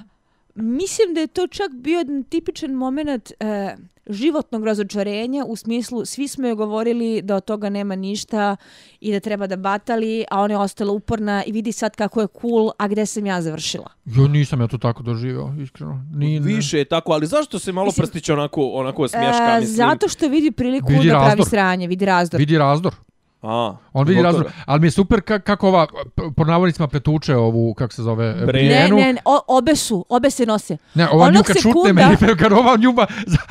mislim 0.55 1.15
da 1.15 1.21
je 1.21 1.27
to 1.27 1.47
čak 1.47 1.71
bio 1.73 1.99
jedan 1.99 2.23
tipičan 2.25 2.71
moment 2.73 3.33
e, 3.41 3.77
životnog 4.09 4.65
razočarenja 4.65 5.45
u 5.45 5.57
smislu 5.57 6.05
svi 6.05 6.29
smo 6.29 6.47
joj 6.47 6.55
govorili 6.55 7.23
da 7.23 7.37
od 7.37 7.45
toga 7.45 7.69
nema 7.69 7.97
ništa 7.97 8.57
i 9.01 9.13
da 9.13 9.21
treba 9.21 9.47
da 9.47 9.57
batali, 9.57 10.25
a 10.31 10.41
ona 10.41 10.55
je 10.55 10.59
ostala 10.59 10.93
uporna 10.93 11.45
i 11.45 11.53
vidi 11.53 11.73
sad 11.73 11.97
kako 11.97 12.21
je 12.21 12.27
cool, 12.41 12.71
a 12.79 12.89
gde 12.89 13.07
sam 13.07 13.27
ja 13.27 13.43
završila. 13.43 13.87
Jo, 14.07 14.29
nisam 14.29 14.61
ja 14.61 14.67
to 14.67 14.79
tako 14.79 15.03
doživio, 15.03 15.55
iskreno. 15.59 16.07
Nije, 16.11 16.41
Više 16.41 16.79
je 16.79 16.85
tako, 16.85 17.13
ali 17.13 17.27
zašto 17.27 17.59
se 17.59 17.73
malo 17.73 17.87
Mislim- 17.87 18.03
prstić 18.03 18.29
onako, 18.29 18.63
onako 18.65 19.09
smješka, 19.09 19.45
E, 19.49 19.61
mislim? 19.61 19.77
zato 19.77 20.09
što 20.09 20.29
vidi 20.29 20.51
priliku 20.51 20.89
Vidi 20.89 21.09
da 21.09 21.13
pravi 21.13 21.27
razdor. 21.27 21.47
sranje, 21.47 21.87
vidi 21.87 22.05
razdor. 22.05 22.39
Vidi 22.39 22.59
razdor. 22.59 22.95
A, 23.47 23.77
On 23.93 24.07
vidi 24.07 24.23
toga. 24.23 24.51
Ali 24.67 24.81
mi 24.81 24.87
je 24.87 24.91
super 24.91 25.21
ka, 25.21 25.39
kako 25.39 25.69
ova, 25.69 25.87
po 26.37 26.45
navodnicima, 26.45 26.89
pretuče 26.89 27.37
ovu, 27.37 27.75
kako 27.75 27.93
se 27.93 28.03
zove, 28.03 28.35
Brienne. 28.47 28.75
Ne, 28.75 29.05
ne, 29.05 29.13
ne, 29.13 29.21
o, 29.25 29.41
obe 29.49 29.77
su, 29.77 30.07
obe 30.09 30.31
se 30.31 30.47
nose. 30.47 30.77
Ne, 30.95 31.09
ova 31.09 31.25
Onog 31.25 31.35
nju 31.35 31.43
kad 31.43 31.57
šutne 31.57 31.73
sekunda- 31.73 32.19
meni, 32.21 32.37
kad 32.39 32.53
ova 32.53 32.77
njuma... 32.77 33.07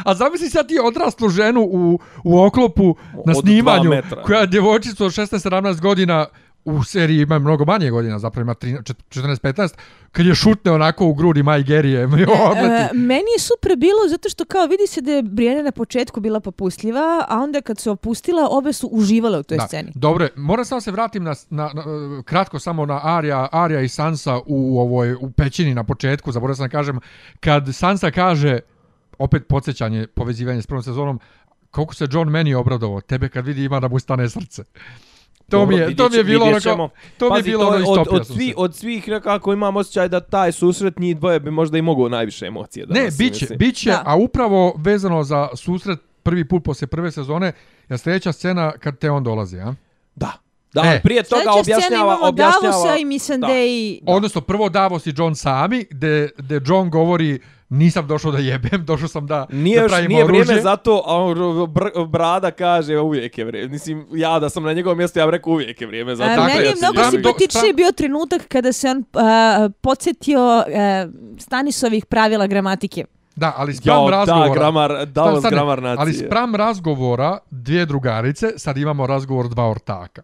A 0.05 0.15
zamisli 0.15 0.49
sad 0.49 0.67
ti 0.67 0.79
odraslu 0.83 1.29
ženu 1.29 1.61
u, 1.61 1.99
u 2.23 2.41
oklopu 2.41 2.95
na 3.25 3.33
Od 3.37 3.43
snimanju, 3.43 3.91
koja 4.25 4.39
je 4.39 4.47
djevojčica 4.47 5.05
od 5.05 5.11
16-17 5.11 5.81
godina, 5.81 6.25
u 6.65 6.83
seriji 6.83 7.21
ima 7.21 7.39
mnogo 7.39 7.65
manje 7.65 7.89
godina, 7.89 8.19
zapravo 8.19 8.41
ima 8.43 8.53
14-15, 8.53 9.73
kad 10.11 10.25
je 10.25 10.35
šutne 10.35 10.71
onako 10.71 11.05
u 11.05 11.13
grudi 11.13 11.43
Maj 11.43 11.63
Gerije, 11.63 12.07
mi 12.07 12.21
E, 12.21 12.89
meni 12.93 13.31
je 13.35 13.39
super 13.39 13.75
bilo 13.77 14.07
zato 14.09 14.29
što 14.29 14.45
kao 14.45 14.65
vidi 14.65 14.87
se 14.87 15.01
da 15.01 15.11
je 15.11 15.23
Brienne 15.23 15.63
na 15.63 15.71
početku 15.71 16.19
bila 16.19 16.39
popustljiva, 16.39 17.25
a 17.29 17.39
onda 17.39 17.61
kad 17.61 17.79
se 17.79 17.89
opustila, 17.89 18.47
obe 18.51 18.73
su 18.73 18.87
uživale 18.87 19.39
u 19.39 19.43
toj 19.43 19.57
Da, 19.57 19.67
sceni. 19.67 19.91
dobro, 19.95 20.27
moram 20.35 20.65
samo 20.65 20.81
se 20.81 20.91
vratim 20.91 21.23
na, 21.23 21.33
na, 21.49 21.71
na, 21.73 21.83
kratko 22.25 22.59
samo 22.59 22.85
na 22.85 23.01
Arya, 23.03 23.47
Arya 23.51 23.81
i 23.81 23.87
Sansa 23.87 24.39
u 24.45 24.79
ovoj 24.79 25.13
u 25.13 25.31
pećini 25.31 25.73
na 25.73 25.83
početku, 25.83 26.31
zaboravio 26.31 26.55
sam 26.55 26.65
da 26.65 26.69
kažem, 26.71 26.99
kad 27.39 27.75
Sansa 27.75 28.11
kaže, 28.11 28.59
opet 29.19 29.47
podsjećanje, 29.47 30.07
povezivanje 30.07 30.61
s 30.61 30.67
prvom 30.67 30.83
sezonom, 30.83 31.19
koliko 31.71 31.95
se 31.95 32.07
John 32.11 32.29
meni 32.29 32.53
obradovao, 32.55 33.01
tebe 33.01 33.29
kad 33.29 33.45
vidi 33.45 33.63
ima 33.63 33.79
da 33.79 33.87
mu 33.87 33.99
stane 33.99 34.29
srce. 34.29 34.63
To 35.53 35.65
mi 35.65 35.75
je, 35.75 35.95
to 35.95 36.09
mi 36.09 36.17
je 36.17 36.23
bilo 36.23 36.45
ono 36.45 36.59
kao, 36.63 36.89
to 37.17 37.29
mi 37.29 37.39
je 37.39 37.43
bilo 37.43 37.67
ono 37.67 37.75
od, 37.75 37.81
istopio 37.81 38.19
od, 38.19 38.27
sam 38.27 38.35
svi, 38.35 38.47
se. 38.47 38.53
od 38.57 38.75
svih 38.75 39.07
nekako 39.07 39.53
imam 39.53 39.75
osjećaj 39.75 40.07
da 40.07 40.19
taj 40.19 40.51
susret 40.51 40.99
njih 40.99 41.17
dvoje 41.17 41.39
bi 41.39 41.51
možda 41.51 41.77
i 41.77 41.81
mogao 41.81 42.09
najviše 42.09 42.45
emocije 42.45 42.85
da 42.85 42.93
Ne, 42.93 43.09
biće, 43.17 43.47
biće, 43.55 43.89
Da. 43.89 44.03
a 44.05 44.15
upravo 44.15 44.73
vezano 44.77 45.23
za 45.23 45.47
susret 45.55 45.99
prvi 46.23 46.47
put 46.47 46.63
posle 46.63 46.87
prve 46.87 47.11
sezone, 47.11 47.51
je 47.89 47.97
sljedeća 47.97 48.31
scena 48.31 48.71
kad 48.71 48.97
te 48.97 49.11
on 49.11 49.23
dolazi, 49.23 49.59
a? 49.59 49.73
Da. 50.15 50.31
Da, 50.73 50.81
E. 50.85 51.01
prije 51.03 51.23
toga 51.23 51.41
Sljedeća 51.41 51.63
scena 51.63 51.77
objašnjava, 51.77 52.13
imamo 52.13 52.27
objašnjava... 52.27 52.71
Davosa 52.71 52.97
i 52.97 53.05
Missandei. 53.05 54.01
Odnosno, 54.07 54.41
prvo 54.41 54.69
Davos 54.69 55.07
i 55.07 55.13
John 55.17 55.35
sami, 55.35 55.85
gde, 55.89 56.29
gde 56.37 56.61
John 56.65 56.89
govori 56.89 57.39
nisam 57.73 58.07
došao 58.07 58.31
da 58.31 58.37
jebem, 58.37 58.85
došao 58.91 59.07
sam 59.07 59.27
da, 59.27 59.45
Nije, 59.51 59.77
da 59.77 59.83
još, 59.83 59.91
pravimo 59.91 60.09
nije 60.09 60.25
vrijeme 60.25 60.45
oružje. 60.47 60.61
zato, 60.61 61.03
a 61.05 61.17
on, 61.17 61.37
br, 61.73 61.83
Brada 62.07 62.51
kaže 62.51 62.99
uvijek 62.99 63.37
je 63.37 63.45
vrijeme. 63.45 63.69
Mislim, 63.69 64.07
ja 64.11 64.39
da 64.39 64.49
sam 64.49 64.63
na 64.63 64.73
njegovom 64.73 64.97
mjestu, 64.97 65.19
ja 65.19 65.25
bih 65.25 65.31
rekao 65.31 65.53
uvijek 65.53 65.81
je 65.81 65.87
vrijeme 65.87 66.15
za 66.15 66.23
A, 66.23 66.35
to. 66.35 66.43
meni 66.43 66.65
je 66.65 66.73
mnogo 66.81 67.11
simpatičniji 67.11 67.73
bio 67.73 67.91
trenutak 67.91 68.47
kada 68.47 68.73
se 68.73 68.89
on 68.89 69.03
a, 69.13 69.69
podsjetio 69.81 70.39
a, 70.39 71.07
Stanisovih 71.39 72.05
pravila 72.05 72.47
gramatike. 72.47 73.05
Da, 73.35 73.53
ali 73.57 73.73
spram 73.73 74.05
da, 74.05 74.11
razgovora... 74.11 74.53
gramar, 74.53 75.05
Davos 75.05 75.29
Stani, 75.29 75.39
stani, 75.41 75.55
gramar 75.55 75.81
nacije. 75.81 76.01
Ali 76.01 76.13
spram 76.13 76.55
razgovora 76.55 77.37
dvije 77.51 77.85
drugarice, 77.85 78.47
sad 78.57 78.77
imamo 78.77 79.07
razgovor 79.07 79.49
dva 79.49 79.69
ortaka. 79.69 80.21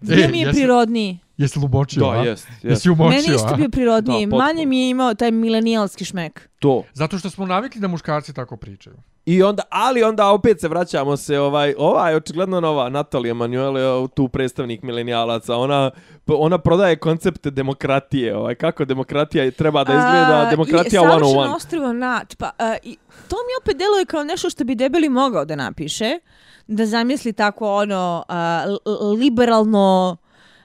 Gdje 0.00 0.28
mi 0.28 0.38
je 0.38 0.46
jesi, 0.46 0.58
prirodniji? 0.60 1.18
Jesi 1.42 1.58
umočio, 1.58 2.00
Da, 2.00 2.10
a? 2.10 2.16
jest, 2.24 2.48
jest. 2.48 2.64
Jesi 2.64 2.90
umočio, 2.90 3.08
Meni 3.22 3.34
isto 3.34 3.54
bio 3.56 3.68
prirodniji. 3.68 4.26
Da. 4.26 4.36
Manje 4.36 4.66
mi 4.66 4.80
je 4.80 4.90
imao 4.90 5.14
taj 5.14 5.30
milenijalski 5.30 6.04
šmek. 6.04 6.48
To. 6.58 6.82
Zato 6.92 7.18
što 7.18 7.30
smo 7.30 7.46
navikli 7.46 7.80
da 7.80 7.88
muškarci 7.88 8.32
tako 8.34 8.56
pričaju. 8.56 8.96
I 9.26 9.42
onda, 9.42 9.62
ali 9.70 10.02
onda 10.02 10.28
opet 10.30 10.60
se 10.60 10.68
vraćamo 10.68 11.16
se, 11.16 11.38
ovaj, 11.38 11.74
ova 11.78 12.10
je 12.10 12.16
očigledno 12.16 12.60
nova 12.60 12.88
Natalija 12.88 13.34
Manuel, 13.34 14.08
tu 14.08 14.28
predstavnik 14.28 14.82
milenijalaca, 14.82 15.56
ona, 15.56 15.90
ona 16.26 16.58
prodaje 16.58 16.96
koncept 16.96 17.46
demokratije, 17.46 18.36
ovaj, 18.36 18.54
kako 18.54 18.84
demokratija 18.84 19.50
treba 19.50 19.84
da 19.84 19.92
izgleda, 19.92 20.44
A, 20.46 20.50
demokratija 20.50 21.02
i 21.02 21.04
one 21.04 21.12
on 21.14 21.20
savršeno 21.20 21.40
one. 21.40 21.54
ostrvo 21.54 21.92
Nat. 21.92 22.34
Pa, 22.38 22.50
a, 22.58 22.76
i 22.82 22.96
to 23.28 23.36
mi 23.36 23.62
opet 23.62 23.76
deluje 23.76 24.04
kao 24.04 24.24
nešto 24.24 24.50
što 24.50 24.64
bi 24.64 24.74
debeli 24.74 25.08
mogao 25.08 25.44
da 25.44 25.56
napiše. 25.56 26.18
Da 26.66 26.86
zamisli 26.86 27.32
tako 27.32 27.74
ono 27.74 28.24
a, 28.28 28.64
liberalno 29.18 30.16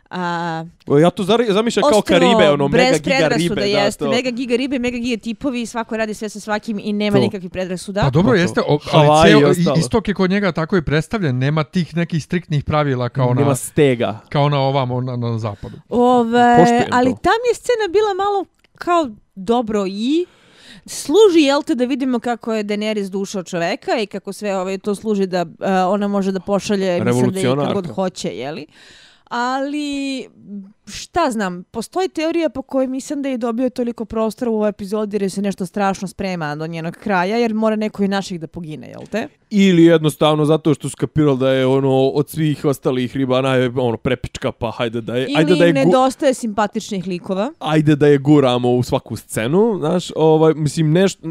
a, 0.10 0.66
Ja 0.96 1.10
to 1.10 1.24
zamišljam 1.50 1.84
kao 1.84 2.02
Karibe, 2.02 2.50
ono, 2.50 2.68
mega 2.68 2.98
giga 2.98 3.28
ribe, 3.28 3.56
da, 3.56 3.62
jeste. 3.62 4.06
to. 4.06 4.12
Mega 4.12 4.30
giga 4.30 4.56
ribe, 4.56 4.80
mega 4.80 4.98
giga 4.98 5.22
tipovi, 5.24 5.66
svako 5.66 5.98
radi 5.98 6.14
sve 6.14 6.30
sa 6.30 6.40
svakim 6.40 6.80
i 6.80 6.94
nema 6.94 7.18
To. 7.18 7.22
nikakvih 7.22 7.52
predrasuda. 7.52 8.02
Pa 8.02 8.10
dobro 8.10 8.28
Pa 8.28 8.36
to. 8.36 8.42
jeste, 8.42 8.62
o, 8.62 8.80
ali 8.92 9.30
ceo, 9.32 9.76
istok 9.76 10.08
je 10.08 10.14
kod 10.14 10.30
njega 10.30 10.52
tako 10.52 10.78
i 10.78 10.82
predstavljen, 10.82 11.38
nema 11.38 11.64
tih 11.64 11.96
nekih 11.96 12.24
striktnih 12.24 12.64
pravila 12.64 13.10
kao 13.10 13.28
na, 13.28 13.42
Nema 13.42 13.56
stega. 13.56 14.20
kao 14.30 14.50
na 14.50 14.60
ovamo 14.60 15.02
na, 15.02 15.16
na 15.16 15.40
zapadu. 15.40 15.78
Ove, 15.90 16.56
Poštujem 16.60 16.84
ali 16.92 17.12
to. 17.12 17.18
tam 17.18 17.40
je 17.50 17.56
scena 17.56 17.88
bila 17.90 18.14
malo 18.16 18.46
kao 18.76 19.10
dobro 19.36 19.86
i 19.88 20.26
služi 20.86 21.40
jel 21.40 21.64
te 21.64 21.76
da 21.76 21.86
vidimo 21.86 22.20
kako 22.20 22.54
je 22.54 22.64
Daenerys 22.64 23.10
duša 23.10 23.40
od 23.40 23.48
čoveka 23.48 23.92
i 23.94 24.08
kako 24.08 24.34
sve 24.34 24.58
ovaj 24.58 24.78
to 24.78 24.96
služi 24.96 25.26
da 25.26 25.42
uh, 25.42 25.48
ona 25.88 26.08
može 26.08 26.32
da 26.32 26.40
pošalje 26.40 26.86
mislim 26.86 27.04
da 27.04 27.12
kad 27.12 27.16
Revolucionarka. 27.26 27.74
god 27.74 27.88
hoće, 27.88 28.30
jeli? 28.30 28.66
Ali 29.30 30.28
šta 30.88 31.32
znam, 31.32 31.64
postoji 31.64 32.10
teorija 32.10 32.50
po 32.50 32.62
kojoj 32.62 32.88
mislim 32.88 33.22
da 33.22 33.30
je 33.30 33.38
dobio 33.38 33.70
toliko 33.70 34.06
prostora 34.06 34.52
u 34.52 34.56
ovoj 34.56 34.70
epizodi 34.70 35.18
jer 35.22 35.32
se 35.32 35.42
nešto 35.42 35.66
strašno 35.66 36.08
sprema 36.08 36.56
do 36.56 36.68
njenog 36.68 36.94
kraja 36.94 37.38
jer 37.38 37.54
mora 37.54 37.76
neko 37.76 38.04
i 38.04 38.08
naših 38.08 38.40
da 38.40 38.48
pogine, 38.48 38.88
jel 38.88 39.02
te? 39.12 39.28
Ili 39.50 39.84
jednostavno 39.84 40.46
zato 40.46 40.74
što 40.74 40.90
skapirali 40.90 41.38
da 41.38 41.52
je 41.52 41.66
ono 41.66 42.08
od 42.08 42.30
svih 42.30 42.66
ostalih 42.66 43.18
riba 43.18 43.42
naj, 43.42 43.66
ono 43.68 43.98
prepička 43.98 44.52
pa 44.52 44.72
hajde 44.72 45.02
da 45.02 45.16
je 45.16 45.24
Ili 45.24 45.38
ajde 45.38 45.56
da 45.56 45.64
je 45.64 45.70
im 45.70 45.76
gu, 45.76 45.80
nedostaje 45.86 46.34
simpatičnih 46.34 47.08
likova. 47.08 47.52
ajde 47.60 47.96
da 47.96 48.08
je 48.08 48.18
guramo 48.18 48.72
u 48.72 48.84
svaku 48.84 49.16
scenu, 49.16 49.76
znaš, 49.80 50.12
ovaj 50.16 50.54
mislim 50.54 50.92
nešto 50.92 51.30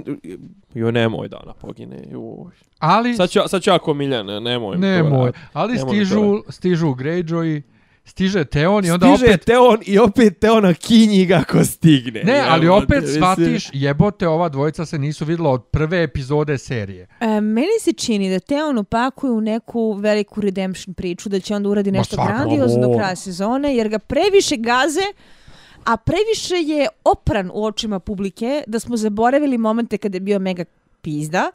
jo 0.75 0.91
nemoj 0.91 1.29
da 1.29 1.41
ona 1.45 1.55
pogine. 1.55 1.97
Joj. 2.11 2.53
Ali, 2.79 3.15
Sad 3.15 3.31
ću, 3.31 3.41
sad 3.47 3.63
ću 3.63 3.71
ako 3.71 3.95
Miljana, 3.95 4.41
nemoj. 4.41 4.77
nemoj, 4.79 5.33
ali 5.53 5.75
Nemoj 5.75 5.95
stižu, 5.95 6.43
stižu 6.49 6.87
Greyjoy, 6.87 7.63
stiže 8.07 8.45
Theon 8.45 8.85
i 8.85 8.91
onda 8.91 9.07
Stiže 9.07 9.27
opet... 9.27 9.45
Teon 9.45 9.79
i 9.87 9.99
opet 9.99 10.39
Teona 10.39 10.75
kinji 10.75 11.27
ga 11.27 11.45
ko 11.45 11.65
stigne. 11.65 12.23
Ne, 12.25 12.43
ali 12.49 12.67
Jebote, 12.67 12.85
opet 12.85 13.03
mislim. 13.03 13.23
shvatiš, 13.23 13.71
jebote, 13.73 14.29
ova 14.29 14.49
dvojica 14.49 14.87
se 14.87 14.99
nisu 14.99 15.25
videla 15.25 15.51
od 15.51 15.65
prve 15.65 16.03
epizode 16.03 16.59
serije. 16.59 17.07
E, 17.21 17.41
meni 17.41 17.81
se 17.81 17.93
čini 17.93 18.31
da 18.31 18.41
Teon 18.41 18.79
upakuje 18.79 19.33
u 19.33 19.41
neku 19.41 19.93
veliku 19.93 20.41
redemption 20.41 20.95
priču, 20.95 21.29
da 21.29 21.41
će 21.41 21.55
onda 21.55 21.69
uradi 21.69 21.93
nešto 21.93 22.17
grandiozno 22.27 22.89
do 22.89 22.99
kraja 22.99 23.17
sezone, 23.17 23.77
jer 23.77 23.89
ga 23.89 23.99
previše 23.99 24.57
gaze, 24.57 25.07
a 25.85 25.97
previše 25.97 26.57
je 26.57 26.89
opran 27.05 27.51
u 27.55 27.65
očima 27.65 28.01
publike, 28.01 28.63
da 28.67 28.79
smo 28.79 28.97
zaboravili 28.97 29.59
momente 29.59 29.99
kada 29.99 30.17
je 30.17 30.21
bio 30.21 30.39
mega 30.39 30.65
pizda. 31.03 31.51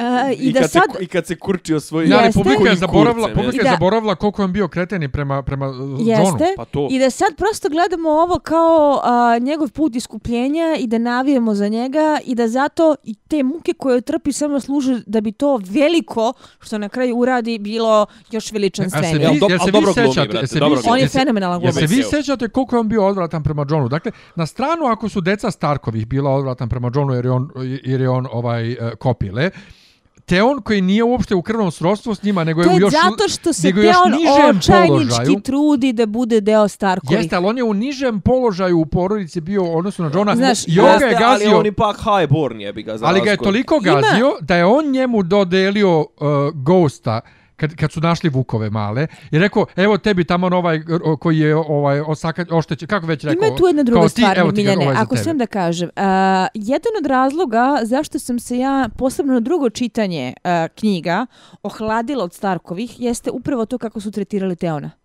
E, 0.00 0.32
I, 0.32 0.36
I, 0.38 0.52
da 0.52 0.60
kad 0.60 0.70
sad... 0.70 0.82
se, 0.92 1.04
I 1.04 1.06
kad 1.06 1.26
se 1.26 1.36
kurčio 1.36 1.80
svoj... 1.80 2.08
Ja, 2.08 2.16
ali 2.16 2.26
Jeste. 2.26 2.40
publika 2.40 2.70
je 2.70 2.76
zaboravila, 2.76 3.26
kurcem, 3.26 3.44
publika 3.44 3.64
je 3.64 3.72
zaboravila 3.72 4.14
koliko 4.14 4.42
je 4.42 4.46
on 4.46 4.52
bio 4.52 4.68
kreteni 4.68 5.08
prema, 5.08 5.42
prema 5.42 5.68
uh, 5.68 5.76
Johnu. 5.76 6.00
Jeste. 6.00 6.44
Pa 6.56 6.64
to. 6.64 6.88
I 6.90 6.98
da 6.98 7.10
sad 7.10 7.36
prosto 7.36 7.68
gledamo 7.68 8.08
ovo 8.10 8.38
kao 8.38 9.00
a, 9.04 9.38
njegov 9.38 9.70
put 9.70 9.96
iskupljenja 9.96 10.76
i 10.78 10.86
da 10.86 10.98
navijemo 10.98 11.54
za 11.54 11.68
njega 11.68 11.90
i 12.24 12.34
da 12.34 12.48
zato 12.48 12.96
i 13.04 13.14
te 13.14 13.42
muke 13.42 13.72
koje 13.72 14.00
trpi 14.00 14.32
samo 14.32 14.60
služe 14.60 15.00
da 15.06 15.20
bi 15.20 15.32
to 15.32 15.60
veliko 15.64 16.32
što 16.60 16.78
na 16.78 16.88
kraju 16.88 17.16
uradi 17.16 17.58
bilo 17.58 18.06
još 18.30 18.44
A 18.44 18.48
se 18.48 18.52
veličanstvenije. 18.52 19.28
Vi, 19.30 19.38
do- 19.40 19.46
jel 19.48 19.58
se 19.58 19.64
vi 19.66 19.72
dobro 19.72 19.92
glumi, 19.94 20.08
brate, 20.14 20.36
jel 20.36 20.46
se 20.46 20.54
vi 20.54 20.60
dobro 20.60 20.76
se- 20.76 20.82
glumi. 20.82 20.92
On 20.92 20.98
je 20.98 21.08
se- 21.08 21.18
fenomenalan 21.18 21.62
Jel 21.62 21.72
se 21.72 21.78
glumac. 21.78 21.90
vi 21.90 22.02
se. 22.02 22.08
sećate 22.10 22.48
koliko 22.48 22.76
je 22.76 22.80
on 22.80 22.88
bio 22.88 23.06
odvratan 23.06 23.42
prema 23.42 23.66
Johnu? 23.70 23.88
Dakle, 23.88 24.12
na 24.36 24.46
stranu 24.46 24.84
ako 24.86 25.08
su 25.08 25.20
deca 25.20 25.50
Starkovih 25.50 26.06
bila 26.06 26.30
odvratan 26.30 26.68
prema 26.68 26.90
Johnu 26.94 27.14
jer 27.14 27.24
je 27.24 27.30
on, 27.30 27.50
jer 27.84 28.00
je 28.00 28.08
on 28.10 28.26
ovaj 28.32 28.72
uh, 28.72 28.78
kopile, 28.98 29.50
Teon 30.30 30.62
koji 30.62 30.80
nije 30.80 31.04
uopšte 31.04 31.34
u 31.34 31.42
krvnom 31.42 31.70
srodstvu 31.70 32.14
s 32.14 32.22
njima, 32.22 32.44
nego 32.44 32.62
To 32.62 32.70
je 32.70 32.74
u 32.74 32.76
je 32.76 32.80
još... 32.80 32.92
zato 32.92 33.28
što 33.28 33.52
se 33.52 33.66
nego 33.66 33.80
još 33.80 33.96
Teon 33.96 34.56
očajnički 34.56 34.88
položaju. 34.88 35.40
trudi 35.40 35.92
da 35.92 36.06
bude 36.06 36.40
deo 36.40 36.68
Starkovih. 36.68 37.18
Jeste, 37.18 37.36
ali 37.36 37.46
on 37.46 37.56
je 37.56 37.64
u 37.64 37.74
nižem 37.74 38.20
položaju 38.20 38.78
u 38.78 38.86
porodici 38.86 39.40
bio 39.40 39.64
u 39.64 39.78
odnosu 39.78 40.02
na 40.02 40.10
Johna. 40.14 40.36
Znaš, 40.36 40.68
I 40.68 40.70
je 40.70 40.82
Jeste, 40.82 41.04
Ali 41.04 41.16
gazio, 41.16 41.58
on 41.58 41.66
ipak 41.66 41.96
highborn 41.98 42.60
je 42.60 42.72
bi 42.72 42.82
ga 42.82 42.96
za 42.96 43.06
ali 43.06 43.20
ga 43.20 43.30
je 43.30 43.36
toliko 43.36 43.74
Ima- 43.76 43.84
gazio 43.94 44.32
da 44.40 44.56
je 44.56 44.64
on 44.64 44.90
njemu 44.90 45.22
dodelio 45.22 45.98
uh, 46.00 46.06
Ghosta 46.54 47.20
kad, 47.60 47.74
kad 47.74 47.92
su 47.92 48.00
našli 48.00 48.30
Vukove 48.30 48.70
male 48.70 49.06
i 49.30 49.38
rekao, 49.38 49.66
evo 49.76 49.98
tebi 49.98 50.24
tamo 50.24 50.46
ovaj 50.46 50.82
koji 51.20 51.38
je 51.38 51.56
ovaj 51.56 52.00
osaka, 52.00 52.44
oštećen, 52.50 52.88
kako 52.88 53.06
već 53.06 53.24
rekao? 53.24 53.46
Ima 53.46 53.56
tu 53.56 53.66
jedna 53.66 53.82
druga 53.82 54.00
kao 54.00 54.08
ti, 54.08 54.22
stvar, 54.22 54.38
evo 54.38 54.52
ti 54.52 54.60
Miljane, 54.60 54.84
ovaj 54.84 54.96
ako 54.96 55.16
smijem 55.16 55.38
da 55.38 55.46
kažem. 55.46 55.88
Uh, 55.96 56.02
jedan 56.54 56.92
od 57.00 57.06
razloga 57.06 57.78
zašto 57.82 58.18
sam 58.18 58.38
se 58.38 58.58
ja, 58.58 58.88
posebno 58.98 59.32
na 59.32 59.40
drugo 59.40 59.70
čitanje 59.70 60.34
uh, 60.44 60.50
knjiga, 60.74 61.26
ohladila 61.62 62.24
od 62.24 62.32
Starkovih, 62.32 63.00
jeste 63.00 63.30
upravo 63.30 63.66
to 63.66 63.78
kako 63.78 64.00
su 64.00 64.10
tretirali 64.10 64.56
Teona. 64.56 64.99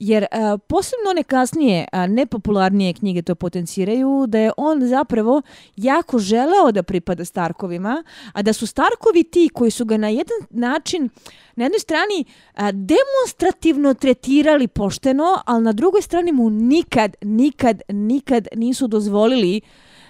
Jer 0.00 0.22
uh, 0.22 0.60
posebno 0.66 1.10
one 1.10 1.22
kasnije, 1.22 1.86
uh, 1.92 1.98
nepopularnije 2.10 2.92
knjige 2.92 3.22
to 3.22 3.34
potenciraju, 3.34 4.24
da 4.28 4.38
je 4.38 4.52
on 4.56 4.86
zapravo 4.86 5.42
jako 5.76 6.18
želeo 6.18 6.72
da 6.72 6.82
pripada 6.82 7.24
Starkovima, 7.24 8.04
a 8.32 8.42
da 8.42 8.52
su 8.52 8.66
Starkovi 8.66 9.24
ti 9.24 9.50
koji 9.54 9.70
su 9.70 9.84
ga 9.84 9.96
na 9.96 10.08
jedan 10.08 10.38
način, 10.50 11.08
na 11.56 11.64
jednoj 11.64 11.78
strani 11.78 12.24
a, 12.54 12.72
demonstrativno 12.72 13.94
tretirali 13.94 14.68
pošteno, 14.68 15.42
ali 15.46 15.64
na 15.64 15.72
drugoj 15.72 16.02
strani 16.02 16.32
mu 16.32 16.50
nikad, 16.50 17.16
nikad, 17.22 17.82
nikad 17.88 18.48
nisu 18.54 18.86
dozvolili 18.86 19.60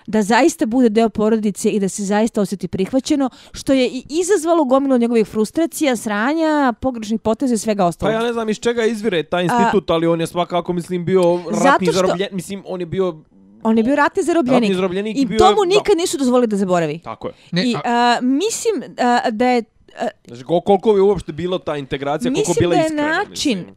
da 0.08 0.22
zaista 0.22 0.66
bude 0.66 0.88
deo 0.90 1.08
porodice 1.10 1.70
i 1.70 1.80
da 1.80 1.88
se 1.88 2.04
zaista 2.04 2.40
osjeti 2.40 2.68
prihvaćeno, 2.68 3.30
što 3.52 3.72
je 3.72 3.88
i 3.88 4.04
izazvalo 4.10 4.64
gomilu 4.64 4.98
njegovih 4.98 5.26
frustracija, 5.26 5.96
sranja, 5.96 6.72
pogrešnih 6.74 7.20
poteza 7.20 7.54
i 7.54 7.58
svega 7.58 7.82
Pa 7.82 7.86
ostalog. 7.86 8.14
ja 8.14 8.22
ne 8.22 8.32
znam 8.32 8.48
iz 8.48 8.58
čega 8.58 8.84
izvire 8.84 9.22
taj 9.24 9.44
institut, 9.44 9.90
ali 9.90 10.06
on 10.06 10.20
je 10.20 10.26
svakako, 10.26 10.72
mislim, 10.72 11.04
bio 11.04 11.22
ratni 11.54 11.86
što- 11.86 11.92
zarobljen, 11.94 12.28
mislim, 12.32 12.62
on 12.66 12.80
je 12.80 12.86
bio, 12.86 13.16
On 13.62 13.78
je 13.78 13.84
bio 13.84 13.96
ratni 13.96 14.22
zarobljenik. 14.22 14.62
Ratni 14.62 14.74
zarobljenik 14.74 15.16
i 15.16 15.26
bio 15.26 15.38
to 15.38 15.46
je- 15.46 15.50
mu 15.50 15.60
da. 15.60 15.68
nikad 15.68 15.96
nisu 15.96 16.18
dozvolili 16.18 16.46
da 16.46 16.56
zaboravi. 16.56 16.98
tako 17.00 17.28
je. 17.28 17.34
Ne, 17.52 17.64
I 17.64 17.74
a- 17.74 17.80
a, 17.84 18.18
mislim 18.22 18.74
a, 18.98 19.30
da 19.30 19.46
je 19.46 19.62
a, 19.96 20.08
Znači, 20.26 20.44
kol- 20.44 20.62
koliko 20.62 20.96
je 20.96 21.02
uopšte 21.02 21.32
bilo 21.32 21.58
ta 21.58 21.76
integracija, 21.76 22.30
koliko 22.30 22.50
Mislim 22.50 22.62
bila 22.62 22.70
da 22.70 22.80
je 22.80 22.86
iskrena. 22.86 23.08
način 23.08 23.30
mislim. 23.58 23.76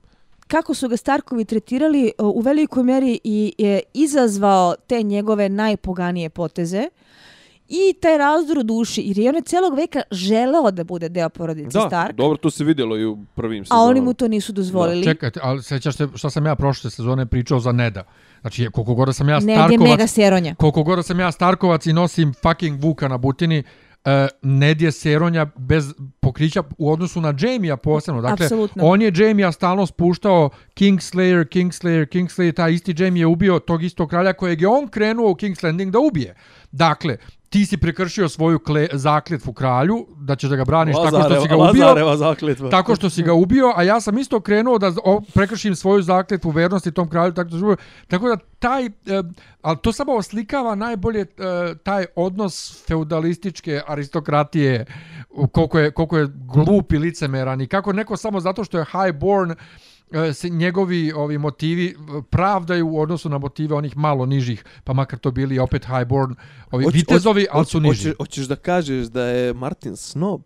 Kako 0.51 0.73
su 0.73 0.89
ga 0.89 0.97
Starkovi 0.97 1.45
tretirali 1.45 2.11
uh, 2.17 2.27
u 2.35 2.39
velikoj 2.39 2.83
meri 2.83 3.19
i 3.23 3.53
je 3.57 3.81
izazvao 3.93 4.75
te 4.87 5.03
njegove 5.03 5.49
najpoganije 5.49 6.29
poteze 6.29 6.83
i 7.69 7.93
taj 8.01 8.17
razdor 8.17 8.57
u 8.57 8.63
duši, 8.63 9.03
jer 9.05 9.17
je 9.17 9.29
on 9.29 9.35
je 9.35 9.41
celog 9.41 9.75
veka 9.75 10.01
želeo 10.11 10.71
da 10.71 10.83
bude 10.83 11.09
deo 11.09 11.29
porodice 11.29 11.79
Da, 11.79 11.87
Stark, 11.87 12.15
dobro, 12.15 12.37
to 12.37 12.49
se 12.49 12.63
vidjelo 12.63 12.97
i 12.97 13.05
u 13.05 13.17
prvim 13.35 13.61
a 13.61 13.65
sezonama. 13.65 13.89
oni 13.89 14.01
mu 14.01 14.13
to 14.13 14.27
nisu 14.27 14.51
dozvolili. 14.53 15.03
Čekajte, 15.03 15.39
ali 15.43 15.63
sećaš 15.63 15.95
se 15.95 16.07
šta 16.15 16.29
sam 16.29 16.45
ja 16.45 16.55
prošle 16.55 16.89
sezone 16.89 17.25
pričao 17.25 17.59
za 17.59 17.71
Neda. 17.71 18.03
Znači, 18.41 18.67
koliko 18.73 18.93
god 18.93 19.07
da 19.07 19.13
sam 19.13 19.29
ja 19.29 19.39
Ned 19.39 19.49
je 19.49 19.55
Starkovac, 19.55 19.89
mega 19.89 20.07
seronja. 20.07 20.55
koliko 20.55 20.83
god 20.83 20.97
da 20.97 21.03
sam 21.03 21.19
ja 21.19 21.31
Starkovac 21.31 21.85
i 21.85 21.93
nosim 21.93 22.33
fucking 22.33 22.83
Vuka 22.83 23.07
na 23.07 23.17
butini, 23.17 23.63
uh, 24.05 24.11
Ned 24.41 24.81
je 24.81 24.91
seronja 24.91 25.45
bez 25.57 25.93
pokrića 26.31 26.63
u 26.77 26.91
odnosu 26.91 27.21
na 27.21 27.33
Jamie-a 27.39 27.77
posebno. 27.77 28.21
Dakle, 28.21 28.45
Apsolutno. 28.45 28.83
on 28.85 29.01
je 29.01 29.11
Jamie-a 29.15 29.51
stalno 29.51 29.85
spuštao 29.85 30.49
Kingslayer, 30.75 31.45
Kingslayer, 31.45 32.05
Kingslayer, 32.05 32.53
taj 32.55 32.73
isti 32.73 32.95
Jamie 32.97 33.21
je 33.21 33.27
ubio 33.27 33.59
tog 33.59 33.83
istog 33.83 34.09
kralja 34.09 34.33
kojeg 34.33 34.61
je 34.61 34.67
on 34.67 34.87
krenuo 34.87 35.31
u 35.31 35.35
King's 35.35 35.63
Landing 35.63 35.91
da 35.91 35.99
ubije. 35.99 36.35
Dakle, 36.71 37.17
ti 37.51 37.65
si 37.65 37.77
prekršio 37.77 38.29
svoju 38.29 38.59
kle, 38.59 38.87
zakljetvu 38.93 39.53
kralju, 39.53 40.05
da 40.17 40.35
ćeš 40.35 40.49
da 40.49 40.55
ga 40.55 40.65
braniš 40.65 40.95
tako 40.95 41.23
što 41.23 41.41
si 41.41 41.47
ga 41.47 41.55
ubio. 41.55 41.85
Lazareva 41.85 42.17
zakletva. 42.17 42.69
Tako 42.69 42.95
što 42.95 43.09
si 43.09 43.23
ga 43.23 43.33
ubio, 43.33 43.73
a 43.75 43.83
ja 43.83 44.01
sam 44.01 44.17
isto 44.17 44.39
krenuo 44.39 44.77
da 44.77 44.93
o, 45.03 45.21
prekršim 45.33 45.75
svoju 45.75 46.01
zakletvu 46.01 46.49
vernosti 46.49 46.91
tom 46.91 47.09
kralju, 47.09 47.33
tako 47.33 47.49
da, 47.49 47.57
ubio. 47.57 47.75
tako 48.07 48.27
da 48.27 48.37
taj, 48.59 48.85
e, 48.85 48.89
ali 49.61 49.77
to 49.81 49.91
samo 49.91 50.13
oslikava 50.13 50.75
najbolje 50.75 51.21
e, 51.21 51.25
taj 51.83 52.05
odnos 52.15 52.83
feudalističke 52.87 53.81
aristokratije, 53.87 54.85
koliko 55.51 55.79
je, 55.79 55.91
koliko 55.91 56.17
je 56.17 56.27
glup 56.33 56.93
i 56.93 56.97
licemeran 56.97 57.61
i 57.61 57.67
kako 57.67 57.93
neko 57.93 58.17
samo 58.17 58.39
zato 58.39 58.63
što 58.63 58.77
je 58.77 58.85
highborn 58.85 59.51
e, 59.51 59.55
se 60.33 60.49
njegovi 60.49 61.11
ovi 61.13 61.37
motivi 61.37 61.95
pravdaju 62.29 62.87
u 62.87 62.99
odnosu 62.99 63.29
na 63.29 63.37
motive 63.37 63.75
onih 63.75 63.97
malo 63.97 64.25
nižih, 64.25 64.63
pa 64.83 64.93
makar 64.93 65.19
to 65.19 65.31
bili 65.31 65.59
opet 65.59 65.85
highborn, 65.87 66.35
ovi 66.71 66.85
Hoć- 66.85 66.93
vitezovi, 66.93 67.41
hoć- 67.43 67.47
ali 67.51 67.65
su 67.65 67.79
niži. 67.79 68.03
hoće- 68.03 68.17
Hoćeš 68.17 68.45
da 68.45 68.55
kažeš 68.55 69.07
da 69.07 69.23
je 69.23 69.53
Martin 69.53 69.95
snob? 69.95 70.41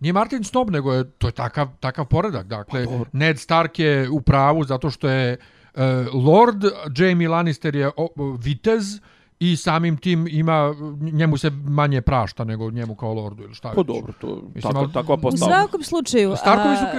Nije 0.00 0.12
Martin 0.12 0.44
Snob, 0.44 0.70
nego 0.70 0.92
je 0.92 1.10
to 1.10 1.28
je 1.28 1.32
takav 1.32 1.68
takav 1.80 2.04
poredak. 2.04 2.46
Dakle, 2.46 2.84
Pa. 2.86 2.90
Ned 3.12 3.38
Stark 3.38 3.78
je 3.78 4.10
u 4.10 4.20
pravu 4.20 4.64
zato 4.64 4.90
što 4.90 5.08
je 5.08 5.36
uh, 5.74 5.80
Lord 6.16 6.64
Jamie 6.96 7.28
Lannister 7.28 7.76
je 7.76 7.90
o, 7.96 8.08
vitez 8.36 9.00
i 9.42 9.56
samim 9.56 9.96
tim 9.96 10.28
ima 10.28 10.74
njemu 11.02 11.36
se 11.36 11.50
manje 11.50 12.02
prašta 12.02 12.44
nego 12.44 12.70
njemu 12.70 12.94
kao 12.94 13.14
lordu 13.14 13.42
ili 13.42 13.54
šta 13.54 13.68
Pa 13.68 13.74
već. 13.76 13.86
dobro, 13.86 14.12
to 14.20 14.26
Mislim, 14.44 14.62
takva, 14.62 14.80
ali- 14.80 14.92
takva 14.92 15.14
U 15.14 15.18
postavka. 15.18 15.54
svakom 15.54 15.82
slučaju... 15.82 16.36
Starkovi 16.36 16.76
su 16.76 16.84
a, 16.84 16.90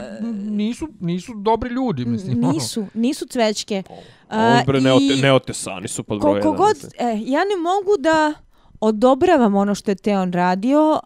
nisu 0.43 0.87
nisu 0.99 1.33
dobri 1.35 1.69
ljudi, 1.69 2.05
mislim. 2.05 2.37
ono. 2.39 2.51
Nisu, 2.51 2.85
nisu 2.93 3.25
cvećke. 3.25 3.83
A, 4.29 4.61
neote, 4.73 5.05
i- 5.05 5.21
neotesani 5.21 5.87
su 5.87 6.03
pod 6.03 6.21
broj 6.21 6.35
jedan, 6.35 6.55
god, 6.55 6.75
e, 6.99 7.05
ja 7.21 7.39
ne 7.41 7.57
mogu 7.57 7.97
da 7.99 8.33
odobravam 8.79 9.55
ono 9.55 9.75
što 9.75 9.91
je 9.91 9.95
Teon 9.95 10.33
radio, 10.33 10.99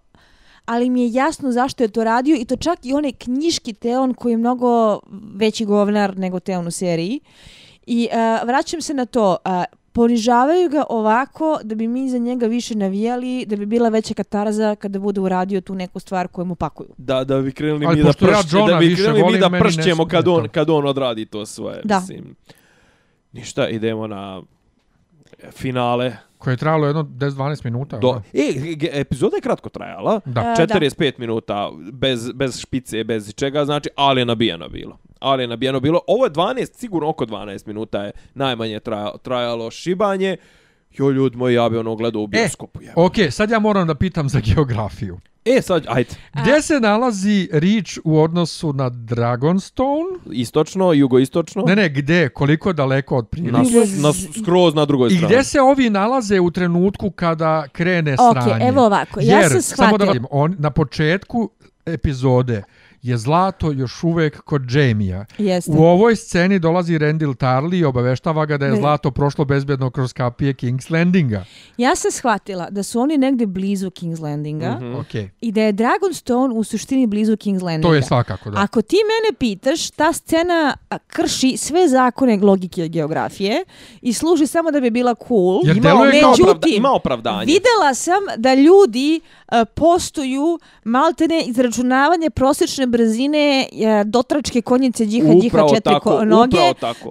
ali 0.65 0.89
mi 0.89 1.01
je 1.01 1.13
jasno 1.13 1.51
zašto 1.51 1.83
je 1.83 1.87
to 1.87 2.03
radio 2.03 2.35
i 2.35 2.45
to 2.45 2.55
čak 2.55 2.79
i 2.83 2.93
onaj 2.93 3.11
knjiški 3.11 3.73
Teon 3.73 4.13
koji 4.13 4.33
je 4.33 4.37
mnogo 4.37 4.99
veći 5.35 5.65
govnar 5.65 6.17
nego 6.17 6.39
Teon 6.39 6.67
u 6.67 6.71
seriji. 6.71 7.19
I 7.87 8.09
e, 8.11 8.15
vraćam 8.45 8.81
se 8.81 8.93
na 8.93 9.05
to, 9.05 9.37
e, 9.45 9.63
ponižavaju 9.97 10.69
ga 10.69 10.83
ovako 10.89 11.59
da 11.63 11.75
bi 11.75 11.87
mi 11.87 12.09
za 12.09 12.17
njega 12.17 12.47
više 12.47 12.75
navijali, 12.75 13.45
da 13.45 13.55
bi 13.55 13.65
bila 13.65 13.89
veća 13.89 14.13
katarza 14.13 14.75
kada 14.75 14.99
bude 14.99 15.21
uradio 15.21 15.61
tu 15.61 15.75
neku 15.75 15.99
stvar 15.99 16.27
koju 16.27 16.45
mu 16.45 16.55
pakuju. 16.55 16.89
Da, 16.97 17.23
da 17.23 17.41
bi 17.41 17.51
krenuli 17.51 17.85
Ali 17.85 17.95
mi 17.95 18.03
da 18.03 18.09
ja 18.09 18.13
pršće, 18.13 18.57
Johna 18.57 18.73
da 18.73 18.79
bi 18.79 18.85
više 18.85 19.03
krenuli 19.03 19.33
mi 19.33 19.39
da 19.39 19.49
pršćemo 19.49 20.05
kad 20.05 20.27
on, 20.27 20.47
kad 20.49 20.69
on 20.69 20.87
odradi 20.87 21.25
to 21.25 21.45
svoje, 21.45 21.81
Da. 21.83 21.99
mislim. 21.99 22.35
Ništa, 23.31 23.69
idemo 23.69 24.07
na 24.07 24.41
finale. 25.51 26.15
Koje 26.37 26.53
je 26.53 26.57
trajalo 26.57 26.87
jedno 26.87 27.03
10-12 27.03 27.65
minuta. 27.65 27.97
Do, 27.97 28.11
da. 28.11 28.21
e, 28.33 28.99
epizoda 29.01 29.35
je 29.35 29.41
kratko 29.41 29.69
trajala. 29.69 30.19
Da. 30.25 30.55
E, 30.59 30.65
45 30.65 31.13
minuta 31.17 31.71
bez, 31.93 32.31
bez 32.31 32.59
špice, 32.59 33.03
bez 33.03 33.33
čega, 33.33 33.65
znači, 33.65 33.89
ali 33.95 34.21
je 34.21 34.25
nabijeno 34.25 34.69
bilo. 34.69 34.97
Ali 35.19 35.43
je 35.43 35.47
nabijeno 35.47 35.79
bilo. 35.79 35.99
Ovo 36.07 36.25
je 36.25 36.31
12, 36.31 36.73
sigurno 36.73 37.09
oko 37.09 37.25
12 37.25 37.67
minuta 37.67 38.01
je 38.01 38.11
najmanje 38.33 38.79
trajalo, 38.79 39.17
trajalo 39.17 39.71
šibanje. 39.71 40.37
Jo, 40.91 41.09
ljudi 41.09 41.37
moji, 41.37 41.55
ja 41.55 41.69
bi 41.69 41.77
ono 41.77 41.95
gledao 41.95 42.21
u 42.21 42.27
bioskopu. 42.27 42.79
E, 42.81 42.93
Ok, 42.95 43.13
sad 43.29 43.51
ja 43.51 43.59
moram 43.59 43.87
da 43.87 43.95
pitam 43.95 44.29
za 44.29 44.39
geografiju. 44.41 45.19
e 45.45 45.61
sad, 45.61 45.85
ajde. 45.87 46.09
Gdje 46.33 46.61
se 46.61 46.79
nalazi 46.79 47.49
Reach 47.53 47.97
u 48.03 48.19
odnosu 48.19 48.73
na 48.73 48.89
Dragonstone? 48.89 50.09
Istočno, 50.31 50.93
jugoistočno. 50.93 51.63
Ne, 51.63 51.75
ne, 51.75 51.89
gdje? 51.89 52.29
Koliko 52.29 52.73
daleko 52.73 53.17
od 53.17 53.27
prilike? 53.27 53.51
Na, 53.51 53.63
na, 53.99 54.13
skroz 54.41 54.75
na 54.75 54.85
drugoj 54.85 55.07
I 55.07 55.11
strani. 55.11 55.25
gdje 55.25 55.43
se 55.43 55.61
ovi 55.61 55.89
nalaze 55.89 56.39
u 56.39 56.51
trenutku 56.51 57.11
kada 57.11 57.67
krene 57.67 58.13
Ok, 58.19 58.37
sranje? 58.37 58.67
evo 58.67 58.85
ovako, 58.85 59.19
ja 59.19 59.39
Jer, 59.39 59.51
sam 59.51 59.61
samo 59.61 59.97
da 59.97 60.05
shvatila- 60.05 60.13
vidim, 60.13 60.25
on, 60.31 60.55
na 60.59 60.69
početku 60.71 61.49
epizode 61.85 62.63
je 63.07 63.17
zlato 63.17 63.71
još 63.71 64.03
uvek 64.03 64.41
kod 64.41 64.71
Jamie-a. 64.71 65.25
Jeste. 65.37 65.71
U 65.71 65.77
ovoj 65.77 66.15
sceni 66.15 66.59
dolazi 66.59 66.97
Rendil 66.97 67.29
Tarly 67.29 67.75
i 67.75 67.85
obaveštava 67.85 68.45
ga 68.45 68.57
da 68.57 68.65
je 68.65 68.75
zlato 68.75 69.11
prošlo 69.11 69.45
bezbedno 69.45 69.89
kroz 69.89 70.13
kapije 70.13 70.53
King's 70.53 70.91
Landinga. 70.91 71.45
Ja 71.77 71.95
sam 71.95 72.11
shvatila 72.11 72.69
da 72.69 72.83
su 72.83 72.99
oni 72.99 73.17
negde 73.17 73.45
blizu 73.47 73.89
King's 73.89 74.21
Landinga 74.21 74.71
Mhm. 74.71 74.95
Ok, 74.95 75.07
i 75.41 75.51
da 75.51 75.61
je 75.61 75.71
Dragonstone 75.71 76.53
u 76.53 76.63
suštini 76.63 77.07
blizu 77.07 77.33
King's 77.33 77.63
Landinga. 77.63 77.81
to 77.83 77.93
je 77.93 78.03
svakako, 78.03 78.49
da. 78.51 78.59
Ako 78.59 78.81
ti 78.81 78.95
mene 78.97 79.37
pitaš, 79.37 79.89
ta 79.89 80.13
scena 80.13 80.77
krši 81.07 81.57
sve 81.57 81.87
zakone 81.87 82.37
logike 82.37 82.85
i 82.85 82.89
geografije 82.89 83.63
i 84.01 84.13
služi 84.13 84.47
samo 84.47 84.71
da 84.71 84.79
bi 84.79 84.89
bila 84.89 85.15
cool. 85.17 85.59
Jer 85.63 85.77
Ima, 85.77 85.89
kao- 85.89 86.01
opravda, 86.33 86.67
ima 86.67 86.91
opravdanje. 86.91 87.45
Videla 87.45 87.93
sam 87.93 88.07
da 88.37 88.53
ljudi 88.53 89.19
a, 89.47 89.65
postuju 89.65 90.59
maltene 90.83 91.43
izračunavanje 91.43 92.29
prosječne 92.29 92.87
brzine 92.97 93.43
e, 93.63 94.03
dotračke 94.05 94.61
konjice 94.61 95.05
džiha 95.05 95.33
džiha 95.33 95.59
četiri 95.65 95.81
tako, 95.83 96.09
ko- 96.11 96.25
noge. 96.25 96.57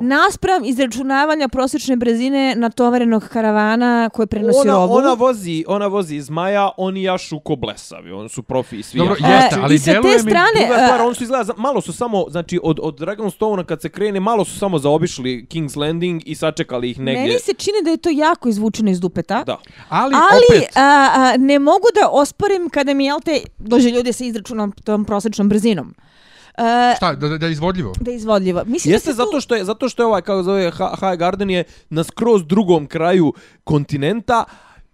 Naspram 0.02 0.64
izračunavanja 0.64 1.48
prosječne 1.48 1.96
brzine 1.96 2.54
natovarenog 2.56 3.24
karavana 3.24 4.08
koje 4.08 4.26
prenosi 4.26 4.58
Ona, 4.60 4.72
robu. 4.72 4.94
ona 4.94 5.12
vozi, 5.14 5.64
ona 5.68 5.86
vozi 5.86 6.20
Zmaja, 6.20 6.70
oni 6.76 7.02
jašu 7.02 7.40
ko 7.40 7.56
blesavi, 7.56 8.12
oni 8.12 8.28
su 8.28 8.42
profi 8.42 8.76
i 8.76 8.82
svi. 8.82 8.98
Dobro, 8.98 9.14
jašu. 9.14 9.32
jeste, 9.34 9.56
E, 9.56 9.62
ali 9.62 9.74
I 9.74 9.78
sa 9.78 9.92
te 9.92 10.00
mi- 10.04 10.18
strane... 10.20 10.60
Druga 10.60 10.74
stvar, 10.76 11.00
e, 11.00 11.02
oni 11.02 11.14
su 11.14 11.22
izgleda, 11.22 11.52
malo 11.56 11.80
su 11.80 11.92
samo, 11.92 12.24
znači 12.28 12.60
od, 12.62 12.78
od 12.82 12.96
Dragonstone 12.96 13.64
kad 13.64 13.82
se 13.82 13.88
krene, 13.88 14.20
malo 14.20 14.44
su 14.44 14.58
samo 14.58 14.78
zaobišli 14.78 15.46
King's 15.46 15.76
Landing 15.76 16.22
i 16.26 16.34
sačekali 16.34 16.90
ih 16.90 16.98
negdje. 17.00 17.22
Meni 17.22 17.38
se 17.38 17.52
čini 17.54 17.76
da 17.84 17.90
je 17.90 17.96
to 17.96 18.08
jako 18.10 18.48
izvučeno 18.48 18.90
iz 18.90 19.00
dupeta. 19.00 19.44
Da. 19.44 19.56
Ali, 19.88 20.14
Ali 20.14 20.44
opet, 20.50 20.76
a, 20.76 20.80
a, 21.14 21.36
ne 21.38 21.58
mogu 21.60 21.86
da 21.94 22.08
osporim 22.10 22.68
kada 22.68 22.94
mi, 22.94 23.04
jel 23.04 23.20
te, 23.20 23.32
dođe 23.58 23.90
ljudi 23.90 24.12
sa 24.12 24.24
izračunom 24.24 24.72
tom 24.74 25.04
prosječnom 25.04 25.48
brzinom. 25.48 25.75
E, 25.82 26.94
šta, 26.96 27.14
da, 27.14 27.28
da, 27.28 27.46
je 27.46 27.52
izvodljivo? 27.52 27.92
da 28.00 28.10
je 28.10 28.16
izvodljivo. 28.16 28.62
Mislim 28.66 28.92
Jeste 28.94 29.10
da 29.10 29.14
se 29.14 29.18
tu- 29.18 29.24
zato 29.24 29.40
što 29.40 29.54
je 29.54 29.64
zato 29.64 29.88
što 29.88 30.02
je 30.02 30.06
ovaj 30.06 30.22
kako 30.22 30.42
zove 30.42 30.70
High 30.70 31.18
Garden 31.18 31.50
je 31.50 31.64
na 31.90 32.04
skroz 32.04 32.46
drugom 32.46 32.86
kraju 32.86 33.32
kontinenta 33.64 34.44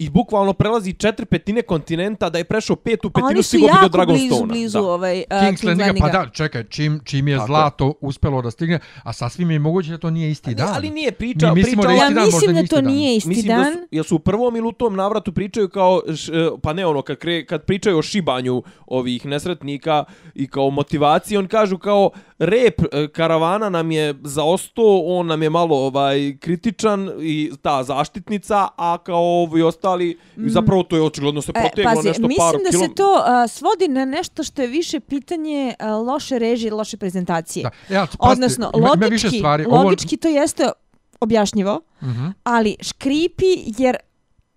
i 0.05 0.11
bukvalno 0.11 0.53
prelazi 0.53 0.93
četiri 0.93 1.27
petine 1.27 1.63
kontinenta 1.63 2.31
da 2.31 2.39
je 2.39 2.45
prešao 2.45 2.77
petu 2.77 3.11
petinu 3.11 3.27
Oni 3.29 3.43
su 3.43 3.49
stigao 3.49 3.69
bi 3.83 3.89
do 3.89 3.99
jako 3.99 4.13
blizu, 4.13 4.45
blizu 4.47 4.79
Da. 4.79 4.85
ovaj, 4.85 5.19
uh, 5.31 5.37
King's 5.37 5.67
Landinga, 5.67 5.93
pa 6.01 6.09
da, 6.09 6.27
čekaj, 6.33 6.65
čim, 6.65 7.01
čim 7.05 7.29
je 7.29 7.37
Tako 7.37 7.47
zlato 7.47 7.95
uspelo 8.01 8.43
da 8.43 8.51
stigne, 8.51 8.79
a 9.03 9.13
sasvim 9.13 9.51
je 9.51 9.59
moguće 9.59 9.91
da 9.91 9.99
to 9.99 10.11
nije 10.11 10.31
isti 10.31 10.51
Ne, 10.51 10.55
dan. 10.55 10.69
ali 10.75 10.91
nije 10.91 11.13
priča, 11.13 11.49
Mi 11.49 11.55
mislimo 11.55 11.83
priča 11.83 11.97
da 11.97 12.05
Ja 12.05 12.11
dan, 12.11 12.25
mislim 12.25 12.55
da 12.55 12.61
to 12.61 12.65
isti 12.65 12.75
dan. 12.75 12.85
nije 12.85 13.17
isti 13.17 13.29
Mislim 13.29 13.47
dan. 13.57 13.65
da 13.65 13.73
su, 13.73 13.79
jel 13.91 14.05
su 14.05 14.17
u 14.17 14.19
prvom 14.19 14.57
ili 14.57 14.69
u 14.69 14.73
tom 14.73 14.97
navratu 14.97 15.33
pričaju 15.33 15.69
kao, 15.69 16.01
š, 16.17 16.29
e, 16.33 16.51
pa 16.63 16.73
ne 16.73 16.87
ono, 16.87 17.03
kad, 17.03 17.17
kre, 17.19 17.47
kad 17.47 17.65
pričaju 17.65 17.99
o 17.99 18.03
šibanju 18.03 18.63
ovih 18.87 19.27
nesretnika 19.27 20.05
i 20.35 20.47
kao 20.47 20.71
motivaciji, 20.71 21.37
on 21.39 21.47
kažu 21.47 21.79
kao 21.79 22.11
rep 22.39 22.81
e, 22.93 23.09
karavana 23.09 23.69
nam 23.69 23.91
je 23.91 24.15
zaostao, 24.23 25.03
on 25.05 25.27
nam 25.27 25.43
je 25.43 25.51
malo 25.51 25.77
ovaj 25.77 26.37
kritičan 26.41 27.11
i 27.21 27.53
ta 27.63 27.83
zaštitnica, 27.83 28.69
a 28.77 28.99
kao 29.05 29.23
ovi 29.43 29.63
ostali, 29.63 29.91
zapravo 30.38 30.82
to 30.82 30.97
je 30.97 31.03
očigledno 31.03 31.43
se 31.43 31.53
Mm. 31.53 31.57
E, 31.57 31.61
proteglo 31.62 31.90
pazi, 31.90 32.09
nešto 32.09 32.22
mislim 32.22 32.49
par 32.53 32.61
da 32.62 32.70
kilo... 32.70 32.82
se 32.82 32.95
to 32.95 33.22
a, 33.24 33.49
svodi 33.49 33.88
na 33.88 34.05
nešto 34.05 34.43
što 34.43 34.62
je 34.62 34.68
više 34.68 35.01
pitanje 35.01 35.74
a, 35.78 35.88
loše 35.88 36.38
režije, 36.38 36.72
loše 36.72 36.97
prezentacije. 36.97 37.62
Da. 37.62 37.94
Ja, 37.94 38.01
pazite, 38.01 38.16
Odnosno, 38.20 38.70
ima, 38.77 38.89
logički, 38.89 39.06
ima 39.06 39.09
više 39.09 39.28
stvari. 39.31 39.64
Ovo, 39.64 39.77
logički 39.77 40.16
to 40.16 40.28
jeste 40.28 40.69
objašnjivo, 41.20 41.81
Mhm. 42.02 42.27
ali 42.44 42.77
škripi 42.81 43.47
jer 43.78 43.97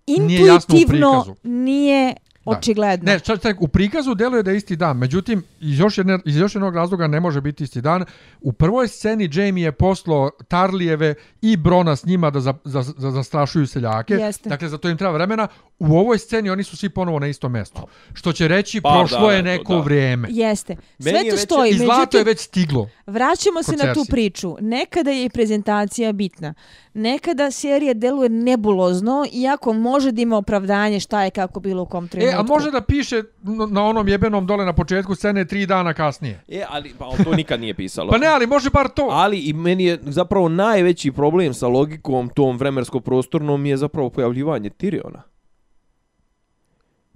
Nije 0.08 0.16
intuitivno 0.54 1.34
nije 1.42 2.14
Da. 2.14 2.20
Očigledno. 2.46 3.12
Ne, 3.12 3.20
čak, 3.20 3.42
čak, 3.42 3.56
u 3.60 3.68
prikazu 3.68 4.14
deluje 4.14 4.42
da 4.42 4.50
je 4.50 4.56
isti 4.56 4.76
dan, 4.76 4.96
međutim, 4.96 5.42
iz 5.60 5.78
još, 5.78 5.98
jedne, 5.98 6.18
iz 6.24 6.36
još 6.36 6.54
jednog 6.54 6.74
razloga 6.76 7.06
ne 7.06 7.20
može 7.20 7.40
biti 7.40 7.64
isti 7.64 7.80
dan. 7.80 8.04
U 8.40 8.52
prvoj 8.52 8.88
sceni 8.88 9.30
Jamie 9.32 9.64
je 9.64 9.72
poslo 9.72 10.30
Tarlijeve 10.48 11.14
i 11.42 11.56
Brona 11.56 11.96
s 11.96 12.04
njima 12.04 12.30
da 12.30 12.40
za, 12.40 12.54
za, 12.64 12.82
za, 12.82 13.10
zastrašuju 13.10 13.66
seljake. 13.66 14.14
Jeste. 14.14 14.48
Dakle, 14.48 14.68
za 14.68 14.78
to 14.78 14.88
im 14.88 14.96
treba 14.96 15.12
vremena. 15.12 15.48
U 15.78 15.96
ovoj 15.96 16.18
sceni 16.18 16.50
oni 16.50 16.62
su 16.62 16.76
svi 16.76 16.88
ponovo 16.88 17.18
na 17.18 17.26
istom 17.26 17.52
mjestu. 17.52 17.80
Što 18.14 18.32
će 18.32 18.48
reći, 18.48 18.80
Pa, 18.80 18.96
prošlo 18.98 19.26
da, 19.26 19.32
je 19.32 19.42
neko 19.42 19.74
da. 19.74 19.80
vrijeme. 19.80 20.28
Jeste. 20.30 20.76
Sve 20.98 21.12
Meni 21.12 21.26
je 21.26 21.30
to 21.30 21.36
stoji. 21.36 21.70
I 21.70 21.78
zlato 21.78 21.92
je 21.92 21.96
Međutim, 21.98 22.24
već 22.24 22.40
stiglo. 22.40 22.88
vraćamo 23.06 23.62
se 23.62 23.76
na 23.76 23.94
tu 23.94 24.04
priču. 24.10 24.56
Nekada 24.60 25.10
je 25.10 25.24
i 25.24 25.30
prezentacija 25.30 26.12
bitna. 26.12 26.54
Nekada 26.94 27.50
serija 27.50 27.94
deluje 27.94 28.28
nebulozno, 28.28 29.26
iako 29.32 29.72
može 29.72 30.12
da 30.12 30.22
ima 30.22 30.36
opravdanje 30.36 31.00
šta 31.00 31.24
je 31.24 31.30
kako 31.30 31.60
bilo 31.60 31.82
u 31.82 31.86
kom 31.86 32.04
E, 32.04 32.08
trenutku. 32.08 32.35
A 32.38 32.42
može 32.42 32.70
da 32.70 32.80
piše 32.80 33.22
na 33.70 33.84
onom 33.84 34.08
jebenom 34.08 34.46
dole 34.46 34.64
na 34.64 34.72
početku 34.72 35.14
scene 35.14 35.44
tri 35.44 35.66
dana 35.66 35.94
kasnije. 35.94 36.42
E, 36.48 36.64
ali 36.68 36.94
pa, 36.98 37.24
to 37.24 37.32
nikad 37.32 37.60
nije 37.60 37.74
pisalo. 37.74 38.10
Pa 38.12 38.18
ne, 38.18 38.26
ali 38.26 38.46
može 38.46 38.70
bar 38.70 38.88
to. 38.88 39.08
Ali 39.10 39.38
i 39.38 39.52
meni 39.52 39.84
je 39.84 39.98
zapravo 40.02 40.48
najveći 40.48 41.12
problem 41.12 41.54
sa 41.54 41.68
logikom 41.68 42.28
tom 42.28 42.58
vremensko-prostornom 42.58 43.66
je 43.66 43.76
zapravo 43.76 44.10
pojavljivanje 44.10 44.70
Tyriona. 44.70 45.20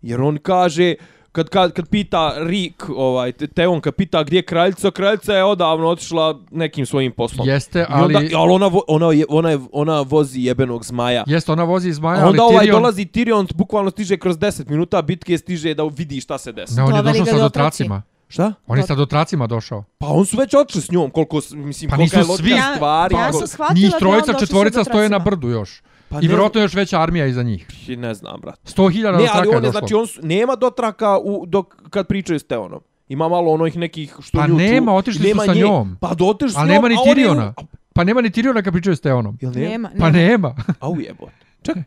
Jer 0.03 0.21
on 0.21 0.39
kaže, 0.39 0.95
kad, 1.33 1.49
kad, 1.49 1.73
kad 1.73 1.89
pita 1.89 2.35
Rick, 2.39 2.75
ovaj, 2.89 3.33
te- 3.33 3.47
Teon, 3.47 3.81
kad 3.81 3.95
pita 3.95 4.23
gdje 4.23 4.37
je 4.37 4.43
kraljica, 4.43 4.91
kraljica 4.91 5.35
je 5.35 5.45
odavno 5.45 5.89
otišla 5.89 6.39
nekim 6.51 6.87
svojim 6.87 7.13
poslom. 7.13 7.49
Jeste, 7.49 7.79
I 7.81 7.93
onda, 7.95 8.19
ali... 8.19 8.33
ali 8.37 8.53
ona, 8.53 8.67
vo- 8.67 8.83
ona, 8.89 9.07
je, 9.07 9.25
ona, 9.29 9.51
je, 9.51 9.59
ona 9.73 10.01
vozi 10.01 10.41
jebenog 10.41 10.85
zmaja. 10.85 11.25
Jeste, 11.27 11.53
ona 11.53 11.65
vozi 11.65 11.89
iz 11.89 11.99
Maja, 11.99 12.25
A 12.25 12.29
onda 12.29 12.43
ali 12.43 12.53
ovaj 12.53 12.67
Tyrion... 12.67 12.73
dolazi 12.73 13.05
Tyrion, 13.05 13.55
bukvalno 13.55 13.91
stiže 13.91 14.17
kroz 14.17 14.37
10 14.39 14.69
minuta 14.69 15.03
bitke, 15.03 15.39
stiže 15.39 15.75
da 15.75 15.85
vidi 15.87 16.21
šta 16.21 16.39
se 16.39 16.53
desi. 16.53 16.75
Ne, 16.75 16.83
on 16.83 16.97
je 16.97 17.03
došao 17.03 17.27
sa 17.27 17.33
do 17.33 17.39
dotracima. 17.41 18.03
Šta? 18.29 18.53
On 18.67 18.79
je 18.79 18.85
sa 18.85 18.95
dotracima 18.95 19.47
došao. 19.47 19.85
Pa 19.99 20.07
on 20.07 20.27
su 20.27 20.37
već 20.37 20.55
otišli 20.55 20.81
s 20.81 20.91
njom, 20.91 21.11
koliko, 21.11 21.41
mislim, 21.53 21.91
Pa 21.91 21.97
kolika 21.97 22.17
je 22.17 22.21
nisu 22.21 22.31
logika 22.31 22.45
svi. 22.45 22.51
Ja- 22.53 22.75
stvari. 22.75 23.15
ja 23.15 23.21
koliko- 23.21 23.39
sam 23.39 23.47
shvatila 23.49 23.75
Njih 23.75 23.83
da 23.83 23.89
je 23.89 23.95
on 23.95 24.01
trojica, 24.01 24.27
došao 24.27 24.35
sa 24.35 24.47
četvorica 24.47 24.85
stoje 24.85 25.09
na 25.09 25.19
dotracima. 25.19 25.25
brdu 25.27 25.49
još. 25.49 25.83
Pa 26.11 26.21
I 26.21 26.29
vjerojatno 26.29 26.61
još 26.61 26.75
veća 26.75 27.01
armija 27.01 27.27
iza 27.27 27.43
njih. 27.43 27.89
I 27.89 27.97
ne 27.97 28.15
znam, 28.15 28.41
brat. 28.41 28.61
100.000 28.67 29.03
Ne, 29.03 29.29
ali 29.33 29.49
je 29.49 29.57
on 29.57 29.65
je, 29.65 29.71
znači, 29.71 29.95
on 29.95 30.07
su, 30.07 30.21
nema 30.23 30.57
dotraka 30.57 31.19
u, 31.19 31.45
dok, 31.47 31.77
kad 31.91 32.07
pričaju 32.07 32.39
s 32.39 32.45
Teonom. 32.45 32.81
Ima 33.09 33.29
malo 33.29 33.53
onih 33.53 33.77
nekih 33.77 34.17
što 34.21 34.39
Pa 34.39 34.47
nju 34.47 34.55
ču- 34.55 34.59
nema, 34.59 34.95
otišli 34.95 35.21
su 35.21 35.29
nema 35.29 35.43
sa 35.45 35.55
nje. 35.55 35.61
njom. 35.61 35.97
Pa 36.01 36.15
do 36.15 36.25
otišli 36.25 36.53
s 36.53 36.57
njom, 36.57 36.69
nema 36.69 36.89
ni 36.89 36.95
a 36.95 37.01
on 37.01 37.09
je 37.09 37.15
Tiriona. 37.15 37.55
Pa 37.95 38.05
nema 38.05 38.21
ni 38.21 38.31
Tiriona 38.31 38.63
kad 38.63 38.73
pričaju 38.73 38.97
s 38.97 39.01
Teonom. 39.01 39.39
Jel 39.41 39.53
nema? 39.53 39.69
Nema, 39.69 39.89
Pa 39.99 40.11
nema. 40.11 40.29
nema. 40.29 40.55
A 40.81 40.89
ujebo. 40.89 41.29
Čekaj. 41.63 41.83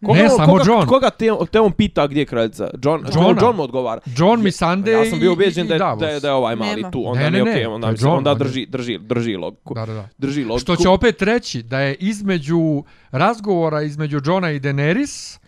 Ne, 0.00 0.28
samo 0.28 0.52
koga, 0.52 0.64
John. 0.66 0.86
Koga 0.86 1.10
Teon, 1.10 1.46
Teon 1.46 1.72
pita 1.72 2.06
gdje 2.06 2.20
je 2.20 2.26
kraljica? 2.26 2.70
John. 2.82 3.04
John, 3.14 3.36
John 3.40 3.56
mu 3.56 3.62
odgovara. 3.62 4.00
John 4.16 4.42
mi 4.42 4.52
Sande 4.52 4.92
Ja 4.92 5.04
sam 5.04 5.20
bio 5.20 5.32
ubeđen 5.32 5.66
da 5.66 5.74
je, 5.74 5.78
da 5.78 6.06
je, 6.08 6.20
da 6.20 6.28
je 6.28 6.34
ovaj 6.34 6.56
mali 6.56 6.76
Nema. 6.76 6.90
tu. 6.90 7.02
Onda 7.06 7.20
Ne, 7.20 7.30
ne, 7.30 7.44
ne, 7.44 7.68
onda, 7.68 7.86
je 7.86 7.92
mislim, 7.92 8.08
John, 8.08 8.18
onda 8.18 8.32
on 8.32 8.38
drži, 8.38 8.66
drži, 8.66 8.98
drži 8.98 9.36
logiku. 9.36 9.74
Da, 9.74 9.86
da, 9.86 9.92
da. 9.92 10.08
Drži 10.18 10.44
logiku. 10.44 10.58
Što 10.58 10.76
će 10.76 10.88
opet 10.88 11.22
reći 11.22 11.62
da 11.62 11.80
je 11.80 11.94
između 11.94 12.82
razgovora 13.10 13.82
između 13.82 14.20
Johna 14.24 14.50
i 14.50 14.60
Daenerys 14.60 15.38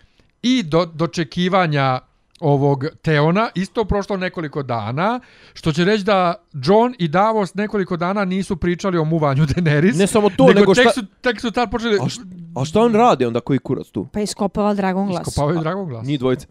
i 0.43 0.62
do, 0.62 0.86
dočekivanja 0.86 2.01
ovog 2.40 2.84
Teona 3.02 3.48
isto 3.54 3.84
prošlo 3.84 4.16
nekoliko 4.16 4.62
dana, 4.62 5.20
što 5.54 5.72
će 5.72 5.84
reći 5.84 6.04
da 6.04 6.34
John 6.52 6.94
i 6.98 7.08
Davos 7.08 7.54
nekoliko 7.54 7.96
dana 7.96 8.24
nisu 8.24 8.56
pričali 8.56 8.98
o 8.98 9.04
muvanju 9.04 9.46
Daenerys. 9.56 9.98
Ne 9.98 10.06
samo 10.06 10.30
to, 10.30 10.52
nego 10.52 10.74
tek 10.74 10.84
šta- 10.84 10.92
su, 10.92 11.06
tek 11.20 11.40
su 11.40 11.50
tad 11.50 11.70
počeli... 11.70 11.98
A, 12.02 12.08
šta, 12.08 12.22
a 12.56 12.64
šta 12.64 12.80
on 12.80 12.94
radi 12.94 13.24
onda 13.26 13.40
koji 13.40 13.58
kurac 13.58 13.86
tu? 13.86 14.08
Pa 14.12 14.20
iskopava 14.20 14.74
Dragon 14.74 15.08
Glass. 15.08 15.28
Iskopavaju 15.28 15.60
Dragon 15.60 15.88
Glass. 15.88 16.08
Njih 16.08 16.18
dvojica. 16.18 16.46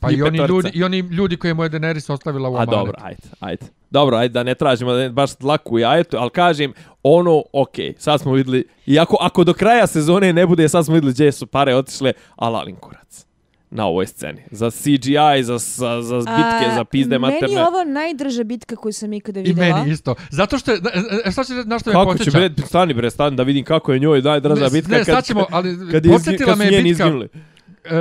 Pa 0.00 0.10
i 0.10 0.14
i 0.14 0.22
oni, 0.22 0.38
ljudi, 0.38 0.70
i 0.74 0.84
oni 0.84 0.98
ljudi 0.98 1.36
koje 1.36 1.54
mu 1.54 1.62
je 1.62 1.70
Daenerys 1.70 2.12
ostavila 2.12 2.48
u 2.48 2.52
A 2.52 2.56
amanet. 2.56 2.70
dobro, 2.70 2.92
ajde, 3.00 3.22
ajde. 3.40 3.66
Dobro, 3.90 4.16
ajde 4.16 4.32
da 4.32 4.42
ne 4.42 4.54
tražimo 4.54 4.92
da 4.92 4.98
ne 4.98 5.10
baš 5.10 5.36
dlaku 5.36 5.78
jajetu, 5.78 6.16
ali 6.16 6.30
kažem, 6.30 6.72
ono, 7.02 7.42
okej, 7.52 7.94
sad 7.98 8.20
smo 8.20 8.32
vidjeli, 8.32 8.68
i 8.86 8.98
ako, 8.98 9.16
ako 9.20 9.44
do 9.44 9.54
kraja 9.54 9.86
sezone 9.86 10.32
ne 10.32 10.46
bude, 10.46 10.68
sad 10.68 10.84
smo 10.84 10.94
vidjeli 10.94 11.12
gdje 11.12 11.32
su 11.32 11.46
pare 11.46 11.74
otišle, 11.74 12.12
alalin 12.36 12.76
kurac 12.76 13.27
na 13.70 13.86
ovoj 13.86 14.06
sceni. 14.06 14.42
Za 14.50 14.70
CGI, 14.70 15.42
za, 15.42 15.58
za, 15.58 16.02
za 16.02 16.16
bitke, 16.18 16.66
A, 16.70 16.74
za 16.74 16.84
pizde 16.84 17.18
materne. 17.18 17.40
Meni 17.42 17.54
je 17.54 17.66
ovo 17.66 17.84
najdrža 17.84 18.44
bitka 18.44 18.76
koju 18.76 18.92
sam 18.92 19.12
ikada 19.12 19.40
I 19.40 19.42
vidjela. 19.42 19.78
meni 19.78 19.90
isto. 19.90 20.14
Zato 20.30 20.58
što 20.58 20.70
je, 20.70 20.78
e, 21.24 21.30
šta 21.30 21.44
će, 21.44 21.52
na 21.54 21.78
što 21.78 21.90
me 21.90 21.94
Kako 21.94 22.12
će, 22.12 22.18
podsjeća? 22.18 22.38
bre, 22.38 22.66
stani 22.66 22.94
bre, 22.94 23.10
stani 23.10 23.36
da 23.36 23.42
vidim 23.42 23.64
kako 23.64 23.92
je 23.92 23.98
njoj 23.98 24.22
najdraža 24.22 24.64
Ne, 24.64 24.70
bitka 24.70 24.92
ne, 24.92 24.98
kad, 24.98 25.14
sad 25.14 25.24
ćemo, 25.24 25.46
ali 25.50 25.76
kad, 25.92 26.06
je 26.06 26.12
podsjetila 26.12 26.48
kad 26.48 26.58
me 26.58 26.64
je 26.64 26.82
bitka. 26.82 27.04
E, 27.04 27.28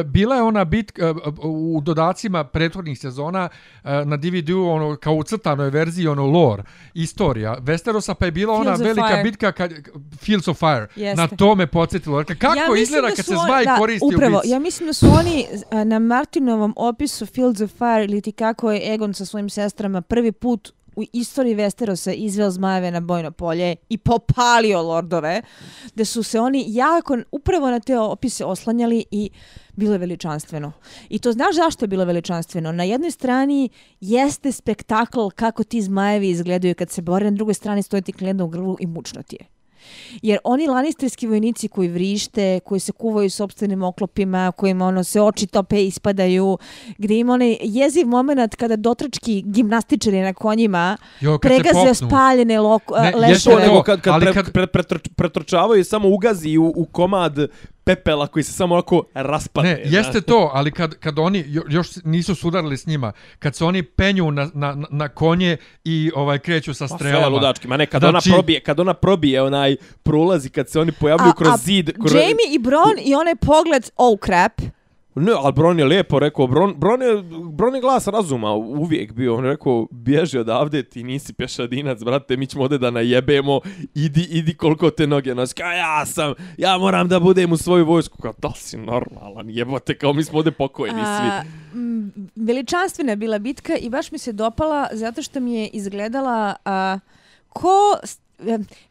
bila 0.06 0.36
je 0.36 0.42
ona 0.42 0.66
bitka 0.66 1.02
e, 1.02 1.14
u 1.44 1.82
dodacima 1.84 2.44
prethodnih 2.44 3.00
sezona 3.00 3.50
e, 3.84 4.06
na 4.06 4.18
DVD-u 4.18 4.70
ono 4.70 4.96
kao 4.96 5.14
u 5.14 5.24
crtanoj 5.24 5.70
verziji 5.70 6.08
ono 6.08 6.26
lore 6.26 6.64
istorija 6.94 7.58
Westerosa 7.60 8.14
pa 8.14 8.26
je 8.26 8.32
bila 8.32 8.54
ona 8.54 8.64
Fields 8.64 8.82
of 8.82 8.88
velika 8.88 9.08
Fire. 9.08 9.24
bitka 9.24 9.52
kad 9.52 9.74
Fields 10.18 10.48
of 10.48 10.58
Fire 10.60 10.88
Jeste. 10.96 11.22
na 11.22 11.28
to 11.28 11.56
me 11.56 11.68
podsjetilo 11.68 12.24
kako 12.24 12.56
mislim 12.56 12.82
izgleda 12.82 13.08
da 13.08 13.16
kad 13.16 13.26
se 13.26 13.36
zmaj 13.46 13.66
da, 13.66 13.78
koristi 13.78 14.16
upravo, 14.16 14.38
u 14.38 14.42
bici 14.42 14.52
Ja 14.52 14.60
mislim 14.60 14.88
da 14.88 14.94
su 14.94 15.08
oni 15.20 15.46
na 15.86 16.00
Martinovom 16.00 16.74
opisu 16.76 17.26
Fields 17.26 17.62
of 17.62 17.72
Fire 17.72 18.04
ili 18.04 18.22
ti 18.22 18.32
kako 18.32 18.72
je 18.72 18.94
Egon 18.94 19.14
sa 19.14 19.26
svojim 19.26 19.50
sestrama 19.50 20.02
prvi 20.02 20.32
put 20.32 20.74
u 20.98 21.04
istoriji 21.14 21.56
Westerosa 21.56 22.14
izveo 22.14 22.52
zmajeve 22.52 22.92
na 22.92 23.00
bojno 23.00 23.32
polje 23.32 23.76
i 23.90 23.98
popalio 23.98 24.82
lordove, 24.82 25.42
da 25.96 26.06
su 26.06 26.24
se 26.24 26.40
oni 26.40 26.66
jako 26.68 27.18
upravo 27.32 27.72
na 27.72 27.80
te 27.80 28.00
opise 28.00 28.46
oslanjali 28.46 29.06
i 29.12 29.30
bilo 29.76 29.94
je 29.94 29.98
veličanstveno. 29.98 30.72
I 31.10 31.20
to 31.20 31.32
znaš 31.32 31.56
zašto 31.56 31.86
je 31.86 31.88
bilo 31.88 32.06
veličanstveno? 32.06 32.72
Na 32.72 32.84
jednoj 32.84 33.12
strani 33.12 33.70
jeste 34.02 34.52
spektakl 34.52 35.28
kako 35.36 35.64
ti 35.64 35.82
zmajevi 35.82 36.30
izgledaju 36.30 36.76
kad 36.76 36.90
se 36.90 37.02
bore, 37.02 37.32
na 37.32 37.36
drugoj 37.36 37.54
strani 37.54 37.84
stoji 37.84 38.02
ti 38.02 38.14
kljedno 38.14 38.46
u 38.46 38.50
grlu 38.50 38.78
i 38.80 38.88
mučno 38.88 39.24
ti 39.24 39.38
je. 39.40 39.57
Jer 40.22 40.40
oni 40.44 40.68
lanisterski 40.68 41.28
vojnici 41.28 41.68
koji 41.68 41.88
vrište, 41.88 42.60
koji 42.60 42.80
se 42.80 42.92
kuvaju 42.92 43.30
sopstvenim 43.30 43.84
oklopima, 43.84 44.52
kojima 44.52 44.86
ono 44.86 45.04
se 45.04 45.22
oči 45.22 45.48
tope 45.48 45.78
i 45.78 45.88
ispadaju, 45.88 46.58
gdje 46.98 47.16
ima 47.16 47.34
onaj 47.34 47.58
jeziv 47.62 48.08
moment 48.08 48.28
kada 48.56 48.76
dotrački 48.76 49.44
gimnastičari 49.44 50.22
na 50.22 50.34
konjima 50.34 50.98
Jo, 51.22 51.38
pregaze 51.40 51.74
popnu. 51.76 51.94
spaljene 52.08 52.60
loko, 52.60 52.96
Ne, 52.96 53.02
ne, 53.12 53.30
jeste 53.30 53.44
To 53.44 53.50
leševe. 53.50 53.68
nego 53.68 53.84
kad, 53.84 54.02
kad, 54.02 54.14
ali 54.14 54.24
pre, 54.24 54.34
kad- 54.34 54.52
pre, 54.52 54.66
pretrč- 54.66 55.10
pretrčavaju 55.10 55.84
samo 55.84 56.10
ugazi 56.10 56.58
u, 56.58 56.74
u 56.76 56.86
komad 56.86 57.36
pepela 57.88 58.28
koji 58.28 58.44
se 58.44 58.54
samo 58.54 58.74
onako 58.76 59.04
raspane. 59.14 59.70
Ne, 59.70 59.82
jeste 59.86 60.22
to, 60.22 60.52
ali 60.54 60.72
kad, 60.72 60.96
kad 60.96 61.20
oni 61.20 61.44
jo- 61.48 61.64
još 61.70 61.88
nisu 62.04 62.36
sudarili 62.36 62.78
s 62.78 62.86
njima, 62.86 63.12
kad 63.40 63.56
se 63.56 63.66
oni 63.66 63.84
penju 63.84 64.32
na, 64.32 64.50
na, 64.54 64.78
na 64.90 65.08
konje 65.10 65.58
i 65.84 66.12
ovaj 66.16 66.40
kreću 66.40 66.74
sa 66.74 66.88
sve 66.88 66.98
strelama. 66.98 67.28
ludački, 67.28 67.68
ma 67.68 67.78
ne, 67.78 67.86
kad 67.86 68.02
Znači- 68.02 68.30
ona 68.30 68.36
probije, 68.38 68.60
kad 68.60 68.80
ona 68.80 68.94
probije 68.94 69.42
onaj 69.42 69.76
prolazi, 70.04 70.50
kad 70.50 70.70
se 70.70 70.80
oni 70.80 70.92
pojavljuju 70.92 71.34
kroz 71.34 71.62
zid. 71.62 71.92
Kroz... 72.00 72.14
Jamie 72.14 72.48
i 72.52 72.60
Bron 72.60 72.96
i 73.00 73.16
onaj 73.16 73.36
pogled, 73.36 73.90
oh 73.96 74.20
crap. 74.26 74.62
Ne, 75.20 75.32
ali 75.36 75.54
Bron 75.54 75.80
je 75.80 75.86
lijepo 75.86 76.20
rekao, 76.20 76.48
Bron, 76.48 76.74
Bron, 76.78 77.02
je, 77.02 77.24
Bron 77.52 77.76
je 77.76 77.82
glas 77.82 78.08
razuma 78.08 78.54
uvijek 78.54 79.14
bio, 79.14 79.36
on 79.36 79.46
je 79.46 79.52
rekao, 79.52 79.88
bježi 79.92 80.38
odavde, 80.38 80.84
ti 80.84 81.04
nisi 81.04 81.34
pešadinac, 81.34 82.04
brate, 82.04 82.38
mi 82.38 82.48
ćemo 82.48 82.64
ovdje 82.64 82.78
da 82.78 82.92
najebemo, 82.92 83.60
idi, 83.96 84.28
idi 84.30 84.54
koliko 84.54 84.90
te 84.90 85.08
noge 85.08 85.36
nosi, 85.36 85.56
kao 85.56 85.72
ja 85.72 86.06
sam, 86.06 86.34
ja 86.58 86.78
moram 86.78 87.08
da 87.08 87.20
budem 87.20 87.52
u 87.52 87.58
svoju 87.58 87.86
vojsku, 87.86 88.22
kao 88.22 88.34
da 88.38 88.52
si 88.56 88.78
normalan, 88.78 89.50
jebote, 89.50 89.98
kao 89.98 90.14
mi 90.14 90.24
smo 90.24 90.38
ovdje 90.38 90.52
pokojni 90.52 90.94
svi. 90.94 91.30
A, 91.30 91.44
m, 91.74 92.12
veličanstvena 92.36 93.12
je 93.12 93.16
bila 93.16 93.40
bitka 93.40 93.76
i 93.78 93.90
baš 93.90 94.12
mi 94.12 94.18
se 94.18 94.32
dopala 94.32 94.88
zato 94.92 95.22
što 95.22 95.40
mi 95.40 95.56
je 95.56 95.68
izgledala 95.68 96.56
a, 96.66 97.00
ko 97.50 97.98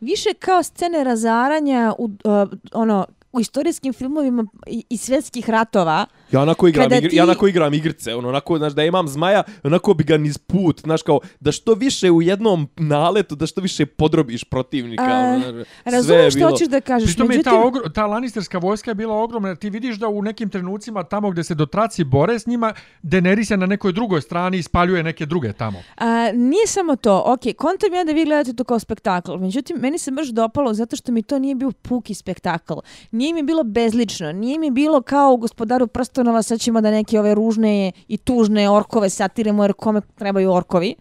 više 0.01 0.35
kao 0.39 0.63
scene 0.63 1.05
razaranja 1.05 1.95
u 1.99 2.11
a, 2.25 2.47
ono 2.73 3.07
u 3.33 3.41
istorijskim 3.41 3.93
filmovima 3.93 4.47
i, 4.67 4.85
i 4.89 4.97
svjetskih 4.97 5.51
ratova. 5.51 6.07
Ja 6.33 6.43
onako 6.43 6.69
igram, 6.69 6.93
igr, 6.93 7.09
ti- 7.11 7.17
ja 7.17 7.25
onako 7.25 7.49
igram 7.49 7.75
igrice, 7.75 8.15
ono, 8.15 8.29
onako, 8.29 8.59
znaš, 8.59 8.73
da 8.73 8.85
imam 8.85 9.09
zmaja, 9.09 9.43
onako 9.63 9.95
bi 9.95 10.05
ga 10.05 10.17
niz 10.17 10.39
put, 10.39 10.81
znaš, 10.81 11.03
kao, 11.03 11.21
da 11.41 11.53
što 11.53 11.75
više 11.75 12.11
u 12.11 12.23
jednom 12.23 12.69
naletu, 12.77 13.35
da 13.37 13.47
što 13.47 13.61
više 13.61 13.87
podrobiš 13.87 14.45
protivnika, 14.45 15.05
A, 15.05 15.33
ono, 15.35 15.39
znaš, 15.41 15.53
sve 15.53 15.67
je 15.87 15.93
Razumem 15.93 16.31
što 16.31 16.39
bilo- 16.39 16.51
hoćeš 16.51 16.69
da 16.69 16.81
kažeš, 16.81 17.07
Pritom 17.09 17.25
je 17.25 17.29
međutim... 17.29 17.53
ta, 17.53 17.59
ogro, 17.59 17.89
ta 17.89 18.07
Lannisterska 18.07 18.59
vojska 18.59 18.91
je 18.91 18.95
bila 18.95 19.15
ogromna, 19.15 19.49
jer 19.49 19.57
ti 19.57 19.71
vidiš 19.71 19.97
da 19.97 20.09
u 20.09 20.23
nekim 20.23 20.51
trenucima 20.51 21.03
tamo 21.05 21.31
gdje 21.31 21.45
se 21.45 21.55
dotraci 21.55 22.05
bore 22.05 22.39
s 22.39 22.47
njima, 22.47 22.73
Daenerys 23.03 23.51
je 23.51 23.57
na 23.57 23.67
nekoj 23.67 23.93
drugoj 23.93 24.21
strani 24.21 24.59
i 24.59 24.63
spaljuje 24.63 25.03
neke 25.03 25.27
druge 25.27 25.53
tamo. 25.53 25.79
A, 25.97 26.07
nije 26.33 26.67
samo 26.67 26.97
to, 26.97 27.23
ok, 27.27 27.57
kontam 27.57 27.95
ja 27.95 28.05
da 28.05 28.13
vi 28.13 28.25
gledate 28.25 28.53
to 28.53 28.65
kao 28.65 28.79
spektakl, 28.79 29.35
međutim, 29.35 29.77
meni 29.77 29.99
se 29.99 30.11
baš 30.11 30.29
dopalo 30.29 30.75
zato 30.75 30.97
što 30.97 31.13
mi 31.13 31.23
to 31.23 31.39
nije 31.39 31.55
bio 31.55 31.71
puki 31.73 32.15
spektakl. 32.15 32.75
Nije 33.11 33.35
mi 33.35 33.43
bilo 33.43 33.65
bezlično, 33.65 34.33
nije 34.33 34.59
mi 34.59 34.71
bilo 34.71 35.03
kao 35.03 35.33
u 35.33 35.37
gospodaru 35.37 35.87
prstenova, 36.17 36.43
sad 36.43 36.61
ćemo 36.61 36.81
da 36.81 36.91
neke 36.91 37.21
ove 37.21 37.35
ružne 37.35 37.93
i 38.09 38.17
tužne 38.17 38.71
orkove 38.71 39.11
satiremo 39.11 39.65
jer 39.65 39.73
kome 39.73 40.01
trebaju 40.01 40.53
orkovi 40.53 40.95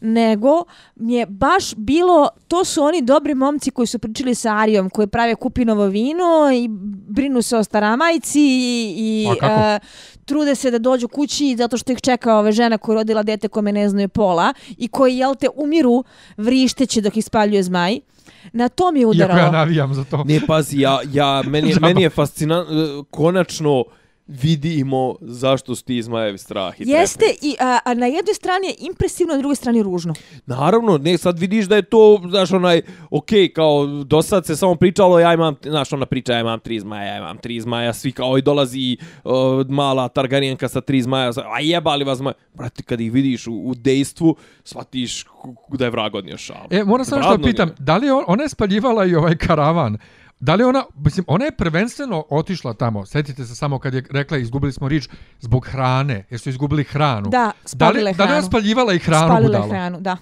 nego 0.00 0.64
mi 0.96 1.14
je 1.14 1.26
baš 1.26 1.74
bilo, 1.74 2.28
to 2.48 2.64
su 2.64 2.82
oni 2.82 3.02
dobri 3.02 3.34
momci 3.34 3.70
koji 3.70 3.86
su 3.86 3.98
pričali 3.98 4.34
sa 4.34 4.56
Arijom, 4.56 4.90
koji 4.90 5.06
prave 5.06 5.34
kupinovo 5.34 5.86
vino 5.86 6.52
i 6.54 6.68
brinu 7.08 7.42
se 7.42 7.56
o 7.56 7.64
staramajci 7.64 8.40
i, 8.40 8.94
i 8.98 9.26
A 9.42 9.78
e, 9.82 9.86
trude 10.24 10.54
se 10.54 10.70
da 10.70 10.78
dođu 10.78 11.08
kući 11.08 11.56
zato 11.58 11.76
što 11.76 11.92
ih 11.92 12.00
čeka 12.00 12.36
ove 12.36 12.52
žena 12.52 12.78
koja 12.78 12.94
je 12.94 12.96
rodila 12.96 13.22
dete 13.22 13.48
kome 13.48 13.72
ne 13.72 13.88
znaju 13.88 14.08
pola 14.08 14.54
i 14.78 14.88
koji, 14.88 15.16
jel 15.16 15.34
te, 15.34 15.48
umiru 15.54 16.04
vrišteći 16.36 17.00
dok 17.00 17.16
ih 17.16 17.24
spaljuje 17.24 17.62
zmaj. 17.62 18.00
Na 18.52 18.68
to 18.68 18.92
mi 18.92 18.98
je 18.98 19.02
Iako 19.02 19.10
udaralo. 19.10 19.40
ja 19.40 19.50
navijam 19.50 19.94
za 19.94 20.04
to. 20.04 20.24
Ne, 20.24 20.40
pazi, 20.46 20.80
ja, 20.80 21.00
ja, 21.12 21.42
meni, 21.46 21.74
meni 21.80 22.02
je 22.02 22.10
fascinantno, 22.20 23.04
konačno 23.10 23.84
vidimo 24.30 25.14
zašto 25.20 25.74
su 25.74 25.84
ti 25.84 26.02
zmajevi 26.02 26.38
strah 26.38 26.80
i 26.80 26.84
Jeste, 26.86 27.18
trepet. 27.18 27.42
i 27.42 27.56
a, 27.60 27.78
a 27.84 27.94
na 27.94 28.06
jednoj 28.06 28.34
strani 28.34 28.66
je 28.66 28.74
impresivno, 28.78 29.34
na 29.34 29.38
drugoj 29.38 29.56
strani 29.56 29.82
ružno. 29.82 30.14
Naravno, 30.46 30.98
ne, 30.98 31.18
sad 31.18 31.38
vidiš 31.38 31.66
da 31.66 31.76
je 31.76 31.82
to, 31.82 32.20
znaš, 32.30 32.52
onaj, 32.52 32.82
okej, 33.10 33.52
kao, 33.52 33.86
do 33.86 34.22
sad 34.22 34.46
se 34.46 34.56
samo 34.56 34.74
pričalo, 34.74 35.18
ja 35.18 35.34
imam, 35.34 35.54
znaš, 35.62 35.92
ona 35.92 36.06
priča, 36.06 36.32
ja 36.32 36.40
imam 36.40 36.60
tri 36.60 36.80
zmaja, 36.80 37.04
ja 37.04 37.18
imam 37.18 37.38
tri 37.38 37.60
zmaja, 37.60 37.92
svi 37.92 38.12
kao, 38.12 38.38
i 38.38 38.42
dolazi 38.42 38.96
uh, 39.24 39.32
mala 39.68 40.08
Targaryenka 40.08 40.68
sa 40.68 40.80
tri 40.80 41.02
zmaja, 41.02 41.32
a 41.56 41.60
jebali 41.60 42.04
vas 42.04 42.18
zmaja. 42.18 42.34
Brate, 42.54 42.82
kad 42.82 43.00
ih 43.00 43.12
vidiš 43.12 43.46
u, 43.46 43.52
u 43.52 43.74
dejstvu, 43.74 44.36
shvatiš 44.64 45.24
da 45.68 45.84
je 45.84 45.90
vrag 45.90 46.14
odnio 46.14 46.38
šal. 46.38 46.66
E, 46.70 46.84
moram 46.84 47.04
samo 47.04 47.22
što 47.22 47.38
pitam, 47.42 47.68
je. 47.68 47.74
da 47.78 47.96
li 47.96 48.06
je 48.06 48.12
on, 48.12 48.24
ona 48.26 48.42
je 48.42 48.48
spaljivala 48.48 49.04
i 49.04 49.14
ovaj 49.14 49.36
karavan? 49.36 49.98
Da 50.40 50.54
li 50.54 50.64
ona, 50.64 50.84
mislim, 50.96 51.24
ona 51.28 51.44
je 51.44 51.50
prvenstveno 51.52 52.24
otišla 52.30 52.74
tamo, 52.74 53.06
setite 53.06 53.44
se 53.44 53.54
samo 53.54 53.78
kad 53.78 53.94
je 53.94 54.04
rekla 54.10 54.38
izgubili 54.38 54.72
smo 54.72 54.88
rič 54.88 55.08
zbog 55.40 55.66
hrane, 55.66 56.24
jer 56.30 56.40
su 56.40 56.48
izgubili 56.48 56.84
hranu. 56.84 57.28
Da, 57.30 57.38
da 57.38 57.46
li, 57.46 57.52
spalile 57.64 58.12
da 58.12 58.24
li 58.24 58.28
je 58.28 58.32
ona 58.32 58.40
hranu. 58.40 58.46
spaljivala 58.46 58.92
i 58.94 58.98
hranu 58.98 59.28
Spalile 59.28 59.46
budala? 59.48 59.66
hranu, 59.68 60.00
da. 60.00 60.16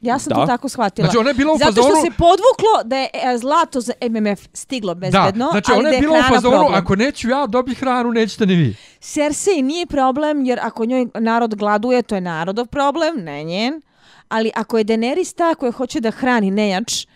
Ja 0.00 0.18
sam 0.18 0.30
Da. 0.30 0.34
to 0.36 0.46
tako 0.46 0.68
shvatila. 0.68 1.06
Znači, 1.06 1.18
ona 1.18 1.30
je 1.30 1.34
bila 1.34 1.52
u 1.52 1.58
Zato 1.58 1.72
što 1.72 1.82
se 1.96 2.10
podvuklo 2.10 2.74
da 2.84 2.96
je 2.96 3.08
e, 3.12 3.38
zlato 3.38 3.80
za 3.80 3.92
MMF 4.10 4.48
stiglo 4.52 4.94
bezbedno, 4.94 5.44
da, 5.44 5.50
znači 5.50 5.70
ali 5.72 5.80
ona 5.80 5.88
da 5.88 5.94
je 5.94 5.96
je 5.96 6.00
bila 6.00 6.18
u 6.18 6.40
problem. 6.40 6.74
ako 6.74 6.96
neću 6.96 7.28
ja 7.28 7.46
dobi 7.46 7.74
hranu, 7.74 8.12
nećete 8.12 8.46
ni 8.46 8.54
vi. 8.54 8.76
Cersei 9.00 9.62
nije 9.62 9.86
problem, 9.86 10.44
jer 10.44 10.58
ako 10.62 10.84
njoj 10.84 11.06
narod 11.14 11.54
gladuje, 11.54 12.02
to 12.02 12.14
je 12.14 12.20
narodov 12.20 12.66
problem, 12.66 13.14
ne 13.16 13.44
njen. 13.44 13.82
Ali 14.28 14.50
ako 14.54 14.78
je 14.78 14.84
Daenerys 14.84 15.36
ta 15.36 15.54
koja 15.54 15.72
hoće 15.72 16.00
da 16.00 16.10
hrani 16.10 16.50
nejač, 16.50 17.06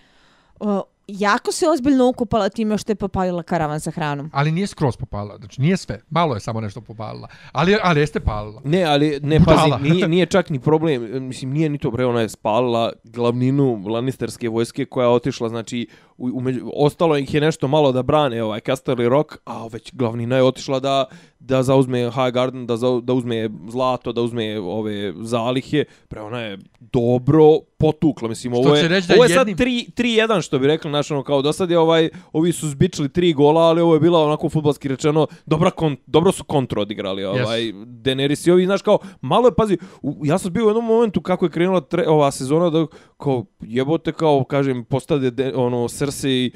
jako 1.09 1.53
se 1.53 1.69
ozbiljno 1.69 2.09
ukupala 2.09 2.49
time 2.49 2.79
što 2.79 2.93
je 2.93 2.97
popalila 2.97 3.43
karavan 3.43 3.81
sa 3.81 3.91
hranom. 3.91 4.31
Ali 4.33 4.53
nije 4.53 4.67
skroz 4.67 4.97
popalila, 4.97 5.37
znači 5.37 5.61
nije 5.61 5.77
sve, 5.77 6.01
malo 6.11 6.35
je 6.35 6.41
samo 6.41 6.61
nešto 6.61 6.81
popalila. 6.81 7.29
Ali, 7.53 7.77
ali 7.83 8.01
jeste 8.01 8.21
palila. 8.21 8.61
Ne, 8.65 8.83
ali 8.85 9.21
ne 9.23 9.39
Budala. 9.39 9.79
pazi, 9.79 9.91
nije, 9.91 10.09
nije 10.09 10.27
čak 10.27 10.51
ni 10.51 10.61
problem, 10.61 11.27
mislim 11.27 11.51
nije 11.51 11.69
ni 11.69 11.79
to 11.79 11.91
bre, 11.91 12.07
ona 12.07 12.21
je 12.21 12.29
spalila 12.29 12.93
glavninu 13.05 13.83
Lannisterske 13.87 14.49
vojske 14.49 14.85
koja 14.85 15.05
je 15.05 15.11
otišla, 15.11 15.49
znači 15.49 15.87
u, 16.19 16.31
u 16.35 16.41
među, 16.41 16.71
ostalo 16.75 17.17
ih 17.17 17.35
je 17.35 17.41
nešto 17.41 17.69
malo 17.69 17.93
da 17.93 18.03
brane 18.03 18.43
ovaj 18.43 18.61
Casterly 18.61 19.09
Rock, 19.09 19.37
a 19.45 19.67
već 19.67 19.95
glavnina 19.95 20.37
je 20.37 20.43
otišla 20.43 20.81
da 20.81 21.05
da 21.39 21.63
zauzme 21.63 21.99
High 22.01 22.35
Garden, 22.35 22.67
da, 22.67 22.77
za, 22.77 23.01
da 23.03 23.13
uzme 23.13 23.51
zlato, 23.69 24.13
da 24.13 24.23
uzme 24.23 24.61
ove 24.61 25.13
zalihe, 25.17 25.85
pre 26.09 26.21
ona 26.21 26.41
je 26.41 26.59
dobro 26.81 27.45
potukla, 27.79 28.29
mislim, 28.29 28.53
Što 28.53 28.61
ovo 28.61 28.75
je, 28.77 28.89
reći 28.89 29.09
da 29.09 29.15
ovo 29.15 29.25
je 29.25 29.31
jednim- 29.31 29.57
sad 29.57 29.67
3 29.67 29.93
3-1 29.93 30.43
što 30.43 30.59
bi 30.59 30.67
rekli, 30.67 30.91
znači 30.91 31.13
ono 31.13 31.23
kao 31.23 31.43
do 31.43 31.53
sad 31.53 31.71
je 31.71 31.79
ovaj 31.79 32.09
ovi 32.33 32.53
su 32.53 32.69
zbičili 32.69 33.09
tri 33.09 33.33
gola, 33.33 33.61
ali 33.61 33.81
ovo 33.81 33.95
je 33.95 34.01
bila 34.01 34.25
onako 34.25 34.49
fudbalski 34.49 34.89
rečeno 34.89 35.27
dobra 35.47 35.71
kon, 35.71 35.97
dobro 36.07 36.33
su 36.33 36.45
kontru 36.45 36.83
odigrali 36.83 37.25
ovaj. 37.25 37.61
Daenerys 37.85 38.49
i 38.49 38.53
ovi 38.53 38.65
znaš 38.67 38.83
kao 38.83 38.99
malo 39.21 39.49
je 39.49 39.55
pazi 39.55 39.79
u, 40.03 40.17
ja 40.25 40.39
sam 40.39 40.53
bio 40.53 40.65
u 40.65 40.69
jednom 40.69 40.85
momentu 40.85 41.21
kako 41.21 41.45
je 41.45 41.51
krenula 41.51 41.81
tre, 41.81 42.09
ova 42.09 42.31
sezona 42.31 42.71
da 42.71 42.87
kao 43.17 43.45
jebote 43.61 44.13
kao 44.13 44.45
kažem 44.45 44.85
postade 44.85 45.31
de, 45.31 45.53
ono 45.55 45.89
Cersei 46.05 46.51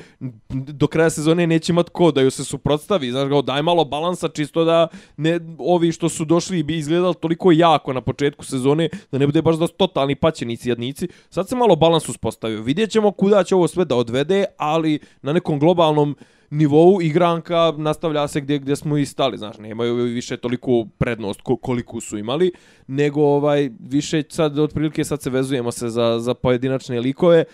do 0.51 0.87
kraja 0.87 1.11
sezone 1.11 1.47
neće 1.47 1.73
imat 1.73 1.89
ko 1.89 2.11
da 2.11 2.21
ju 2.21 2.31
se 2.31 2.45
suprotstavi 2.45 3.11
znaš 3.11 3.29
kao 3.29 3.43
daj 3.43 3.63
malo 3.63 3.85
balansa 3.85 4.29
čisto 4.29 4.65
da 4.65 4.89
ne 5.17 5.41
ovi 5.59 5.93
što 5.93 6.09
su 6.09 6.25
došli 6.25 6.63
bi 6.63 6.77
izgledali 6.77 7.15
toliko 7.15 7.53
jako 7.53 7.93
na 7.93 8.01
početku 8.01 8.45
sezone 8.45 8.89
da 9.13 9.19
ne 9.19 9.27
bude 9.27 9.43
baš 9.43 9.57
da 9.57 9.67
su 9.67 9.73
totalni 9.73 10.15
paćenici 10.15 10.69
jednici. 10.69 11.09
sad 11.31 11.49
se 11.49 11.57
malo 11.57 11.77
balans 11.77 12.09
uspostavio 12.09 12.63
vidjet 12.63 12.91
ćemo 12.91 13.13
kuda 13.13 13.45
će 13.45 13.55
ovo 13.55 13.69
sve 13.69 13.85
da 13.85 13.97
odvede 13.97 14.45
ali 14.57 14.99
na 15.23 15.33
nekom 15.33 15.59
globalnom 15.59 16.17
nivou 16.51 17.03
igranka 17.03 17.75
nastavlja 17.77 18.29
se 18.29 18.41
gdje 18.41 18.59
gdje 18.59 18.77
smo 18.77 18.99
i 18.99 19.07
stali, 19.07 19.39
znaš, 19.39 19.59
nemaju 19.59 19.95
više 19.95 20.37
toliko 20.37 20.87
prednost 20.99 21.41
ko, 21.41 21.57
koliko 21.57 22.01
su 22.01 22.19
imali, 22.19 22.53
nego 22.87 23.23
ovaj 23.23 23.71
više 23.81 24.23
sad 24.29 24.59
otprilike 24.59 25.05
sad 25.05 25.23
se 25.23 25.31
vezujemo 25.31 25.73
se 25.73 25.89
za, 25.89 26.19
za 26.19 26.35
pojedinačne 26.35 27.01
likove. 27.01 27.45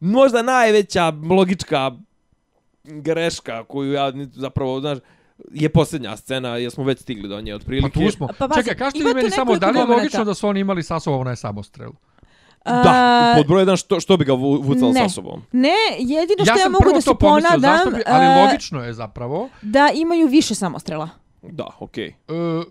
Možda 0.00 0.42
najveća 0.42 1.12
logička 1.30 1.90
greška 2.84 3.64
koju 3.64 3.92
ja 3.92 4.12
zapravo, 4.26 4.80
znaš, 4.80 4.98
je 5.52 5.68
posljednja 5.68 6.16
scena, 6.16 6.48
jer 6.50 6.70
smo 6.70 6.84
već 6.84 7.00
stigli 7.00 7.28
do 7.28 7.40
nje 7.40 7.52
Pa 7.52 7.56
otprilike. 7.56 8.00
tu 8.00 8.10
smo. 8.10 8.28
Pa 8.28 8.48
pazi, 8.48 8.60
Čekaj, 8.60 8.76
kažete 8.76 9.04
li 9.04 9.14
meni 9.14 9.30
samo, 9.30 9.56
da 9.56 9.70
li 9.70 9.78
je 9.78 9.84
logično 9.86 10.24
da 10.24 10.34
su 10.34 10.48
oni 10.48 10.60
imali 10.60 10.82
sa 10.82 11.00
sobom 11.00 11.20
onaj 11.20 11.36
samostrel? 11.36 11.90
Da, 12.64 12.72
A, 12.86 13.34
pod 13.36 13.46
broj 13.46 13.60
jedan, 13.62 13.76
što, 13.76 14.00
što 14.00 14.16
bi 14.16 14.24
ga 14.24 14.32
vu- 14.32 14.62
vucalo 14.62 14.92
ne. 14.92 15.00
sa 15.00 15.08
sobom? 15.08 15.42
Ne, 15.52 15.68
jedino 15.98 16.44
što 16.44 16.50
Ja 16.50 16.54
ja, 16.54 16.58
sam 16.58 16.72
mogu 16.72 16.82
prvo 16.82 16.94
da 16.94 17.00
se 17.00 17.04
to 17.04 17.14
pomislio, 17.14 17.50
ponadam, 17.50 17.76
zašto 17.76 17.90
bi, 17.90 18.02
ali 18.06 18.42
logično 18.42 18.84
je 18.84 18.92
zapravo. 18.92 19.48
da 19.62 19.90
imaju 19.94 20.26
više 20.28 20.54
samostrela. 20.54 21.08
Da, 21.42 21.66
okej. 21.78 22.06
E, 22.06 22.12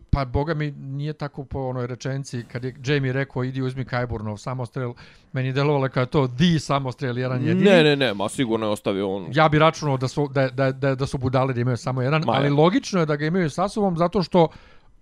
pa 0.10 0.26
boga 0.26 0.54
mi 0.54 0.72
nije 0.72 1.14
tako 1.14 1.44
po 1.44 1.60
onoj 1.60 1.88
rečenci 1.88 2.44
kad 2.52 2.64
je 2.64 2.76
Jamie 2.86 3.14
rekao 3.14 3.44
idi 3.44 3.62
uzmi 3.62 3.86
Kajburnov 3.86 4.38
samostrel, 4.38 4.94
meni 5.34 5.48
je 5.48 5.54
delovalo 5.54 5.90
kao 5.90 6.06
to 6.06 6.28
di 6.28 6.60
samostrel 6.60 7.18
jedan 7.18 7.46
jedini. 7.46 7.70
Ne, 7.70 7.84
ne, 7.84 7.96
ne, 7.96 8.14
ma 8.14 8.30
sigurno 8.30 8.66
je 8.66 8.72
ostavio 8.72 9.16
on. 9.16 9.28
Ja 9.34 9.50
bi 9.50 9.60
računao 9.60 9.98
da 9.98 10.08
su, 10.08 10.28
da, 10.28 10.50
da, 10.50 10.72
da, 10.72 10.96
da 10.96 11.06
su 11.06 11.18
budale 11.18 11.54
da 11.54 11.62
imaju 11.62 11.78
samo 11.78 12.02
jedan, 12.02 12.24
Ma, 12.26 12.34
ali 12.34 12.50
logično 12.50 13.00
je 13.00 13.06
da 13.06 13.16
ga 13.16 13.26
imaju 13.26 13.50
sa 13.50 13.70
sobom 13.70 13.98
zato 13.98 14.24
što 14.24 14.48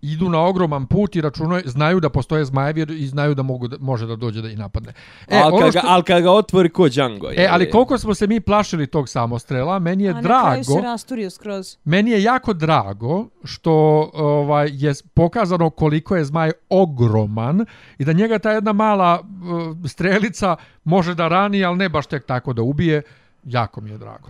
idu 0.02 0.30
na 0.30 0.40
ogroman 0.46 0.88
put 0.88 1.16
i 1.16 1.22
računaju, 1.22 1.64
znaju 1.66 2.00
da 2.00 2.10
postoje 2.10 2.46
zmajevi 2.46 2.86
i 2.90 3.08
znaju 3.08 3.36
da 3.36 3.44
mogu 3.44 3.68
da, 3.68 3.78
može 3.80 4.06
da 4.06 4.16
dođe 4.16 4.42
da 4.42 4.50
i 4.50 4.56
napadne. 4.56 4.94
E, 5.28 5.38
al, 5.38 5.54
ono 5.54 5.66
kad 5.66 5.74
ga, 5.74 5.82
al 5.84 6.04
kad 6.04 6.24
ga 6.24 6.32
otvori 6.32 6.70
ko 6.70 6.90
Django. 6.90 7.32
E, 7.32 7.48
ali 7.52 7.72
koliko 7.72 7.98
smo 7.98 8.14
se 8.14 8.28
mi 8.28 8.40
plašili 8.42 8.88
tog 8.88 9.10
samostrela, 9.10 9.80
meni 9.80 10.04
je 10.04 10.10
A 10.10 10.14
na 10.14 10.22
kraju 10.22 10.64
se 10.64 10.72
drago, 10.72 10.86
rasturio 10.88 11.30
skroz. 11.30 11.78
meni 11.84 12.12
je 12.12 12.24
jako 12.24 12.54
drago 12.54 13.28
što 13.44 13.72
ovaj 14.14 14.70
je 14.74 14.94
pokazano 15.14 15.70
koliko 15.70 16.16
je 16.16 16.26
zmaj 16.26 16.52
ogroman 16.70 17.66
i 17.98 18.06
da 18.06 18.14
njega 18.14 18.40
ta 18.40 18.52
jedna 18.52 18.74
mala 18.74 19.20
uh, 19.22 19.90
strelica 19.90 20.56
može 20.84 21.16
da 21.16 21.28
rani, 21.28 21.66
ali 21.66 21.78
ne 21.78 21.90
baš 21.90 22.08
tek 22.08 22.26
tako 22.26 22.54
da 22.54 22.62
ubije. 22.62 23.02
Jako 23.44 23.82
mi 23.82 23.90
je 23.90 23.98
drago. 23.98 24.30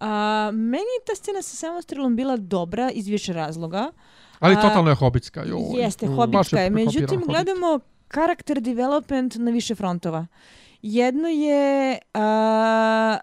A, 0.00 0.50
meni 0.52 0.92
je 0.98 1.04
ta 1.06 1.14
scena 1.14 1.42
sa 1.42 1.56
samostrelom 1.56 2.16
bila 2.16 2.36
dobra 2.36 2.90
iz 2.90 3.08
više 3.08 3.32
razloga. 3.32 3.90
Ali 4.44 4.56
totalno 4.56 4.90
je 4.90 4.96
hobitska. 4.96 5.44
Jeste, 5.74 6.08
Mm. 6.08 6.16
hobitska 6.16 6.60
je. 6.60 6.70
Međutim, 6.70 7.08
Hobbit. 7.08 7.26
gledamo 7.26 7.78
karakter 8.08 8.60
development 8.60 9.34
na 9.34 9.50
više 9.50 9.74
frontova. 9.74 10.26
Jedno 10.82 11.28
je 11.28 11.98
a, 12.14 13.18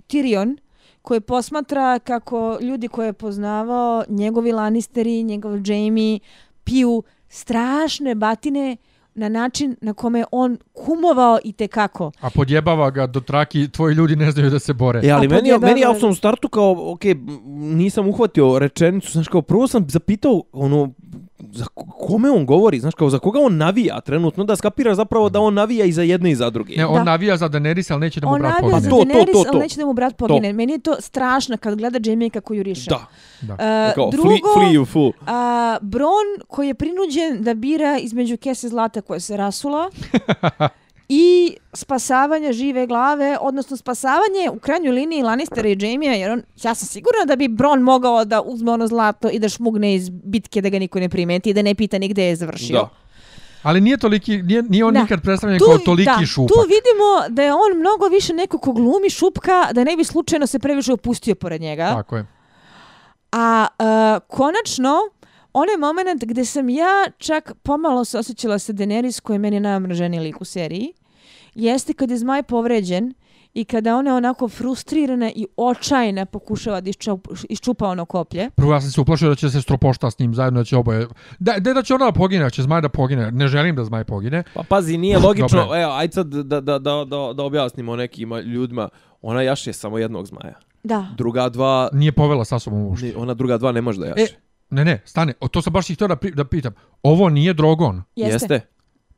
Tyrion, 0.00 0.56
koji 1.02 1.20
posmatra 1.20 1.98
kako 1.98 2.58
ljudi 2.60 2.88
koje 2.88 3.06
je 3.06 3.12
poznavao, 3.12 4.04
njegovi 4.08 4.52
Lannisteri, 4.52 5.22
njegov 5.22 5.60
Jaime, 5.64 6.18
piju 6.64 7.02
strašne 7.28 8.14
batine 8.14 8.76
na 9.16 9.28
način 9.30 9.76
na 9.80 9.92
kome 9.92 10.24
on 10.32 10.58
kumovao 10.74 11.38
i 11.44 11.52
te 11.52 11.68
kako. 11.68 12.10
A 12.20 12.30
podjebava 12.30 12.90
ga 12.90 13.06
do 13.06 13.20
traki, 13.20 13.68
tvoji 13.68 13.94
ljudi 13.94 14.16
ne 14.16 14.30
znaju 14.30 14.50
da 14.50 14.58
se 14.58 14.72
bore. 14.74 15.00
E, 15.00 15.10
ali 15.10 15.26
A 15.26 15.30
meni, 15.30 15.48
je- 15.48 15.58
meni 15.58 15.80
ja 15.80 15.88
podjebava- 15.88 16.08
u 16.08 16.14
startu 16.14 16.48
kao, 16.48 16.92
ok, 16.92 17.00
nisam 17.46 18.08
uhvatio 18.08 18.58
rečenicu, 18.58 19.12
znaš, 19.12 19.28
kao 19.28 19.42
prvo 19.42 19.66
sam 19.68 19.86
zapitao, 19.88 20.42
ono, 20.52 20.92
za 21.42 21.64
ko- 21.66 21.84
kome 21.98 22.30
on 22.30 22.46
govori, 22.46 22.80
znaš, 22.80 22.94
kao 22.94 23.10
za 23.10 23.18
koga 23.18 23.40
on 23.40 23.56
navija 23.56 24.00
trenutno, 24.00 24.44
da 24.44 24.56
skapiraš 24.56 24.96
zapravo 24.96 25.28
da 25.28 25.40
on 25.40 25.54
navija 25.54 25.84
i 25.84 25.92
za 25.92 26.02
jedne 26.02 26.30
i 26.30 26.34
za 26.34 26.50
druge. 26.50 26.76
Ne, 26.76 26.86
on 26.86 26.94
Da. 26.94 27.04
navija 27.04 27.36
za 27.36 27.48
Daenerys, 27.48 27.92
ali 27.92 28.00
neće 28.00 28.20
da 28.20 28.26
mu 28.26 28.32
On 28.32 28.40
brat 28.40 28.52
navija 28.52 28.70
pogine. 28.70 28.80
za 28.80 28.90
Pa 28.90 28.96
to, 28.96 29.04
to, 29.04 29.04
Daenerys, 29.04 29.32
to, 29.34 29.42
to. 29.42 29.50
ali 29.50 29.58
neće 29.58 29.76
da 29.76 29.86
mu 29.86 29.92
brat 29.92 30.16
pogine. 30.16 30.52
Meni 30.52 30.72
je 30.72 30.78
to 30.78 30.96
strašno 31.00 31.56
kad 31.56 31.76
gleda 31.76 31.98
Jaime 32.02 32.30
kako 32.30 32.54
juriše. 32.54 32.90
Da, 32.90 33.06
Da. 33.42 33.52
Uh, 33.54 33.94
kao, 33.94 34.10
drugo, 34.10 34.28
flee, 34.28 34.40
flee 34.68 34.84
fool. 34.84 35.12
A, 35.26 35.76
Bron 35.82 36.08
koji 36.48 36.68
je 36.68 36.74
prinuđen 36.74 37.42
da 37.42 37.54
bira 37.54 37.98
između 37.98 38.36
kese 38.36 38.68
zlata 38.68 39.00
koja 39.00 39.20
se 39.20 39.36
rasula 39.36 39.90
i 41.08 41.56
spasavanje 41.72 42.52
žive 42.52 42.86
glave, 42.86 43.38
odnosno 43.40 43.76
spasavanje 43.76 44.50
u 44.52 44.58
krajnjoj 44.58 44.92
liniji 44.92 45.22
Lannistera 45.22 45.68
i 45.68 45.76
Jaimea, 45.80 46.12
jer 46.12 46.30
on, 46.30 46.42
ja 46.62 46.74
sam 46.74 46.88
sigurna 46.88 47.24
da 47.26 47.36
bi 47.36 47.48
Bron 47.48 47.80
mogao 47.80 48.24
da 48.24 48.42
uzme 48.42 48.72
ono 48.72 48.86
zlato 48.86 49.30
i 49.30 49.38
da 49.38 49.48
šmugne 49.48 49.94
iz 49.94 50.10
bitke 50.10 50.60
da 50.60 50.68
ga 50.68 50.78
niko 50.78 51.00
ne 51.00 51.08
primeti 51.08 51.50
i 51.50 51.54
da 51.54 51.62
ne 51.62 51.74
pita 51.74 51.98
ni 51.98 52.08
gde 52.08 52.24
je 52.24 52.36
završio. 52.36 52.78
Da. 52.78 52.88
Ali 53.62 53.80
nije 53.80 53.96
toliki, 53.96 54.42
nije, 54.42 54.62
nije 54.62 54.84
on 54.84 54.94
Da. 54.94 55.00
nikad 55.02 55.22
predstavljen 55.22 55.58
kao 55.58 55.78
toliki 55.78 56.20
da, 56.20 56.26
šupak. 56.26 56.54
Tu 56.54 56.60
vidimo 56.60 57.28
da 57.28 57.42
je 57.42 57.52
on 57.52 57.78
mnogo 57.80 58.06
više 58.08 58.32
neko 58.34 58.58
ko 58.58 58.72
glumi 58.72 59.10
šupka, 59.10 59.72
da 59.72 59.84
ne 59.84 59.96
bi 59.96 60.04
slučajno 60.04 60.46
se 60.46 60.58
previše 60.58 60.92
opustio 60.92 61.34
pored 61.34 61.60
njega. 61.60 61.92
Tako 61.94 62.16
je. 62.16 62.26
A 63.32 63.66
e, 63.78 63.84
konačno, 64.28 64.96
onaj 65.56 65.76
moment 65.76 66.24
gde 66.24 66.44
sam 66.44 66.68
ja 66.68 66.92
čak 67.18 67.52
pomalo 67.62 68.04
se 68.04 68.18
osjećala 68.18 68.58
sa 68.58 68.72
Daenerys, 68.72 69.20
koji 69.20 69.34
je 69.34 69.38
meni 69.38 69.60
najomraženiji 69.60 70.20
lik 70.20 70.40
u 70.40 70.44
seriji, 70.44 70.92
jeste 71.54 71.92
kad 71.92 72.10
je 72.10 72.18
zmaj 72.18 72.42
povređen 72.42 73.14
i 73.54 73.64
kada 73.64 73.96
ona 73.96 74.16
onako 74.16 74.48
frustrirana 74.48 75.30
i 75.30 75.46
očajna 75.56 76.26
pokušava 76.26 76.80
da 76.80 76.90
iščupa, 76.90 77.30
iščupa 77.48 77.88
ono 77.88 78.04
koplje. 78.04 78.50
Prvo 78.50 78.72
ja 78.72 78.80
sam 78.80 78.90
se 78.90 79.00
uplašio 79.00 79.28
da 79.28 79.34
će 79.34 79.50
se 79.50 79.62
stropošta 79.62 80.10
s 80.10 80.18
njim 80.18 80.34
zajedno, 80.34 80.60
da 80.60 80.64
će 80.64 80.76
oboje... 80.76 81.06
Da, 81.38 81.54
da, 81.58 81.72
da 81.72 81.82
će 81.82 81.94
ona 81.94 82.04
da 82.04 82.12
pogine, 82.12 82.44
da 82.44 82.50
će 82.50 82.62
zmaj 82.62 82.80
da 82.80 82.88
pogine. 82.88 83.30
Ne 83.30 83.48
želim 83.48 83.76
da 83.76 83.84
zmaj 83.84 84.04
pogine. 84.04 84.42
Pa 84.54 84.62
pazi, 84.62 84.98
nije 84.98 85.18
logično, 85.18 85.60
evo, 85.76 85.92
ajde 85.92 86.12
sad 86.12 86.26
da, 86.26 86.60
da, 86.60 86.78
da, 86.78 87.04
da, 87.04 87.32
da 87.36 87.42
objasnimo 87.42 87.96
nekim 87.96 88.34
ljudima, 88.34 88.88
ona 89.22 89.42
jaše 89.42 89.72
samo 89.72 89.98
jednog 89.98 90.26
zmaja. 90.26 90.54
Da. 90.84 91.06
Druga 91.16 91.48
dva, 91.48 91.88
Nije 91.92 92.12
povela 92.12 92.44
sa 92.44 92.58
sobom 92.58 92.82
uopšte. 92.82 93.06
ni- 93.06 93.14
ona 93.16 93.34
druga 93.34 93.58
dva 93.58 93.72
ne 93.72 93.80
može 93.80 94.00
da 94.00 94.06
jaše. 94.06 94.22
E, 94.22 94.26
ne, 94.70 94.84
ne, 94.84 95.02
stane. 95.04 95.32
O, 95.40 95.48
to 95.48 95.62
sam 95.62 95.72
baš 95.72 95.90
i 95.90 95.94
htio 95.94 96.08
da, 96.08 96.16
pri- 96.16 96.30
da 96.30 96.44
pitam. 96.44 96.72
Ovo 97.02 97.28
nije 97.28 97.52
Drogon. 97.52 98.02
Jeste. 98.16 98.34
Jeste? 98.34 98.60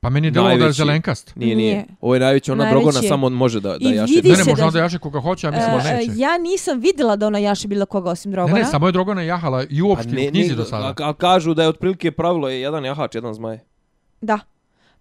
Pa 0.01 0.11
meni 0.11 0.27
je 0.27 0.31
delo 0.31 0.49
da 0.49 0.65
je 0.65 0.73
zelenkast. 0.73 1.37
Nije, 1.37 1.57
Nije. 1.57 1.85
Ovo 2.01 2.15
je 2.15 2.21
najveći, 2.21 2.53
ona 2.53 2.65
Najveći 2.65 2.75
drogona 2.77 3.01
je. 3.01 3.09
samo 3.09 3.29
može 3.31 3.61
da, 3.61 3.69
da 3.71 3.77
I 3.81 3.95
jaše. 3.95 4.13
Ne, 4.15 4.23
ne, 4.23 4.45
može 4.45 4.55
da- 4.55 4.67
onda 4.67 4.79
jaše 4.79 4.99
koga 4.99 5.21
hoće, 5.21 5.47
a 5.47 5.51
mislim 5.51 5.71
da 5.73 5.89
E, 5.91 5.97
neće. 5.97 6.13
ja 6.15 6.39
nisam 6.39 6.81
videla 6.81 7.17
da 7.17 7.27
ona 7.27 7.39
jaše 7.39 7.69
bilo 7.69 7.87
koga 7.87 8.11
osim 8.11 8.31
Ne, 8.31 8.35
Drogona. 8.35 8.55
ne, 8.55 8.65
samo 8.65 8.87
je 8.89 8.93
Drogona 8.93 9.23
jahala 9.23 9.65
i 9.65 9.83
uopšte 9.83 10.09
u 10.09 10.31
knjizi 10.31 10.55
do 10.55 10.63
a, 10.63 10.67
sada. 10.67 10.95
a 11.01 11.13
kažu 11.13 11.55
da 11.55 11.63
je 11.63 11.69
otprilike 11.69 12.13
pravilo 12.13 12.49
je 12.49 12.61
jedan 12.61 12.85
jahač, 12.85 13.15
jedan 13.15 13.35
zmaj. 13.35 13.59
Da. 14.21 14.39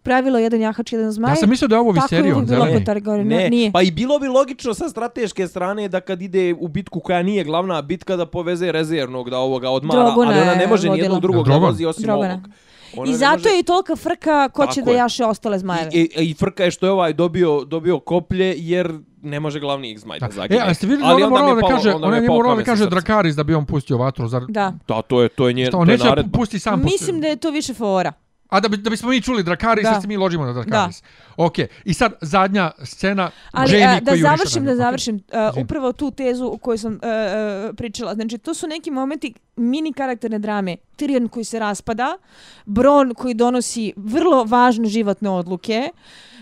Pravilo 0.07 0.39
jedan 0.39 0.61
jahač, 0.61 0.93
jedan 0.93 1.11
zmaj. 1.11 1.31
Ja 1.31 1.35
sam 1.35 1.49
mislio 1.49 1.67
da 1.67 1.75
je 1.75 1.79
ovo 1.79 1.91
Viserion 1.91 2.45
zeleni. 2.45 2.73
kod 2.75 2.85
Targaryen. 2.85 3.25
Ne, 3.25 3.49
Nije. 3.49 3.71
pa 3.71 3.81
i 3.81 3.91
bilo 3.91 4.19
bi 4.19 4.27
logično 4.29 4.73
sa 4.73 4.89
strateške 4.89 5.47
strane 5.47 5.87
da 5.87 6.01
kad 6.01 6.21
ide 6.21 6.53
u 6.53 6.67
bitku 6.67 6.99
koja 6.99 7.23
nije 7.23 7.43
glavna 7.43 7.81
bitka 7.81 8.15
da 8.15 8.25
poveze 8.27 8.71
rezervnog 8.71 9.29
da 9.29 9.37
ovoga 9.39 9.69
odmara, 9.69 10.01
Drogona 10.01 10.31
ali 10.31 10.41
ona 10.41 10.55
ne 10.55 10.67
može 10.67 10.89
ni 10.89 10.99
jednog 10.99 11.21
drugog 11.21 11.47
da 11.47 11.57
vozi 11.57 11.85
osim 11.85 12.03
Drogona. 12.03 12.33
ovog. 12.33 12.47
Ona 12.95 13.07
I 13.07 13.11
ne 13.11 13.17
zato 13.17 13.33
može- 13.33 13.49
je 13.49 13.59
i 13.59 13.63
tolika 13.63 13.95
frka 13.95 14.49
ko 14.49 14.63
će 14.63 14.67
Tako 14.69 14.85
da 14.85 14.91
je. 14.91 14.97
jaše 14.97 15.25
ostale 15.25 15.59
zmajeve. 15.59 15.89
I, 15.93 15.99
i, 15.99 16.09
I 16.21 16.33
frka 16.33 16.63
je 16.63 16.71
što 16.71 16.85
je 16.85 16.91
ovaj 16.91 17.13
dobio, 17.13 17.63
dobio 17.63 17.99
koplje 17.99 18.53
jer 18.57 18.93
ne 19.21 19.39
može 19.39 19.59
glavni 19.59 19.91
ih 19.91 19.99
zmaj 19.99 20.19
da 20.19 20.25
Da. 20.25 20.31
zagine. 20.31 20.59
E, 20.59 20.63
a 20.63 20.73
ste 20.73 20.87
vidjeli 20.87 21.03
Ali 21.05 21.23
ona 21.23 21.27
onda 21.27 21.37
mi 21.37 21.43
morala 21.43 21.61
da 21.61 21.75
kaže, 21.75 21.95
ona 21.95 22.15
je 22.15 22.21
morala 22.23 22.55
da 22.55 22.63
kaže. 22.63 22.85
Drakaris 22.87 23.35
da 23.35 23.43
bi 23.43 23.53
on 23.53 23.65
pustio 23.65 23.97
vatru, 23.97 24.27
zar... 24.27 24.43
Da. 24.49 24.73
Da, 24.87 25.01
to 25.01 25.21
je, 25.21 25.29
to 25.29 25.47
je, 25.47 25.53
nje, 25.53 25.65
Šta, 25.65 25.71
to 25.77 25.91
je 25.91 25.97
da 25.97 26.03
naredba. 26.05 26.37
pusti 26.37 26.59
sam 26.59 26.81
Mislim 26.83 27.21
da 27.21 27.27
je 27.27 27.35
to 27.35 27.51
više 27.51 27.73
fora. 27.73 28.13
A 28.49 28.59
da, 28.59 28.67
bi, 28.67 28.77
da 28.77 28.89
bismo 28.89 29.09
mi 29.09 29.21
čuli 29.21 29.43
Drakaris, 29.43 29.83
Da. 29.83 29.91
da 29.91 30.01
se 30.01 30.07
mi 30.07 30.17
ložimo 30.17 30.45
na 30.45 30.53
Drakaris. 30.53 31.03
Ok, 31.37 31.53
i 31.85 31.93
sad 31.93 32.13
zadnja 32.21 32.71
scena, 32.83 33.31
Ali 33.51 33.71
Jamie 33.71 33.97
a, 33.97 33.99
da 33.99 34.11
koji 34.11 34.19
juriše 34.19 34.21
na 34.21 34.37
završim, 34.37 34.65
da 34.65 34.75
završim 34.75 35.15
uh, 35.15 35.63
upravo 35.63 35.91
tu 35.93 36.11
tezu 36.11 36.45
o 36.45 36.57
kojoj 36.57 36.77
sam 36.77 36.93
uh, 36.93 36.99
uh, 36.99 37.75
pričala. 37.75 38.13
Znači, 38.13 38.37
to 38.37 38.53
su 38.53 38.67
neki 38.67 38.91
momenti 38.91 39.33
mini 39.55 39.93
karakterne 39.93 40.39
drame. 40.39 40.77
Tyrion 40.97 41.29
koji 41.29 41.43
se 41.43 41.59
raspada, 41.59 42.17
Bron 42.65 43.13
koji 43.13 43.33
donosi 43.33 43.93
vrlo 43.95 44.43
važne 44.43 44.87
životne 44.87 45.29
odluke, 45.29 45.89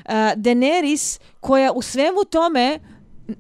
uh, 0.05 0.11
Daenerys 0.35 1.19
koja 1.39 1.71
u 1.71 1.81
svemu 1.81 2.23
tome 2.29 2.79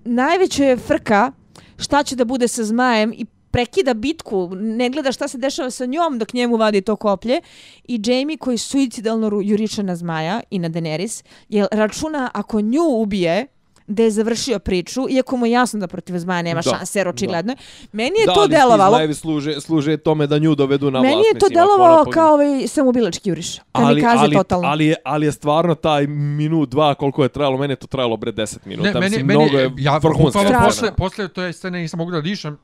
najveća 0.05 0.63
je 0.63 0.77
frka 0.77 1.31
šta 1.77 2.03
će 2.03 2.15
da 2.15 2.25
bude 2.25 2.47
sa 2.47 2.63
zmajem 2.63 3.13
i 3.13 3.25
prekida 3.55 3.93
bitku, 3.93 4.49
ne 4.55 4.89
gleda 4.89 5.11
šta 5.11 5.27
se 5.27 5.37
dešava 5.37 5.71
sa 5.71 5.85
njom 5.85 6.19
dok 6.19 6.33
njemu 6.33 6.57
vadi 6.57 6.81
to 6.81 6.95
koplje 6.95 7.41
i 7.87 8.01
Jamie 8.05 8.37
koji 8.37 8.57
suicidalno 8.57 9.41
juriče 9.43 9.83
na 9.83 9.95
zmaja 9.95 10.41
i 10.49 10.59
na 10.59 10.69
Daenerys, 10.69 11.23
jer 11.49 11.67
računa 11.71 12.31
ako 12.33 12.61
nju 12.61 12.83
ubije, 12.83 13.47
da 13.87 14.03
je 14.03 14.11
završio 14.11 14.59
priču, 14.59 15.09
iako 15.09 15.37
mu 15.37 15.45
je 15.45 15.51
jasno 15.51 15.79
da 15.79 15.87
protiv 15.87 16.17
zmaja 16.17 16.41
nema 16.41 16.61
Da, 16.61 16.69
šanse, 16.69 16.99
jer 16.99 17.05
da. 17.05 17.09
očigledno 17.09 17.51
je. 17.51 17.57
Meni 17.91 18.19
je 18.19 18.25
da, 18.25 18.33
to 18.33 18.39
ali 18.39 18.49
delovalo, 18.49 18.95
zmajevi 18.95 19.13
služe, 19.13 19.61
služe 19.61 19.97
tome 19.97 20.27
da 20.27 20.37
nju 20.37 20.55
dovedu 20.55 20.91
na 20.91 20.99
vlast. 20.99 21.15
meni 21.15 21.27
je 21.33 21.39
to 21.39 21.49
delovalo 21.49 22.05
kao 22.05 22.33
ovaj 22.33 22.67
samobilački 22.67 23.29
juriš. 23.29 23.57
Kamikaze 23.71 24.17
ali, 24.17 24.35
totalno. 24.35 24.67
Ali 24.67 24.85
je, 24.85 24.95
ali 25.05 25.25
je 25.25 25.31
stvarno 25.31 25.75
taj 25.75 26.07
minut, 26.07 26.69
dva, 26.69 26.95
koliko 26.95 27.23
je 27.23 27.29
trajalo, 27.29 27.57
meni 27.57 27.71
je 27.71 27.75
to 27.75 27.87
trajalo 27.87 28.17
bre 28.17 28.31
10 28.31 28.57
minuta. 28.65 28.89
Ne, 28.89 28.93
meni, 28.93 29.09
mislim, 29.09 29.25
meni, 29.25 29.39
mnogo 29.39 29.57
je 29.57 29.71
ja 29.77 29.97
vrhunska 29.97 30.39
Strašno. 30.39 30.65
posle, 30.65 30.91
posle 30.97 31.27
to 31.27 31.41
je 31.43 31.53
scene 31.53 31.79
nisam 31.79 31.97
mogu 31.97 32.11
da 32.11 32.21
dišem, 32.21 32.57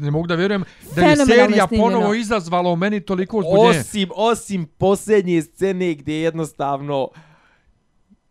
ne 0.00 0.10
mogu 0.10 0.26
da 0.26 0.34
vjerujem 0.34 0.64
da 0.96 1.02
je 1.02 1.16
serija 1.16 1.66
ponovo 1.66 2.14
izazvala 2.14 2.70
u 2.70 2.76
meni 2.76 3.00
toliko 3.00 3.38
uzbudjenje. 3.38 3.80
Osim, 3.80 4.08
osim 4.14 4.66
posljednje 4.78 5.42
scene 5.42 5.94
gdje 5.94 6.14
jednostavno 6.14 7.08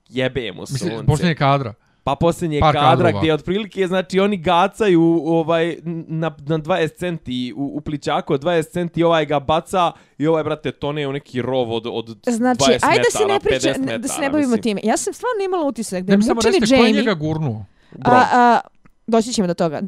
jebemo 0.10 0.66
sunce. 0.66 0.86
Mislim, 0.86 1.06
posljednje 1.06 1.36
kadra. 1.36 1.74
Pa 2.08 2.16
posljednje 2.16 2.60
Par 2.60 2.74
kadra 2.74 2.90
kadrova. 2.90 3.20
gdje 3.20 3.34
otprilike, 3.34 3.88
znači 3.88 4.20
oni 4.20 4.38
gacaju 4.38 5.02
ovaj, 5.26 5.78
na, 6.08 6.36
na 6.46 6.58
20 6.58 6.98
centi 6.98 7.54
u, 7.56 7.72
u 7.78 7.82
plićaku 7.82 8.34
od 8.34 8.44
20 8.44 8.72
centi 8.72 9.04
ovaj 9.04 9.26
ga 9.26 9.40
baca 9.40 9.92
i 10.18 10.28
ovaj, 10.28 10.44
brate, 10.44 10.72
tone 10.72 11.08
u 11.08 11.12
neki 11.12 11.42
rov 11.42 11.72
od, 11.72 11.88
od 11.88 12.18
Znači, 12.28 12.64
20 12.64 12.80
ajde 12.82 13.04
da 13.12 13.18
se 13.18 13.26
ne 13.26 13.40
priča, 13.40 13.70
50 13.70 13.80
metara, 13.80 13.98
da 13.98 14.08
se 14.08 14.22
ne 14.22 14.30
bavimo 14.30 14.52
mislim. 14.52 14.62
time. 14.62 14.82
Ja 14.84 14.98
sam 14.98 15.14
stvarno 15.14 15.44
imala 15.46 15.66
utisak 15.68 16.04
da 16.04 16.14
je 16.14 16.18
mučeni 16.18 16.36
recite 16.44 16.68
ko 16.68 16.74
je 16.74 16.80
Jamie... 16.80 17.02
njega 17.02 17.14
gurnuo. 17.14 17.66
Bro. 17.92 18.14
A, 18.14 18.26
a, 18.34 18.60
doći 19.08 19.34
ćemo 19.34 19.48
do 19.48 19.54
toga. 19.54 19.82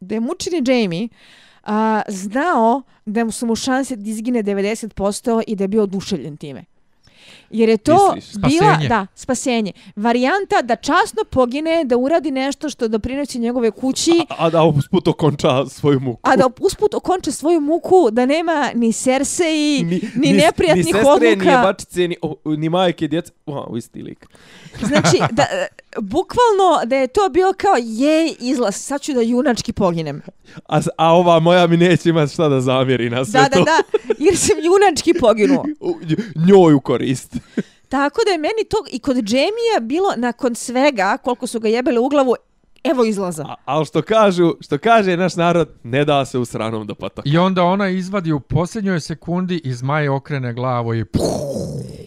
Da 0.00 0.14
je 0.14 0.20
mučeni 0.20 0.62
Jamie 0.66 1.08
a, 1.62 2.02
znao 2.08 2.82
da 3.04 3.24
mu 3.24 3.30
su 3.30 3.46
mu 3.46 3.56
šanse 3.56 3.96
da 3.96 4.10
izgine 4.10 4.42
90% 4.42 5.42
i 5.46 5.56
da 5.56 5.64
je 5.64 5.68
bio 5.68 5.82
oduševljen 5.82 6.36
time. 6.36 6.64
Jer 7.50 7.68
je 7.68 7.76
to 7.76 8.12
Misliš? 8.14 8.34
bila, 8.34 8.50
Spasenje. 8.66 8.88
da, 8.88 9.06
spasenje. 9.14 9.72
Varijanta 9.96 10.62
da 10.62 10.76
časno 10.76 11.24
pogine, 11.24 11.84
da 11.84 11.96
uradi 11.96 12.30
nešto 12.30 12.68
što 12.70 12.88
doprinosi 12.88 13.38
njegove 13.38 13.70
kući, 13.70 14.26
A, 14.30 14.34
a 14.38 14.50
da 14.50 14.62
usput 14.64 15.08
okonča 15.08 15.66
svoju 15.66 16.00
muku. 16.00 16.20
a 16.22 16.36
da 16.36 16.48
usput 16.60 16.94
okonče 16.94 17.32
svoju 17.32 17.60
muku, 17.60 18.08
da 18.10 18.26
nema 18.26 18.70
ni 18.74 18.92
Cersei, 18.92 19.82
ni, 19.82 20.00
ni 20.16 20.32
neprijatnih 20.34 20.86
ni 20.86 20.92
sestre, 20.92 21.10
odluka. 21.10 21.44
Ni 21.44 21.50
jebačice, 21.50 22.08
ni, 22.08 22.16
o, 22.22 22.36
ni 22.46 22.68
majke, 22.68 23.08
djeca. 23.08 23.32
Wow, 23.46 23.66
u 23.68 23.76
isti 23.76 24.02
lik. 24.02 24.26
Znači, 24.80 25.18
da, 25.32 25.46
bukvalno 26.00 26.84
da 26.86 26.96
je 26.96 27.06
to 27.06 27.28
bio 27.28 27.52
kao 27.56 27.74
jej 27.76 28.34
izlaz, 28.40 28.74
sad 28.76 29.00
ću 29.00 29.12
da 29.12 29.20
junački 29.20 29.72
poginem. 29.72 30.22
A, 30.68 30.80
a 30.96 31.12
ova 31.12 31.40
moja 31.40 31.66
mi 31.66 31.76
neće 31.76 32.08
imati 32.08 32.32
šta 32.32 32.48
da 32.48 32.60
zamjeri 32.60 33.10
na 33.10 33.24
sve 33.24 33.40
Da, 33.40 33.48
to. 33.48 33.58
da, 33.58 33.64
da, 33.64 33.82
jer 34.18 34.36
sam 34.36 34.56
junački 34.58 35.14
poginuo. 35.14 35.64
Njoj 36.48 36.74
u 36.74 36.80
korist. 36.80 37.35
Tako 37.88 38.20
da 38.26 38.30
je 38.30 38.38
meni 38.38 38.64
to 38.70 38.76
i 38.90 38.98
kod 38.98 39.16
Jamie 39.16 39.80
bilo 39.80 40.08
nakon 40.16 40.54
svega, 40.54 41.18
koliko 41.22 41.46
su 41.46 41.60
ga 41.60 41.68
jebele 41.68 41.98
u 42.00 42.08
glavu, 42.08 42.34
evo 42.84 43.04
izlaza. 43.04 43.44
A, 43.48 43.54
ali 43.64 43.86
što 43.86 44.02
kažu, 44.02 44.54
što 44.60 44.78
kaže 44.78 45.16
naš 45.16 45.36
narod, 45.36 45.68
ne 45.82 46.04
da 46.04 46.24
se 46.24 46.38
u 46.38 46.44
sranom 46.44 46.86
do 46.86 46.94
potoka. 46.94 47.28
I 47.28 47.38
onda 47.38 47.64
ona 47.64 47.88
izvadi 47.88 48.32
u 48.32 48.40
posljednjoj 48.40 49.00
sekundi 49.00 49.60
i 49.64 49.72
zmaj 49.72 50.08
okrene 50.08 50.52
glavu 50.52 50.94
i 50.94 51.04
puh, 51.04 51.22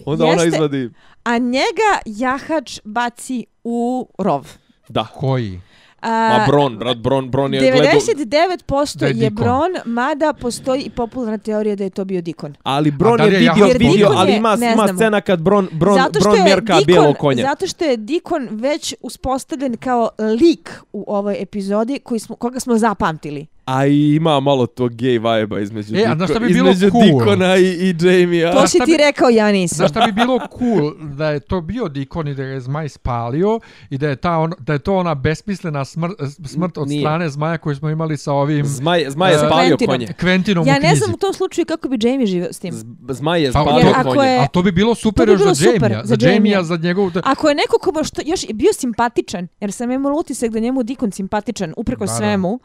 Onda 0.06 0.26
ona 0.26 0.34
Jeste. 0.34 0.48
izvadi, 0.48 0.90
A 1.24 1.38
njega 1.38 1.92
jahač 2.06 2.80
baci 2.84 3.46
u 3.64 4.08
rov. 4.18 4.48
da. 4.90 5.06
koji? 5.16 5.62
A, 6.02 6.10
Ma 6.30 6.46
Bron, 6.48 6.78
brat, 6.78 6.98
Bron, 6.98 7.30
Bron 7.30 7.54
je 7.54 7.60
gledao... 7.62 7.94
99% 7.94 8.98
Da 8.98 9.08
je 9.08 9.14
je. 9.16 9.30
Bron, 9.30 9.72
mada 9.86 10.34
postoji 10.34 10.82
i 10.82 10.90
popularna 10.90 11.38
teorija 11.38 11.76
da 11.76 11.84
je 11.84 11.90
to 11.90 12.06
bio 12.06 12.22
Dikon. 12.22 12.56
Ali 12.64 12.92
Bron 12.92 13.20
je 13.20 13.26
je 13.26 13.30
vidio, 13.30 13.46
Jahan 13.48 13.72
vidio, 13.72 13.92
Dikon 13.98 14.18
ali 14.18 14.32
je- 14.32 14.38
ima, 14.38 14.58
ima 14.74 14.88
scena 14.88 15.22
kad 15.22 15.42
Bron, 15.42 15.68
Bron, 15.72 16.00
Bron 16.14 16.38
je 16.38 16.44
mjerka 16.44 16.74
Dikon, 16.74 16.86
bijelog 16.86 17.18
konja. 17.18 17.44
Zato 17.44 17.68
što 17.68 17.86
je 17.86 17.98
Dikon 17.98 18.48
već 18.52 18.96
uspostavljen 19.02 19.78
kao 19.78 20.10
lik 20.42 20.72
u 20.94 21.06
ovoj 21.08 21.36
epizodi 21.40 22.00
koji 22.00 22.20
smo, 22.20 22.36
koga 22.36 22.60
smo 22.60 22.78
zapamtili. 22.78 23.48
A 23.72 23.86
i 23.88 24.16
ima 24.16 24.40
malo 24.40 24.66
tog 24.68 24.92
gay 24.94 25.14
vibe 25.40 25.64
između, 25.64 25.96
E, 25.96 26.04
a 26.04 26.16
znaš 26.16 26.30
šta 26.30 26.40
bi 26.40 26.48
bilo 26.48 26.70
između 26.70 26.92
cool? 26.92 27.04
Dikona 27.20 27.58
i, 27.58 27.64
i 27.64 27.96
Jamie-a. 28.02 28.52
To 28.54 28.68
si 28.68 28.80
ti 28.80 28.98
rekao, 29.00 29.30
ja 29.30 29.52
nisam. 29.52 29.76
Znaš 29.76 29.92
šta 29.92 30.02
bi 30.02 30.12
bilo 30.14 30.40
cool 30.50 30.94
da 31.08 31.28
je 31.28 31.40
to 31.40 31.62
bio 31.62 31.88
Dikon 31.88 32.28
i 32.28 32.36
da 32.36 32.44
je 32.44 32.60
zmaj 32.62 32.90
spalio 32.90 33.60
i 33.90 33.98
da 33.98 34.08
je, 34.08 34.16
ta 34.16 34.38
on, 34.38 34.54
da 34.60 34.74
je 34.74 34.80
to 34.80 34.96
ona 34.96 35.16
besmislena 35.16 35.86
smrt, 35.86 36.12
smrt 36.46 36.78
od 36.78 36.88
Nije. 36.88 37.02
strane 37.02 37.30
zmaja 37.30 37.58
koju 37.58 37.76
smo 37.76 37.90
imali 37.90 38.18
sa 38.18 38.34
ovim 38.34 38.66
Zmaj, 38.68 39.06
Zmaj 39.10 39.32
je 39.32 39.38
Sa 39.38 39.46
spalio 39.46 39.70
Quentinom. 39.70 39.86
konje. 39.88 40.08
Quentinom 40.08 40.68
Ja 40.68 40.80
ne 40.80 40.96
znam 40.96 41.14
u 41.14 41.18
tom 41.18 41.34
slučaju 41.34 41.66
kako 41.66 41.90
bi 41.90 41.98
Jamie 42.02 42.28
živio 42.28 42.48
s 42.48 42.60
tim. 42.60 42.74
Z- 42.74 42.86
Zmaj 43.10 43.42
je 43.42 43.52
Pa, 43.52 43.62
spalio 43.62 43.80
Jer 43.80 43.96
ako 43.96 44.10
konje. 44.10 44.22
je- 44.24 44.40
A 44.40 44.48
to 44.48 44.62
bi 44.62 44.72
bilo 44.72 44.96
super 44.96 45.18
To 45.18 45.26
bi 45.26 45.32
još 45.32 45.42
bilo 45.42 45.54
za 45.54 45.66
super, 45.66 45.82
Jamie-a. 45.84 46.06
za 46.06 46.16
Za 46.18 46.28
Jamie-a, 46.28 46.64
za 46.64 46.78
njegovu... 46.78 47.12
Ako 47.16 47.50
je 47.50 47.56
neko 47.56 47.78
ko 47.80 48.04
što 48.04 48.22
još 48.26 48.44
je 48.44 48.54
bio 48.54 48.74
simpatičan, 48.74 49.48
jer 49.60 49.72
sam 49.72 49.92
imala 49.92 50.16
utisak 50.16 50.50
da 50.50 50.58
je 50.58 50.62
njemu 50.62 50.84
Dikon 50.84 51.12
simpatičan, 51.12 51.74
upreko 51.78 52.06
Da, 52.06 52.08
svemu, 52.10 52.60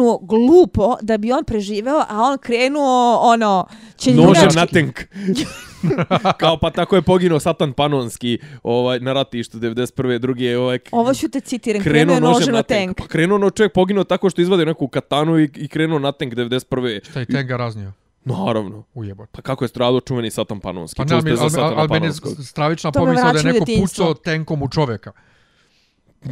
zaginuo 0.00 0.18
glupo 0.18 0.96
da 1.02 1.18
bi 1.18 1.32
on 1.32 1.44
preživeo, 1.44 1.98
a 2.08 2.22
on 2.22 2.38
krenuo 2.38 3.20
ono, 3.22 3.66
Nožem 4.06 4.48
na 4.54 4.66
tank. 4.66 5.00
Kao 6.40 6.56
pa 6.56 6.70
tako 6.70 6.96
je 6.96 7.02
poginuo 7.02 7.40
Satan 7.40 7.72
Panonski 7.72 8.38
ovaj, 8.62 9.00
na 9.00 9.12
ratištu 9.12 9.58
91. 9.58 10.18
drugi 10.18 10.54
ovaj, 10.54 10.78
Ovo 10.92 11.14
ću 11.14 11.28
te 11.28 11.40
citiram, 11.40 11.82
krenuo 11.82 12.14
krenuo 12.14 12.30
nožem 12.30 12.40
nožem 12.40 12.54
na 12.54 12.62
tank. 12.62 12.96
Pa 12.96 13.06
krenuo 13.06 13.38
no 13.38 13.50
čovjek 13.50 13.72
poginuo 13.72 14.04
tako 14.04 14.30
što 14.30 14.42
izvadio 14.42 14.66
neku 14.66 14.88
katanu 14.88 15.38
i, 15.38 15.50
i 15.56 15.68
krenuo 15.68 15.98
na 15.98 16.12
tank 16.12 16.34
91. 16.34 17.10
Šta 17.10 17.20
je 17.20 17.26
Tenga 17.26 17.56
raznio? 17.56 17.92
Naravno. 18.24 18.84
Ujebot. 18.94 19.28
Pa 19.32 19.42
kako 19.42 19.64
je 19.64 19.68
stradao 19.68 20.00
čuveni 20.00 20.30
Satan 20.30 20.60
Panonski? 20.60 20.96
Pa 20.96 21.04
ne, 21.04 21.08
Čuli 21.08 21.16
ali, 21.16 21.22
ste 21.22 21.36
za 21.36 21.42
ali, 21.42 21.50
Satana 21.50 21.66
ali, 21.66 21.76
ali 21.76 21.88
meni 21.88 22.06
je 22.06 22.12
Panonskog? 22.22 22.46
stravična 22.46 22.92
pomisla 22.92 23.32
da 23.32 23.38
je 23.38 23.44
neko 23.44 23.64
pucao 23.80 24.14
tenkom 24.14 24.62
u 24.62 24.68
čoveka. 24.68 25.12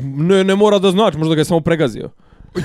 Ne, 0.03 0.45
ne 0.45 0.57
mora 0.57 0.79
da 0.79 0.91
znači, 0.91 1.19
možda 1.19 1.35
ga 1.35 1.41
je 1.41 1.45
samo 1.45 1.61
pregazio. 1.61 2.11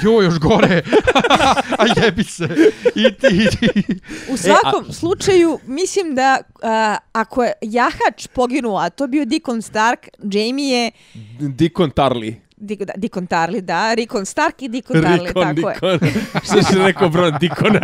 Jo, 0.03 0.22
još 0.22 0.39
gore. 0.39 0.81
a 1.80 1.85
jebi 2.03 2.23
se. 2.23 2.47
I 2.95 3.03
ti, 3.14 3.27
i 3.31 3.47
ti. 3.57 3.99
U 4.30 4.38
svakom 4.38 4.93
slučaju, 4.93 5.60
mislim 5.65 6.15
da 6.15 6.38
a, 6.61 6.97
ako 7.11 7.43
je 7.43 7.53
jahač 7.61 8.27
poginuo, 8.34 8.77
a 8.77 8.89
to 8.89 9.07
bio 9.07 9.26
Dikon 9.26 9.61
Stark, 9.61 10.10
Jamie 10.23 10.84
je 10.84 10.91
Dikon 11.39 11.91
Tarly. 11.91 12.35
Dikon 12.97 13.27
Tarly, 13.27 13.61
da, 13.61 13.93
Rikon 13.93 14.25
Stark 14.25 14.61
i 14.61 14.67
Dikon 14.67 14.95
Tarly, 14.95 15.27
Rikon, 15.27 15.55
tako 15.55 15.69
je. 15.89 15.97
Dikon. 15.97 16.09
Što 16.45 16.63
si 16.63 16.75
rekao, 16.77 17.09
bro, 17.09 17.31
Dikon. 17.31 17.75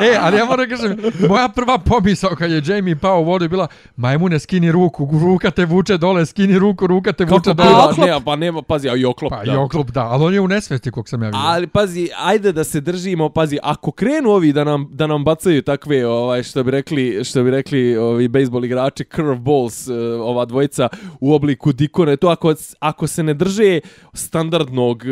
E, 0.00 0.16
ali 0.20 0.36
ja 0.36 0.44
moram 0.44 0.68
da 0.68 0.76
kažem, 0.76 0.96
moja 1.28 1.48
prva 1.48 1.78
pomisao 1.78 2.30
kad 2.30 2.50
je 2.50 2.62
Jamie 2.66 2.96
pao 2.96 3.20
u 3.20 3.24
vodu 3.24 3.44
je 3.44 3.48
bila 3.48 3.68
majmune 3.96 4.38
skini 4.38 4.72
ruku, 4.72 5.08
ruka 5.22 5.50
te 5.50 5.64
vuče 5.64 5.96
dole, 5.98 6.26
skini 6.26 6.58
ruku, 6.58 6.86
ruka 6.86 7.12
te 7.12 7.24
vuče 7.24 7.50
Kako 7.50 7.54
dole. 7.54 7.84
oklop? 7.84 8.06
ne, 8.06 8.20
pa 8.24 8.36
nema, 8.36 8.62
pazi, 8.62 8.88
a 8.88 8.96
i 8.96 9.04
oklop. 9.04 9.30
Pa 9.30 9.44
da. 9.44 9.52
i 9.52 9.56
oklop, 9.56 9.90
da, 9.90 10.00
ali 10.06 10.24
on 10.24 10.34
je 10.34 10.40
u 10.40 10.48
nesvesti 10.48 10.90
kog 10.90 11.08
sam 11.08 11.22
ja 11.22 11.26
vidio. 11.28 11.40
Ali 11.44 11.66
pazi, 11.66 12.08
ajde 12.18 12.52
da 12.52 12.64
se 12.64 12.80
držimo, 12.80 13.28
pazi, 13.28 13.58
ako 13.62 13.90
krenu 13.92 14.30
ovi 14.30 14.52
da 14.52 14.64
nam 14.64 14.88
da 14.92 15.06
nam 15.06 15.24
bacaju 15.24 15.62
takve 15.62 16.06
ovaj 16.06 16.42
što 16.42 16.62
bi 16.64 16.70
rekli, 16.70 17.24
što 17.24 17.42
bi 17.42 17.50
rekli 17.50 17.96
ovi 17.96 18.28
bejsbol 18.28 18.64
igrači 18.64 19.04
curveballs, 19.04 19.88
eh, 19.88 19.92
ova 20.20 20.44
dvojica 20.44 20.88
u 21.20 21.34
obliku 21.34 21.72
dikone, 21.72 22.16
to 22.16 22.28
ako 22.28 22.54
ako 22.80 23.06
se 23.06 23.22
ne 23.22 23.34
drže 23.34 23.69
standardnog 24.12 25.02
eh, 25.04 25.10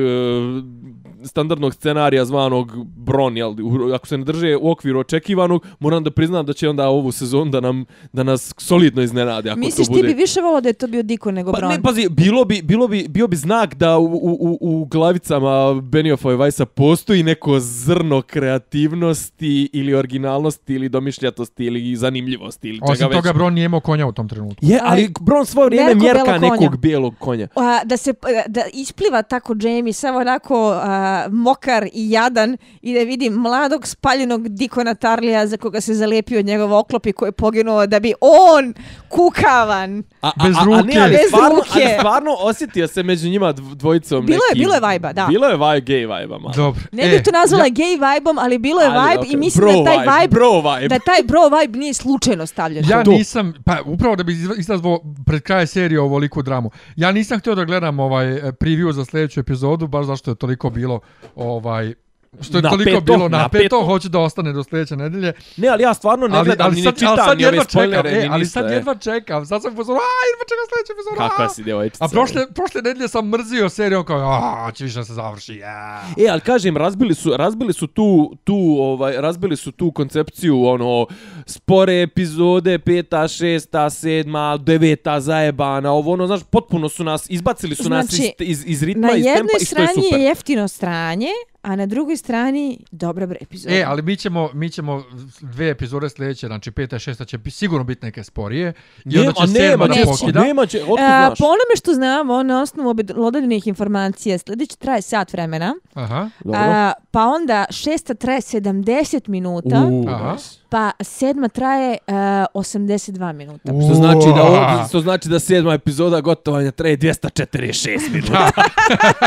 standardnog 1.25 1.75
scenarija 1.75 2.25
zvanog 2.25 2.73
Bron, 2.87 3.37
jel, 3.37 3.55
ako 3.95 4.07
se 4.07 4.19
ne 4.19 4.25
drže 4.25 4.57
u 4.57 4.71
okviru 4.71 5.01
očekivanog, 5.01 5.67
moram 5.79 6.05
da 6.05 6.11
priznam 6.11 6.47
da 6.47 6.53
će 6.53 6.69
onda 6.69 6.89
ovu 6.89 7.13
sezonu 7.13 7.51
da 7.51 7.61
nam 7.61 7.85
da 8.13 8.23
nas 8.23 8.55
solidno 8.59 9.03
iznenade 9.03 9.51
ako 9.51 9.59
Misliš 9.61 9.87
to 9.87 9.93
ti 9.93 9.99
bude. 9.99 10.09
bi 10.09 10.15
više 10.15 10.41
volao 10.41 10.61
da 10.61 10.69
je 10.69 10.73
to 10.73 10.87
bio 10.87 11.03
Dikon 11.03 11.35
nego 11.35 11.53
Pa 11.53 11.59
Bron? 11.59 11.71
ne, 11.71 11.83
pazi, 11.83 12.09
bilo 12.09 12.45
bi, 12.45 12.63
bilo 12.63 12.89
bi, 12.89 13.07
bio 13.09 13.27
bi 13.29 13.37
znak 13.37 13.75
da 13.75 13.99
u, 13.99 14.05
u, 14.05 14.37
u, 14.41 14.59
u 14.61 14.85
glavicama 14.85 15.49
Beniofa 15.83 16.33
i 16.33 16.37
Vajsa 16.37 16.67
postoji 16.67 17.23
neko 17.23 17.61
zrno 17.61 18.23
kreativnosti 18.23 19.71
ili 19.73 19.95
originalnosti 19.95 20.75
ili 20.75 20.89
domišljatosti 20.89 21.65
ili 21.65 21.97
zanimljivosti 21.97 22.69
ili 22.69 22.79
čega 22.79 22.93
Osim 22.93 23.09
već. 23.09 23.17
toga, 23.17 23.33
Bron 23.33 23.55
nije 23.55 23.65
imao 23.65 23.81
konja 23.81 24.07
u 24.07 24.13
tom 24.13 24.29
trenutku. 24.29 24.67
Je, 24.67 24.81
ali 24.83 25.09
Bron 25.21 25.47
svoje 25.47 25.67
vrijeme 25.67 25.95
mjerka 25.95 26.25
konja. 26.25 26.39
nekog 26.51 26.79
bijelog 26.79 27.15
konja. 27.19 27.49
a, 27.57 27.85
da 27.85 27.97
se 27.97 28.15
da 28.47 28.63
ispliva 28.73 29.23
tako 29.23 29.55
Jamie 29.55 29.93
samo 29.93 30.19
onako 30.19 30.49
a, 30.75 30.89
mokar 31.31 31.85
i 31.85 32.11
jadan 32.11 32.57
i 32.83 32.95
da 32.95 33.01
vidi 33.01 33.31
mladog 33.31 33.87
spaljenog 33.87 34.49
Dikona 34.49 34.95
Tarlija 34.95 35.47
za 35.47 35.57
koga 35.57 35.81
se 35.81 35.95
zalepio 35.95 36.43
njegov 36.43 36.75
oklop 36.75 37.07
i 37.07 37.13
koji 37.13 37.29
je 37.29 37.33
poginuo 37.33 37.87
da 37.87 38.01
bi 38.01 38.13
on 38.21 38.75
kukavan. 39.09 40.03
A, 40.23 40.31
Bez 40.45 40.57
a, 40.57 40.61
a, 40.61 40.63
a, 40.63 40.67
ne, 40.67 40.83
ruke. 40.83 40.99
ali 40.99 41.11
Bez 41.13 41.21
stvarno, 41.29 41.57
ruke. 41.57 41.69
ali 41.75 41.95
stvarno 41.99 42.31
osjetio 42.33 42.89
se 42.89 43.03
među 43.03 43.29
njima 43.29 43.47
dv- 43.49 43.75
dvojicom 43.75 44.27
Bilo 44.27 44.35
je- 44.37 44.41
neki... 44.49 44.59
bilo 44.59 44.75
je 44.75 44.81
vajba, 44.81 45.13
da. 45.13 45.27
Bilo 45.27 45.47
je 45.47 45.57
vaj, 45.57 45.81
gay 45.81 46.09
vajba, 46.09 46.39
malo. 46.39 46.55
Dobro. 46.55 46.81
Ne 46.93 47.03
E, 47.05 47.11
bih 47.11 47.23
to 47.23 47.31
nazvala 47.33 47.65
ja- 47.65 47.71
gay 47.71 47.79
vibe-om, 48.09 48.39
ali 48.39 48.59
bilo 48.59 48.81
je 48.81 48.89
vibe 48.91 49.19
okej, 49.19 49.33
i 49.33 49.37
mislim 49.37 49.61
bro 49.63 49.73
da 49.75 49.85
taj 49.85 49.99
vibe, 49.99 50.13
vibe, 50.13 50.29
bro 50.29 50.53
vibe. 50.63 50.89
da 50.89 50.99
taj 51.01 51.23
bro 51.25 51.41
vibe 51.51 51.79
nije 51.79 51.95
slučajno 51.95 52.47
stavljen. 52.47 52.85
Ja 52.89 53.05
To. 53.05 53.11
nisam, 53.11 53.55
pa 53.65 53.77
upravo 53.87 54.17
da 54.17 54.23
bi 54.23 54.33
izazvao 54.59 55.01
pred 55.27 55.43
kraj 55.43 55.67
serije 55.67 56.01
ovoliku 56.01 56.43
dramu. 56.43 56.71
Ja 56.97 57.13
nisam 57.13 57.39
htio 57.39 57.55
da 57.55 57.65
gledam 57.65 58.01
ovaj 58.01 58.28
Ovaj, 58.29 58.49
eh, 58.49 58.53
preview 58.53 58.93
za 58.93 59.05
sljedeću 59.05 59.41
epizodu, 59.41 59.87
baš 59.87 60.07
zašto 60.07 60.31
je 60.31 60.35
toliko 60.35 60.71
bilo 60.71 61.01
ovaj 61.35 61.95
što 62.41 62.59
je 62.59 62.63
Napeto, 62.63 62.85
toliko 62.85 63.01
bilo 63.01 63.29
napeto, 63.29 63.59
napeto. 63.59 63.85
hoću 63.85 64.09
da 64.09 64.19
ostane 64.19 64.53
do 64.53 64.65
sljedeće 64.65 64.97
nedelje. 64.97 65.33
Ne, 65.57 65.69
ali 65.69 65.83
ja 65.83 65.95
stvarno 65.95 66.29
ne 66.29 66.45
gledam, 66.45 66.75
ni 66.75 66.83
ne 66.83 66.93
čitam, 66.93 67.09
ali 67.09 67.19
sad 67.29 67.39
ni 67.39 67.45
ove 67.45 67.57
jedva 67.57 67.65
čekam, 67.65 67.71
spoilere, 67.71 68.11
e, 68.11 68.23
ni 68.23 68.29
ali 68.33 68.47
sad 68.47 68.71
jedva 68.71 68.95
čekam. 68.95 69.47
Sad 69.47 69.63
sam 69.63 69.75
pozorao, 69.75 70.01
a, 70.01 70.21
jedva 70.31 70.45
čekam 70.49 70.67
sljedeću 70.71 70.93
epizodu. 70.93 71.17
Kakva 71.19 71.45
a. 71.45 71.49
si 71.49 71.63
djevojčica. 71.63 72.05
A 72.05 72.09
prošle, 72.09 72.53
prošle 72.55 72.83
nedelje 72.83 73.09
sam 73.09 73.29
mrzio 73.29 73.69
seriju 73.69 74.05
kao, 74.05 74.19
a, 74.19 74.71
će 74.75 74.85
više 74.85 74.99
da 74.99 75.05
se 75.05 75.15
završi, 75.15 75.55
ja. 75.55 76.03
E, 76.19 76.29
ali 76.31 76.41
kažem, 76.41 76.77
razbili 76.77 77.15
su, 77.15 77.37
razbili 77.37 77.73
su 77.73 77.87
tu, 77.87 78.37
tu, 78.45 78.77
ovaj, 78.81 79.13
razbili 79.17 79.57
su 79.57 79.73
tu 79.73 79.93
koncepciju, 79.93 80.65
ono, 80.65 81.07
spore 81.47 82.03
epizode, 82.03 82.79
peta, 82.79 83.29
šesta, 83.29 83.91
sedma, 83.91 84.57
deveta, 84.57 85.21
zajebana, 85.21 85.93
ovo, 85.93 86.13
ono, 86.13 86.27
znaš, 86.27 86.41
potpuno 86.51 86.89
su 86.89 87.05
nas, 87.05 87.31
izbacili 87.31 87.75
su 87.75 87.89
nas 87.89 88.07
Znači, 88.07 88.33
iz, 88.39 88.49
iz, 88.49 88.65
iz 88.67 88.83
ritma, 88.83 89.07
Na 89.07 89.17
iz 89.17 89.25
tempa 89.25 89.39
jednoj 89.39 89.53
i 89.61 89.65
što 89.65 89.81
je 89.81 89.87
strani 89.87 90.03
super. 90.03 90.21
je 90.21 90.25
jeftino 90.25 90.69
stranje, 90.69 91.29
a 91.69 91.77
na 91.77 91.87
drugoj 91.87 92.17
strani 92.17 92.79
dobra 92.91 93.27
bre 93.27 93.39
epizoda. 93.41 93.75
E, 93.75 93.85
ali 93.87 94.03
mi 94.03 94.17
ćemo, 94.17 94.51
mi 94.55 94.71
ćemo 94.71 95.05
dve 95.41 95.71
epizode 95.71 96.09
sljedeće, 96.09 96.47
znači 96.47 96.71
peta 96.71 96.97
i 96.97 96.99
šesta 96.99 97.25
će 97.25 97.39
sigurno 97.51 97.85
biti 97.85 98.07
neke 98.07 98.25
sporije. 98.25 98.73
I 99.05 99.19
onda 99.19 99.33
će 99.33 99.41
Nema, 99.41 99.69
sedma 99.71 99.87
da 99.87 99.95
pokida. 100.05 100.41
nema 100.41 100.67
će, 100.67 100.79
otkud 100.83 100.99
A, 101.01 101.27
znaš? 101.27 101.39
po 101.39 101.45
onome 101.45 101.77
što 101.77 101.95
znamo, 101.95 102.43
na 102.43 102.63
osnovu 102.63 102.91
obelodanjenih 102.91 103.67
informacija, 103.67 104.39
sljedeći 104.39 104.79
traje 104.79 105.03
sat 105.03 105.33
vremena, 105.33 105.75
Aha. 105.95 106.31
Dobro. 106.45 106.61
a, 106.61 106.93
pa 107.11 107.25
onda 107.27 107.65
šesta 107.71 108.15
traje 108.15 108.41
70 108.41 109.29
minuta, 109.29 109.83
U, 109.91 110.05
Aha. 110.09 110.33
nice. 110.33 110.59
Pa 110.69 110.91
sedma 111.01 111.49
traje 111.49 111.99
a, 112.07 112.13
82 112.55 113.33
minuta. 113.33 113.73
Što 113.85 113.95
znači 113.95 114.27
da 114.37 114.43
ovo, 114.43 114.89
što 114.89 115.01
znači 115.01 115.29
da 115.29 115.39
sedma 115.41 115.75
epizoda 115.75 116.21
gotovanja 116.21 116.71
traje 116.71 116.97
246 116.99 118.13
minuta. 118.13 118.51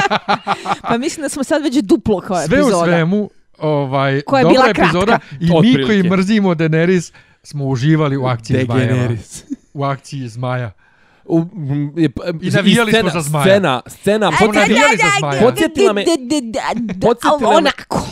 Pa 0.89 0.97
mislim 0.97 1.21
da 1.21 1.29
smo 1.29 1.43
sad 1.43 1.63
već 1.63 1.75
duplo 1.75 2.21
kao 2.21 2.37
Sve 2.37 2.57
epizoda. 2.57 2.77
u 2.77 2.85
svemu, 2.85 3.29
ovaj, 3.59 4.21
Koja 4.21 4.39
je 4.39 4.43
dobra 4.43 4.53
bila 4.53 4.65
kratka. 4.65 4.83
epizoda 4.83 5.19
i 5.39 5.45
mi 5.45 5.55
Otprilike. 5.55 5.83
koji 5.85 6.17
mrzimo 6.17 6.55
Daenerys 6.55 7.13
smo 7.43 7.65
uživali 7.65 8.17
u 8.17 8.25
akciji. 8.25 8.57
Degeneris. 8.57 9.43
U 9.73 9.83
akciji 9.83 10.27
Zmaja. 10.27 10.71
U, 11.25 11.41
je, 11.97 12.09
I 12.41 12.49
navijali 12.49 12.91
scena, 12.91 13.09
smo 13.09 13.21
za 13.21 13.29
Zmaja. 13.29 13.43
Scena, 13.45 13.81
scena, 13.87 14.31
Smo 14.31 14.47
pod- 14.47 14.55
navijali 14.55 14.97
za 14.97 15.03
Zmaja. 15.19 15.41
Podsjetila 15.41 15.93
me- 15.93 16.05
Podsjetila 17.01 17.49
me-. 17.53 17.71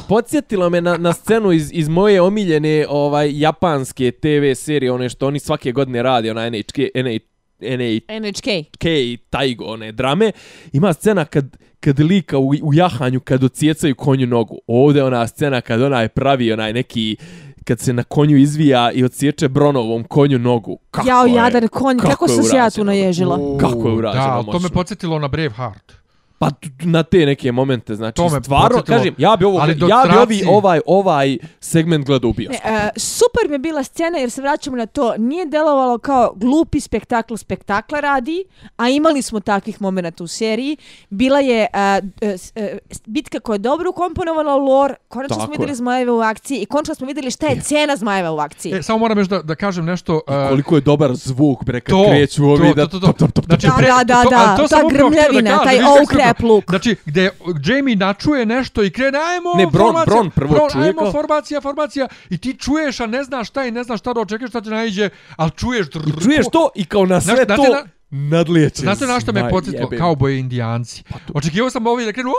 Podsjetila 0.10 0.70
me 0.70 0.82
na, 0.82 0.98
na 0.98 1.14
scenu 1.14 1.52
iz, 1.52 1.70
iz 1.74 1.88
moje 1.90 2.22
omiljene 2.22 2.86
ovaj 2.90 3.40
japanske 3.40 4.12
TV 4.12 4.28
serije, 4.56 4.92
one 4.92 5.10
što 5.10 5.28
oni 5.28 5.40
svake 5.40 5.72
godine 5.72 6.04
radi, 6.04 6.30
ona 6.30 6.50
NHK, 6.50 6.78
NH, 6.96 7.22
NHK 7.62 8.04
NHK. 8.12 8.86
Taigo, 9.30 9.66
one 9.66 9.92
drame. 9.92 10.32
Ima 10.74 10.94
scena 10.94 11.26
kad, 11.26 11.46
kad 11.80 12.00
lika 12.00 12.38
u, 12.38 12.50
u 12.64 12.74
jahanju, 12.74 13.20
kad 13.20 13.44
ocijecaju 13.44 13.96
konju 13.96 14.28
nogu. 14.28 14.60
Ovdje 14.68 15.04
ona 15.04 15.28
scena 15.28 15.62
kad 15.62 15.82
onaj 15.82 16.08
pravi 16.08 16.54
onaj 16.54 16.74
neki 16.74 17.18
kad 17.64 17.80
se 17.80 17.94
na 17.94 18.04
konju 18.04 18.38
izvija 18.38 18.92
i 18.92 19.04
odsječe 19.04 19.50
Bronovom 19.50 20.04
konju 20.04 20.40
nogu. 20.40 20.78
Kako 20.92 21.08
Jao, 21.08 21.26
je, 21.26 21.34
jadan 21.34 21.68
konj, 21.68 21.98
kako, 21.98 22.26
je 22.26 22.30
sam 22.30 22.44
se 22.44 22.56
ja 22.56 22.70
tu 22.70 22.84
naježila. 22.84 23.40
Kako 23.60 23.88
je 23.88 23.94
urađeno 23.94 24.26
Da, 24.26 24.32
ali 24.32 24.46
to 24.52 24.60
me 24.60 24.70
podsjetilo 24.70 25.20
na 25.20 25.28
Braveheart. 25.28 25.99
Pa 26.40 26.50
na 26.80 27.04
te 27.04 27.18
neke 27.18 27.52
momente, 27.52 27.96
znači 27.96 28.16
To 28.16 28.30
stvarno 28.32 28.70
podsjetilo. 28.70 28.98
kažem, 28.98 29.16
ja 29.18 29.36
bi 29.36 29.46
ovo 29.46 29.60
ja 29.60 30.06
bi 30.06 30.18
ovi 30.18 30.44
ovaj 30.48 30.80
ovaj 30.86 31.38
segment 31.60 32.06
gledao 32.06 32.30
u 32.30 32.34
bioskopu. 32.34 32.68
Ne, 32.68 32.76
e, 32.78 32.90
super 32.98 33.42
mi 33.48 33.56
je 33.56 33.60
bila 33.60 33.84
scena 33.84 34.18
jer 34.18 34.32
se 34.32 34.42
vraćamo 34.42 34.78
na 34.78 34.86
to, 34.86 35.14
nije 35.18 35.46
delovalo 35.46 35.98
kao 35.98 36.34
glupi 36.36 36.80
spektakl 36.80 37.36
spektakla 37.36 38.00
radi, 38.00 38.44
a 38.78 38.90
imali 38.90 39.22
smo 39.22 39.40
takvih 39.40 39.82
momenata 39.82 40.24
u 40.24 40.28
seriji. 40.28 40.78
Bila 41.10 41.40
je 41.40 41.62
e, 41.64 42.02
e, 42.22 42.28
s- 42.30 42.52
e, 42.56 42.78
bitka 43.06 43.40
koja 43.40 43.56
je 43.56 43.60
dobro 43.60 43.90
ukomponovala 43.90 44.56
u 44.56 44.60
lore, 44.60 44.96
konačno 45.08 45.30
Tako 45.30 45.42
smo 45.42 45.52
vidjeli 45.52 45.72
je. 45.72 45.76
zmajeve 45.76 46.12
u 46.12 46.20
akciji 46.22 46.58
i 46.58 46.66
konačno 46.66 46.96
smo 46.96 47.08
vidjeli 47.08 47.32
šta 47.32 47.48
je 47.48 47.62
cena 47.62 47.96
zmajeva 47.96 48.32
u 48.32 48.40
akciji. 48.40 48.74
E, 48.74 48.82
samo 48.84 49.00
moram 49.00 49.18
još 49.18 49.28
da, 49.28 49.42
da 49.42 49.56
kažem 49.56 49.86
nešto. 49.86 50.14
uh, 50.16 50.22
Koliko 50.50 50.76
je 50.76 50.82
dobar 50.82 51.16
zvuk, 51.16 51.64
bre, 51.64 51.80
kad 51.82 51.90
to, 51.92 52.06
kreću 52.10 52.46
ovi 52.46 52.68
to, 52.68 52.74
da... 52.76 52.88
to, 52.88 53.00
to, 53.00 53.14
to. 53.14 53.42
Znači, 53.42 53.68
Da, 53.68 53.74
da, 53.78 54.04
da, 54.06 54.24
to, 54.24 54.30
da, 54.30 54.38
ali 54.40 54.58
to 54.58 54.64
ta 54.64 54.68
sam 54.68 54.86
upravo 54.86 55.10
htio 55.10 55.22
grmljavina, 55.22 55.52
da 55.52 55.58
kažem, 55.58 55.66
taj 55.66 55.76
vidiš 55.76 55.90
to- 56.34 56.46
look. 56.46 56.64
Znači, 56.70 56.96
gde 57.06 57.30
Jamie 57.66 57.96
načuje 57.96 58.46
nešto 58.46 58.84
i 58.84 58.90
krene, 58.90 59.18
ajmo, 59.20 59.54
Ne, 59.56 59.66
Bron- 59.66 59.72
formacija, 59.84 60.06
Bron 60.08 60.32
prvo 60.32 60.68
čuje 60.72 60.86
ajmo, 60.86 61.02
kao- 61.02 61.12
formacija, 61.12 61.62
formacija, 61.62 62.08
i 62.30 62.38
ti 62.38 62.54
čuješ, 62.56 63.00
a 63.00 63.06
ne 63.06 63.24
znaš 63.24 63.48
šta 63.48 63.66
i 63.66 63.72
ne 63.72 63.84
znaš 63.84 64.00
šta 64.00 64.14
da 64.14 64.22
očekuješ, 64.22 64.50
šta 64.50 64.62
te 64.62 64.70
naiđe, 64.70 65.10
ali 65.36 65.52
čuješ... 65.52 65.88
I 65.88 66.24
čuješ 66.24 66.46
to 66.52 66.70
i 66.76 66.86
kao 66.86 67.06
na 67.06 67.22
sve 67.22 67.36
znate 67.36 67.56
to 67.56 67.64
na- 67.64 67.84
nadlijeće. 68.12 68.82
Znate 68.82 69.06
na 69.06 69.20
što 69.20 69.32
me 69.32 69.40
zmaj, 69.40 69.52
podsjetilo? 69.52 69.84
jebem. 69.84 70.00
Kauboje 70.00 70.40
indijanci. 70.40 71.04
Očekivao 71.34 71.70
sam 71.70 71.88
ovi 71.88 72.06
da 72.06 72.14
krenu... 72.14 72.30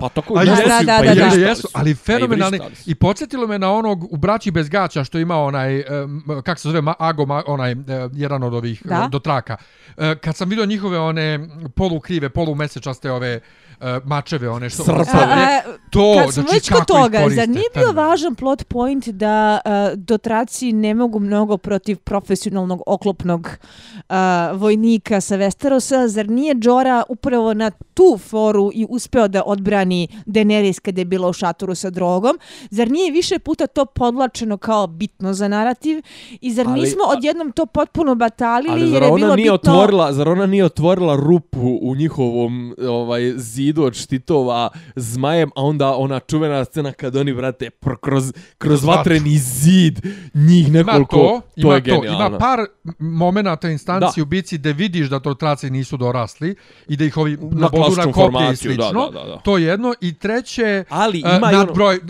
Pa 0.00 0.08
tako 0.08 0.38
A 0.38 0.42
jesu, 0.42 0.62
da, 0.68 0.82
da, 0.82 0.98
pa 0.98 1.04
da, 1.04 1.12
i 1.12 1.40
da. 1.40 1.48
jesu, 1.48 1.68
ali 1.72 1.90
i 1.90 1.94
fenomenalni. 1.94 2.60
I 2.86 2.94
podsjetilo 2.94 3.46
me 3.46 3.58
na 3.58 3.72
onog 3.72 4.12
u 4.12 4.16
braći 4.16 4.50
bez 4.50 4.68
gaća 4.68 5.04
što 5.04 5.18
ima 5.18 5.36
onaj, 5.36 5.78
um, 5.78 6.42
kako 6.44 6.60
se 6.60 6.68
zove, 6.68 6.92
Ago, 6.98 7.26
onaj, 7.46 7.72
uh, 7.72 7.78
jedan 8.12 8.42
od 8.42 8.54
ovih 8.54 8.82
Da. 8.84 9.00
uh, 9.00 9.10
do 9.10 9.18
traka. 9.18 9.56
Uh, 9.96 10.04
kad 10.20 10.36
sam 10.36 10.48
vidio 10.48 10.66
njihove 10.66 10.98
one 10.98 11.48
polukrive, 11.74 12.28
polumesečaste 12.28 13.12
ove 13.12 13.36
uh, 13.36 13.63
mačeve, 14.04 14.50
one 14.50 14.70
što... 14.70 14.84
Srpave. 14.84 15.32
one- 15.32 15.42
A, 15.42 15.60
to, 15.90 16.14
Kad 16.18 16.32
smo 16.32 16.42
znači, 16.42 16.54
već 16.54 16.68
kod 16.68 16.78
kako 16.78 16.98
ih 16.98 17.02
toga, 17.02 17.18
koriste, 17.18 17.40
zar 17.40 17.48
nije 17.48 17.64
bio 17.74 17.92
važan 17.92 18.34
plot 18.34 18.64
point 18.64 19.08
da 19.08 19.60
uh, 19.64 19.98
dotraci 19.98 20.72
ne 20.72 20.94
mogu 20.94 21.18
mnogo 21.18 21.56
protiv 21.56 21.96
profesionalnog 21.98 22.82
oklopnog 22.86 23.48
uh, 23.94 24.14
vojnika 24.60 25.20
sa 25.20 25.36
Westerosa? 25.36 26.06
Zar 26.06 26.28
nije 26.28 26.54
Jorah 26.62 27.02
upravo 27.08 27.54
na 27.54 27.70
tu 27.70 28.18
foru 28.28 28.70
i 28.74 28.86
uspeo 28.88 29.28
da 29.28 29.42
odbrani 29.46 30.08
Daenerys 30.26 30.80
kada 30.80 31.00
je 31.00 31.04
bila 31.04 31.28
u 31.28 31.32
šatoru 31.32 31.74
sa 31.74 31.90
drogom? 31.90 32.38
Zar 32.70 32.90
nije 32.90 33.12
više 33.12 33.38
puta 33.38 33.66
to 33.66 33.84
podlačeno 33.86 34.56
kao 34.56 34.86
bitno 34.86 35.34
za 35.34 35.48
narativ? 35.48 36.02
I 36.40 36.52
zar 36.52 36.66
Ali- 36.68 36.80
nismo 36.80 37.02
odjednom 37.16 37.52
to 37.52 37.66
potpuno 37.66 38.14
batalili 38.14 38.72
Ali 38.72 38.80
jer 38.80 38.90
zar 38.92 39.02
je 39.02 39.08
ona 39.08 39.16
bilo 39.16 39.36
nije 39.36 39.52
bitno... 39.52 39.72
otvorila, 39.72 40.12
zar 40.12 40.28
ona 40.28 40.46
nije 40.46 40.64
otvorila 40.64 41.16
rupu 41.16 41.78
u 41.82 41.94
njihovom 41.96 42.74
ovaj 42.88 43.32
zidu 43.36 43.73
od 43.78 43.94
štitova 43.94 44.68
zmajem, 44.96 45.50
a 45.50 45.62
onda 45.62 45.94
ona 45.94 46.20
čuvena 46.20 46.64
scena 46.64 46.92
kad 46.92 47.16
oni 47.16 47.32
vrate 47.32 47.70
pr- 47.72 47.96
kroz, 47.98 48.32
kroz 48.58 48.84
vatreni 48.84 49.38
zid 49.38 50.00
njih 50.34 50.68
Ima 50.68 50.78
nekoliko, 50.78 51.16
to, 51.16 51.40
ima 51.56 51.74
je 51.74 51.80
to, 51.80 51.84
genijalno. 51.84 52.26
ima 52.26 52.38
par 52.38 52.58
momenata 53.00 53.70
instanci 53.70 53.84
Da. 54.16 54.22
u 54.22 54.26
bici 54.26 54.58
gde 54.58 54.72
vidiš 54.72 55.06
da 55.06 55.20
to 55.20 55.34
traci 55.34 55.70
nisu 55.70 55.96
dorasli 55.96 56.54
i 56.88 56.96
da 56.96 57.04
ih 57.04 57.16
ovi 57.16 57.36
Na 57.36 57.48
na 57.52 57.68
bodu 57.68 57.96
na 57.96 58.02
koplje 58.02 58.10
i 58.10 58.12
formaciju, 58.14 58.46
da, 58.70 58.82
slično. 58.82 59.06
da, 59.06 59.20
da, 59.20 59.26
da. 59.26 59.36
To 59.36 59.58
je 59.58 59.64
jedno. 59.64 59.94
I 60.00 60.12
treće, 60.14 60.84
Ali 60.88 61.18
e, 61.18 61.22
ima 61.28 61.52
i 61.52 61.54
ono- 61.54 61.58
nadbroj, 61.58 61.94
e, 61.94 62.00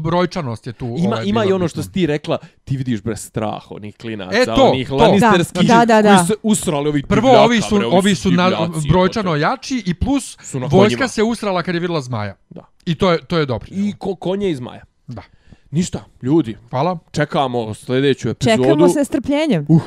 brojčanost 0.00 0.66
je 0.66 0.72
tu. 0.72 0.86
Ima, 0.88 1.08
ovaj, 1.08 1.24
ima 1.26 1.44
i 1.44 1.52
ono 1.52 1.68
što 1.68 1.82
si 1.82 1.92
ti 1.92 2.06
rekla, 2.06 2.36
ti 2.64 2.76
vidiš 2.76 3.02
bre 3.02 3.16
strah 3.16 3.70
onih 3.70 3.96
klinaca, 3.96 4.36
E, 4.36 4.44
to, 4.46 4.54
onih 4.64 4.88
to. 4.88 4.96
Lannisterskih 4.96 5.68
Da, 5.68 5.84
da, 5.84 6.02
da. 6.02 6.16
koji 6.16 6.26
su 6.26 6.34
usrali 6.44 6.88
ovih 6.88 7.06
Prvo, 7.06 7.20
divljaka, 7.22 7.44
ovi 7.44 7.60
su, 7.60 7.76
bre, 7.76 7.86
ovi 7.88 8.14
su 8.14 8.30
na, 8.30 8.50
brojčano 8.84 9.36
jači 9.36 9.82
i 9.86 9.94
plus 9.94 10.36
vojska 10.70 11.03
konjima. 11.04 11.08
se 11.08 11.22
usrala 11.22 11.62
kad 11.62 11.74
je 11.74 11.80
vidjela 11.80 12.00
zmaja. 12.00 12.36
Da. 12.50 12.64
I 12.84 12.94
to 12.94 13.12
je, 13.12 13.24
to 13.24 13.38
je 13.38 13.46
dobro. 13.46 13.68
I 13.70 13.94
ko, 13.98 14.14
konje 14.14 14.50
iz 14.50 14.60
Maja. 14.60 14.82
Da. 15.06 15.22
Ništa, 15.70 16.04
ljudi, 16.22 16.56
Hvala. 16.70 16.98
čekamo 17.10 17.74
sljedeću 17.74 18.28
epizodu. 18.28 18.62
Čekamo 18.62 18.88
se 18.88 19.04
strpljenjem. 19.04 19.66
Uh, 19.68 19.82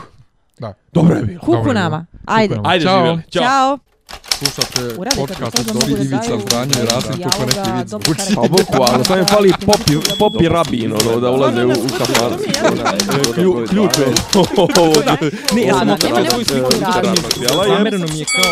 Da. 0.59 0.73
dobro 0.93 1.15
je 1.15 1.23
bilo. 1.23 1.39
Kuku 1.39 1.67
je 1.67 1.73
nama. 1.73 2.05
Ajde. 2.25 2.55
Ajde, 2.63 2.85
Ćao. 2.85 2.97
živjeli. 2.97 3.21
Ćao. 3.29 3.43
Ćao. 3.43 3.77
Slušate 4.31 4.95
podcast 5.17 5.59
od 5.59 5.65
Dobri 5.65 5.93
Ivica 5.93 6.39
Zdanje 6.39 6.71
i 6.73 6.85
Rasim 6.85 7.15
dijaloga, 7.15 7.29
kako 7.29 7.45
neki 7.45 7.89
dobro 7.89 8.13
zvuči. 8.15 8.35
Pa 8.35 8.41
bukvalno, 8.41 9.03
samo 9.03 9.19
im 9.19 9.25
fali 9.25 9.53
popi, 9.65 9.93
popi 10.19 10.47
rabin, 10.49 10.93
ono, 10.93 11.19
da 11.19 11.31
ulaze 11.31 11.65
u, 11.65 11.69
u 11.69 11.73
kafan. 11.97 12.31
Klju, 13.35 13.65
ključ 13.69 13.91
je. 13.97 14.05
Ne, 15.55 15.61
ja 15.61 15.73
sam 15.73 15.87
Da, 15.87 15.93
okrenut 15.93 16.03
nema 16.03 16.29
svoju 16.29 16.43
nekog 16.43 16.43
sliku 16.43 16.69
razloga. 16.85 17.67
zamereno 17.67 18.05
mi 18.07 18.19
je 18.19 18.25
kao 18.25 18.51